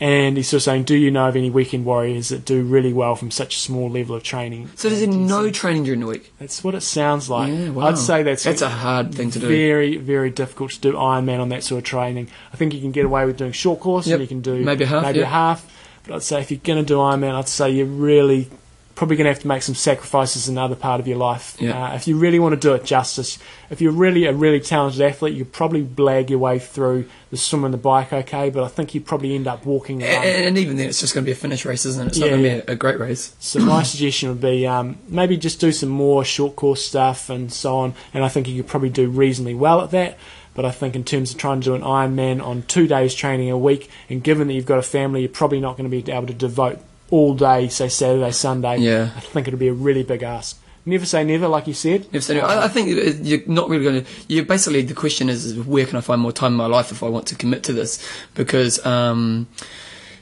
And 0.00 0.36
he's 0.36 0.48
sort 0.48 0.58
of 0.58 0.62
saying, 0.64 0.82
do 0.84 0.96
you 0.96 1.10
know 1.12 1.28
of 1.28 1.36
any 1.36 1.50
weekend 1.50 1.84
warriors 1.84 2.28
that 2.30 2.44
do 2.44 2.62
really 2.64 2.92
well 2.92 3.14
from 3.14 3.30
such 3.30 3.54
a 3.54 3.58
small 3.58 3.88
level 3.88 4.16
of 4.16 4.24
training? 4.24 4.68
So 4.74 4.88
there's 4.88 5.06
no 5.06 5.50
training 5.50 5.84
during 5.84 6.00
the 6.00 6.06
week? 6.06 6.32
That's 6.40 6.64
what 6.64 6.74
it 6.74 6.80
sounds 6.82 7.30
like. 7.30 7.52
Yeah, 7.52 7.70
wow. 7.70 7.86
I'd 7.86 7.96
say 7.98 8.24
that's 8.24 8.42
That's 8.42 8.60
a 8.60 8.68
hard 8.68 9.14
thing 9.14 9.30
to 9.30 9.38
do. 9.38 9.46
very, 9.46 9.96
very 9.96 10.30
difficult 10.30 10.72
to 10.72 10.80
do 10.80 10.92
Ironman 10.94 11.38
on 11.40 11.48
that 11.50 11.62
sort 11.62 11.78
of 11.78 11.84
training. 11.84 12.28
I 12.52 12.56
think 12.56 12.74
you 12.74 12.80
can 12.80 12.90
get 12.90 13.04
away 13.04 13.24
with 13.24 13.36
doing 13.36 13.52
short 13.52 13.78
course 13.80 14.06
Yep. 14.08 14.14
and 14.14 14.22
you 14.22 14.28
can 14.28 14.40
do 14.40 14.64
Maybe 14.64 14.82
a 14.84 14.88
half, 14.88 15.02
maybe 15.04 15.20
a 15.20 15.26
half. 15.26 15.64
But 16.06 16.16
I'd 16.16 16.22
say 16.22 16.40
if 16.40 16.50
you're 16.50 16.60
going 16.62 16.78
to 16.78 16.84
do 16.84 16.96
Ironman, 16.96 17.34
I'd 17.34 17.48
say 17.48 17.70
you're 17.70 17.86
really 17.86 18.50
probably 18.94 19.16
going 19.16 19.24
to 19.24 19.30
have 19.30 19.40
to 19.40 19.48
make 19.48 19.62
some 19.62 19.74
sacrifices 19.74 20.48
in 20.48 20.56
another 20.56 20.76
part 20.76 21.00
of 21.00 21.08
your 21.08 21.16
life. 21.16 21.56
Yeah. 21.60 21.90
Uh, 21.90 21.94
if 21.94 22.06
you 22.06 22.16
really 22.16 22.38
want 22.38 22.54
to 22.54 22.60
do 22.60 22.74
it 22.74 22.84
justice, 22.84 23.38
if 23.70 23.80
you're 23.80 23.92
really 23.92 24.26
a 24.26 24.32
really 24.32 24.60
talented 24.60 25.00
athlete, 25.00 25.34
you 25.34 25.44
probably 25.44 25.82
blag 25.82 26.30
your 26.30 26.38
way 26.38 26.58
through 26.58 27.08
the 27.30 27.36
swim 27.36 27.64
and 27.64 27.74
the 27.74 27.78
bike 27.78 28.12
okay, 28.12 28.50
but 28.50 28.62
I 28.62 28.68
think 28.68 28.94
you'd 28.94 29.06
probably 29.06 29.34
end 29.34 29.46
up 29.46 29.66
walking 29.66 30.02
And, 30.02 30.46
and 30.46 30.58
even 30.58 30.76
then, 30.76 30.88
it's 30.88 31.00
just 31.00 31.14
going 31.14 31.24
to 31.24 31.28
be 31.28 31.32
a 31.32 31.36
finish 31.36 31.64
race, 31.64 31.84
isn't 31.84 32.06
it? 32.06 32.08
It's 32.10 32.18
not 32.18 32.28
going 32.28 32.42
to 32.42 32.48
yeah. 32.48 32.60
be 32.60 32.66
a, 32.68 32.72
a 32.72 32.76
great 32.76 32.98
race. 32.98 33.34
So 33.40 33.58
my 33.60 33.82
suggestion 33.84 34.28
would 34.28 34.40
be 34.40 34.66
um, 34.66 34.98
maybe 35.08 35.36
just 35.36 35.60
do 35.60 35.72
some 35.72 35.88
more 35.88 36.24
short 36.24 36.54
course 36.56 36.84
stuff 36.84 37.30
and 37.30 37.52
so 37.52 37.76
on, 37.78 37.94
and 38.12 38.24
I 38.24 38.28
think 38.28 38.48
you 38.48 38.62
could 38.62 38.70
probably 38.70 38.90
do 38.90 39.08
reasonably 39.08 39.54
well 39.54 39.80
at 39.80 39.90
that. 39.90 40.18
But 40.54 40.64
I 40.64 40.70
think 40.70 40.94
in 40.94 41.04
terms 41.04 41.32
of 41.32 41.38
trying 41.38 41.60
to 41.60 41.64
do 41.64 41.74
an 41.74 41.82
Ironman 41.82 42.42
on 42.42 42.62
two 42.62 42.86
days 42.86 43.14
training 43.14 43.50
a 43.50 43.58
week, 43.58 43.90
and 44.08 44.22
given 44.22 44.48
that 44.48 44.54
you've 44.54 44.66
got 44.66 44.78
a 44.78 44.82
family, 44.82 45.20
you're 45.20 45.28
probably 45.28 45.60
not 45.60 45.76
going 45.76 45.90
to 45.90 46.02
be 46.02 46.12
able 46.12 46.28
to 46.28 46.34
devote 46.34 46.78
all 47.10 47.34
day, 47.34 47.68
say 47.68 47.88
Saturday, 47.88 48.30
Sunday. 48.30 48.78
Yeah. 48.78 49.10
I 49.16 49.20
think 49.20 49.48
it'll 49.48 49.58
be 49.58 49.68
a 49.68 49.72
really 49.72 50.02
big 50.02 50.22
ask. 50.22 50.60
Never 50.86 51.06
say 51.06 51.24
never, 51.24 51.48
like 51.48 51.66
you 51.66 51.72
said. 51.72 52.06
If 52.12 52.24
so, 52.24 52.36
I, 52.38 52.64
I 52.64 52.68
think 52.68 52.90
you're 53.22 53.40
not 53.46 53.70
really 53.70 53.84
going 53.84 54.04
to. 54.04 54.10
You 54.28 54.44
basically 54.44 54.82
the 54.82 54.94
question 54.94 55.30
is, 55.30 55.46
is 55.46 55.58
where 55.58 55.86
can 55.86 55.96
I 55.96 56.02
find 56.02 56.20
more 56.20 56.32
time 56.32 56.52
in 56.52 56.58
my 56.58 56.66
life 56.66 56.92
if 56.92 57.02
I 57.02 57.08
want 57.08 57.26
to 57.28 57.36
commit 57.36 57.62
to 57.64 57.72
this? 57.72 58.06
Because 58.34 58.84
um, 58.84 59.46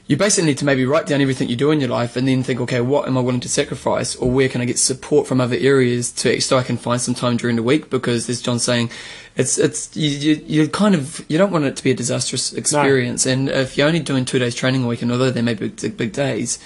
you 0.05 0.17
basically 0.17 0.49
need 0.49 0.57
to 0.57 0.65
maybe 0.65 0.85
write 0.85 1.05
down 1.05 1.21
everything 1.21 1.47
you 1.47 1.55
do 1.55 1.71
in 1.71 1.79
your 1.79 1.89
life 1.89 2.17
and 2.17 2.27
then 2.27 2.43
think, 2.43 2.59
okay, 2.59 2.81
what 2.81 3.07
am 3.07 3.17
I 3.17 3.21
willing 3.21 3.39
to 3.39 3.49
sacrifice, 3.49 4.15
or 4.17 4.29
where 4.29 4.49
can 4.49 4.59
I 4.59 4.65
get 4.65 4.77
support 4.77 5.27
from 5.27 5.39
other 5.39 5.55
areas 5.55 6.11
to 6.13 6.41
so 6.41 6.57
I 6.57 6.63
can 6.63 6.75
find 6.75 6.99
some 6.99 7.13
time 7.13 7.37
during 7.37 7.55
the 7.55 7.63
week? 7.63 7.89
Because 7.89 8.29
as 8.29 8.41
John's 8.41 8.63
saying, 8.63 8.89
it's 9.37 9.57
it's 9.57 9.95
you, 9.95 10.09
you 10.09 10.43
you 10.45 10.67
kind 10.67 10.93
of 10.93 11.25
you 11.29 11.37
don't 11.37 11.51
want 11.51 11.63
it 11.65 11.77
to 11.77 11.83
be 11.83 11.91
a 11.91 11.95
disastrous 11.95 12.53
experience, 12.53 13.25
and 13.25 13.47
if 13.49 13.77
you're 13.77 13.87
only 13.87 14.01
doing 14.01 14.25
two 14.25 14.39
days 14.39 14.55
training 14.55 14.83
a 14.83 14.87
week, 14.87 15.01
and 15.01 15.11
although 15.11 15.31
they 15.31 15.41
may 15.41 15.53
be 15.53 15.69
big, 15.69 15.97
big 15.97 16.11
days. 16.11 16.59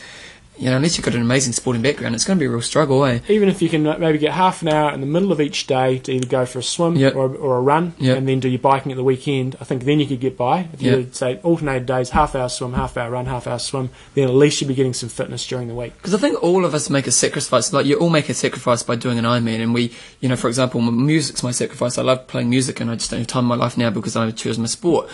You 0.58 0.70
know, 0.70 0.78
unless 0.78 0.98
you've 0.98 1.06
got 1.06 1.14
an 1.16 1.22
amazing 1.22 1.54
sporting 1.54 1.82
background, 1.82 2.16
it's 2.16 2.26
going 2.26 2.38
to 2.38 2.40
be 2.40 2.46
a 2.48 2.50
real 2.50 2.62
struggle, 2.62 3.04
eh? 3.06 3.20
Even 3.30 3.50
if 3.50 3.62
you 3.62 3.70
can 3.70 3.84
maybe 4.00 4.18
get 4.18 4.34
half 4.34 4.62
an 4.62 4.70
hour 4.70 4.92
in 4.92 5.02
the 5.02 5.08
middle 5.08 5.32
of 5.32 5.40
each 5.40 5.68
day 5.68 6.00
to 6.00 6.12
either 6.12 6.28
go 6.28 6.46
for 6.46 6.60
a 6.60 6.64
swim 6.64 6.96
Yep. 6.96 7.16
or, 7.16 7.36
or 7.36 7.58
a 7.58 7.62
run, 7.62 7.94
Yep. 8.00 8.18
and 8.18 8.28
then 8.28 8.40
do 8.40 8.50
your 8.50 8.60
biking 8.60 8.92
at 8.92 8.96
the 8.96 9.04
weekend, 9.04 9.56
I 9.62 9.64
think 9.66 9.84
then 9.86 10.00
you 10.00 10.08
could 10.08 10.20
get 10.20 10.36
by. 10.38 10.68
If 10.74 10.82
you 10.82 10.90
Yep. 10.92 11.00
did, 11.00 11.16
say 11.16 11.40
alternated 11.44 11.86
days, 11.86 12.10
half 12.12 12.36
hour 12.36 12.50
swim, 12.50 12.74
half 12.74 12.98
hour 12.98 13.12
run, 13.12 13.26
half 13.28 13.48
hour 13.48 13.60
swim, 13.60 13.90
then 14.16 14.28
at 14.28 14.34
least 14.36 14.60
you'd 14.62 14.68
be 14.68 14.74
getting 14.76 14.94
some 14.94 15.10
fitness 15.10 15.46
during 15.48 15.68
the 15.68 15.76
week. 15.76 15.94
Because 15.98 16.14
I 16.14 16.18
think 16.18 16.42
all 16.42 16.66
of 16.66 16.74
us 16.74 16.90
make 16.90 17.08
a 17.08 17.12
sacrifice. 17.12 17.72
Like 17.72 17.86
you 17.86 17.96
all 17.96 18.10
make 18.10 18.30
a 18.30 18.34
sacrifice 18.34 18.84
by 18.84 18.96
doing 18.96 19.18
an 19.20 19.26
Ironman, 19.26 19.62
and 19.62 19.74
we, 19.74 19.92
you 20.22 20.30
know, 20.30 20.36
for 20.36 20.48
example, 20.48 20.82
music's 20.82 21.44
my 21.44 21.52
sacrifice. 21.52 21.98
I 21.98 22.02
love 22.02 22.28
playing 22.28 22.50
music, 22.50 22.80
and 22.80 22.90
I 22.90 22.96
just 22.96 23.12
don't 23.12 23.20
have 23.20 23.28
time 23.28 23.44
in 23.44 23.50
my 23.50 23.56
life 23.56 23.78
now 23.78 23.90
because 23.90 24.16
I 24.16 24.32
choose 24.32 24.58
my 24.58 24.66
sport, 24.66 25.08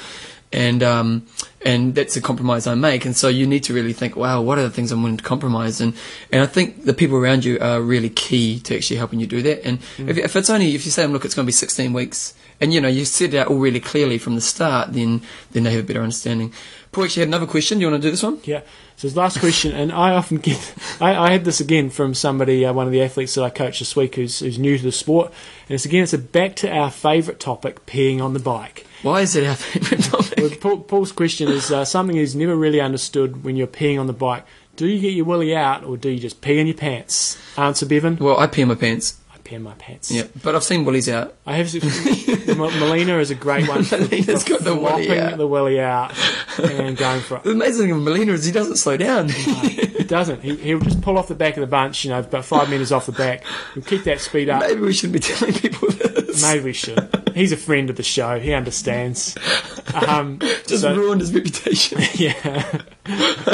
and 0.54 0.84
um, 0.84 1.26
and 1.66 1.95
that's 1.95 2.16
a 2.16 2.22
compromise 2.22 2.68
I 2.68 2.76
make. 2.76 3.06
And 3.06 3.18
so 3.18 3.28
you 3.28 3.47
need 3.47 3.64
to 3.64 3.74
really 3.74 3.91
think, 3.91 4.16
wow, 4.16 4.41
what 4.41 4.58
are 4.60 4.62
the 4.62 4.70
things 4.70 4.91
I'm 4.91 5.01
willing 5.01 5.18
to 5.18 5.24
compromise? 5.24 5.82
And 5.82 5.93
and 6.32 6.41
I 6.41 6.45
think 6.45 6.86
the 6.86 6.93
people 6.93 7.18
around 7.18 7.43
you 7.43 7.58
are 7.60 7.82
really 7.82 8.10
key 8.10 8.60
to 8.62 8.76
actually 8.76 8.97
helping 8.97 9.20
you 9.20 9.28
do 9.28 9.41
that. 9.41 9.66
And 9.66 9.80
if, 9.97 10.18
if 10.18 10.36
it's 10.36 10.49
only 10.49 10.76
if 10.76 10.86
you 10.86 10.91
say, 10.91 11.06
look, 11.08 11.26
it's 11.26 11.36
going 11.36 11.45
to 11.45 11.47
be 11.47 11.51
16 11.51 11.91
weeks, 11.91 12.36
and 12.62 12.74
you 12.74 12.80
know 12.80 12.88
you 12.88 13.04
set 13.04 13.34
it 13.34 13.38
out 13.38 13.47
all 13.47 13.58
really 13.58 13.80
clearly 13.80 14.18
from 14.18 14.36
the 14.36 14.41
start, 14.41 14.93
then 14.93 15.22
then 15.51 15.64
they 15.64 15.72
have 15.72 15.84
a 15.84 15.88
better 15.88 16.01
understanding. 16.01 16.54
Paul 16.94 17.06
actually 17.06 17.22
had 17.22 17.30
another 17.30 17.48
question. 17.48 17.80
Do 17.80 17.86
you 17.86 17.91
want 17.91 18.02
to 18.02 18.08
do 18.08 18.12
this 18.12 18.24
one? 18.24 18.39
Yeah. 18.44 18.62
So 18.96 19.08
his 19.08 19.18
last 19.18 19.39
question, 19.39 19.74
and 19.74 19.91
I 19.91 20.14
often 20.14 20.38
get, 20.38 20.74
I, 21.02 21.16
I 21.16 21.32
had 21.32 21.44
this 21.44 21.60
again 21.60 21.89
from 21.89 22.14
somebody, 22.14 22.64
uh, 22.64 22.72
one 22.72 22.86
of 22.86 22.94
the 22.94 23.02
athletes 23.02 23.34
that 23.34 23.44
I 23.44 23.50
coach 23.50 23.80
this 23.80 23.96
week, 23.96 24.16
who's, 24.16 24.39
who's 24.39 24.60
new 24.60 24.78
to 24.78 24.84
the 24.84 24.91
sport, 24.91 25.34
and 25.68 25.76
it's 25.76 25.86
again, 25.86 26.04
it's 26.04 26.14
a 26.14 26.20
back 26.20 26.56
to 26.58 26.72
our 26.72 26.91
favourite 26.91 27.39
topic, 27.39 27.86
peeing 27.88 28.22
on 28.22 28.34
the 28.34 28.39
bike. 28.39 28.86
Why 29.02 29.22
is 29.22 29.36
it 29.36 29.46
our 29.46 29.56
favourite 29.56 30.04
topic? 30.12 30.38
Well, 30.38 30.50
Paul, 30.62 30.80
Paul's 30.82 31.12
question 31.12 31.50
is 31.50 31.72
uh, 31.72 31.84
something 31.84 32.16
he's 32.16 32.36
never 32.36 32.56
really 32.56 32.80
understood 32.80 33.44
when 33.44 33.56
you're 33.56 33.68
peeing 33.68 34.00
on 34.00 34.08
the 34.08 34.14
bike. 34.14 34.46
Do 34.76 34.88
you 34.88 35.00
get 35.00 35.14
your 35.14 35.26
willy 35.26 35.56
out, 35.56 35.84
or 35.84 35.98
do 35.98 36.10
you 36.10 36.20
just 36.20 36.41
pee 36.41 36.60
in 36.60 36.68
your 36.68 36.76
pants? 36.76 37.38
Answer, 37.58 37.86
Bevan. 37.86 38.18
Well, 38.18 38.39
I 38.39 38.48
pee 38.48 38.62
in 38.62 38.68
my 38.68 38.76
pants. 38.76 39.20
Pee 39.44 39.56
in 39.56 39.64
my 39.64 39.74
pants. 39.74 40.10
Yeah, 40.12 40.24
but 40.41 40.56
I've 40.56 40.64
seen 40.64 40.86
willies 40.86 41.10
out. 41.10 41.36
I 41.46 41.54
have. 41.58 41.74
M- 42.50 42.58
Melina 42.58 43.18
is 43.20 43.30
a 43.32 43.36
great 43.36 43.68
one. 43.68 43.84
Melina's 43.91 44.44
got 44.44 44.62
the 44.62 44.76
willy 44.76 45.20
out. 45.20 45.38
the 45.38 45.48
willy 45.48 45.80
out 45.82 46.14
and 46.60 46.96
going 46.96 47.22
for 47.22 47.38
it. 47.38 47.44
The 47.44 47.52
amazing 47.52 47.88
thing 47.88 47.96
with 47.96 48.04
Molina 48.04 48.32
is 48.34 48.46
he 48.46 48.52
doesn't 48.52 48.78
slow 48.78 48.96
down. 48.96 49.30
He 49.30 50.04
doesn't. 50.06 50.41
He, 50.41 50.56
he'll 50.58 50.80
just 50.80 51.02
pull 51.02 51.18
off 51.18 51.28
the 51.28 51.36
back 51.36 51.58
of 51.58 51.62
the 51.62 51.68
bunch, 51.68 52.04
you 52.06 52.12
know, 52.12 52.20
about 52.20 52.46
five 52.46 52.70
metres 52.70 52.91
off 52.91 53.06
the 53.06 53.12
back. 53.12 53.44
He'll 53.74 53.84
keep 53.84 54.04
that 54.06 54.22
speed 54.22 54.50
up. 54.50 54.62
Maybe 54.62 54.80
we 54.82 54.94
shouldn't 54.94 55.14
be 55.14 55.20
telling 55.20 55.54
people 55.54 55.89
this. 55.89 56.41
Maybe 56.41 56.64
we 56.66 56.74
should. 56.74 57.10
He's 57.36 57.52
a 57.52 57.58
friend 57.58 57.89
of 57.89 57.96
the 57.96 58.04
show. 58.04 58.39
He 58.39 58.54
understands. 58.54 59.36
Um, 59.94 60.39
Just 60.68 60.82
so- 60.82 60.96
ruined 60.96 61.22
his 61.22 61.34
reputation. 61.34 62.00
yeah, 62.16 62.82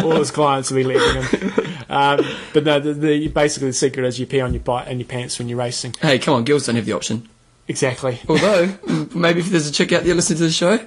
all 0.04 0.18
his 0.18 0.32
clients 0.32 0.70
will 0.70 0.78
be 0.78 0.84
leaving 0.84 1.22
him. 1.24 1.79
Um, 1.90 2.24
but 2.54 2.64
no, 2.64 2.80
the, 2.80 2.94
the, 2.94 3.28
basically 3.30 3.70
the 3.70 3.74
secret 3.74 4.06
is 4.06 4.20
you 4.20 4.26
pee 4.28 4.42
on 4.42 4.54
your 4.54 4.62
bike 4.62 4.86
and 4.88 5.00
your 5.00 5.08
pants 5.08 5.40
when 5.40 5.50
you're 5.50 5.58
racing. 5.58 5.96
hey, 6.02 6.20
come 6.20 6.36
on, 6.36 6.44
girls 6.46 6.66
don't 6.68 6.76
have 6.76 6.86
the 6.86 6.94
option. 6.94 7.28
Exactly. 7.68 8.20
Although, 8.28 8.68
mm, 8.68 9.14
maybe 9.14 9.42
if 9.42 9.48
there's 9.50 9.68
a 9.68 9.72
chick 9.72 9.92
out 9.92 10.04
there 10.04 10.16
listening 10.16 10.38
to 10.38 10.46
the 10.46 10.52
show, 10.52 10.80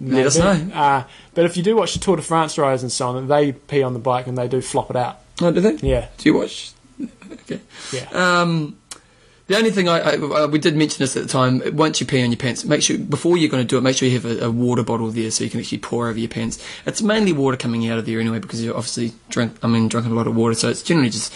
let 0.00 0.26
us 0.26 0.38
know. 0.38 0.70
Uh, 0.72 1.04
but 1.34 1.44
if 1.44 1.56
you 1.58 1.62
do 1.62 1.76
watch 1.76 1.92
the 1.92 1.98
Tour 1.98 2.16
de 2.16 2.22
France 2.22 2.56
riders 2.56 2.82
and 2.82 2.90
so 2.90 3.08
on, 3.08 3.28
they 3.28 3.52
pee 3.52 3.82
on 3.82 3.92
the 3.92 3.98
bike 3.98 4.26
and 4.26 4.36
they 4.38 4.48
do 4.48 4.62
flop 4.62 4.88
it 4.88 4.96
out. 4.96 5.18
Oh, 5.42 5.52
do 5.52 5.60
they? 5.60 5.74
Yeah, 5.86 6.08
Do 6.16 6.28
you 6.30 6.34
watch? 6.34 6.72
Okay. 7.30 7.60
yeah. 7.92 8.08
Um, 8.12 8.77
the 9.48 9.56
only 9.56 9.70
thing 9.70 9.88
I, 9.88 9.98
I 9.98 10.12
uh, 10.14 10.46
we 10.46 10.58
did 10.58 10.76
mention 10.76 10.98
this 10.98 11.16
at 11.16 11.22
the 11.22 11.28
time. 11.28 11.62
Once 11.74 12.00
you 12.00 12.06
pee 12.06 12.22
on 12.22 12.30
your 12.30 12.36
pants, 12.36 12.64
make 12.64 12.82
sure 12.82 12.98
before 12.98 13.36
you're 13.36 13.50
going 13.50 13.62
to 13.62 13.66
do 13.66 13.78
it, 13.78 13.80
make 13.80 13.96
sure 13.96 14.06
you 14.06 14.20
have 14.20 14.26
a, 14.26 14.44
a 14.44 14.50
water 14.50 14.82
bottle 14.82 15.10
there 15.10 15.30
so 15.30 15.42
you 15.42 15.50
can 15.50 15.60
actually 15.60 15.78
pour 15.78 16.08
over 16.08 16.18
your 16.18 16.28
pants. 16.28 16.62
It's 16.84 17.00
mainly 17.00 17.32
water 17.32 17.56
coming 17.56 17.88
out 17.88 17.98
of 17.98 18.04
there 18.04 18.20
anyway 18.20 18.38
because 18.38 18.62
you're 18.62 18.76
obviously 18.76 19.12
drink. 19.30 19.56
I 19.62 19.66
mean, 19.66 19.88
drinking 19.88 20.12
a 20.12 20.14
lot 20.14 20.26
of 20.26 20.36
water, 20.36 20.54
so 20.54 20.68
it's 20.68 20.82
generally 20.82 21.08
just 21.10 21.32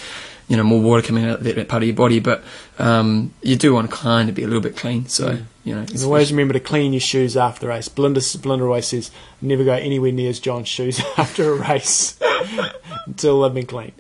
you 0.49 0.59
know 0.59 0.63
more 0.63 0.83
water 0.83 1.01
coming 1.01 1.25
out 1.25 1.39
of 1.39 1.45
that, 1.45 1.57
that 1.57 1.69
part 1.69 1.83
of 1.83 1.87
your 1.87 1.97
body. 1.97 2.21
But 2.21 2.45
um, 2.79 3.33
you 3.43 3.57
do 3.57 3.73
want 3.73 3.91
to 3.91 3.97
kind 3.97 4.29
of 4.29 4.35
be 4.35 4.43
a 4.43 4.47
little 4.47 4.63
bit 4.63 4.77
clean, 4.77 5.07
so 5.09 5.39
you 5.65 5.75
know. 5.75 5.87
Always 6.05 6.31
remember 6.31 6.53
to 6.53 6.61
clean 6.61 6.93
your 6.93 7.01
shoes 7.01 7.35
after 7.35 7.63
the 7.63 7.69
race. 7.69 7.89
Blinder, 7.89 8.21
Belinda 8.43 8.67
always 8.67 8.89
says, 8.89 9.11
never 9.41 9.65
go 9.65 9.73
anywhere 9.73 10.13
near 10.13 10.35
John's 10.35 10.69
shoes 10.69 11.01
after 11.17 11.51
a 11.55 11.57
race 11.57 12.19
until 13.07 13.41
they've 13.41 13.55
been 13.55 13.67
cleaned. 13.67 13.95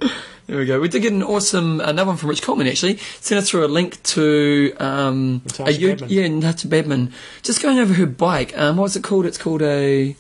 There 0.53 0.61
we 0.61 0.67
go. 0.67 0.81
We 0.81 0.89
did 0.91 1.01
get 1.01 1.15
an 1.15 1.23
awesome 1.23 1.81
another 1.81 2.09
one 2.09 2.19
from 2.19 2.29
Rich 2.29 2.43
Coleman 2.43 2.67
actually. 2.67 2.99
Sent 3.21 3.39
us 3.39 3.49
through 3.49 3.65
a 3.65 3.69
link 3.69 4.03
to 4.03 4.75
um, 4.79 5.41
Natascha 5.47 5.67
a 5.67 5.97
Badmann. 5.97 6.07
yeah 6.11 6.27
Natascha 6.27 6.67
Badmann. 6.67 7.13
Just 7.41 7.63
going 7.63 7.79
over 7.79 7.95
her 7.95 8.05
bike. 8.05 8.53
Um, 8.59 8.77
what's 8.77 8.95
it 8.95 9.03
called? 9.03 9.25
It's 9.25 9.39
called 9.39 9.63
a 9.63 10.15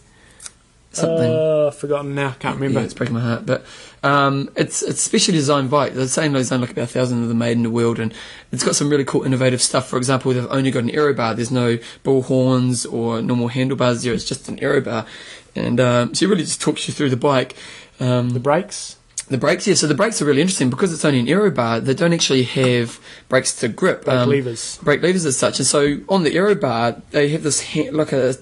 something. 0.92 1.30
Uh, 1.30 1.70
forgotten 1.70 2.14
now, 2.14 2.30
can't 2.38 2.54
remember. 2.54 2.80
Yeah, 2.80 2.86
it's 2.86 2.94
breaking 2.94 3.12
my 3.12 3.20
heart. 3.20 3.44
But 3.44 3.66
um, 4.02 4.48
it's 4.56 4.82
it's 4.82 5.00
a 5.00 5.02
specially 5.02 5.36
designed 5.36 5.70
bike. 5.70 5.92
They're 5.92 6.06
saying 6.06 6.32
there's 6.32 6.50
only 6.50 6.66
like 6.66 6.72
about 6.72 6.84
a 6.84 6.92
thousand 6.94 7.22
of 7.24 7.28
them 7.28 7.36
made 7.36 7.58
in 7.58 7.62
the 7.62 7.68
world, 7.68 7.98
and 7.98 8.14
it's 8.52 8.64
got 8.64 8.74
some 8.74 8.88
really 8.88 9.04
cool, 9.04 9.24
innovative 9.24 9.60
stuff. 9.60 9.86
For 9.86 9.98
example, 9.98 10.32
they've 10.32 10.46
only 10.48 10.70
got 10.70 10.84
an 10.84 10.90
aero 10.92 11.12
bar. 11.12 11.34
There's 11.34 11.50
no 11.50 11.76
bull 12.04 12.22
horns 12.22 12.86
or 12.86 13.20
normal 13.20 13.48
handlebars 13.48 14.02
there. 14.02 14.14
It's 14.14 14.24
just 14.24 14.48
an 14.48 14.58
aero 14.60 14.80
bar, 14.80 15.04
and 15.54 15.78
um, 15.78 16.14
she 16.14 16.24
really 16.24 16.44
just 16.44 16.62
talks 16.62 16.88
you 16.88 16.94
through 16.94 17.10
the 17.10 17.18
bike. 17.18 17.54
Um, 18.00 18.30
the 18.30 18.40
brakes. 18.40 18.96
The 19.28 19.38
brakes, 19.38 19.66
yeah. 19.66 19.74
So 19.74 19.86
the 19.86 19.94
brakes 19.94 20.20
are 20.20 20.24
really 20.24 20.40
interesting 20.40 20.68
because 20.70 20.92
it's 20.92 21.04
only 21.04 21.20
an 21.20 21.28
aero 21.28 21.50
bar. 21.50 21.80
They 21.80 21.94
don't 21.94 22.12
actually 22.12 22.42
have 22.44 22.98
brakes 23.28 23.54
to 23.60 23.68
grip. 23.68 24.04
Brake 24.04 24.16
um, 24.18 24.28
levers. 24.28 24.78
brake 24.82 25.02
levers 25.02 25.24
as 25.24 25.36
such. 25.36 25.58
And 25.58 25.66
so 25.66 25.98
on 26.08 26.22
the 26.24 26.34
aero 26.34 26.54
bar, 26.54 27.00
they 27.12 27.28
have 27.30 27.42
this 27.42 27.62
ha- 27.74 27.90
like 27.92 28.12
a 28.12 28.36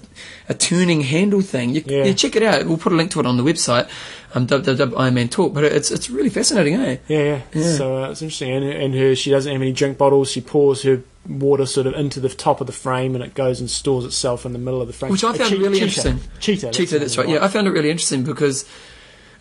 a 0.49 0.53
turning 0.53 1.01
handle 1.01 1.41
thing. 1.41 1.75
You, 1.75 1.83
Yeah. 1.85 2.03
you 2.05 2.13
check 2.13 2.35
it 2.35 2.43
out. 2.43 2.65
We'll 2.65 2.77
put 2.77 2.91
a 2.91 2.95
link 2.95 3.11
to 3.11 3.19
it 3.19 3.25
on 3.25 3.37
the 3.37 3.43
website, 3.43 3.89
um, 4.35 4.47
www 4.47 4.91
Ironman 4.91 5.29
Talk. 5.31 5.53
But 5.53 5.63
it's 5.65 5.91
it's 5.91 6.09
really 6.09 6.29
fascinating, 6.29 6.75
eh? 6.75 6.97
Yeah, 7.07 7.17
yeah. 7.23 7.41
Yeah. 7.53 7.73
So 7.77 8.03
uh, 8.03 8.09
it's 8.11 8.21
interesting. 8.21 8.51
And, 8.51 8.65
and 8.65 8.93
her, 8.95 9.15
she 9.15 9.29
doesn't 9.31 9.51
have 9.51 9.61
any 9.61 9.71
drink 9.71 9.97
bottles. 9.97 10.29
She 10.31 10.41
pours 10.41 10.81
her 10.83 11.01
water 11.29 11.67
sort 11.67 11.85
of 11.85 11.93
into 11.93 12.19
the 12.19 12.29
top 12.29 12.59
of 12.61 12.67
the 12.67 12.73
frame 12.73 13.13
and 13.13 13.23
it 13.23 13.35
goes 13.35 13.59
and 13.59 13.69
stores 13.69 14.03
itself 14.03 14.43
in 14.45 14.53
the 14.53 14.59
middle 14.59 14.81
of 14.81 14.87
the 14.87 14.93
frame. 14.93 15.11
Which 15.11 15.23
I 15.23 15.37
found 15.37 15.51
che- 15.51 15.57
really 15.57 15.79
cheetah. 15.79 15.85
interesting. 16.09 16.19
Cheetah. 16.39 16.71
Cheetah, 16.71 16.99
that's 16.99 17.15
the 17.15 17.21
right. 17.21 17.29
Yeah, 17.29 17.45
I 17.45 17.47
found 17.47 17.67
it 17.67 17.71
really 17.71 17.91
interesting 17.91 18.23
because 18.23 18.65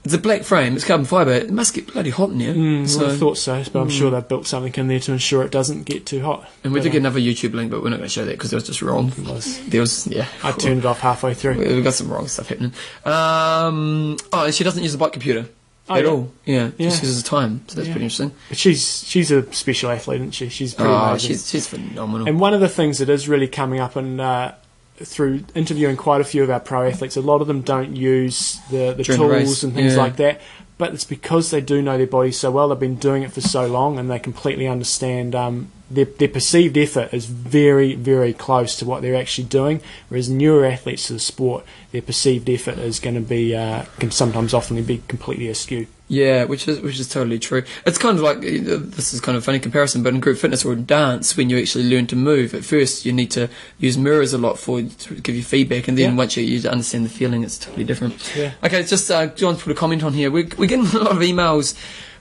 it's 0.05 0.15
a 0.15 0.19
black 0.19 0.43
frame. 0.45 0.77
It's 0.77 0.85
carbon 0.85 1.05
fibre. 1.07 1.33
It 1.33 1.51
must 1.51 1.75
get 1.75 1.93
bloody 1.93 2.11
hot 2.11 2.31
in 2.31 2.39
there. 2.39 2.55
Mm, 2.55 2.89
so, 2.89 3.09
I 3.11 3.17
thought 3.17 3.37
so, 3.39 3.63
but 3.73 3.81
I'm 3.81 3.91
sure 3.91 4.11
they've 4.11 4.27
built 4.27 4.47
something 4.47 4.73
in 4.75 4.89
there 4.89 5.01
to 5.01 5.13
ensure 5.13 5.43
it 5.43 5.51
doesn't 5.51 5.85
get 5.85 6.07
too 6.07 6.23
hot. 6.23 6.49
and 6.65 6.73
we 6.73 6.81
But, 6.81 6.85
did 6.85 6.93
get 6.93 6.99
um, 6.99 7.07
another 7.07 7.21
YouTube 7.21 7.53
link, 7.55 7.71
but 7.71 7.83
we're 7.83 7.91
not 7.91 7.97
going 7.99 8.09
to 8.09 8.13
show 8.13 8.25
that 8.25 8.33
because 8.33 8.53
it 8.53 8.57
was 8.57 8.65
just 8.67 8.81
wrong. 8.83 9.09
it 9.19 9.19
was- 9.27 9.59
There 9.69 9.81
was 9.81 10.07
yeah. 10.07 10.27
I 10.43 10.53
turned 10.53 10.79
it 10.79 10.87
off 10.87 11.01
halfway 11.01 11.35
through. 11.35 11.59
We- 11.59 11.67
We've 11.75 11.85
got 11.85 11.95
some 11.95 12.11
wrong 12.11 12.29
stuff 12.29 12.49
happening. 12.49 12.73
Um, 13.05 14.17
oh, 14.33 14.51
she 14.51 14.65
doesn't 14.65 14.83
use 14.83 14.93
the 14.93 14.99
bike 14.99 15.13
computer 15.13 15.47
Oh, 15.89 15.95
at 15.97 16.05
yeah. 16.05 16.11
all. 16.11 16.33
Yeah, 16.45 16.71
Yeah. 16.79 16.89
just 16.91 17.03
uses 17.03 17.23
the 17.23 17.29
time. 17.29 17.63
So 17.67 17.75
that's 17.77 17.89
Yeah. 17.89 17.95
pretty 17.95 18.05
interesting. 18.05 18.33
But 18.49 18.59
she's 18.59 19.05
she's 19.07 19.31
a 19.33 19.53
special 19.53 19.91
athlete, 19.91 20.21
isn't 20.21 20.33
she? 20.35 20.49
She's 20.49 20.73
pretty 20.75 20.91
Oh, 20.91 20.95
amazing. 20.97 21.29
she's 21.29 21.49
she's 21.51 21.67
phenomenal. 21.67 22.29
And 22.29 22.39
one 22.39 22.55
of 22.55 22.61
the 22.61 22.69
things 22.69 22.99
that 22.99 23.09
is 23.09 23.29
really 23.29 23.49
coming 23.49 23.81
up 23.81 23.97
and 23.97 24.21
uh, 24.21 24.53
through 25.03 25.45
interviewing 25.55 25.97
quite 25.97 26.21
a 26.21 26.25
few 26.25 26.43
of 26.43 26.51
our 26.51 26.61
pro 26.61 26.89
athletes, 26.89 27.17
a 27.17 27.21
lot 27.21 27.41
of 27.41 27.47
them 27.47 27.63
don't 27.63 27.97
use 27.97 28.59
the, 28.71 28.93
the 28.93 29.03
During 29.03 29.21
the 29.21 29.29
tools 29.29 29.49
race, 29.49 29.63
and 29.63 29.75
things 29.75 29.95
yeah. 29.95 29.99
like 30.03 30.17
that. 30.17 30.41
But 30.79 30.95
it's 30.95 31.05
because 31.05 31.51
they 31.51 31.61
do 31.61 31.83
know 31.83 31.99
their 31.99 32.07
body 32.07 32.33
so 32.33 32.51
well. 32.51 32.69
They've 32.69 32.79
been 32.79 32.97
doing 32.97 33.23
it 33.23 33.33
for 33.33 33.41
so 33.41 33.67
long, 33.67 33.99
and 33.99 34.11
they 34.11 34.19
completely 34.19 34.67
understand 34.67 35.35
um, 35.35 35.71
their 35.91 36.05
their 36.05 36.29
perceived 36.29 36.77
effort 36.79 37.13
is 37.13 37.27
very 37.27 37.95
very 37.95 38.33
close 38.33 38.77
to 38.77 38.85
what 38.85 39.03
they're 39.03 39.17
actually 39.17 39.49
doing. 39.49 39.81
Whereas 40.09 40.29
newer 40.31 40.65
athletes 40.65 41.07
to 41.09 41.15
the 41.15 41.19
sport, 41.19 41.65
their 41.93 42.03
perceived 42.03 42.49
effort 42.49 42.79
is 42.79 43.01
going 43.01 43.17
to 43.17 43.21
be 43.21 43.55
uh, 43.57 43.85
can 43.99 44.11
sometimes 44.11 44.55
often 44.55 44.83
be 44.85 45.03
completely 45.09 45.49
askew. 45.49 45.87
Yeah, 46.13 46.43
which 46.45 46.67
is 46.67 46.81
which 46.81 46.99
is 46.99 47.09
totally 47.09 47.39
true. 47.39 47.63
It's 47.87 47.97
kind 47.99 48.19
of 48.19 48.25
like 48.25 48.39
uh, 48.39 48.79
this 48.97 49.13
is 49.15 49.21
kind 49.21 49.37
of 49.37 49.45
a 49.45 49.47
funny 49.47 49.61
comparison, 49.61 50.03
but 50.03 50.13
in 50.13 50.19
group 50.19 50.39
fitness 50.39 50.65
or 50.65 50.73
in 50.73 50.85
dance, 50.85 51.37
when 51.37 51.51
you 51.51 51.59
actually 51.59 51.89
learn 51.89 52.09
to 52.09 52.17
move, 52.17 52.53
at 52.53 52.65
first 52.65 53.05
you 53.07 53.13
need 53.13 53.31
to 53.33 53.49
use 53.79 53.97
mirrors 53.97 54.33
a 54.33 54.39
lot 54.39 54.59
for 54.59 54.83
to 54.83 55.15
give 55.21 55.37
you 55.37 55.45
feedback, 55.45 55.87
and 55.87 55.97
then 55.97 56.11
Yeah. 56.11 56.17
once 56.17 56.37
you, 56.37 56.43
you 56.43 56.69
understand 56.69 57.05
the 57.05 57.11
feeling, 57.11 57.45
it's 57.45 57.59
totally 57.59 57.85
different. 57.85 58.33
Yeah. 58.37 58.53
Okay, 58.65 58.81
it's 58.81 58.91
just 58.91 59.09
uh, 59.09 59.29
John's 59.29 59.63
put 59.63 59.71
a 59.71 59.75
comment 59.77 60.03
on 60.03 60.13
here. 60.13 60.33
We're, 60.33 60.49
we're 60.59 60.67
getting 60.67 60.87
a 60.95 60.99
lot 60.99 61.13
of 61.13 61.19
emails 61.19 61.77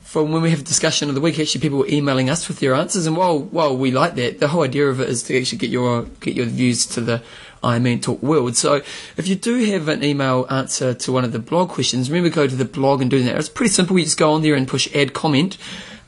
from 0.10 0.32
when 0.32 0.42
we 0.42 0.50
have 0.50 0.62
a 0.62 0.64
discussion 0.64 1.08
of 1.08 1.14
the 1.14 1.22
week. 1.22 1.38
Actually, 1.38 1.62
people 1.62 1.78
were 1.78 1.88
emailing 1.88 2.32
us 2.32 2.48
with 2.48 2.60
their 2.60 2.74
answers, 2.74 3.06
and 3.06 3.16
while 3.16 3.40
while 3.40 3.78
we 3.78 3.92
like 3.92 4.16
that, 4.16 4.40
the 4.40 4.48
whole 4.48 4.64
idea 4.64 4.88
of 4.88 5.00
it 5.00 5.08
is 5.08 5.22
to 5.24 5.40
actually 5.40 5.60
get 5.60 5.70
your 5.70 6.04
get 6.20 6.34
your 6.34 6.48
views 6.48 6.88
to 6.88 7.02
the 7.02 7.22
IMTalk 7.64 8.20
world. 8.22 8.56
So 8.58 8.82
if 9.18 9.28
you 9.28 9.36
do 9.36 9.64
have 9.66 9.88
an 9.88 10.04
email 10.04 10.48
answer 10.50 10.96
to 10.96 11.12
one 11.12 11.26
of 11.26 11.32
the 11.32 11.38
blog 11.40 11.70
questions, 11.70 12.10
remember 12.10 12.34
go 12.34 12.48
to 12.48 12.56
the 12.56 12.66
blog 12.66 13.02
and 13.02 13.12
do 13.12 13.22
that. 13.24 13.36
It's 13.38 13.50
pretty 13.50 13.72
simple. 13.72 14.00
You 14.00 14.06
just 14.06 14.18
go 14.18 14.34
on 14.34 14.42
there 14.42 14.56
and 14.56 14.68
push 14.68 14.94
add 14.96 15.14
comment. 15.14 15.58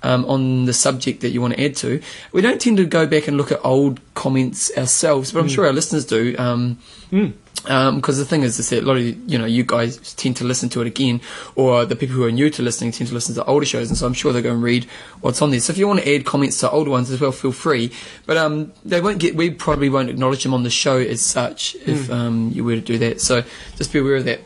Um, 0.04 0.26
on 0.26 0.66
the 0.66 0.74
subject 0.74 1.22
that 1.22 1.30
you 1.30 1.42
want 1.42 1.54
to 1.54 1.64
add 1.64 1.76
to, 1.76 2.02
we 2.32 2.42
don't 2.42 2.60
tend 2.60 2.78
to 2.78 2.86
go 2.86 3.06
back 3.06 3.28
and 3.28 3.38
look 3.38 3.52
at 3.52 3.60
old 3.64 4.00
comments 4.16 4.76
ourselves, 4.76 5.32
but 5.32 5.42
I'm 5.42 5.48
sure 5.48 5.68
our 5.68 5.74
listeners 5.74 6.06
do. 6.06 6.36
Um, 6.40 6.80
Mm. 7.12 7.34
Because 7.64 8.18
the 8.18 8.26
thing 8.26 8.42
is, 8.42 8.58
is 8.58 8.70
that 8.70 8.84
a 8.84 8.86
lot 8.86 8.98
of 8.98 9.04
you 9.04 9.38
know 9.38 9.46
you 9.46 9.64
guys 9.64 10.14
tend 10.16 10.38
to 10.38 10.44
listen 10.44 10.70
to 10.70 10.82
it 10.82 10.88
again, 10.88 11.22
or 11.56 11.86
the 11.86 11.96
people 11.96 12.16
who 12.16 12.24
are 12.24 12.32
new 12.32 12.50
to 12.50 12.62
listening 12.62 12.92
tend 12.92 13.10
to 13.10 13.14
listen 13.14 13.36
to 13.36 13.46
older 13.46 13.66
shows, 13.66 13.90
and 13.90 13.98
so 13.98 14.08
I'm 14.08 14.14
sure 14.14 14.34
they're 14.34 14.42
going 14.42 14.60
to 14.60 14.64
read 14.64 14.86
what's 15.22 15.42
on 15.42 15.52
there. 15.52 15.60
So 15.60 15.72
if 15.72 15.78
you 15.78 15.88
want 15.88 16.00
to 16.02 16.16
add 16.16 16.26
comments 16.26 16.60
to 16.62 16.72
older 16.72 16.90
ones 16.90 17.12
as 17.12 17.22
well, 17.22 17.32
feel 17.32 17.52
free. 17.52 17.92
But 18.26 18.38
um, 18.38 18.74
they 18.84 19.00
won't 19.02 19.20
get. 19.20 19.36
We 19.36 19.52
probably 19.52 19.90
won't 19.90 20.10
acknowledge 20.10 20.44
them 20.44 20.54
on 20.54 20.64
the 20.64 20.70
show 20.70 20.98
as 20.98 21.22
such 21.22 21.76
if 21.86 22.10
um, 22.10 22.52
you 22.54 22.64
were 22.64 22.76
to 22.76 22.82
do 22.82 22.98
that. 23.00 23.22
So 23.22 23.44
just 23.76 23.94
be 23.94 24.00
aware 24.00 24.16
of 24.16 24.26
that. 24.26 24.42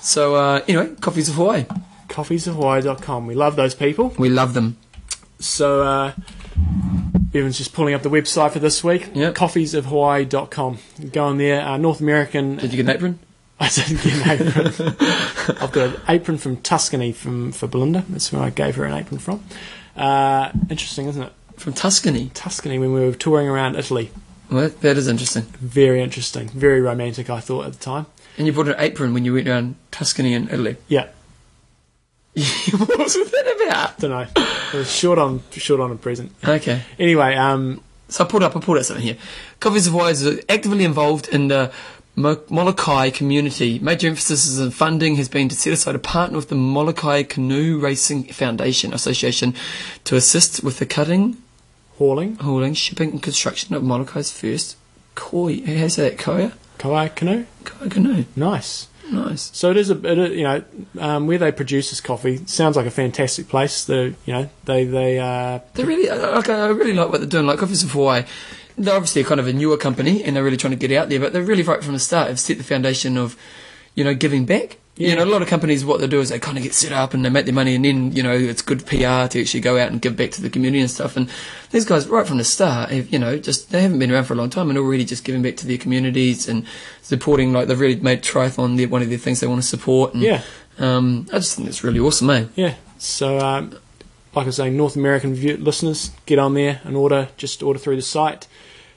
So 0.00 0.34
uh, 0.34 0.62
anyway, 0.68 0.94
coffees 1.00 1.28
of 1.28 1.34
Hawaii. 1.34 1.64
coffeesofhawaii.com. 2.08 3.26
We 3.26 3.34
love 3.34 3.56
those 3.56 3.74
people. 3.74 4.14
We 4.18 4.28
love 4.28 4.54
them. 4.54 4.76
So, 5.38 5.82
uh, 5.82 6.12
Bevan's 7.34 7.58
just 7.58 7.72
pulling 7.72 7.94
up 7.94 8.02
the 8.02 8.10
website 8.10 8.52
for 8.52 8.60
this 8.60 8.84
week. 8.84 9.10
Yep. 9.12 9.34
Coffeesofhawaii.com. 9.34 10.78
Go 11.10 11.24
on 11.24 11.38
there. 11.38 11.62
Uh, 11.62 11.76
North 11.76 11.98
American. 12.00 12.58
Did 12.58 12.72
you 12.72 12.76
get 12.76 12.88
an 12.88 12.96
apron? 12.96 13.18
I 13.60 13.68
didn't 13.70 14.04
get 14.04 14.14
an 14.14 14.30
apron. 14.30 14.66
I've 15.60 15.72
got 15.72 15.96
an 15.96 16.00
apron 16.06 16.38
from 16.38 16.58
Tuscany 16.58 17.10
from 17.10 17.50
for 17.50 17.66
Belinda. 17.66 18.04
That's 18.08 18.32
where 18.32 18.40
I 18.40 18.50
gave 18.50 18.76
her 18.76 18.84
an 18.84 18.94
apron 18.94 19.18
from. 19.18 19.42
Uh, 19.96 20.52
interesting, 20.70 21.08
isn't 21.08 21.24
it? 21.24 21.32
From 21.56 21.72
Tuscany. 21.72 22.30
Tuscany 22.34 22.78
when 22.78 22.92
we 22.92 23.00
were 23.00 23.12
touring 23.12 23.48
around 23.48 23.74
Italy. 23.74 24.12
Well, 24.48 24.68
that 24.68 24.96
is 24.96 25.08
interesting. 25.08 25.42
Very 25.58 26.02
interesting. 26.02 26.48
Very 26.50 26.80
romantic, 26.80 27.30
I 27.30 27.40
thought 27.40 27.66
at 27.66 27.72
the 27.72 27.80
time. 27.80 28.06
And 28.38 28.46
you 28.46 28.52
bought 28.52 28.68
an 28.68 28.76
apron 28.78 29.12
when 29.12 29.24
you 29.24 29.34
went 29.34 29.48
around 29.48 29.74
Tuscany 29.90 30.34
and 30.34 30.48
Italy. 30.50 30.76
Yeah, 30.86 31.08
what 32.76 32.98
was 32.98 33.14
that 33.14 33.62
about? 33.66 33.98
don't 33.98 34.10
know. 34.10 34.26
It 34.72 34.76
was 34.76 34.92
short 34.92 35.18
on 35.18 35.42
short 35.52 35.80
on 35.80 35.92
a 35.92 35.96
present. 35.96 36.32
Okay. 36.44 36.82
Anyway, 36.98 37.34
um, 37.36 37.80
So 38.08 38.24
I 38.24 38.28
pulled 38.28 38.42
up, 38.42 38.56
I 38.56 38.60
pulled 38.60 38.78
out 38.78 38.86
something 38.86 39.04
here. 39.04 39.16
Coffees 39.60 39.86
of 39.86 39.92
Hawaii 39.92 40.12
is 40.12 40.44
actively 40.48 40.84
involved 40.84 41.28
in 41.28 41.48
the 41.48 41.72
Molokai 42.16 43.10
community. 43.10 43.78
Major 43.78 44.08
emphasis 44.08 44.58
in 44.58 44.70
funding 44.70 45.16
has 45.16 45.28
been 45.28 45.48
to 45.48 45.56
set 45.56 45.72
aside 45.72 45.94
a 45.94 45.98
partner 45.98 46.36
with 46.36 46.48
the 46.48 46.54
Molokai 46.54 47.24
Canoe 47.24 47.78
Racing 47.80 48.24
Foundation 48.24 48.92
Association 48.92 49.54
to 50.04 50.16
assist 50.16 50.62
with 50.62 50.78
the 50.78 50.86
cutting, 50.86 51.38
hauling, 51.98 52.36
hauling, 52.36 52.74
shipping 52.74 53.10
and 53.10 53.22
construction 53.22 53.74
of 53.74 53.82
Molokai's 53.82 54.30
first 54.30 54.76
koi. 55.14 55.60
How 55.60 55.66
do 55.66 55.72
you 55.72 55.88
say 55.88 56.10
that? 56.10 56.18
Koya? 56.18 56.52
kayak 56.78 57.16
canoe. 57.16 57.46
Koi 57.64 57.88
canoe. 57.88 58.24
Nice. 58.36 58.88
Nice. 59.10 59.50
So 59.52 59.70
it 59.70 59.76
is 59.76 59.90
a, 59.90 60.10
it 60.10 60.18
is, 60.18 60.36
you 60.36 60.44
know, 60.44 60.64
um, 60.98 61.26
where 61.26 61.38
they 61.38 61.52
produce 61.52 61.90
this 61.90 62.00
coffee 62.00 62.44
sounds 62.46 62.76
like 62.76 62.86
a 62.86 62.90
fantastic 62.90 63.48
place. 63.48 63.84
The 63.84 64.14
you 64.24 64.32
know 64.32 64.50
they 64.64 64.84
they 64.84 65.18
uh, 65.18 65.60
They 65.74 65.84
really, 65.84 66.08
like, 66.08 66.48
I 66.48 66.68
really 66.68 66.94
like 66.94 67.10
what 67.10 67.20
they're 67.20 67.28
doing. 67.28 67.46
Like 67.46 67.58
Coffees 67.58 67.84
of 67.84 67.92
Hawaii, 67.92 68.24
they're 68.76 68.94
obviously 68.94 69.22
kind 69.24 69.40
of 69.40 69.46
a 69.46 69.52
newer 69.52 69.76
company 69.76 70.24
and 70.24 70.34
they're 70.34 70.44
really 70.44 70.56
trying 70.56 70.72
to 70.72 70.88
get 70.88 70.96
out 70.96 71.08
there, 71.08 71.20
but 71.20 71.32
they're 71.32 71.42
really 71.42 71.62
right 71.62 71.82
from 71.82 71.92
the 71.92 71.98
start 71.98 72.28
have 72.28 72.40
set 72.40 72.58
the 72.58 72.64
foundation 72.64 73.16
of, 73.16 73.36
you 73.94 74.04
know, 74.04 74.14
giving 74.14 74.44
back. 74.46 74.78
You 74.96 75.16
know, 75.16 75.24
a 75.24 75.26
lot 75.26 75.42
of 75.42 75.48
companies, 75.48 75.84
what 75.84 75.98
they 76.00 76.06
do 76.06 76.20
is 76.20 76.28
they 76.28 76.38
kind 76.38 76.56
of 76.56 76.62
get 76.62 76.72
set 76.72 76.92
up 76.92 77.14
and 77.14 77.24
they 77.24 77.28
make 77.28 77.46
their 77.46 77.54
money 77.54 77.74
and 77.74 77.84
then, 77.84 78.12
you 78.12 78.22
know, 78.22 78.30
it's 78.32 78.62
good 78.62 78.86
PR 78.86 79.26
to 79.26 79.40
actually 79.40 79.58
go 79.60 79.76
out 79.76 79.90
and 79.90 80.00
give 80.00 80.16
back 80.16 80.30
to 80.32 80.40
the 80.40 80.48
community 80.48 80.80
and 80.80 80.88
stuff. 80.88 81.16
And 81.16 81.28
these 81.72 81.84
guys, 81.84 82.06
right 82.06 82.24
from 82.24 82.38
the 82.38 82.44
start, 82.44 82.90
have, 82.90 83.08
you 83.12 83.18
know, 83.18 83.36
just, 83.36 83.72
they 83.72 83.82
haven't 83.82 83.98
been 83.98 84.12
around 84.12 84.24
for 84.26 84.34
a 84.34 84.36
long 84.36 84.50
time 84.50 84.68
and 84.70 84.78
already 84.78 85.04
just 85.04 85.24
giving 85.24 85.42
back 85.42 85.56
to 85.56 85.66
their 85.66 85.78
communities 85.78 86.48
and 86.48 86.64
supporting, 87.02 87.52
like, 87.52 87.66
they've 87.66 87.80
really 87.80 87.96
made 87.96 88.22
triathlon 88.22 88.76
their, 88.76 88.86
one 88.88 89.02
of 89.02 89.08
the 89.08 89.16
things 89.16 89.40
they 89.40 89.48
want 89.48 89.60
to 89.60 89.66
support. 89.66 90.14
And, 90.14 90.22
yeah 90.22 90.42
Um, 90.78 91.26
I 91.32 91.38
just 91.38 91.56
think 91.56 91.66
it's 91.68 91.82
really 91.82 91.98
awesome, 91.98 92.30
eh? 92.30 92.44
yeah. 92.54 92.74
So 92.98 93.40
um, 93.40 93.70
like 94.34 94.44
I 94.44 94.46
was 94.46 94.56
saying, 94.56 94.76
North 94.76 94.94
American 94.94 95.34
view- 95.34 95.56
listeners 95.56 96.12
get 96.26 96.38
on 96.38 96.54
there 96.54 96.80
and 96.84 96.94
order. 96.96 97.28
Just 97.36 97.64
order 97.64 97.80
through 97.80 97.96
the 97.96 98.02
site. 98.02 98.46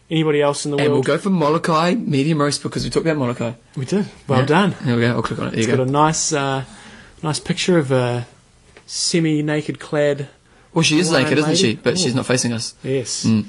Anybody 0.10 0.42
else 0.42 0.64
in 0.66 0.72
the 0.72 0.78
world? 0.78 0.86
And 0.86 0.94
we'll 0.94 1.04
go 1.04 1.18
for 1.18 1.30
Molokai 1.30 1.96
medium 1.96 2.40
roast 2.42 2.64
because 2.64 2.84
we 2.86 2.90
talked 2.90 3.06
about 3.06 3.18
Molokai. 3.18 3.54
we 3.76 3.86
did. 3.86 4.06
Well 4.28 4.40
Yeah. 4.40 4.46
done. 4.46 4.76
There 4.82 4.96
we 4.96 5.02
go. 5.02 5.10
I'll 5.16 5.22
click 5.22 5.40
on 5.40 5.48
it. 5.48 5.52
There 5.52 5.60
It's 5.60 5.68
you 5.68 5.76
got 5.76 5.84
go. 5.84 5.90
a 5.90 5.92
nice 5.92 6.32
uh, 6.32 6.64
nice 7.24 7.40
picture 7.40 7.78
of 7.78 7.92
a 7.92 8.26
semi-naked 8.86 9.80
clad. 9.80 10.28
Well, 10.74 10.84
she 10.84 11.00
is 11.00 11.12
naked, 11.12 11.38
isn't 11.40 11.56
she? 11.56 11.64
lady. 11.68 11.80
But 11.84 11.98
she's 11.98 12.16
not 12.16 12.26
facing 12.26 12.54
us. 12.54 12.76
Yes. 12.84 13.26
Mm. 13.26 13.46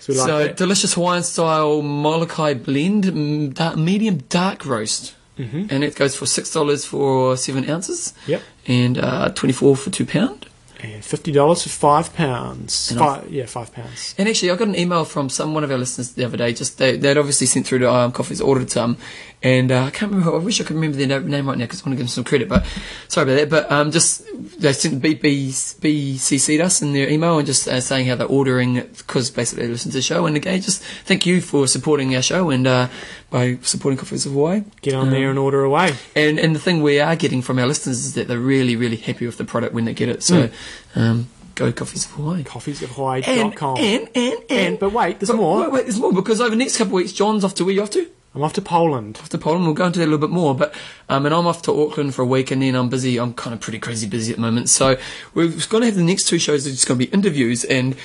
So 0.00 0.12
like 0.12 0.26
so 0.26 0.52
delicious 0.54 0.94
Hawaiian 0.94 1.22
style 1.22 1.82
Molokai 1.82 2.54
blend, 2.54 3.54
dark, 3.54 3.76
medium 3.76 4.18
dark 4.28 4.64
roast, 4.64 5.14
hmm 5.36 5.66
and 5.70 5.84
it 5.84 5.94
goes 5.96 6.16
for 6.16 6.26
six 6.26 6.50
dollars 6.52 6.84
for 6.84 7.36
seven 7.36 7.68
ounces, 7.68 8.14
Yep. 8.26 8.42
and 8.66 8.98
uh, 8.98 9.28
twenty 9.30 9.52
four 9.52 9.76
for 9.76 9.90
two 9.90 10.06
pound. 10.06 10.46
And 10.80 11.04
fifty 11.04 11.32
dollars 11.32 11.64
for 11.64 11.70
five 11.70 12.14
pounds. 12.14 12.92
Five, 12.92 13.30
yeah, 13.30 13.46
five 13.46 13.72
pounds. 13.72 14.14
And 14.16 14.28
actually, 14.28 14.52
I 14.52 14.56
got 14.56 14.68
an 14.68 14.76
email 14.76 15.04
from 15.04 15.28
some 15.28 15.52
one 15.52 15.64
of 15.64 15.70
our 15.72 15.78
listeners 15.78 16.12
the 16.12 16.24
other 16.24 16.36
day. 16.36 16.52
Just 16.52 16.78
they, 16.78 16.96
they'd 16.96 17.18
obviously 17.18 17.48
sent 17.48 17.66
through 17.66 17.80
to 17.80 17.92
um, 17.92 18.12
Coffee's 18.12 18.40
ordered 18.40 18.70
some, 18.70 18.96
and 19.42 19.70
uh, 19.70 19.84
I 19.84 19.90
can't 19.90 20.10
remember. 20.12 20.34
I 20.34 20.38
wish 20.38 20.60
I 20.60 20.64
could 20.64 20.74
remember 20.76 20.96
their 20.96 21.20
name 21.20 21.46
right 21.48 21.56
now 21.56 21.64
because 21.64 21.80
I 21.82 21.84
want 21.88 21.92
to 21.98 22.02
give 22.02 22.06
them 22.06 22.08
some 22.08 22.24
credit. 22.24 22.48
But 22.48 22.66
sorry 23.08 23.24
about 23.30 23.36
that. 23.40 23.48
But 23.50 23.70
um, 23.70 23.90
just 23.92 24.24
they 24.60 24.72
sent 24.72 25.00
B, 25.00 25.14
B, 25.14 25.48
BCC'd 25.50 26.60
us 26.60 26.82
in 26.82 26.92
their 26.92 27.08
email 27.08 27.38
and 27.38 27.46
just 27.46 27.68
uh, 27.68 27.80
saying 27.80 28.06
how 28.06 28.16
they're 28.16 28.26
ordering 28.26 28.74
because 28.96 29.30
basically 29.30 29.66
they 29.66 29.72
listen 29.72 29.90
to 29.92 29.96
the 29.98 30.02
show. 30.02 30.26
And 30.26 30.36
again, 30.36 30.60
just 30.60 30.82
thank 31.04 31.24
you 31.26 31.40
for 31.40 31.66
supporting 31.66 32.14
our 32.16 32.22
show 32.22 32.50
and 32.50 32.66
uh, 32.66 32.88
by 33.30 33.58
supporting 33.62 33.98
Coffees 33.98 34.26
of 34.26 34.32
Hawaii. 34.32 34.62
Get 34.82 34.94
on 34.94 35.10
there 35.10 35.24
Um, 35.26 35.30
and 35.30 35.38
order 35.38 35.62
away. 35.62 35.94
And 36.16 36.38
and 36.38 36.54
the 36.54 36.60
thing 36.60 36.82
we 36.82 36.98
are 37.00 37.14
getting 37.16 37.42
from 37.42 37.58
our 37.58 37.66
listeners 37.66 38.04
is 38.04 38.14
that 38.14 38.26
they're 38.28 38.38
really 38.38 38.76
really 38.76 38.96
happy 38.96 39.26
with 39.26 39.38
the 39.38 39.44
product 39.44 39.72
when 39.74 39.84
they 39.84 39.94
get 39.94 40.08
it. 40.08 40.22
So 40.22 40.50
um, 40.96 41.28
go 41.54 41.70
Coffees 41.72 42.06
of 42.06 42.12
Hawaii. 42.12 42.42
Coffees 42.44 42.82
And, 42.82 42.90
Coffeesofhawaii.com. 42.90 43.76
and, 43.78 44.08
and, 44.14 44.34
and, 44.34 44.44
And- 44.50 44.78
but 44.78 44.92
wait, 44.92 45.20
there's 45.20 45.28
but 45.30 45.36
more. 45.36 45.60
Wait, 45.62 45.72
wait, 45.72 45.82
there's 45.84 45.98
more 45.98 46.12
because 46.12 46.40
over 46.40 46.50
the 46.50 46.56
next 46.56 46.76
couple 46.76 46.92
of 46.94 47.02
weeks, 47.02 47.12
John's 47.12 47.44
off 47.44 47.54
to 47.56 47.64
where 47.64 47.74
you 47.74 47.82
off 47.82 47.90
to? 47.90 48.08
I'm 48.38 48.44
off 48.44 48.52
to 48.52 48.62
Poland. 48.62 49.18
Off 49.20 49.28
to 49.30 49.38
Poland. 49.38 49.64
We'll 49.64 49.74
go 49.74 49.86
into 49.86 49.98
that 49.98 50.04
a 50.04 50.10
little 50.10 50.24
bit 50.26 50.30
more, 50.32 50.54
but 50.54 50.72
um, 51.08 51.26
and 51.26 51.34
I'm 51.34 51.46
off 51.48 51.62
to 51.62 51.72
Auckland 51.82 52.14
for 52.14 52.22
a 52.22 52.26
week, 52.26 52.52
and 52.52 52.62
then 52.62 52.76
I'm 52.76 52.88
busy. 52.88 53.18
I'm 53.18 53.34
kind 53.34 53.52
of 53.52 53.60
pretty 53.60 53.80
crazy 53.80 54.06
busy 54.06 54.30
at 54.30 54.36
the 54.36 54.42
moment, 54.42 54.68
so 54.68 54.96
we're 55.34 55.48
going 55.48 55.80
to 55.82 55.86
have 55.86 55.96
the 55.96 56.04
next 56.04 56.28
two 56.28 56.38
shows. 56.38 56.64
Are 56.64 56.70
just 56.70 56.86
going 56.86 57.00
to 57.00 57.04
be 57.06 57.12
interviews, 57.12 57.64
and 57.64 57.96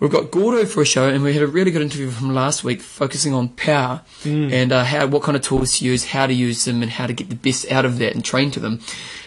we've 0.00 0.10
got 0.10 0.30
Gordo 0.30 0.64
for 0.64 0.80
a 0.80 0.86
show, 0.86 1.08
and 1.10 1.22
we 1.22 1.34
had 1.34 1.42
a 1.42 1.46
really 1.46 1.70
good 1.70 1.82
interview 1.82 2.10
from 2.10 2.32
last 2.34 2.64
week, 2.64 2.80
focusing 2.80 3.34
on 3.34 3.50
power 3.50 4.00
and 4.24 4.72
uh, 4.72 4.82
how 4.84 5.06
what 5.08 5.22
kind 5.24 5.36
of 5.36 5.42
tools 5.42 5.76
to 5.78 5.84
use, 5.84 6.06
how 6.06 6.26
to 6.26 6.32
use 6.32 6.64
them, 6.64 6.80
and 6.82 6.92
how 6.92 7.06
to 7.06 7.12
get 7.12 7.28
the 7.28 7.36
best 7.36 7.70
out 7.70 7.84
of 7.84 7.98
that 7.98 8.14
and 8.14 8.24
train 8.24 8.50
to 8.52 8.60
them. 8.60 8.80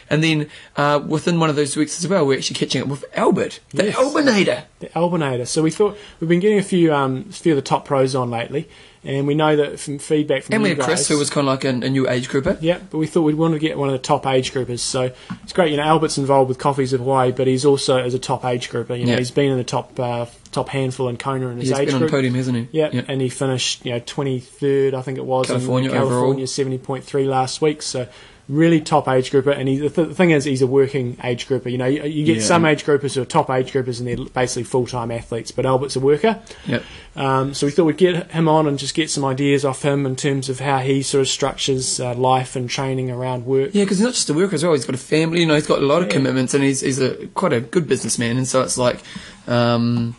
And 0.09 0.24
then 0.24 0.49
uh, 0.78 0.99
within 1.05 1.39
one 1.39 1.49
of 1.51 1.55
those 1.55 1.76
weeks 1.76 1.97
as 2.03 2.07
well, 2.07 2.26
we're 2.26 2.38
actually 2.38 2.55
catching 2.57 2.82
up 2.82 2.88
with 2.88 3.05
Albert, 3.16 3.59
the 3.70 3.86
Yes. 3.86 3.95
Albinator. 3.97 4.63
The 4.80 4.88
Albinator. 4.89 5.47
So 5.47 5.61
we 5.63 5.72
thought 5.72 5.97
we've 6.20 6.30
been 6.30 6.39
getting 6.39 6.59
a 6.59 6.63
few 6.63 6.91
um, 6.93 7.26
a 7.30 7.34
few 7.34 7.51
of 7.53 7.55
the 7.55 7.61
top 7.63 7.86
pros 7.86 8.13
on 8.16 8.30
lately, 8.32 8.68
and 9.06 9.28
we 9.28 9.36
know 9.36 9.56
that 9.56 9.80
from 9.80 9.99
feedback 9.99 10.43
from 10.43 10.53
And 10.56 10.64
we 10.64 10.70
had 10.70 10.80
Chris, 10.80 11.01
guys- 11.01 11.08
who 11.08 11.18
was 11.18 11.30
kind 11.30 11.47
of 11.47 11.53
like 11.53 11.64
a, 11.66 11.70
a 11.70 11.89
new 11.89 12.10
age 12.10 12.28
grouper. 12.30 12.58
Yeah, 12.62 12.80
but 12.89 12.97
we 12.97 13.08
thought 13.08 13.22
we'd 13.22 13.36
want 13.36 13.53
to 13.53 13.60
get 13.60 13.78
one 13.78 13.88
of 13.89 13.93
the 13.93 13.99
top 13.99 14.26
age 14.26 14.51
groupers. 14.53 14.80
So 14.80 15.12
it's 15.43 15.53
great. 15.53 15.72
You 15.72 15.78
know, 15.78 15.84
Albert's 15.84 16.18
involved 16.18 16.49
with 16.49 16.58
Coffees 16.58 16.93
of 16.93 16.99
Hawaii, 17.01 17.32
but 17.32 17.47
he's 17.47 17.66
also 17.66 17.97
as 17.97 18.14
a 18.14 18.20
top 18.20 18.43
age 18.45 18.70
grouper. 18.70 18.95
You 18.95 19.06
know, 19.06 19.12
Yeah. 19.14 19.18
he's 19.20 19.32
been 19.32 19.51
in 19.51 19.58
the 19.58 19.64
top 19.64 19.99
uh, 19.99 20.26
top 20.51 20.70
handful 20.70 21.08
in 21.10 21.18
Kona 21.18 21.47
in 21.49 21.58
his 21.58 21.70
He's 21.70 21.78
age 21.80 21.88
been 21.88 21.95
on 21.95 22.01
the 22.01 22.06
group. 22.08 22.12
podium, 22.18 22.34
hasn't 22.36 22.58
he? 22.58 22.68
Yeah, 22.72 22.89
Yeah. 22.93 23.01
and 23.08 23.20
he 23.22 23.30
finished, 23.30 23.86
you 23.86 23.91
know, 23.93 23.99
23rd, 23.99 24.93
I 24.93 25.01
think 25.01 25.18
it 25.18 25.26
was, 25.26 25.47
California 25.47 25.89
in 25.91 25.95
California, 25.95 26.45
70.3 26.45 27.28
last 27.28 27.62
week. 27.62 27.82
So 27.82 28.08
really 28.48 28.80
top 28.80 29.08
age 29.08 29.32
grouper. 29.32 29.52
And 29.52 29.68
he, 29.68 29.78
the, 29.78 29.89
th- 29.89 30.10
the 30.10 30.14
thing 30.16 30.32
is, 30.32 30.43
he's 30.46 30.62
a 30.62 30.68
working 30.68 31.18
age 31.24 31.48
grouper. 31.48 31.70
You 31.70 31.78
know, 31.78 31.86
you, 31.88 32.04
you 32.04 32.26
get 32.26 32.38
Yeah. 32.38 32.43
some 32.43 32.66
age 32.66 32.86
groupers 32.86 33.16
who 33.16 33.22
are 33.22 33.26
top 33.26 33.50
age 33.50 33.72
groupers 33.72 34.00
and 34.00 34.08
they're 34.08 34.26
basically 34.34 34.64
full 34.64 34.86
time 34.88 35.10
athletes, 35.12 35.52
but 35.52 35.66
Albert's 35.66 35.96
a 35.96 36.00
worker. 36.00 36.39
Yep. 36.68 36.84
Um, 37.16 37.54
so 37.54 37.66
we 37.66 37.72
thought 37.72 37.86
we'd 37.86 37.98
get 37.98 38.32
him 38.32 38.48
on 38.48 38.68
and 38.68 38.78
just 38.78 38.93
get 38.93 39.10
some 39.10 39.24
ideas 39.26 39.64
off 39.66 39.82
him 39.84 40.06
in 40.06 40.16
terms 40.16 40.50
of 40.50 40.60
how 40.60 40.80
he 40.80 41.02
sort 41.02 41.22
of 41.22 41.28
structures 41.30 42.00
uh, 42.00 42.14
life 42.14 42.56
and 42.56 42.70
training 42.70 43.10
around 43.10 43.46
work. 43.46 43.72
Yeah, 43.74 43.84
because 43.86 43.98
he's 44.00 44.06
not 44.06 44.14
just 44.14 44.30
a 44.30 44.34
worker 44.34 44.56
as 44.56 44.64
well. 44.64 44.74
He's 44.74 44.86
got 44.86 44.96
a 44.96 44.98
family. 45.00 45.39
You 45.39 45.46
know, 45.48 45.56
he's 45.56 45.66
got 45.68 45.80
a 45.80 45.86
lot 45.86 46.02
of 46.02 46.08
Yeah. 46.10 46.14
commitments, 46.14 46.54
and 46.54 46.64
he's 46.64 46.82
he's 46.82 47.00
a 47.00 47.28
quite 47.28 47.54
a 47.54 47.62
good 47.62 47.88
businessman. 47.88 48.38
And 48.38 48.48
so 48.48 48.62
it's 48.62 48.78
like, 48.78 49.00
um, 49.48 50.16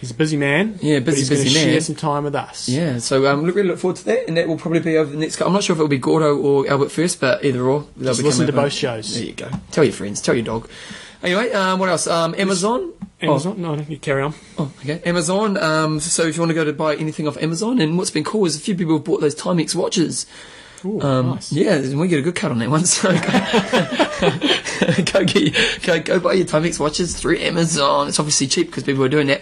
He's 0.00 0.10
a 0.12 0.14
busy 0.14 0.36
man. 0.36 0.78
Yeah, 0.80 1.00
busy, 1.00 1.18
he's 1.18 1.28
busy 1.28 1.48
Share 1.48 1.72
man. 1.72 1.80
some 1.80 1.94
time 1.96 2.24
with 2.24 2.34
us. 2.36 2.68
yeah. 2.68 2.98
So 2.98 3.26
um, 3.26 3.42
look, 3.44 3.54
really 3.56 3.68
look 3.68 3.78
forward 3.78 3.96
to 3.96 4.04
that, 4.06 4.28
and 4.28 4.36
that 4.36 4.46
will 4.46 4.56
probably 4.56 4.80
be 4.80 4.96
over 4.96 5.10
the 5.10 5.16
next. 5.16 5.40
I'm 5.40 5.52
not 5.52 5.64
sure 5.64 5.74
if 5.74 5.78
it'll 5.78 5.88
be 5.88 5.98
Gordo 5.98 6.36
or 6.36 6.68
Albert 6.68 6.90
first, 6.90 7.20
but 7.20 7.44
either 7.44 7.62
or. 7.64 7.84
they'll 7.96 8.08
Just 8.14 8.20
be 8.20 8.26
listen 8.26 8.46
to 8.46 8.52
both 8.52 8.72
shows. 8.72 9.14
There 9.14 9.24
you 9.24 9.32
go. 9.32 9.48
Tell 9.72 9.82
your 9.84 9.92
friends. 9.92 10.20
Tell 10.20 10.34
your 10.36 10.44
dog. 10.44 10.68
Anyway, 11.22 11.50
um, 11.50 11.80
what 11.80 11.88
else? 11.88 12.06
Um, 12.06 12.32
Amazon. 12.38 12.92
Amazon. 13.20 13.60
No, 13.60 13.74
you 13.74 13.98
carry 13.98 14.22
on. 14.22 14.34
Oh, 14.56 14.70
okay. 14.82 15.02
Amazon. 15.04 15.56
Um, 15.56 15.98
so 15.98 16.22
if 16.22 16.36
you 16.36 16.42
want 16.42 16.50
to 16.50 16.54
go 16.54 16.64
to 16.64 16.72
buy 16.72 16.94
anything 16.94 17.26
off 17.26 17.36
Amazon, 17.38 17.80
and 17.80 17.98
what's 17.98 18.10
been 18.12 18.22
cool 18.22 18.46
is 18.46 18.54
a 18.56 18.60
few 18.60 18.76
people 18.76 18.94
have 18.94 19.04
bought 19.04 19.20
those 19.20 19.34
Timex 19.34 19.74
watches. 19.74 20.26
Ooh, 20.84 21.00
Um, 21.02 21.30
nice. 21.30 21.50
Yeah, 21.52 21.72
and 21.74 21.98
we 21.98 22.06
get 22.06 22.20
a 22.20 22.22
good 22.22 22.36
cut 22.36 22.52
on 22.52 22.60
that 22.60 22.70
one. 22.70 22.84
So 22.86 23.10
go, 23.10 24.30
go, 25.12 25.24
get, 25.24 25.82
go, 25.82 26.00
go 26.00 26.20
buy 26.20 26.34
your 26.34 26.46
Timex 26.46 26.78
watches 26.78 27.18
through 27.18 27.38
Amazon. 27.38 28.06
It's 28.08 28.18
obviously 28.20 28.46
cheap 28.46 28.68
because 28.68 28.84
people 28.84 29.02
are 29.04 29.08
doing 29.08 29.26
that. 29.28 29.40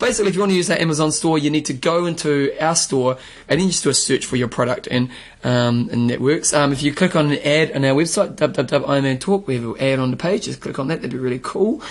Basically, 0.00 0.30
if 0.30 0.34
you 0.34 0.40
want 0.40 0.50
to 0.50 0.56
use 0.56 0.66
that 0.68 0.80
Amazon 0.80 1.12
store, 1.12 1.38
you 1.38 1.50
need 1.50 1.66
to 1.66 1.74
go 1.74 2.06
into 2.06 2.52
our 2.58 2.74
store 2.74 3.18
and 3.48 3.60
then 3.60 3.68
just 3.68 3.84
do 3.84 3.90
a 3.90 3.94
search 3.94 4.26
for 4.26 4.36
your 4.36 4.48
product, 4.48 4.88
and 4.90 5.10
um, 5.44 5.88
and 5.92 6.10
that 6.10 6.20
works. 6.20 6.52
Um, 6.52 6.72
if 6.72 6.82
you 6.82 6.92
click 6.92 7.14
on 7.14 7.30
an 7.30 7.38
ad 7.44 7.70
on 7.76 7.84
our 7.84 7.94
website, 7.94 8.34
www.ironman 8.36 9.46
we 9.46 9.54
have 9.54 9.64
an 9.64 9.76
ad 9.78 9.98
on 9.98 10.10
the 10.10 10.16
page. 10.16 10.44
Just 10.44 10.60
click 10.60 10.78
on 10.78 10.88
that. 10.88 10.96
That'd 10.96 11.12
be 11.12 11.18
really 11.18 11.40
cool. 11.42 11.82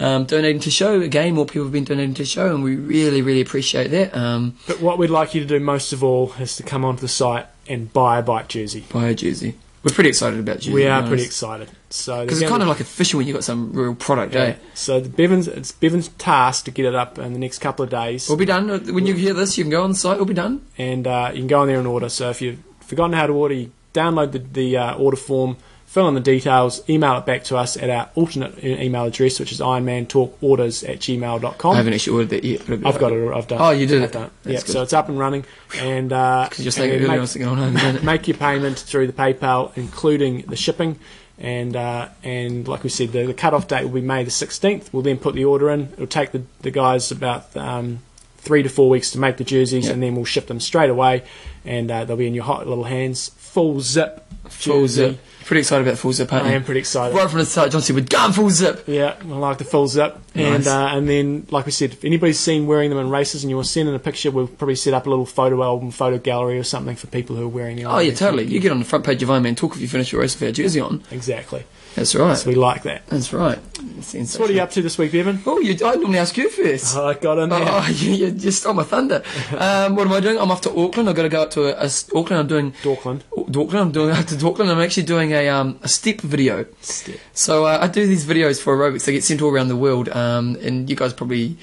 Um, 0.00 0.24
donating 0.24 0.60
to 0.62 0.70
show 0.70 1.00
again, 1.00 1.34
more 1.34 1.44
people 1.46 1.64
have 1.64 1.72
been 1.72 1.84
donating 1.84 2.14
to 2.14 2.24
show, 2.24 2.54
and 2.54 2.64
we 2.64 2.76
really, 2.76 3.20
really 3.20 3.40
appreciate 3.40 3.88
that. 3.88 4.16
Um, 4.16 4.56
But 4.66 4.80
what 4.80 4.96
we'd 4.98 5.10
like 5.10 5.34
you 5.34 5.40
to 5.42 5.46
do 5.46 5.60
most 5.60 5.92
of 5.92 6.02
all 6.02 6.32
is 6.40 6.56
to 6.56 6.62
come 6.62 6.84
onto 6.84 7.00
the 7.02 7.08
site 7.08 7.46
and 7.68 7.92
buy 7.92 8.18
a 8.18 8.22
bike 8.22 8.48
jersey. 8.48 8.84
buy 8.90 9.08
a 9.08 9.14
jersey. 9.14 9.56
We're 9.84 9.94
pretty 9.94 10.08
excited 10.10 10.40
about 10.40 10.56
jersey. 10.56 10.72
we 10.72 10.86
are 10.86 11.06
pretty 11.06 11.22
excited. 11.24 11.70
So 11.90 12.24
Because 12.24 12.42
it's 12.42 12.50
kind 12.50 12.62
of 12.62 12.68
like 12.68 12.80
official 12.80 13.18
when 13.18 13.26
you've 13.26 13.34
got 13.36 13.44
some 13.44 13.72
real 13.72 13.94
product, 13.94 14.32
be- 14.32 14.38
eh? 14.38 14.54
So 14.74 15.00
the 15.00 15.08
Bevan's 15.08 15.46
it's 15.48 15.72
Bevan's 15.72 16.08
task 16.08 16.64
to 16.64 16.70
get 16.70 16.84
it 16.84 16.94
up 16.94 17.18
in 17.18 17.32
the 17.32 17.38
next 17.38 17.58
couple 17.60 17.84
of 17.84 17.90
days, 17.90 18.28
We'll 18.28 18.36
be 18.38 18.44
done. 18.44 18.68
When 18.92 19.06
you 19.06 19.14
hear 19.14 19.34
this, 19.34 19.56
you 19.56 19.64
can 19.64 19.70
go 19.70 19.82
on 19.84 19.90
the 19.90 19.96
site, 19.96 20.16
we'll 20.16 20.26
be 20.26 20.34
done. 20.34 20.62
and 20.76 21.06
uh, 21.06 21.30
you 21.32 21.38
can 21.40 21.46
go 21.46 21.60
on 21.60 21.68
there 21.68 21.78
and 21.78 21.86
order. 21.86 22.08
So 22.08 22.30
if 22.30 22.42
you've 22.42 22.58
forgotten 22.80 23.12
how 23.14 23.26
to 23.26 23.32
order, 23.32 23.54
you 23.54 23.72
download 23.94 24.32
the, 24.32 24.38
the 24.40 24.76
uh, 24.76 24.94
order 24.96 25.16
form, 25.16 25.56
fill 25.88 26.06
in 26.06 26.14
the 26.14 26.20
details, 26.20 26.86
email 26.88 27.16
it 27.16 27.24
back 27.26 27.42
to 27.44 27.56
us 27.56 27.76
at 27.76 27.88
our 27.88 28.08
alternate 28.14 28.62
email 28.62 29.06
address, 29.06 29.40
which 29.40 29.50
is 29.52 29.60
ironmantalkorders 29.60 30.88
at 30.88 30.98
gmail.com. 31.00 31.72
I 31.72 31.76
haven't 31.76 31.94
actually 31.94 32.12
ordered 32.12 32.28
that 32.30 32.44
yet. 32.44 32.60
I've 32.86 32.98
got 32.98 33.12
it. 33.12 33.32
I've 33.34 33.48
done. 33.48 33.58
Oh, 33.60 33.70
you 33.70 33.86
did 33.86 34.02
I've 34.02 34.10
it. 34.10 34.12
Done 34.12 34.30
it. 34.44 34.50
Yeah, 34.52 34.58
so 34.58 34.82
it's 34.82 34.92
up 34.92 35.08
and 35.08 35.18
running, 35.18 35.44
and 35.76 36.12
uh, 36.12 36.48
you're 36.58 36.70
saying 36.72 36.92
and 36.92 37.08
make- 37.08 37.20
was 37.20 37.32
thinking, 37.32 37.54
no, 37.56 37.70
no, 37.70 37.92
no. 37.92 38.02
make 38.02 38.28
your 38.28 38.36
payment 38.36 38.78
through 38.78 39.06
the 39.06 39.12
PayPal, 39.12 39.76
including 39.76 40.42
the 40.42 40.56
shipping. 40.56 40.98
And 41.40 41.76
uh, 41.76 42.08
and 42.24 42.66
like 42.66 42.82
we 42.82 42.90
said, 42.90 43.12
the, 43.12 43.26
the 43.26 43.34
cut-off 43.34 43.68
date 43.68 43.84
will 43.84 43.92
be 43.92 44.00
May 44.00 44.24
the 44.24 44.30
16th. 44.30 44.92
We'll 44.92 45.02
then 45.04 45.18
put 45.18 45.34
the 45.36 45.44
order 45.44 45.70
in. 45.70 45.92
It'll 45.92 46.08
take 46.08 46.32
the, 46.32 46.42
the 46.62 46.72
guys 46.72 47.12
about 47.12 47.56
um, 47.56 48.00
three 48.38 48.64
to 48.64 48.68
four 48.68 48.88
weeks 48.90 49.12
to 49.12 49.18
make 49.20 49.36
the 49.36 49.44
jerseys, 49.44 49.86
Yeah. 49.86 49.92
and 49.92 50.02
then 50.02 50.16
we'll 50.16 50.24
ship 50.24 50.48
them 50.48 50.58
straight 50.58 50.90
away, 50.90 51.22
and 51.64 51.90
uh, 51.92 52.04
they'll 52.04 52.16
be 52.16 52.26
in 52.26 52.34
your 52.34 52.42
hot 52.44 52.66
little 52.66 52.84
hands. 52.84 53.28
Full 53.36 53.80
zip, 53.80 54.27
full 54.50 54.88
zip. 54.88 55.18
Pretty 55.44 55.60
excited 55.60 55.86
about 55.88 55.98
full 55.98 56.12
zip, 56.12 56.30
aren't 56.30 56.44
I 56.44 56.52
am 56.52 56.62
pretty 56.62 56.80
excited. 56.80 57.16
Right 57.16 57.28
from 57.30 57.38
the 57.38 57.46
start, 57.46 57.70
John 57.70 57.80
said, 57.80 57.96
we're 57.96 58.04
going 58.04 58.32
full 58.32 58.50
zip. 58.50 58.84
Yeah, 58.86 59.16
I 59.18 59.24
like 59.24 59.56
the 59.56 59.64
full 59.64 59.88
zip. 59.88 60.18
And 60.34 60.66
uh, 60.66 60.88
and 60.92 61.08
then, 61.08 61.46
like 61.50 61.64
we 61.64 61.72
said, 61.72 61.92
if 61.92 62.04
anybody's 62.04 62.38
seen 62.38 62.66
wearing 62.66 62.90
them 62.90 62.98
in 62.98 63.08
races 63.08 63.44
and 63.44 63.50
you 63.50 63.56
want 63.56 63.66
to 63.66 63.72
send 63.72 63.88
in 63.88 63.94
a 63.94 63.98
picture, 63.98 64.30
we'll 64.30 64.46
probably 64.46 64.74
set 64.76 64.92
up 64.92 65.06
a 65.06 65.10
little 65.10 65.24
photo 65.24 65.62
album, 65.62 65.90
photo 65.90 66.18
gallery 66.18 66.58
or 66.58 66.64
something 66.64 66.96
for 66.96 67.06
people 67.06 67.34
who 67.34 67.44
are 67.44 67.48
wearing 67.48 67.76
the 67.76 67.84
Oh, 67.84 67.98
yeah, 67.98 68.12
totally. 68.12 68.44
You 68.44 68.60
get 68.60 68.72
on 68.72 68.78
the 68.78 68.84
front 68.84 69.06
page 69.06 69.22
of 69.22 69.30
Iron 69.30 69.42
Man 69.42 69.54
Talk 69.54 69.74
if 69.74 69.80
you 69.80 69.88
finish 69.88 70.12
your 70.12 70.20
race 70.20 70.38
with 70.38 70.48
our 70.48 70.52
jersey 70.52 70.80
on. 70.80 71.02
Exactly. 71.10 71.64
That's 71.94 72.14
right. 72.14 72.36
So 72.36 72.50
we 72.50 72.54
like 72.54 72.84
that. 72.84 73.06
That's 73.08 73.32
right. 73.32 73.58
So 74.02 74.38
what 74.38 74.50
are 74.50 74.52
you 74.52 74.60
up 74.60 74.70
to 74.72 74.82
this 74.82 74.98
week, 74.98 75.10
Bevan? 75.10 75.40
Oh, 75.46 75.58
you, 75.58 75.74
I 75.84 75.96
normally 75.96 76.18
ask 76.18 76.36
you 76.36 76.48
first. 76.48 76.96
I 76.96 77.14
got 77.14 77.38
in 77.38 77.48
there. 77.48 77.60
Oh, 77.60 77.88
you, 77.92 78.12
you 78.12 78.30
just 78.30 78.60
stole 78.60 78.74
my 78.74 78.84
thunder. 78.84 79.22
Um, 79.58 79.96
what 79.96 80.06
am 80.06 80.12
I 80.12 80.20
doing? 80.20 80.38
I'm 80.38 80.50
off 80.52 80.60
to 80.62 80.70
Auckland. 80.78 81.08
I've 81.08 81.16
got 81.16 81.22
to 81.22 81.28
go 81.28 81.42
up 81.42 81.50
to 81.52 81.64
a, 81.64 81.86
a 81.86 81.90
Auckland. 82.14 82.40
I'm 82.40 82.46
doing 82.46 82.72
Dorkland. 82.82 83.22
Auckland. 83.36 83.74
I'm 83.74 83.92
doing 83.92 84.10
up 84.14 84.26
to 84.26 84.36
Auckland. 84.44 84.70
I'm 84.70 84.80
actually 84.80 85.04
doing 85.04 85.32
a 85.32 85.48
um, 85.48 85.78
a 85.82 85.88
step 85.88 86.20
video. 86.20 86.66
Step. 86.80 87.18
So 87.32 87.64
uh, 87.66 87.78
I 87.80 87.88
do 87.88 88.06
these 88.06 88.24
videos 88.24 88.60
for 88.60 88.76
aerobics. 88.76 89.04
They 89.04 89.12
get 89.12 89.24
sent 89.24 89.42
all 89.42 89.50
around 89.50 89.68
the 89.68 89.76
world, 89.76 90.08
um, 90.08 90.56
and 90.62 90.88
you 90.88 90.96
guys 90.96 91.12
probably 91.12 91.56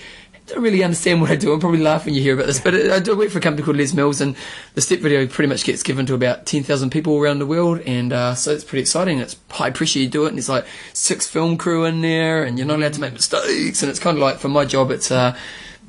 don't 0.48 0.62
really 0.62 0.84
understand 0.84 1.22
what 1.22 1.32
I 1.32 1.36
do. 1.36 1.52
I'm 1.54 1.60
probably 1.60 1.82
laughing 1.82 2.14
you 2.14 2.22
hear 2.22 2.36
about 2.36 2.46
this, 2.46 2.60
but 2.60 2.76
I 2.76 3.00
do 3.00 3.18
work 3.18 3.30
for 3.30 3.40
a 3.40 3.42
company 3.42 3.66
called 3.66 3.78
Les 3.78 3.94
Mills, 3.94 4.22
and 4.22 4.36
the 4.76 4.82
step 4.82 5.00
video 5.00 5.26
pretty 5.28 5.50
much 5.50 5.64
gets 5.64 5.82
given 5.82 6.06
to 6.06 6.14
about 6.14 6.46
10,000 6.46 6.92
people 6.92 7.18
around 7.18 7.40
the 7.40 7.46
world, 7.46 7.82
and 7.82 8.14
uh, 8.14 8.36
so 8.36 8.52
it's 8.52 8.64
pretty 8.64 8.82
exciting. 8.82 9.20
It's 9.20 9.36
high 9.50 9.72
pressure. 9.72 10.00
You 10.00 10.08
do 10.08 10.26
it, 10.26 10.30
and 10.30 10.38
there's 10.38 10.50
like 10.50 10.66
six 10.94 11.28
film 11.28 11.58
crew 11.58 11.86
in 11.86 12.02
there, 12.02 12.44
and 12.44 12.60
you're 12.60 12.68
not 12.68 12.78
allowed 12.78 12.94
to 12.94 13.02
make 13.02 13.14
mistakes, 13.14 13.82
and 13.82 13.90
it's 13.90 14.00
kind 14.00 14.18
of 14.18 14.22
like 14.22 14.38
for 14.38 14.50
my 14.50 14.66
job, 14.66 14.92
it's 14.92 15.10
uh, 15.10 15.36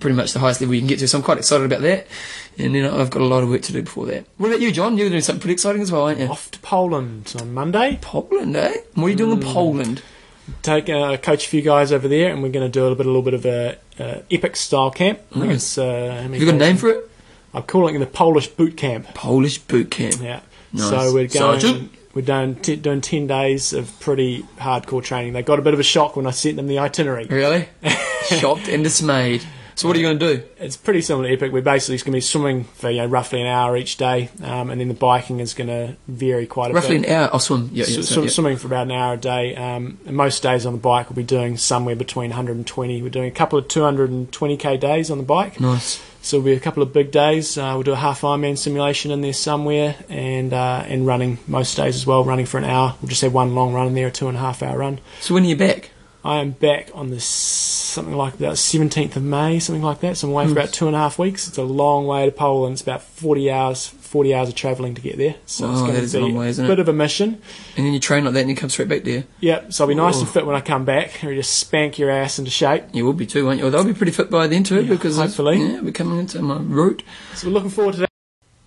pretty 0.00 0.16
much 0.16 0.32
the 0.32 0.38
highest 0.38 0.60
level 0.60 0.74
you 0.74 0.80
can 0.80 0.88
get 0.88 0.98
to. 1.00 1.08
So 1.08 1.18
I'm 1.18 1.24
quite 1.24 1.38
excited 1.38 1.64
about 1.64 1.82
that, 1.82 2.06
and 2.58 2.74
then 2.74 2.84
I've 2.92 3.10
got 3.10 3.22
a 3.22 3.26
lot 3.26 3.42
of 3.42 3.48
work 3.48 3.62
to 3.62 3.72
do 3.72 3.82
before 3.82 4.06
that. 4.06 4.26
What 4.38 4.48
about 4.48 4.60
you, 4.60 4.70
John? 4.72 4.96
You're 4.98 5.08
doing 5.08 5.20
something 5.20 5.40
pretty 5.40 5.54
exciting 5.54 5.82
as 5.82 5.90
well, 5.92 6.02
aren't 6.06 6.20
you? 6.20 6.26
Off 6.26 6.50
to 6.52 6.58
Poland 6.60 7.34
on 7.40 7.52
Monday. 7.54 7.98
Poland, 8.00 8.56
eh? 8.56 8.74
What 8.94 9.06
are 9.06 9.08
you 9.10 9.16
doing 9.16 9.32
in 9.32 9.40
Poland? 9.40 10.02
Take 10.62 10.88
uh, 10.88 11.16
coach 11.16 11.46
a 11.46 11.48
few 11.48 11.60
guys 11.62 11.90
over 11.92 12.06
there, 12.06 12.32
and 12.32 12.42
we're 12.42 12.50
going 12.52 12.66
to 12.66 12.72
do 12.72 12.80
a 12.80 12.84
little 12.84 12.96
bit, 12.96 13.06
a 13.06 13.10
little 13.10 13.22
bit 13.22 13.34
of 13.34 13.46
a 13.46 13.78
uh, 13.98 14.20
epic 14.30 14.54
style 14.56 14.90
camp. 14.92 15.18
I 15.32 15.34
think 15.34 15.44
Nice. 15.46 15.56
it's. 15.56 15.78
Uh, 15.78 16.20
Have 16.22 16.34
you 16.34 16.46
got 16.46 16.54
a 16.54 16.58
name 16.58 16.76
for 16.76 16.88
it? 16.90 17.10
I'm 17.52 17.64
calling 17.64 17.94
it 17.96 17.98
the 17.98 18.06
Polish 18.06 18.46
boot 18.48 18.76
camp. 18.76 19.06
Polish 19.14 19.58
boot 19.58 19.90
camp. 19.90 20.16
Yeah. 20.20 20.40
Nice. 20.72 20.88
So 20.90 20.96
we're 21.12 21.26
going. 21.26 21.60
Sergeant? 21.60 21.92
We're 22.14 22.22
doing, 22.22 22.54
t- 22.56 22.76
doing 22.76 23.00
ten 23.02 23.26
days 23.26 23.72
of 23.74 23.98
pretty 24.00 24.42
hardcore 24.58 25.02
training. 25.02 25.32
They 25.34 25.42
got 25.42 25.58
a 25.58 25.62
bit 25.62 25.74
of 25.74 25.80
a 25.80 25.82
shock 25.82 26.16
when 26.16 26.26
I 26.26 26.30
sent 26.30 26.56
them 26.56 26.66
the 26.66 26.78
itinerary. 26.78 27.26
Really? 27.26 27.68
Shocked 28.24 28.68
and 28.68 28.82
dismayed. 28.82 29.42
So 29.76 29.86
what 29.86 29.94
are 29.96 30.00
you 30.00 30.06
going 30.06 30.18
to 30.18 30.36
do? 30.38 30.42
It's 30.58 30.78
pretty 30.78 31.02
similar 31.02 31.28
to 31.28 31.34
epic. 31.34 31.52
We're 31.52 31.60
basically 31.60 31.96
just 31.96 32.06
going 32.06 32.14
to 32.14 32.16
be 32.16 32.22
swimming 32.22 32.64
for 32.64 32.88
you 32.88 33.02
know 33.02 33.06
roughly 33.06 33.42
an 33.42 33.46
hour 33.46 33.76
each 33.76 33.98
day, 33.98 34.30
um, 34.42 34.70
and 34.70 34.80
then 34.80 34.88
the 34.88 34.94
biking 34.94 35.38
is 35.38 35.52
going 35.52 35.68
to 35.68 35.96
vary 36.08 36.46
quite 36.46 36.70
a 36.70 36.74
Roughly 36.74 36.96
bit. 36.96 37.02
Roughly 37.02 37.14
an 37.14 37.22
hour. 37.22 37.30
I'll 37.34 37.38
swim. 37.38 37.68
Yeah, 37.74 37.84
yeah, 37.86 38.00
so, 38.00 38.22
yeah. 38.22 38.28
Swimming 38.30 38.56
for 38.56 38.68
about 38.68 38.86
an 38.86 38.92
hour 38.92 39.14
a 39.14 39.16
day. 39.18 39.54
Um, 39.54 39.98
and 40.06 40.16
most 40.16 40.42
days 40.42 40.64
on 40.64 40.72
the 40.72 40.78
bike, 40.78 41.10
we'll 41.10 41.16
be 41.16 41.24
doing 41.24 41.58
somewhere 41.58 41.94
between 41.94 42.30
120. 42.30 43.02
We're 43.02 43.10
doing 43.10 43.28
a 43.28 43.30
couple 43.30 43.58
of 43.58 43.68
220k 43.68 44.80
days 44.80 45.10
on 45.10 45.18
the 45.18 45.24
bike. 45.24 45.60
Nice. 45.60 46.02
So 46.22 46.38
it'll 46.38 46.46
be 46.46 46.54
a 46.54 46.60
couple 46.60 46.82
of 46.82 46.94
big 46.94 47.10
days. 47.10 47.58
Uh, 47.58 47.72
we'll 47.74 47.82
do 47.82 47.92
a 47.92 47.96
half 47.96 48.22
Ironman 48.22 48.56
simulation 48.56 49.10
in 49.10 49.20
there 49.20 49.34
somewhere, 49.34 49.94
and 50.08 50.54
uh, 50.54 50.84
and 50.86 51.06
running 51.06 51.36
most 51.46 51.76
days 51.76 51.96
as 51.96 52.06
well. 52.06 52.24
Running 52.24 52.46
for 52.46 52.56
an 52.56 52.64
hour. 52.64 52.96
We'll 53.02 53.10
just 53.10 53.20
have 53.20 53.34
one 53.34 53.54
long 53.54 53.74
run 53.74 53.88
in 53.88 53.94
there, 53.94 54.06
a 54.06 54.10
two 54.10 54.26
and 54.28 54.38
a 54.38 54.40
half 54.40 54.62
hour 54.62 54.78
run. 54.78 55.00
So 55.20 55.34
when 55.34 55.44
are 55.44 55.48
you 55.48 55.56
back? 55.56 55.90
I 56.26 56.40
am 56.40 56.50
back 56.50 56.90
on 56.92 57.10
the 57.10 57.20
something 57.20 58.14
like 58.14 58.34
about 58.34 58.54
17th 58.54 59.14
of 59.16 59.22
May, 59.22 59.58
something 59.60 59.82
like 59.82 60.00
that. 60.00 60.16
So 60.16 60.26
I'm 60.26 60.32
away 60.32 60.46
for 60.46 60.52
about 60.52 60.72
two 60.72 60.86
and 60.88 60.96
a 60.96 60.98
half 60.98 61.18
weeks. 61.18 61.46
It's 61.46 61.56
a 61.56 61.62
long 61.62 62.06
way 62.06 62.26
to 62.26 62.32
Poland. 62.32 62.72
It's 62.74 62.82
about 62.82 63.02
40 63.02 63.50
hours, 63.50 63.86
40 63.86 64.34
hours 64.34 64.48
of 64.48 64.54
travelling 64.56 64.94
to 64.96 65.00
get 65.00 65.16
there. 65.18 65.36
So 65.46 65.70
it's 65.70 65.80
Oh, 65.80 65.82
going 65.84 65.92
that 65.94 65.98
to 66.00 66.04
is 66.04 66.12
be 66.14 66.18
a 66.18 66.22
long 66.22 66.34
way, 66.34 66.48
isn't 66.48 66.64
a 66.64 66.68
it? 66.68 66.70
bit 66.72 66.78
of 66.80 66.88
a 66.88 66.92
mission. 66.92 67.40
And 67.76 67.86
then 67.86 67.92
you 67.92 68.00
train 68.00 68.24
like 68.24 68.34
that 68.34 68.40
and 68.40 68.50
you 68.50 68.56
come 68.56 68.68
straight 68.70 68.88
back 68.88 69.04
there. 69.04 69.24
Yep. 69.40 69.72
So 69.72 69.84
I'll 69.84 69.88
be 69.88 69.94
nice 69.94 70.16
Oh. 70.16 70.20
and 70.20 70.28
fit 70.28 70.44
when 70.46 70.56
I 70.56 70.60
come 70.60 70.84
back. 70.84 71.22
Or 71.22 71.32
just 71.34 71.54
spank 71.58 71.98
your 71.98 72.10
ass 72.10 72.38
into 72.40 72.50
shape. 72.50 72.84
You 72.92 73.04
will 73.04 73.12
be 73.12 73.26
too, 73.26 73.46
won't 73.46 73.58
you? 73.58 73.64
Well, 73.64 73.70
they'll 73.72 73.84
be 73.84 73.94
pretty 73.94 74.12
fit 74.12 74.28
by 74.30 74.48
then 74.48 74.64
too 74.64 74.82
Yeah, 74.82 74.90
because 74.90 75.16
hopefully. 75.16 75.58
yeah, 75.58 75.80
we're 75.80 75.92
coming 75.92 76.18
into 76.18 76.42
my 76.42 76.58
route. 76.58 77.02
So 77.34 77.46
we're 77.46 77.54
looking 77.54 77.70
forward 77.70 77.92
to 77.94 78.00
that. 78.00 78.10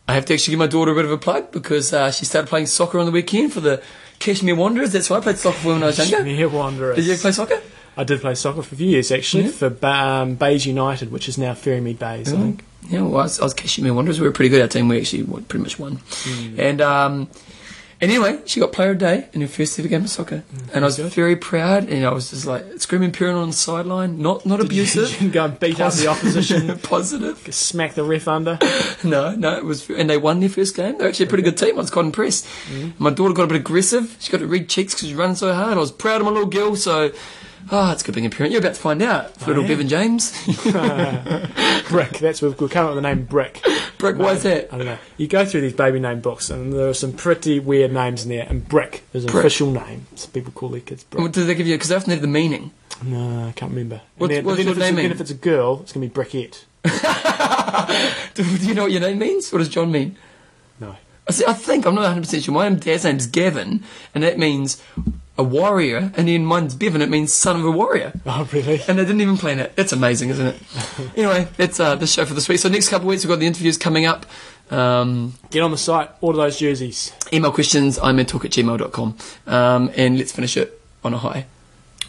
I 0.08 0.14
have 0.14 0.26
to 0.26 0.34
actually 0.34 0.54
give 0.54 0.60
my 0.60 0.68
daughter 0.68 0.92
a 0.92 0.96
bit 0.96 1.06
of 1.06 1.12
a 1.12 1.18
plug 1.20 1.52
because 1.52 1.94
uh, 1.94 2.10
she 2.10 2.26
started 2.26 2.48
playing 2.48 2.66
soccer 2.66 2.98
on 2.98 3.06
the 3.06 3.12
weekend 3.12 3.54
for 3.54 3.60
the 3.60 3.84
Cashmere 4.20 4.56
Wanderers. 4.56 4.92
That's 4.94 5.10
why 5.10 5.18
I 5.18 5.22
played 5.22 5.38
soccer 5.38 5.58
for 5.60 5.68
when 5.74 5.84
I 5.84 5.88
was 5.88 5.98
younger. 6.12 6.24
Mere 6.26 6.50
Wanderers. 6.50 6.96
Did 6.98 7.06
you 7.06 7.16
play 7.18 7.32
soccer? 7.32 7.60
I 7.98 8.04
did 8.04 8.22
play 8.22 8.36
soccer 8.36 8.62
for 8.62 8.76
a 8.76 8.78
few 8.78 8.88
years 8.88 9.12
actually 9.12 9.44
Yeah. 9.46 9.50
for 9.52 9.70
ba- 9.70 9.88
um, 9.88 10.36
Bays 10.36 10.66
United, 10.66 11.12
which 11.12 11.28
is 11.28 11.38
now 11.38 11.54
Ferrymead 11.54 12.00
Bays. 12.00 12.32
I 12.32 12.36
Oh. 12.36 12.40
think. 12.42 12.64
Yeah, 12.90 13.02
well, 13.02 13.20
I 13.22 13.24
was, 13.24 13.40
I 13.40 13.44
was 13.44 13.54
Cashmere 13.54 13.94
Wanderers. 13.94 14.20
We 14.22 14.28
were 14.28 14.32
pretty 14.34 14.50
good. 14.50 14.62
Our 14.62 14.68
team, 14.70 14.88
we 14.88 14.98
actually 15.00 15.24
pretty 15.24 15.64
much 15.64 15.78
won. 15.80 16.00
Hmm. 16.12 16.60
And 16.60 16.82
um, 16.82 17.28
and 18.02 18.12
anyway, 18.12 18.40
she 18.46 18.60
got 18.60 18.72
player 18.72 18.92
of 18.92 19.00
the 19.00 19.06
day 19.06 19.28
in 19.34 19.42
her 19.42 19.48
first 19.48 19.78
ever 19.78 19.88
game 19.88 20.04
of 20.04 20.10
soccer, 20.10 20.44
and 20.74 20.86
I 20.86 20.88
was 20.88 20.98
good. 20.98 21.12
very 21.12 21.36
proud. 21.36 21.90
And 21.90 22.06
I 22.06 22.12
was 22.14 22.30
just 22.30 22.46
like 22.46 22.64
screaming, 22.80 23.12
peering 23.12 23.36
on 23.36 23.48
the 23.50 23.54
sideline, 23.54 24.22
not 24.22 24.46
not 24.46 24.58
Did 24.58 24.68
abusive, 24.68 25.22
you 25.22 25.30
go 25.32 25.46
and 25.46 25.60
beat 25.60 25.80
up 25.80 25.94
the 25.94 26.08
opposition, 26.08 26.78
positive. 26.84 27.38
smack 27.54 27.94
the 27.96 28.04
ref 28.04 28.28
under. 28.28 28.58
No, 29.02 29.34
no, 29.34 29.56
it 29.56 29.64
was, 29.64 29.90
and 29.90 30.10
they 30.10 30.18
won 30.18 30.42
their 30.42 30.50
first 30.50 30.76
game. 30.76 30.98
They're 30.98 31.08
actually 31.08 31.28
a 31.28 31.30
pretty 31.30 31.44
good 31.44 31.58
team. 31.58 31.76
I 31.76 31.82
was 31.82 31.90
quite 31.90 32.06
impressed. 32.06 32.46
Mm-hmm. 32.70 33.02
My 33.02 33.12
daughter 33.12 33.34
got 33.34 33.44
a 33.44 33.48
bit 33.48 33.56
aggressive. 33.58 34.18
She 34.20 34.30
got 34.30 34.40
to 34.40 34.48
read 34.48 34.68
cheeks 34.68 34.94
because 34.94 35.08
she 35.08 35.14
was 35.14 35.20
running 35.20 35.36
so 35.38 35.54
hard. 35.54 35.78
I 35.78 35.80
was 35.80 35.92
proud 35.92 36.20
of 36.20 36.26
my 36.26 36.32
little 36.32 36.50
girl. 36.50 36.76
So, 36.76 37.12
ah, 37.72 37.92
it's 37.92 38.04
good 38.04 38.16
being 38.16 38.26
a 38.26 38.30
parent. 38.30 38.52
You're 38.52 38.62
about 38.62 38.76
to 38.76 38.82
find 38.82 39.02
out, 39.02 39.36
for 39.38 39.48
little 39.48 39.64
am. 39.64 39.68
Bevan 39.70 39.88
James. 39.88 40.32
Brick. 41.90 42.20
That's 42.20 42.42
we've, 42.42 42.60
we've 42.60 42.70
come 42.70 42.86
up 42.86 42.96
with 42.96 43.04
the 43.04 43.08
name 43.10 43.26
Brick. 43.26 43.64
Brick, 43.98 44.18
why 44.18 44.34
is 44.34 44.44
that? 44.44 44.74
I 44.74 44.78
don't 44.78 44.86
know. 44.86 44.98
You 45.18 45.28
go 45.28 45.46
through 45.46 45.62
these 45.62 45.74
baby 45.74 46.00
name 46.00 46.20
books, 46.22 46.50
and 46.50 46.72
there 46.74 46.88
are 46.90 46.94
some 46.94 47.14
pretty 47.14 47.60
weird 47.60 47.92
names 47.92 48.24
in 48.24 48.30
there. 48.30 48.46
And 48.50 48.68
Brick 48.68 49.04
is 49.14 49.26
an 49.26 49.32
Brick. 49.32 49.46
official 49.46 49.72
name. 49.72 50.06
Some 50.16 50.32
people 50.32 50.52
call 50.54 50.70
their 50.70 50.82
kids 50.82 51.04
Brick. 51.04 51.22
What 51.22 51.34
do 51.34 51.46
they 51.46 51.56
give 51.56 51.68
you? 51.68 51.76
Because 51.76 51.90
they 51.90 51.96
often 51.96 52.12
have 52.12 52.22
the 52.22 52.28
meaning. 52.28 52.72
No, 53.04 53.48
I 53.48 53.52
can't 53.54 53.72
remember. 53.72 54.02
What's- 54.18 54.34
then, 54.34 54.46
what's 54.46 54.58
then 54.58 54.66
your 54.68 54.72
if 54.74 54.78
it's, 54.78 54.86
name 54.86 54.98
a- 54.98 55.02
mean? 55.04 55.12
if 55.12 55.22
it's 55.22 55.32
a 55.32 55.36
girl, 55.36 55.80
it's 55.82 55.92
going 55.94 56.10
to 56.10 56.14
be 56.14 56.22
Brickette. 56.22 56.64
do, 58.34 58.44
do 58.58 58.68
you 58.68 58.74
know 58.74 58.84
what 58.84 58.92
your 58.92 59.02
name 59.02 59.20
means? 59.20 59.52
What 59.52 59.60
does 59.60 59.70
John 59.70 59.92
mean? 59.92 60.16
No. 60.80 60.96
I, 61.28 61.32
see, 61.32 61.46
I 61.46 61.54
think, 61.54 61.86
I'm 61.86 61.96
not 61.96 62.16
100% 62.16 62.44
sure. 62.44 62.54
My 62.54 62.70
dad's 62.70 63.04
name's 63.04 63.28
Gavin, 63.28 63.84
and 64.16 64.24
that 64.24 64.38
means 64.40 64.82
a 65.40 65.44
warrior, 65.44 66.12
and 66.18 66.28
then 66.28 66.46
mine's 66.46 66.76
Bevan, 66.76 67.02
it 67.02 67.10
means 67.10 67.34
son 67.34 67.56
of 67.60 67.66
a 67.66 67.72
warrior. 67.72 68.12
Oh, 68.26 68.48
really? 68.52 68.82
And 68.88 69.00
they 69.00 69.06
didn't 69.06 69.22
even 69.22 69.38
plan 69.38 69.60
it. 69.60 69.74
That's 69.78 69.94
amazing, 69.94 70.30
isn't 70.32 70.46
it? 70.48 70.62
anyway, 71.16 71.48
that's 71.56 71.80
uh, 71.80 71.96
the 71.96 72.06
show 72.06 72.26
for 72.26 72.34
this 72.34 72.50
week. 72.50 72.60
So 72.60 72.68
next 72.68 72.90
couple 72.90 73.08
of 73.08 73.12
weeks 73.12 73.24
we've 73.24 73.30
got 73.30 73.40
the 73.40 73.48
interviews 73.48 73.78
coming 73.78 74.06
up. 74.06 74.26
Um, 74.70 75.34
Get 75.50 75.62
on 75.64 75.72
the 75.72 75.78
site, 75.78 76.12
order 76.22 76.38
those 76.38 76.60
jerseys. 76.60 77.14
email 77.34 77.52
questions, 77.54 77.98
IMTalk 77.98 78.46
at 78.46 78.52
gmail.com. 78.52 79.18
Um, 79.48 79.92
and 79.96 80.18
let's 80.18 80.32
finish 80.34 80.58
it 80.58 80.80
on 81.04 81.14
a 81.14 81.18
high. 81.18 81.46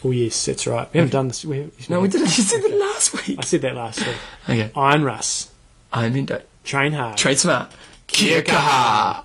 Oh, 0.03 0.11
yes, 0.11 0.45
that's 0.45 0.67
right. 0.67 0.91
We 0.93 0.97
haven't 0.97 1.13
done 1.13 1.27
this. 1.29 1.45
We, 1.45 1.71
No, 1.87 2.01
we 2.01 2.07
didn't. 2.09 2.37
You 2.37 2.43
said 2.43 2.63
it 2.63 2.77
last 2.77 3.27
week. 3.27 3.37
I 3.39 3.43
said 3.43 3.61
that 3.61 3.75
last 3.75 4.05
week. 4.05 4.15
Okay. 4.49 4.71
Iron 4.75 5.03
Russ. 5.03 5.51
I'm 5.93 6.15
in. 6.15 6.27
Train 6.63 6.91
hard. 6.93 7.17
Trade 7.17 7.39
smart. 7.39 7.71
Kaha. 8.07 9.23